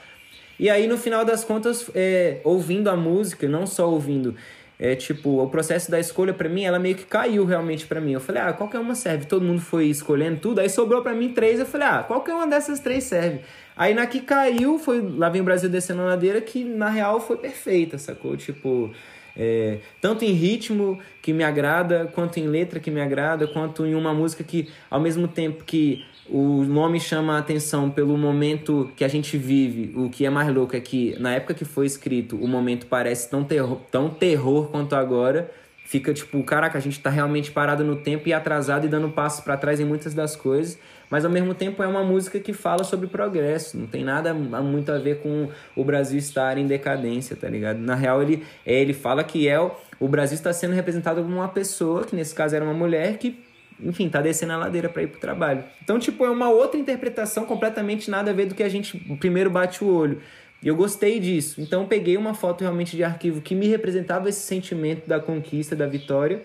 E 0.58 0.68
aí, 0.68 0.86
no 0.88 0.96
final 0.96 1.24
das 1.24 1.44
contas, 1.44 1.88
é, 1.94 2.40
ouvindo 2.42 2.88
a 2.88 2.96
música, 2.96 3.48
não 3.48 3.66
só 3.66 3.88
ouvindo, 3.88 4.34
é 4.78 4.96
tipo, 4.96 5.40
o 5.42 5.48
processo 5.48 5.90
da 5.90 6.00
escolha 6.00 6.34
para 6.34 6.48
mim, 6.48 6.64
ela 6.64 6.78
meio 6.78 6.96
que 6.96 7.04
caiu 7.04 7.44
realmente 7.44 7.86
para 7.86 8.00
mim. 8.00 8.12
Eu 8.12 8.20
falei, 8.20 8.42
ah, 8.42 8.52
qualquer 8.52 8.80
uma 8.80 8.94
serve. 8.94 9.26
Todo 9.26 9.44
mundo 9.44 9.60
foi 9.60 9.86
escolhendo 9.86 10.40
tudo, 10.40 10.60
aí 10.60 10.68
sobrou 10.68 11.00
para 11.02 11.14
mim 11.14 11.32
três. 11.32 11.60
Eu 11.60 11.66
falei, 11.66 11.86
ah, 11.86 12.02
qualquer 12.02 12.34
uma 12.34 12.46
dessas 12.46 12.80
três 12.80 13.04
serve. 13.04 13.40
Aí 13.76 13.94
na 13.94 14.06
que 14.06 14.20
caiu, 14.20 14.78
foi 14.78 15.00
lá 15.00 15.28
vem 15.28 15.40
o 15.40 15.44
Brasil 15.44 15.68
descendo 15.68 16.02
a 16.02 16.06
ladeira, 16.06 16.40
que 16.40 16.64
na 16.64 16.88
real 16.88 17.20
foi 17.20 17.36
perfeita, 17.36 17.98
sacou? 17.98 18.36
Tipo, 18.36 18.92
é, 19.36 19.78
tanto 20.00 20.24
em 20.24 20.32
ritmo 20.32 20.98
que 21.20 21.32
me 21.32 21.42
agrada, 21.42 22.10
quanto 22.12 22.38
em 22.38 22.46
letra 22.46 22.78
que 22.78 22.90
me 22.90 23.00
agrada, 23.00 23.46
quanto 23.46 23.84
em 23.86 23.94
uma 23.94 24.12
música 24.14 24.44
que, 24.44 24.68
ao 24.90 25.00
mesmo 25.00 25.26
tempo 25.26 25.64
que 25.64 26.04
o 26.28 26.64
nome 26.64 26.98
chama 26.98 27.36
a 27.36 27.38
atenção 27.38 27.90
pelo 27.90 28.16
momento 28.16 28.90
que 28.96 29.04
a 29.04 29.08
gente 29.08 29.36
vive. 29.36 29.92
O 29.94 30.08
que 30.08 30.24
é 30.24 30.30
mais 30.30 30.52
louco 30.52 30.74
é 30.74 30.80
que, 30.80 31.14
na 31.18 31.34
época 31.34 31.54
que 31.54 31.64
foi 31.64 31.86
escrito, 31.86 32.36
o 32.36 32.48
momento 32.48 32.86
parece 32.86 33.28
tão 33.28 33.44
terror, 33.44 33.78
tão 33.90 34.08
terror 34.08 34.68
quanto 34.68 34.94
agora. 34.94 35.50
Fica 35.84 36.14
tipo, 36.14 36.42
caraca, 36.42 36.78
a 36.78 36.80
gente 36.80 36.98
tá 36.98 37.10
realmente 37.10 37.50
parado 37.50 37.84
no 37.84 37.96
tempo 37.96 38.26
e 38.26 38.32
atrasado 38.32 38.86
e 38.86 38.88
dando 38.88 39.10
passos 39.10 39.44
para 39.44 39.54
trás 39.54 39.78
em 39.80 39.84
muitas 39.84 40.14
das 40.14 40.34
coisas. 40.34 40.78
Mas 41.10 41.26
ao 41.26 41.30
mesmo 41.30 41.54
tempo 41.54 41.82
é 41.82 41.86
uma 41.86 42.02
música 42.02 42.40
que 42.40 42.54
fala 42.54 42.82
sobre 42.84 43.06
progresso. 43.06 43.76
Não 43.76 43.86
tem 43.86 44.02
nada 44.02 44.32
muito 44.32 44.90
a 44.90 44.98
ver 44.98 45.20
com 45.20 45.50
o 45.76 45.84
Brasil 45.84 46.18
estar 46.18 46.56
em 46.56 46.66
decadência, 46.66 47.36
tá 47.36 47.48
ligado? 47.48 47.78
Na 47.78 47.94
real, 47.94 48.22
ele, 48.22 48.42
é, 48.64 48.80
ele 48.80 48.94
fala 48.94 49.22
que 49.22 49.46
é 49.46 49.60
o, 49.60 49.70
o 50.00 50.08
Brasil 50.08 50.36
está 50.36 50.54
sendo 50.54 50.72
representado 50.72 51.22
como 51.22 51.36
uma 51.36 51.48
pessoa, 51.48 52.04
que 52.04 52.16
nesse 52.16 52.34
caso 52.34 52.56
era 52.56 52.64
uma 52.64 52.72
mulher, 52.72 53.18
que 53.18 53.44
enfim, 53.80 54.08
tá 54.08 54.20
descendo 54.20 54.52
a 54.52 54.56
ladeira 54.56 54.88
para 54.88 55.02
ir 55.02 55.08
pro 55.08 55.20
trabalho. 55.20 55.64
Então, 55.82 55.98
tipo, 55.98 56.24
é 56.24 56.30
uma 56.30 56.48
outra 56.48 56.78
interpretação 56.78 57.44
completamente 57.44 58.10
nada 58.10 58.30
a 58.30 58.34
ver 58.34 58.46
do 58.46 58.54
que 58.54 58.62
a 58.62 58.68
gente 58.68 58.98
primeiro 59.18 59.50
bate 59.50 59.82
o 59.82 59.88
olho. 59.88 60.20
E 60.62 60.68
eu 60.68 60.76
gostei 60.76 61.20
disso. 61.20 61.60
Então, 61.60 61.86
peguei 61.86 62.16
uma 62.16 62.34
foto 62.34 62.62
realmente 62.62 62.96
de 62.96 63.04
arquivo 63.04 63.40
que 63.40 63.54
me 63.54 63.66
representava 63.66 64.28
esse 64.28 64.40
sentimento 64.40 65.06
da 65.06 65.20
conquista, 65.20 65.76
da 65.76 65.86
vitória, 65.86 66.42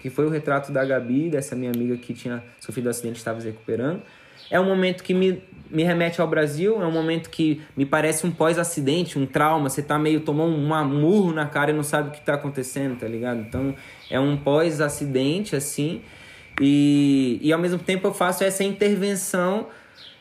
que 0.00 0.08
foi 0.08 0.26
o 0.26 0.28
retrato 0.28 0.72
da 0.72 0.84
Gabi, 0.84 1.28
dessa 1.28 1.54
minha 1.54 1.70
amiga 1.70 1.96
que 1.96 2.14
tinha 2.14 2.42
sofrido 2.58 2.86
um 2.86 2.90
acidente 2.90 3.16
e 3.16 3.18
estava 3.18 3.40
se 3.40 3.46
recuperando. 3.46 4.02
É 4.52 4.60
um 4.60 4.66
momento 4.66 5.02
que 5.02 5.14
me, 5.14 5.42
me 5.70 5.82
remete 5.82 6.20
ao 6.20 6.28
Brasil, 6.28 6.82
é 6.82 6.86
um 6.86 6.92
momento 6.92 7.30
que 7.30 7.62
me 7.74 7.86
parece 7.86 8.26
um 8.26 8.30
pós-acidente, 8.30 9.18
um 9.18 9.24
trauma. 9.24 9.70
Você 9.70 9.82
tá 9.82 9.98
meio 9.98 10.20
tomou 10.20 10.46
um 10.46 10.84
murro 10.84 11.32
na 11.32 11.46
cara 11.46 11.70
e 11.70 11.74
não 11.74 11.82
sabe 11.82 12.10
o 12.10 12.12
que 12.12 12.20
tá 12.20 12.34
acontecendo, 12.34 13.00
tá 13.00 13.08
ligado? 13.08 13.40
Então 13.40 13.74
é 14.10 14.20
um 14.20 14.36
pós-acidente, 14.36 15.56
assim. 15.56 16.02
E, 16.60 17.38
e 17.40 17.50
ao 17.50 17.58
mesmo 17.58 17.78
tempo 17.78 18.06
eu 18.06 18.12
faço 18.12 18.44
essa 18.44 18.62
intervenção 18.62 19.68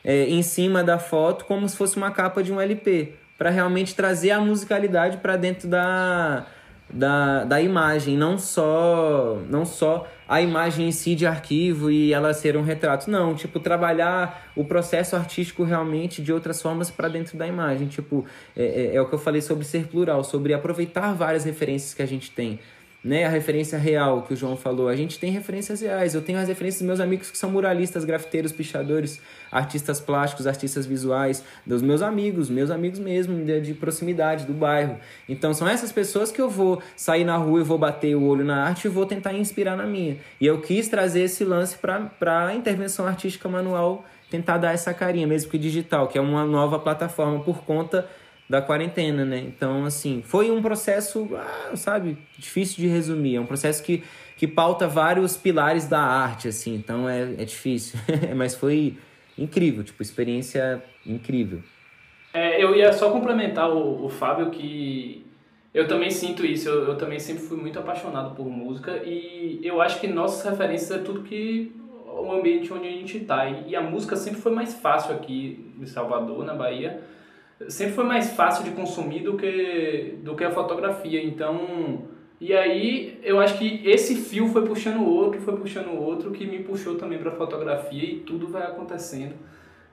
é, 0.01 0.29
em 0.29 0.41
cima 0.41 0.81
da 0.81 0.97
foto 0.97 1.43
como 1.43 1.67
se 1.67 1.75
fosse 1.75 1.97
uma 1.97 2.09
capa 2.09 2.41
de 2.41 2.53
um 2.53 2.61
LP, 2.61 3.15
para 3.37 3.49
realmente 3.49 3.93
trazer 3.93 4.31
a 4.31 4.39
musicalidade 4.39 5.17
para 5.17 5.35
dentro 5.35 5.67
da, 5.67 6.45
da, 6.93 7.43
da 7.43 7.61
imagem, 7.61 8.17
não 8.17 8.37
só 8.37 9.37
não 9.49 9.65
só 9.65 10.07
a 10.27 10.41
imagem 10.41 10.87
em 10.87 10.91
si 10.91 11.13
de 11.13 11.25
arquivo 11.25 11.91
e 11.91 12.13
ela 12.13 12.33
ser 12.33 12.55
um 12.55 12.63
retrato. 12.63 13.09
Não, 13.09 13.35
tipo, 13.35 13.59
trabalhar 13.59 14.51
o 14.55 14.63
processo 14.63 15.15
artístico 15.15 15.63
realmente 15.63 16.21
de 16.21 16.31
outras 16.31 16.61
formas 16.61 16.89
para 16.89 17.09
dentro 17.09 17.37
da 17.37 17.45
imagem. 17.45 17.87
Tipo, 17.87 18.25
é, 18.55 18.63
é, 18.63 18.95
é, 18.95 19.01
o 19.01 19.07
que 19.07 19.13
eu 19.13 19.19
falei 19.19 19.41
sobre 19.41 19.65
ser 19.65 19.87
plural, 19.87 20.23
sobre 20.23 20.53
aproveitar 20.53 21.13
várias 21.13 21.43
referências 21.43 21.93
que 21.93 22.01
a 22.01 22.05
gente 22.05 22.31
tem 22.31 22.59
né, 23.03 23.25
a 23.25 23.29
referência 23.29 23.79
real 23.79 24.21
que 24.21 24.33
o 24.33 24.37
João 24.37 24.55
falou. 24.55 24.87
A 24.87 24.95
gente 24.95 25.17
tem 25.17 25.31
referências 25.31 25.81
reais. 25.81 26.13
Eu 26.13 26.21
tenho 26.21 26.37
as 26.37 26.47
referências 26.47 26.81
dos 26.81 26.87
meus 26.87 26.99
amigos 26.99 27.31
que 27.31 27.37
são 27.37 27.49
muralistas, 27.49 28.05
grafiteiros, 28.05 28.51
pichadores, 28.51 29.19
artistas 29.51 29.99
plásticos, 29.99 30.45
artistas 30.45 30.85
visuais, 30.85 31.43
dos 31.65 31.81
meus 31.81 32.03
amigos, 32.03 32.49
meus 32.49 32.69
amigos 32.69 32.99
mesmo, 32.99 33.43
de, 33.43 33.59
de 33.59 33.73
proximidade, 33.73 34.45
do 34.45 34.53
bairro. 34.53 34.97
Então 35.27 35.53
são 35.53 35.67
essas 35.67 35.91
pessoas 35.91 36.31
que 36.31 36.39
eu 36.39 36.49
vou 36.49 36.81
sair 36.95 37.23
na 37.23 37.37
rua 37.37 37.61
e 37.61 37.63
vou 37.63 37.77
bater 37.77 38.15
o 38.15 38.23
olho 38.23 38.45
na 38.45 38.65
arte 38.67 38.85
e 38.85 38.89
vou 38.89 39.05
tentar 39.05 39.33
inspirar 39.33 39.75
na 39.75 39.87
minha. 39.87 40.17
E 40.39 40.45
eu 40.45 40.61
quis 40.61 40.87
trazer 40.87 41.23
esse 41.23 41.43
lance 41.43 41.77
para 41.77 42.45
a 42.47 42.53
intervenção 42.53 43.07
artística 43.07 43.49
manual, 43.49 44.05
tentar 44.29 44.59
dar 44.59 44.73
essa 44.73 44.93
carinha, 44.93 45.25
mesmo 45.25 45.49
que 45.49 45.57
digital, 45.57 46.07
que 46.07 46.17
é 46.17 46.21
uma 46.21 46.45
nova 46.45 46.77
plataforma 46.79 47.43
por 47.43 47.63
conta 47.63 48.07
da 48.51 48.61
quarentena, 48.61 49.23
né? 49.23 49.39
Então, 49.39 49.85
assim, 49.85 50.21
foi 50.21 50.51
um 50.51 50.61
processo, 50.61 51.29
ah, 51.37 51.73
sabe, 51.73 52.17
difícil 52.37 52.83
de 52.83 52.87
resumir. 52.87 53.37
É 53.37 53.39
um 53.39 53.45
processo 53.45 53.81
que, 53.81 54.03
que 54.35 54.45
pauta 54.45 54.89
vários 54.89 55.37
pilares 55.37 55.87
da 55.87 56.01
arte, 56.01 56.49
assim. 56.49 56.75
Então, 56.75 57.07
é, 57.07 57.21
é 57.37 57.45
difícil. 57.45 57.97
Mas 58.35 58.53
foi 58.53 58.97
incrível, 59.37 59.85
tipo, 59.85 60.03
experiência 60.03 60.83
incrível. 61.05 61.63
É, 62.33 62.61
eu 62.61 62.75
ia 62.75 62.91
só 62.91 63.09
complementar 63.09 63.69
o, 63.71 64.03
o 64.05 64.09
Fábio 64.09 64.51
que 64.51 65.25
eu 65.73 65.87
também 65.87 66.11
sinto 66.11 66.45
isso. 66.45 66.67
Eu, 66.67 66.89
eu 66.89 66.97
também 66.97 67.19
sempre 67.19 67.43
fui 67.43 67.57
muito 67.57 67.79
apaixonado 67.79 68.35
por 68.35 68.45
música 68.49 68.97
e 69.05 69.61
eu 69.63 69.81
acho 69.81 69.97
que 70.01 70.07
nossas 70.07 70.43
referências 70.43 70.91
é 70.91 71.01
tudo 71.01 71.23
que 71.23 71.73
o 72.05 72.33
ambiente 72.33 72.71
onde 72.73 72.85
a 72.85 72.91
gente 72.91 73.17
está. 73.17 73.49
E, 73.49 73.69
e 73.69 73.75
a 73.77 73.81
música 73.81 74.17
sempre 74.17 74.41
foi 74.41 74.51
mais 74.51 74.73
fácil 74.73 75.15
aqui 75.15 75.73
em 75.79 75.85
Salvador, 75.85 76.43
na 76.43 76.53
Bahia 76.53 77.01
sempre 77.69 77.93
foi 77.93 78.03
mais 78.03 78.31
fácil 78.31 78.63
de 78.63 78.71
consumir 78.71 79.21
do 79.21 79.37
que, 79.37 80.19
do 80.23 80.35
que 80.35 80.43
a 80.43 80.51
fotografia. 80.51 81.23
Então, 81.23 82.05
e 82.39 82.53
aí 82.53 83.19
eu 83.23 83.39
acho 83.39 83.57
que 83.57 83.81
esse 83.87 84.15
fio 84.15 84.47
foi 84.47 84.65
puxando 84.65 85.01
o 85.01 85.07
outro, 85.07 85.39
foi 85.41 85.55
puxando 85.57 85.89
o 85.89 86.01
outro, 86.01 86.31
que 86.31 86.45
me 86.45 86.63
puxou 86.63 86.95
também 86.95 87.19
para 87.19 87.31
fotografia 87.31 88.03
e 88.03 88.19
tudo 88.21 88.47
vai 88.47 88.63
acontecendo. 88.63 89.35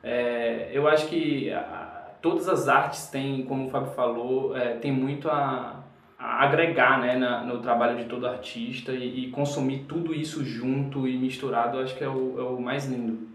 É, 0.03 0.71
eu 0.73 0.89
acho 0.89 1.09
que 1.09 1.51
a, 1.51 2.15
todas 2.23 2.49
as 2.49 2.69
artes 2.69 3.09
têm, 3.09 3.45
como 3.45 3.67
o 3.67 3.71
Fábio 3.71 3.93
falou, 3.93 4.57
é, 4.57 4.75
tem 4.77 4.91
muito 4.91 5.29
a, 5.29 5.85
a 6.19 6.45
agregar 6.45 7.01
né, 7.01 7.17
na, 7.17 7.45
no 7.45 7.59
trabalho 7.59 7.99
de 7.99 8.05
todo 8.05 8.27
artista 8.27 8.93
e, 8.93 9.27
e, 9.27 9.31
consumir 9.31 9.85
tudo 9.89 10.15
isso 10.15 10.45
junto 10.45 11.07
e 11.07 11.17
misturado, 11.17 11.79
eu 11.79 11.85
acho 11.85 11.97
que 11.97 12.03
é 12.03 12.09
o, 12.09 12.35
é 12.39 12.43
o 12.43 12.61
mais 12.61 12.87
lindo. 12.87 13.28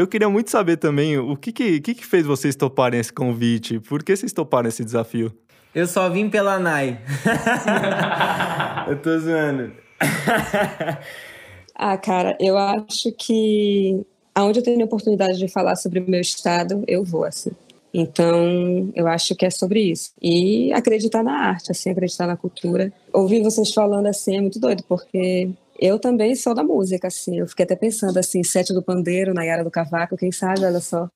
Eu 0.00 0.06
queria 0.06 0.30
muito 0.30 0.50
saber 0.50 0.78
também 0.78 1.18
o 1.18 1.36
que, 1.36 1.52
que, 1.52 1.78
que, 1.78 1.94
que 1.94 2.06
fez 2.06 2.24
vocês 2.24 2.56
toparem 2.56 2.98
esse 2.98 3.12
convite? 3.12 3.78
Por 3.80 4.02
que 4.02 4.16
vocês 4.16 4.32
toparam 4.32 4.66
esse 4.66 4.82
desafio? 4.82 5.30
Eu 5.74 5.86
só 5.86 6.08
vim 6.08 6.30
pela 6.30 6.58
NAI. 6.58 6.98
eu 8.88 8.96
tô 9.02 9.18
zoando. 9.18 9.72
ah, 11.76 11.98
cara, 11.98 12.34
eu 12.40 12.56
acho 12.56 13.12
que 13.12 14.00
aonde 14.34 14.60
eu 14.60 14.62
tenho 14.62 14.80
a 14.80 14.86
oportunidade 14.86 15.38
de 15.38 15.48
falar 15.48 15.76
sobre 15.76 16.00
o 16.00 16.10
meu 16.10 16.22
estado, 16.22 16.82
eu 16.88 17.04
vou, 17.04 17.24
assim. 17.24 17.50
Então, 17.92 18.90
eu 18.94 19.06
acho 19.06 19.34
que 19.34 19.44
é 19.44 19.50
sobre 19.50 19.82
isso. 19.82 20.12
E 20.22 20.72
acreditar 20.72 21.22
na 21.22 21.48
arte, 21.48 21.72
assim, 21.72 21.90
acreditar 21.90 22.26
na 22.26 22.38
cultura. 22.38 22.90
Ouvir 23.12 23.42
vocês 23.42 23.70
falando 23.70 24.06
assim 24.06 24.38
é 24.38 24.40
muito 24.40 24.58
doido, 24.58 24.82
porque 24.88 25.50
eu 25.80 25.98
também 25.98 26.34
sou 26.34 26.54
da 26.54 26.62
música, 26.62 27.08
assim. 27.08 27.38
Eu 27.38 27.48
fiquei 27.48 27.64
até 27.64 27.74
pensando, 27.74 28.18
assim, 28.18 28.42
Sete 28.44 28.72
do 28.74 28.82
Pandeiro, 28.82 29.32
Nayara 29.32 29.64
do 29.64 29.70
Cavaco, 29.70 30.16
quem 30.16 30.30
sabe, 30.30 30.64
olha 30.64 30.80
só. 30.80 31.08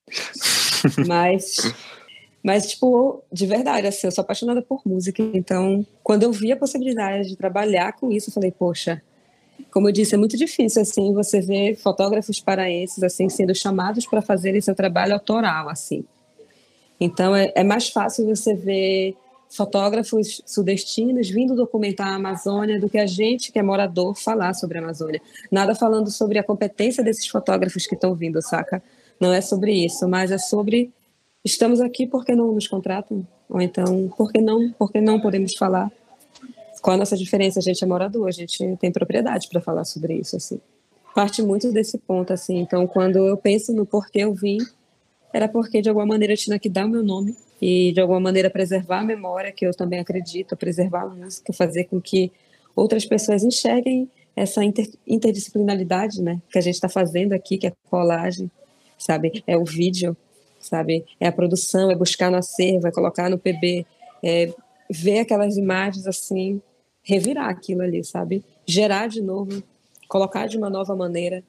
Mas, 1.07 1.57
mas, 2.43 2.67
tipo, 2.67 3.23
de 3.33 3.47
verdade, 3.47 3.87
assim, 3.87 4.07
eu 4.07 4.11
sou 4.11 4.21
apaixonada 4.21 4.61
por 4.61 4.83
música. 4.85 5.23
Então, 5.33 5.85
quando 6.03 6.25
eu 6.25 6.31
vi 6.31 6.53
a 6.53 6.57
possibilidade 6.59 7.29
de 7.31 7.37
trabalhar 7.37 7.95
com 7.95 8.13
isso, 8.13 8.29
eu 8.29 8.35
falei, 8.35 8.51
poxa, 8.51 9.01
como 9.71 9.89
eu 9.89 9.93
disse, 9.93 10.15
é 10.15 10.19
muito 10.19 10.37
difícil, 10.37 10.83
assim, 10.83 11.15
você 11.15 11.41
ver 11.41 11.77
fotógrafos 11.77 12.41
paraenses, 12.41 13.03
assim, 13.03 13.31
sendo 13.31 13.55
chamados 13.55 14.07
para 14.07 14.21
fazerem 14.21 14.61
seu 14.61 14.75
trabalho 14.75 15.15
autoral, 15.15 15.71
assim. 15.71 16.05
Então 17.01 17.35
é, 17.35 17.53
é 17.55 17.65
mais 17.65 17.89
fácil 17.89 18.27
você 18.27 18.55
ver 18.55 19.17
fotógrafos 19.55 20.43
sudestinos 20.45 21.31
vindo 21.31 21.55
documentar 21.55 22.09
a 22.09 22.17
Amazônia 22.17 22.81
do 22.81 22.89
que 22.89 22.99
a 22.99 23.07
gente 23.07 23.53
que 23.53 23.59
é 23.59 23.63
morador 23.63 24.15
falar 24.15 24.53
sobre 24.55 24.79
a 24.79 24.83
Amazônia. 24.83 25.21
Nada 25.51 25.75
falando 25.75 26.11
sobre 26.11 26.39
a 26.39 26.43
competência 26.43 27.05
desses 27.05 27.27
fotógrafos 27.29 27.87
que 27.87 27.95
estão 27.95 28.15
vindo, 28.15 28.43
saca? 28.43 28.83
Não 29.21 29.33
é 29.33 29.41
sobre 29.41 29.73
isso, 29.73 30.09
mas 30.09 30.33
é 30.33 30.39
sobre 30.39 30.93
estamos 31.45 31.81
aqui 31.81 32.07
porque 32.07 32.35
não 32.35 32.53
nos 32.53 32.67
contratam 32.67 33.27
ou 33.49 33.61
então 33.61 34.13
porque 34.17 34.41
não 34.41 34.73
porque 34.73 35.01
não 35.01 35.21
podemos 35.21 35.55
falar. 35.55 35.91
Qual 36.83 36.95
a 36.95 36.99
nossa 36.99 37.17
diferença? 37.17 37.61
A 37.61 37.63
gente 37.63 37.83
é 37.83 37.87
morador, 37.87 38.29
a 38.29 38.33
gente 38.33 38.77
tem 38.77 38.93
propriedade 38.93 39.49
para 39.49 39.61
falar 39.61 39.85
sobre 39.85 40.15
isso 40.15 40.37
assim. 40.37 40.61
Parte 41.15 41.43
muito 41.43 41.71
desse 41.73 41.97
ponto 41.97 42.33
assim. 42.33 42.59
Então, 42.59 42.87
quando 42.87 43.27
eu 43.27 43.37
penso 43.37 43.73
no 43.73 43.87
porquê 43.87 44.21
eu 44.21 44.35
vim, 44.35 44.59
era 45.33 45.49
porque 45.49 45.81
de 45.81 45.89
alguma 45.89 46.05
maneira 46.05 46.35
eu 46.35 46.37
tinha 46.37 46.59
que 46.59 46.69
dar 46.69 46.87
o 46.87 46.89
meu 46.89 47.03
nome 47.03 47.37
e 47.61 47.93
de 47.93 48.01
alguma 48.01 48.21
maneira 48.21 48.51
preservar 48.51 49.01
a 49.01 49.05
memória, 49.05 49.53
que 49.53 49.67
eu 49.67 49.73
também 49.73 50.01
acredito, 50.01 50.57
preservar 50.57 51.03
a 51.03 51.09
música, 51.09 51.53
fazer 51.53 51.85
com 51.85 52.01
que 52.01 52.33
outras 52.75 53.05
pessoas 53.05 53.45
enxerguem 53.45 54.11
essa 54.37 54.65
inter, 54.65 54.89
interdisciplinaridade, 55.07 56.21
né, 56.21 56.41
que 56.51 56.59
a 56.59 56.61
gente 56.61 56.75
está 56.75 56.89
fazendo 56.89 57.33
aqui, 57.33 57.57
que 57.57 57.67
é 57.67 57.71
a 57.71 57.89
colagem, 57.89 58.51
sabe, 58.99 59.43
é 59.47 59.57
o 59.57 59.65
vídeo, 59.65 60.17
sabe, 60.59 61.05
é 61.21 61.29
a 61.29 61.33
produção, 61.33 61.91
é 61.91 61.95
buscar 61.95 62.31
no 62.31 62.37
acervo, 62.37 62.89
é 62.89 62.91
colocar 62.91 63.31
no 63.31 63.39
PB, 63.39 63.87
é 64.23 64.53
ver 64.91 65.21
aquelas 65.21 65.57
imagens 65.57 66.07
assim, 66.07 66.61
revirar 67.03 67.49
aquilo 67.49 67.83
ali, 67.83 68.03
sabe, 68.03 68.45
gerar 68.67 69.09
de 69.09 69.21
novo, 69.21 69.63
colocar 70.09 70.47
de 70.47 70.57
uma 70.57 70.69
nova 70.69 70.97
maneira, 70.97 71.45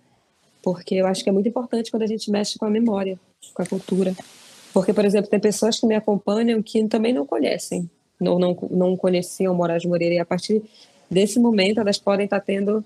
porque 0.61 0.95
eu 0.95 1.07
acho 1.07 1.23
que 1.23 1.29
é 1.29 1.33
muito 1.33 1.49
importante 1.49 1.89
quando 1.89 2.03
a 2.03 2.07
gente 2.07 2.29
mexe 2.29 2.59
com 2.59 2.65
a 2.65 2.69
memória, 2.69 3.19
com 3.53 3.61
a 3.61 3.65
cultura. 3.65 4.15
Porque, 4.75 4.91
por 4.91 5.05
exemplo, 5.05 5.29
tem 5.29 5.39
pessoas 5.39 5.79
que 5.79 5.87
me 5.87 5.95
acompanham 5.95 6.61
que 6.61 6.85
também 6.89 7.13
não 7.13 7.25
conhecem, 7.25 7.89
não, 8.19 8.37
não, 8.37 8.57
não 8.69 8.97
conheciam 8.97 9.55
Moraes 9.55 9.85
Moreira, 9.85 10.15
e 10.15 10.19
a 10.19 10.25
partir 10.25 10.61
desse 11.09 11.39
momento 11.39 11.79
elas 11.79 11.97
podem 11.97 12.25
estar 12.25 12.41
tendo 12.41 12.83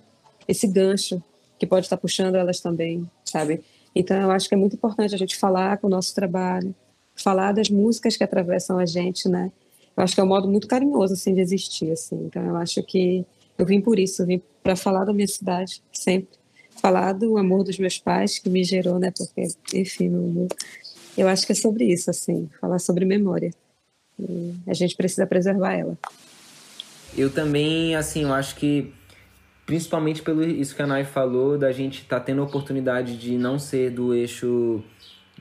esse 0.48 0.68
gancho 0.68 1.20
que 1.58 1.66
pode 1.66 1.88
estar 1.88 1.98
puxando 1.98 2.36
elas 2.36 2.60
também, 2.60 3.10
sabe? 3.26 3.64
Então, 3.96 4.22
eu 4.22 4.30
acho 4.30 4.48
que 4.48 4.54
é 4.54 4.58
muito 4.58 4.76
importante 4.76 5.16
a 5.16 5.18
gente 5.18 5.36
falar 5.36 5.80
com 5.80 5.88
o 5.88 5.90
nosso 5.90 6.14
trabalho, 6.14 6.76
falar 7.16 7.54
das 7.54 7.72
músicas 7.72 8.16
que 8.16 8.24
atravessam 8.24 8.78
a 8.78 8.86
gente, 8.86 9.28
né? 9.28 9.52
Eu 9.98 10.04
acho 10.04 10.14
que 10.14 10.22
é 10.22 10.24
um 10.24 10.28
modo 10.28 10.48
muito 10.48 10.68
carinhoso, 10.68 11.14
assim, 11.14 11.34
de 11.34 11.42
existir, 11.42 11.92
assim. 11.92 12.24
Então, 12.28 12.46
eu 12.46 12.56
acho 12.58 12.84
que 12.84 13.26
eu 13.58 13.66
vim 13.66 13.82
por 13.82 13.98
isso, 13.98 14.22
eu 14.22 14.28
vim 14.28 14.40
para 14.62 14.76
falar 14.76 15.06
da 15.06 15.12
minha 15.12 15.28
cidade, 15.28 15.82
sempre 15.92 16.38
falar 16.80 17.14
do 17.14 17.38
amor 17.38 17.64
dos 17.64 17.78
meus 17.78 17.98
pais 17.98 18.40
que 18.40 18.48
me 18.48 18.64
gerou, 18.64 19.00
né? 19.00 19.12
Porque, 19.12 19.48
enfim, 19.74 20.10
meu, 20.10 20.48
eu 21.20 21.28
acho 21.28 21.46
que 21.46 21.52
é 21.52 21.56
sobre 21.56 21.86
isso, 21.86 22.10
assim, 22.10 22.50
falar 22.60 22.80
sobre 22.80 23.06
memória. 23.06 23.52
E 24.20 24.56
a 24.68 24.74
gente 24.74 24.96
precisa 24.96 25.26
preservar 25.26 25.74
ela. 25.74 25.98
Eu 27.18 27.30
também, 27.30 27.96
assim, 27.96 28.24
eu 28.24 28.34
acho 28.34 28.56
que 28.56 28.94
principalmente 29.66 30.24
pelo 30.24 30.44
isso 30.44 30.76
que 30.76 30.82
a 30.82 30.88
Nai 30.88 31.06
falou, 31.06 31.56
da 31.56 31.72
gente 31.72 32.02
estar 32.02 32.20
tá 32.20 32.26
tendo 32.26 32.42
a 32.42 32.46
oportunidade 32.46 33.18
de 33.18 33.38
não 33.38 33.60
ser 33.60 33.92
do 33.92 34.16
eixo 34.16 34.84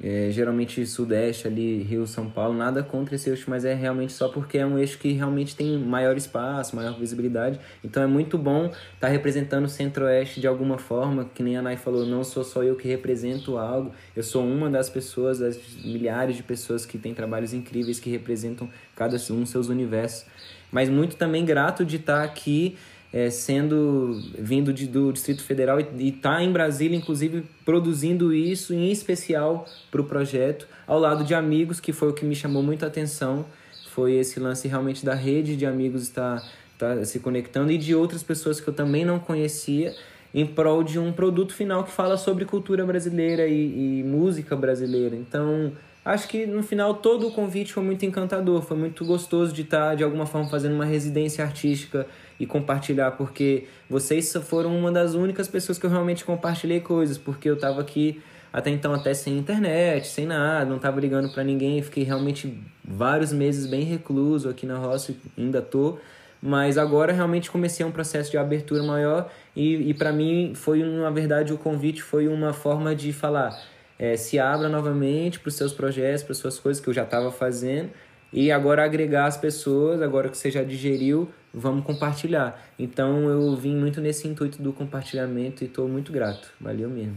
é, 0.02 0.28
geralmente 0.30 0.84
Sudeste 0.86 1.46
ali, 1.46 1.82
Rio, 1.82 2.06
São 2.06 2.30
Paulo, 2.30 2.56
nada 2.56 2.82
contra 2.82 3.16
esse 3.16 3.30
eixo, 3.30 3.46
mas 3.48 3.64
é 3.64 3.74
realmente 3.74 4.12
só 4.12 4.28
porque 4.28 4.58
é 4.58 4.66
um 4.66 4.78
eixo 4.78 4.98
que 4.98 5.12
realmente 5.12 5.56
tem 5.56 5.76
maior 5.78 6.16
espaço, 6.16 6.76
maior 6.76 6.98
visibilidade. 6.98 7.58
Então 7.82 8.02
é 8.02 8.06
muito 8.06 8.38
bom 8.38 8.66
estar 8.66 8.78
tá 9.00 9.08
representando 9.08 9.64
o 9.64 9.68
Centro-Oeste 9.68 10.40
de 10.40 10.46
alguma 10.46 10.78
forma, 10.78 11.28
que 11.34 11.42
nem 11.42 11.56
a 11.56 11.62
Nai 11.62 11.76
falou, 11.76 12.06
não 12.06 12.22
sou 12.22 12.44
só 12.44 12.62
eu 12.62 12.76
que 12.76 12.86
represento 12.86 13.58
algo, 13.58 13.92
eu 14.14 14.22
sou 14.22 14.44
uma 14.44 14.70
das 14.70 14.88
pessoas, 14.88 15.40
das 15.40 15.58
milhares 15.84 16.36
de 16.36 16.42
pessoas 16.42 16.86
que 16.86 16.96
têm 16.96 17.12
trabalhos 17.12 17.52
incríveis 17.52 17.98
que 17.98 18.10
representam 18.10 18.68
cada 18.94 19.16
um 19.30 19.44
seus 19.44 19.68
universos. 19.68 20.26
Mas 20.70 20.88
muito 20.88 21.16
também 21.16 21.44
grato 21.44 21.84
de 21.84 21.96
estar 21.96 22.18
tá 22.18 22.24
aqui 22.24 22.76
é, 23.12 23.30
sendo 23.30 24.20
vindo 24.38 24.72
de, 24.72 24.86
do 24.86 25.12
Distrito 25.12 25.42
Federal 25.42 25.80
e 25.80 26.08
está 26.08 26.42
em 26.42 26.52
Brasília, 26.52 26.96
inclusive 26.96 27.44
produzindo 27.64 28.34
isso 28.34 28.74
em 28.74 28.90
especial 28.90 29.66
para 29.90 30.00
o 30.00 30.04
projeto, 30.04 30.68
ao 30.86 30.98
lado 30.98 31.24
de 31.24 31.34
amigos, 31.34 31.80
que 31.80 31.92
foi 31.92 32.08
o 32.08 32.12
que 32.12 32.24
me 32.24 32.34
chamou 32.34 32.62
muita 32.62 32.86
atenção. 32.86 33.46
Foi 33.90 34.14
esse 34.14 34.38
lance 34.38 34.68
realmente 34.68 35.04
da 35.04 35.14
rede 35.14 35.56
de 35.56 35.64
amigos 35.64 36.02
estar, 36.02 36.42
estar 36.72 37.04
se 37.04 37.18
conectando 37.18 37.72
e 37.72 37.78
de 37.78 37.94
outras 37.94 38.22
pessoas 38.22 38.60
que 38.60 38.68
eu 38.68 38.74
também 38.74 39.04
não 39.04 39.18
conhecia 39.18 39.94
em 40.34 40.46
prol 40.46 40.84
de 40.84 40.98
um 40.98 41.10
produto 41.10 41.54
final 41.54 41.82
que 41.84 41.90
fala 41.90 42.18
sobre 42.18 42.44
cultura 42.44 42.84
brasileira 42.84 43.46
e, 43.46 44.00
e 44.00 44.04
música 44.04 44.54
brasileira. 44.54 45.16
Então, 45.16 45.72
acho 46.04 46.28
que 46.28 46.46
no 46.46 46.62
final 46.62 46.94
todo 46.94 47.26
o 47.26 47.32
convite 47.32 47.72
foi 47.72 47.82
muito 47.82 48.04
encantador, 48.04 48.60
foi 48.60 48.76
muito 48.76 49.04
gostoso 49.06 49.52
de 49.52 49.62
estar 49.62 49.94
de 49.94 50.04
alguma 50.04 50.26
forma 50.26 50.48
fazendo 50.48 50.74
uma 50.74 50.84
residência 50.84 51.42
artística 51.42 52.06
e 52.38 52.46
compartilhar, 52.46 53.12
porque 53.12 53.66
vocês 53.88 54.32
foram 54.44 54.76
uma 54.76 54.92
das 54.92 55.14
únicas 55.14 55.48
pessoas 55.48 55.78
que 55.78 55.86
eu 55.86 55.90
realmente 55.90 56.24
compartilhei 56.24 56.80
coisas, 56.80 57.18
porque 57.18 57.48
eu 57.48 57.54
estava 57.54 57.80
aqui 57.80 58.22
até 58.52 58.70
então 58.70 58.94
até 58.94 59.12
sem 59.12 59.36
internet, 59.36 60.06
sem 60.06 60.26
nada, 60.26 60.64
não 60.64 60.76
estava 60.76 61.00
ligando 61.00 61.28
para 61.30 61.44
ninguém, 61.44 61.82
fiquei 61.82 62.04
realmente 62.04 62.62
vários 62.82 63.32
meses 63.32 63.66
bem 63.66 63.82
recluso 63.82 64.48
aqui 64.48 64.64
na 64.66 64.78
roça, 64.78 65.14
ainda 65.36 65.60
tô, 65.60 65.98
mas 66.40 66.78
agora 66.78 67.12
realmente 67.12 67.50
comecei 67.50 67.84
um 67.84 67.90
processo 67.90 68.30
de 68.30 68.38
abertura 68.38 68.82
maior 68.82 69.30
e, 69.54 69.90
e 69.90 69.94
para 69.94 70.12
mim 70.12 70.52
foi, 70.54 70.82
na 70.82 71.10
verdade, 71.10 71.52
o 71.52 71.58
convite 71.58 72.02
foi 72.02 72.28
uma 72.28 72.52
forma 72.52 72.94
de 72.94 73.12
falar, 73.12 73.60
é, 73.98 74.16
se 74.16 74.38
abra 74.38 74.68
novamente 74.68 75.40
para 75.40 75.48
os 75.48 75.54
seus 75.54 75.72
projetos, 75.72 76.22
para 76.22 76.32
as 76.32 76.38
suas 76.38 76.58
coisas 76.58 76.82
que 76.82 76.88
eu 76.88 76.94
já 76.94 77.02
estava 77.02 77.30
fazendo 77.30 77.90
e 78.32 78.52
agora 78.52 78.84
agregar 78.84 79.26
as 79.26 79.36
pessoas, 79.36 80.00
agora 80.00 80.28
que 80.28 80.36
você 80.36 80.50
já 80.50 80.62
digeriu, 80.62 81.28
vamos 81.52 81.84
compartilhar. 81.84 82.60
Então 82.78 83.28
eu 83.28 83.54
vim 83.56 83.76
muito 83.76 84.00
nesse 84.00 84.26
intuito 84.26 84.62
do 84.62 84.72
compartilhamento 84.72 85.64
e 85.64 85.66
estou 85.66 85.88
muito 85.88 86.12
grato. 86.12 86.48
Valeu 86.60 86.88
mesmo. 86.88 87.16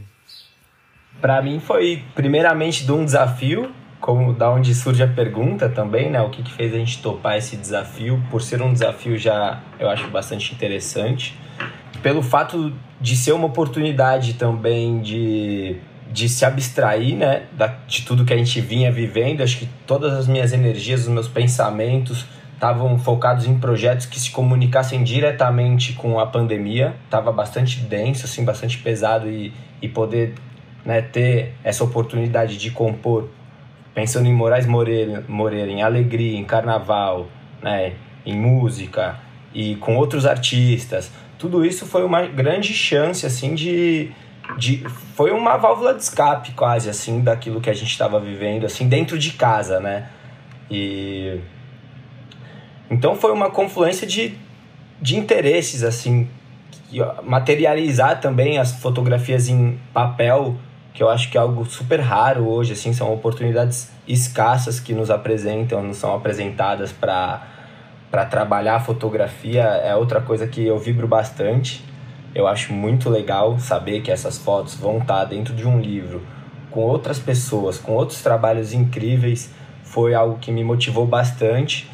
Para 1.20 1.41
mim 1.41 1.60
foi 1.60 2.03
primeiramente 2.16 2.86
de 2.86 2.91
um 2.91 3.03
desafio, 3.03 3.72
como 3.99 4.34
da 4.34 4.49
onde 4.49 4.74
surge 4.74 5.03
a 5.03 5.08
pergunta 5.08 5.70
também, 5.70 6.10
né? 6.10 6.22
O 6.22 6.30
que, 6.30 6.41
que 6.41 6.52
fez 6.52 6.74
a 6.74 6.78
gente 6.78 7.02
topar 7.02 7.38
esse 7.38 7.56
desafio? 7.58 8.22
Por 8.32 8.41
ser 8.41 8.62
um 8.62 8.72
desafio 8.72 9.18
já 9.18 9.62
eu 9.80 9.90
acho 9.90 10.08
bastante 10.10 10.53
interessante. 10.53 11.38
Pelo 12.02 12.24
fato 12.24 12.74
de 12.99 13.16
ser 13.16 13.34
uma 13.34 13.48
oportunidade 13.48 14.36
também 14.36 15.02
de 15.02 15.80
de 16.12 16.28
se 16.28 16.44
abstrair, 16.44 17.16
né, 17.16 17.44
da, 17.53 17.68
de 17.88 18.02
tudo 18.02 18.26
que 18.26 18.34
a 18.34 18.38
gente 18.38 18.60
vinha 18.60 18.91
vivendo. 18.91 19.41
Acho 19.41 19.60
que 19.60 19.70
todas 19.88 20.14
as 20.14 20.28
minhas 20.28 20.52
energias, 20.52 21.02
os 21.02 21.08
meus 21.08 21.28
pensamentos 21.28 22.26
estavam 22.61 22.99
focados 22.99 23.47
em 23.47 23.57
projetos 23.57 24.05
que 24.05 24.19
se 24.19 24.29
comunicassem 24.29 25.03
diretamente 25.03 25.93
com 25.93 26.19
a 26.19 26.27
pandemia. 26.27 26.93
Tava 27.09 27.31
bastante 27.31 27.79
denso, 27.79 28.27
assim, 28.27 28.45
bastante 28.45 28.77
pesado 28.77 29.27
e, 29.27 29.51
e 29.81 29.89
poder 29.89 30.35
né, 30.85 31.01
ter 31.01 31.55
essa 31.63 31.83
oportunidade 31.83 32.59
de 32.59 32.69
compor, 32.69 33.29
pensando 33.95 34.27
em 34.27 34.33
Moraes 34.33 34.67
Moreira, 34.67 35.25
Moreira 35.27 35.71
em 35.71 35.81
alegria, 35.81 36.38
em 36.38 36.43
carnaval, 36.43 37.27
né, 37.63 37.93
em 38.23 38.39
música 38.39 39.17
e 39.55 39.75
com 39.77 39.97
outros 39.97 40.27
artistas. 40.27 41.11
Tudo 41.39 41.65
isso 41.65 41.88
foi 41.88 42.05
uma 42.05 42.27
grande 42.27 42.75
chance, 42.75 43.25
assim, 43.25 43.55
de 43.55 44.11
de, 44.57 44.83
foi 45.15 45.31
uma 45.31 45.55
válvula 45.55 45.93
de 45.93 46.03
escape 46.03 46.51
quase 46.51 46.89
assim 46.89 47.21
daquilo 47.21 47.61
que 47.61 47.69
a 47.69 47.73
gente 47.73 47.89
estava 47.89 48.19
vivendo 48.19 48.65
assim 48.65 48.88
dentro 48.88 49.17
de 49.17 49.31
casa, 49.31 49.79
né? 49.79 50.09
E 50.69 51.39
então 52.91 53.15
foi 53.15 53.31
uma 53.31 53.49
confluência 53.49 54.05
de, 54.05 54.38
de 55.01 55.15
interesses 55.15 55.81
assim, 55.81 56.27
materializar 57.23 58.19
também 58.19 58.57
as 58.57 58.73
fotografias 58.73 59.47
em 59.47 59.80
papel, 59.93 60.57
que 60.93 61.01
eu 61.01 61.09
acho 61.09 61.31
que 61.31 61.38
é 61.38 61.41
algo 61.41 61.63
super 61.63 62.01
raro 62.01 62.49
hoje, 62.49 62.73
assim, 62.73 62.91
são 62.91 63.13
oportunidades 63.13 63.89
escassas 64.05 64.77
que 64.77 64.93
nos 64.93 65.09
apresentam, 65.09 65.81
não 65.81 65.93
são 65.93 66.13
apresentadas 66.13 66.91
para 66.91 67.47
para 68.11 68.26
trabalhar 68.26 68.76
a 68.76 68.80
fotografia, 68.81 69.61
é 69.61 69.95
outra 69.95 70.19
coisa 70.19 70.45
que 70.45 70.65
eu 70.65 70.77
vibro 70.77 71.07
bastante. 71.07 71.81
Eu 72.35 72.45
acho 72.45 72.73
muito 72.73 73.09
legal 73.09 73.57
saber 73.57 74.01
que 74.01 74.11
essas 74.11 74.38
fotos 74.38 74.76
vão 74.76 74.97
estar 74.97 75.23
dentro 75.23 75.53
de 75.53 75.65
um 75.65 75.80
livro 75.80 76.22
com 76.69 76.81
outras 76.81 77.19
pessoas, 77.19 77.77
com 77.77 77.93
outros 77.93 78.22
trabalhos 78.22 78.73
incríveis. 78.73 79.49
Foi 79.81 80.13
algo 80.13 80.39
que 80.39 80.51
me 80.51 80.61
motivou 80.61 81.07
bastante 81.07 81.89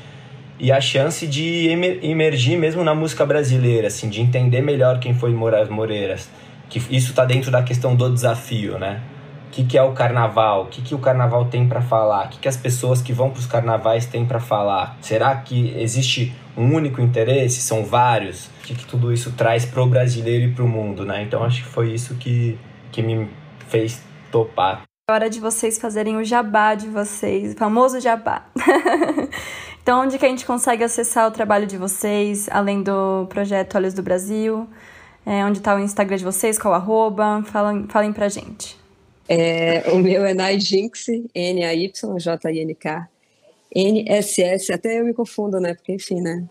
e 0.60 0.72
a 0.72 0.82
chance 0.82 1.28
de 1.28 1.68
emergir 2.02 2.58
mesmo 2.58 2.84
na 2.84 2.96
música 2.96 3.26
brasileira, 3.26 3.88
assim, 3.88 4.10
de 4.10 4.22
entender 4.22 4.62
melhor 4.62 5.00
quem 5.00 5.14
foi 5.14 5.32
Moraes 5.32 5.70
Moreiras, 5.70 6.30
que 6.70 6.80
isso 6.90 7.12
está 7.12 7.26
dentro 7.26 7.52
da 7.52 7.62
questão 7.62 7.96
do 7.96 8.12
desafio, 8.12 8.78
né? 8.80 9.02
O 9.48 9.50
que, 9.50 9.64
que 9.64 9.78
é 9.78 9.82
o 9.82 9.94
carnaval? 9.94 10.64
O 10.64 10.66
que, 10.66 10.82
que 10.82 10.94
o 10.94 11.00
carnaval 11.00 11.46
tem 11.46 11.68
para 11.68 11.82
falar? 11.82 12.26
O 12.26 12.30
que, 12.30 12.40
que 12.40 12.48
as 12.48 12.58
pessoas 12.58 13.02
que 13.02 13.14
vão 13.14 13.30
para 13.30 13.40
os 13.40 13.46
carnavais 13.46 14.06
têm 14.06 14.26
para 14.26 14.40
falar? 14.40 14.98
Será 15.02 15.36
que 15.36 15.74
existe 15.78 16.36
um 16.56 16.74
único 16.74 17.02
interesse? 17.02 17.62
São 17.62 17.86
vários? 17.86 18.48
O 18.48 18.64
que, 18.64 18.76
que 18.76 18.86
tudo 18.86 19.14
isso 19.14 19.32
traz 19.32 19.66
para 19.66 19.82
o 19.82 19.88
brasileiro 19.88 20.46
e 20.50 20.54
para 20.54 20.64
o 20.64 20.68
mundo, 20.68 21.06
né? 21.06 21.24
Então 21.24 21.44
acho 21.44 21.64
que 21.64 21.70
foi 21.70 21.92
isso 21.92 22.16
que, 22.16 22.60
que 22.92 23.02
me 23.02 23.30
fez 23.68 24.02
topar. 24.32 24.84
hora 25.10 25.30
de 25.30 25.40
vocês 25.40 25.80
fazerem 25.80 26.18
o 26.18 26.24
jabá 26.24 26.76
de 26.76 26.88
vocês, 26.88 27.54
o 27.54 27.58
famoso 27.58 28.00
jabá. 28.00 28.46
então, 29.88 30.02
onde 30.02 30.20
que 30.20 30.26
a 30.26 30.28
gente 30.28 30.46
consegue 30.46 30.84
acessar 30.84 31.30
o 31.30 31.32
trabalho 31.32 31.66
de 31.66 31.78
vocês, 31.78 32.50
além 32.50 32.84
do 32.84 33.26
projeto 33.28 33.76
Olhos 33.76 33.94
do 33.94 34.04
Brasil? 34.04 34.68
É, 35.26 35.46
onde 35.46 35.60
está 35.60 35.74
o 35.78 35.80
Instagram 35.80 36.18
de 36.18 36.26
vocês, 36.26 36.60
qual 36.60 36.74
arroba? 36.74 37.42
Falem, 37.46 37.88
falem 37.88 38.12
pra 38.12 38.28
gente. 38.28 38.78
É, 39.30 39.90
o 39.94 39.98
meu 40.00 40.26
é 40.26 40.34
Naijinx, 40.34 41.06
N-A-Y-J-I-N-K, 41.34 43.10
N-S-S, 43.74 44.74
até 44.74 45.00
eu 45.00 45.06
me 45.06 45.14
confundo, 45.14 45.58
né? 45.58 45.74
Porque, 45.74 45.94
enfim, 45.94 46.20
né? 46.20 46.44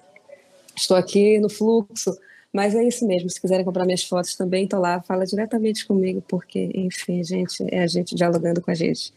Estou 0.74 0.96
aqui 0.96 1.38
no 1.38 1.50
fluxo, 1.50 2.16
mas 2.50 2.74
é 2.74 2.82
isso 2.84 3.06
mesmo. 3.06 3.28
Se 3.28 3.38
quiserem 3.38 3.66
comprar 3.66 3.84
minhas 3.84 4.02
fotos 4.02 4.34
também, 4.34 4.64
estão 4.64 4.80
lá, 4.80 5.02
fala 5.02 5.26
diretamente 5.26 5.86
comigo, 5.86 6.24
porque, 6.26 6.70
enfim, 6.74 7.22
gente, 7.22 7.62
é 7.70 7.82
a 7.82 7.86
gente 7.86 8.14
dialogando 8.14 8.62
com 8.62 8.70
a 8.70 8.74
gente. 8.74 9.12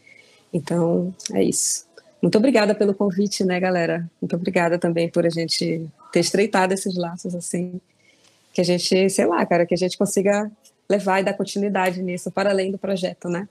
Então, 0.52 1.14
é 1.32 1.42
isso. 1.42 1.88
Muito 2.22 2.36
obrigada 2.36 2.74
pelo 2.74 2.94
convite, 2.94 3.44
né, 3.44 3.58
galera? 3.58 4.08
Muito 4.20 4.36
obrigada 4.36 4.78
também 4.78 5.08
por 5.08 5.24
a 5.24 5.30
gente 5.30 5.88
ter 6.12 6.20
estreitado 6.20 6.74
esses 6.74 6.94
laços, 6.96 7.34
assim, 7.34 7.80
que 8.52 8.60
a 8.60 8.64
gente, 8.64 9.08
sei 9.08 9.26
lá, 9.26 9.44
cara, 9.46 9.64
que 9.64 9.74
a 9.74 9.76
gente 9.76 9.96
consiga 9.96 10.50
levar 10.88 11.20
e 11.20 11.24
dar 11.24 11.34
continuidade 11.34 12.02
nisso, 12.02 12.30
para 12.30 12.50
além 12.50 12.70
do 12.70 12.78
projeto, 12.78 13.28
né? 13.28 13.48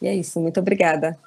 E 0.00 0.06
é 0.06 0.14
isso, 0.14 0.40
muito 0.40 0.60
obrigada. 0.60 1.18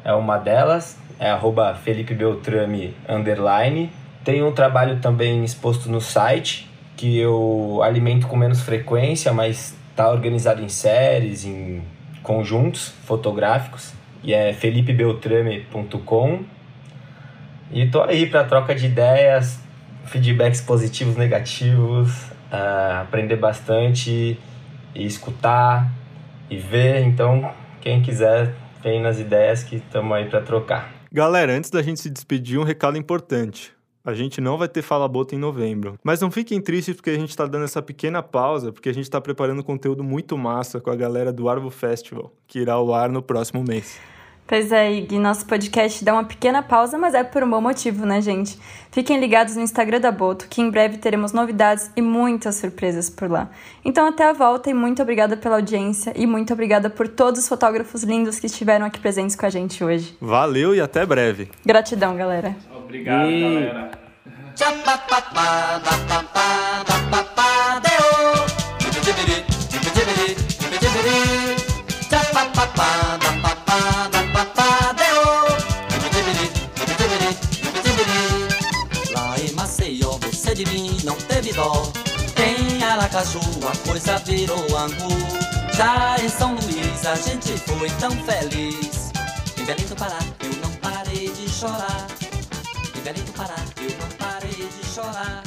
é 0.05 0.13
uma 0.13 0.37
delas, 0.37 0.97
é 1.19 1.29
arroba 1.29 1.73
Felipe 1.73 2.13
Beltrame 2.13 2.95
underline 3.09 3.89
tem 4.23 4.43
um 4.43 4.51
trabalho 4.51 4.99
também 4.99 5.43
exposto 5.43 5.89
no 5.89 5.99
site, 5.99 6.69
que 6.95 7.17
eu 7.17 7.81
alimento 7.83 8.27
com 8.27 8.35
menos 8.35 8.61
frequência, 8.61 9.33
mas 9.33 9.75
está 9.89 10.09
organizado 10.09 10.61
em 10.61 10.69
séries, 10.69 11.45
em 11.45 11.83
conjuntos 12.21 12.89
fotográficos, 13.05 13.93
e 14.23 14.33
é 14.33 14.53
felipebeltrame.com. 14.53 16.43
E 17.71 17.87
tô 17.87 18.01
aí 18.01 18.27
para 18.27 18.43
troca 18.43 18.73
de 18.73 18.85
ideias, 18.85 19.59
feedbacks 20.05 20.61
positivos, 20.61 21.17
negativos, 21.17 22.31
uh, 22.51 23.01
aprender 23.01 23.35
bastante 23.35 24.39
e 24.95 25.05
escutar 25.05 25.91
e 26.49 26.57
ver. 26.57 27.01
Então, 27.01 27.51
quem 27.81 28.01
quiser, 28.01 28.53
vem 28.81 29.01
nas 29.01 29.19
ideias 29.19 29.63
que 29.63 29.77
estamos 29.77 30.15
aí 30.15 30.25
para 30.29 30.41
trocar. 30.41 30.91
Galera, 31.11 31.51
antes 31.53 31.69
da 31.69 31.81
gente 31.81 31.99
se 31.99 32.09
despedir, 32.09 32.59
um 32.59 32.63
recado 32.63 32.97
importante. 32.97 33.73
A 34.05 34.13
gente 34.13 34.41
não 34.41 34.57
vai 34.57 34.67
ter 34.67 34.81
Fala 34.81 35.07
Bota 35.07 35.33
em 35.33 35.37
novembro. 35.37 35.97
Mas 36.03 36.19
não 36.19 36.29
fiquem 36.29 36.59
tristes 36.59 36.93
porque 36.93 37.11
a 37.11 37.17
gente 37.17 37.29
está 37.29 37.45
dando 37.45 37.63
essa 37.63 37.81
pequena 37.81 38.21
pausa, 38.21 38.69
porque 38.69 38.89
a 38.89 38.93
gente 38.93 39.05
está 39.05 39.21
preparando 39.21 39.63
conteúdo 39.63 40.03
muito 40.03 40.37
massa 40.37 40.81
com 40.81 40.91
a 40.91 40.95
galera 40.95 41.31
do 41.31 41.47
Arvo 41.47 41.69
Festival, 41.69 42.33
que 42.45 42.59
irá 42.59 42.73
ao 42.73 42.93
ar 42.93 43.09
no 43.09 43.23
próximo 43.23 43.63
mês. 43.63 43.97
Pois 44.45 44.73
é, 44.73 44.91
Ig, 44.91 45.17
nosso 45.17 45.45
podcast 45.45 46.03
dá 46.03 46.11
uma 46.11 46.25
pequena 46.25 46.61
pausa, 46.61 46.97
mas 46.97 47.13
é 47.13 47.23
por 47.23 47.43
um 47.43 47.49
bom 47.49 47.61
motivo, 47.61 48.05
né, 48.05 48.19
gente? 48.19 48.59
Fiquem 48.91 49.21
ligados 49.21 49.55
no 49.55 49.61
Instagram 49.61 50.01
da 50.01 50.11
Boto, 50.11 50.49
que 50.49 50.61
em 50.61 50.69
breve 50.69 50.97
teremos 50.97 51.31
novidades 51.31 51.89
e 51.95 52.01
muitas 52.01 52.57
surpresas 52.57 53.09
por 53.09 53.31
lá. 53.31 53.49
Então, 53.85 54.05
até 54.05 54.25
a 54.25 54.33
volta 54.33 54.69
e 54.69 54.73
muito 54.73 55.01
obrigada 55.01 55.37
pela 55.37 55.55
audiência 55.55 56.11
e 56.13 56.27
muito 56.27 56.51
obrigada 56.51 56.89
por 56.89 57.07
todos 57.07 57.39
os 57.39 57.47
fotógrafos 57.47 58.03
lindos 58.03 58.37
que 58.37 58.47
estiveram 58.47 58.85
aqui 58.85 58.99
presentes 58.99 59.37
com 59.37 59.45
a 59.45 59.49
gente 59.49 59.81
hoje. 59.81 60.17
Valeu 60.19 60.75
e 60.75 60.81
até 60.81 61.05
breve. 61.05 61.49
Gratidão, 61.65 62.17
galera. 62.17 62.53
Obrigado, 62.93 63.31
e... 63.31 63.41
galera. 63.41 63.91
Lá 79.15 79.39
em 79.39 79.51
Maceió 79.53 80.19
você 80.21 80.53
de 80.53 80.65
mim 80.67 80.95
não 81.03 81.15
teve 81.15 81.51
dó. 81.53 81.91
Em 82.37 82.83
Aracaju 82.83 83.39
a 83.71 83.87
coisa 83.89 84.19
virou 84.19 84.77
angu. 84.77 85.17
Já 85.75 86.15
em 86.23 86.29
São 86.29 86.53
Luís 86.53 87.07
a 87.07 87.15
gente 87.15 87.57
foi 87.57 87.89
tão 87.99 88.11
feliz. 88.11 89.11
Em 89.59 89.65
Belém 89.65 89.87
do 89.87 89.95
Pará 89.95 90.19
eu 90.43 90.53
não 90.61 90.71
parei 90.75 91.29
de 91.29 91.49
chorar 91.49 92.12
Belém 93.03 93.21
do 93.25 93.33
Pará, 93.33 93.55
eu 93.81 93.97
não 93.99 94.09
parei 94.17 94.49
de 94.49 94.85
chorar. 94.85 95.42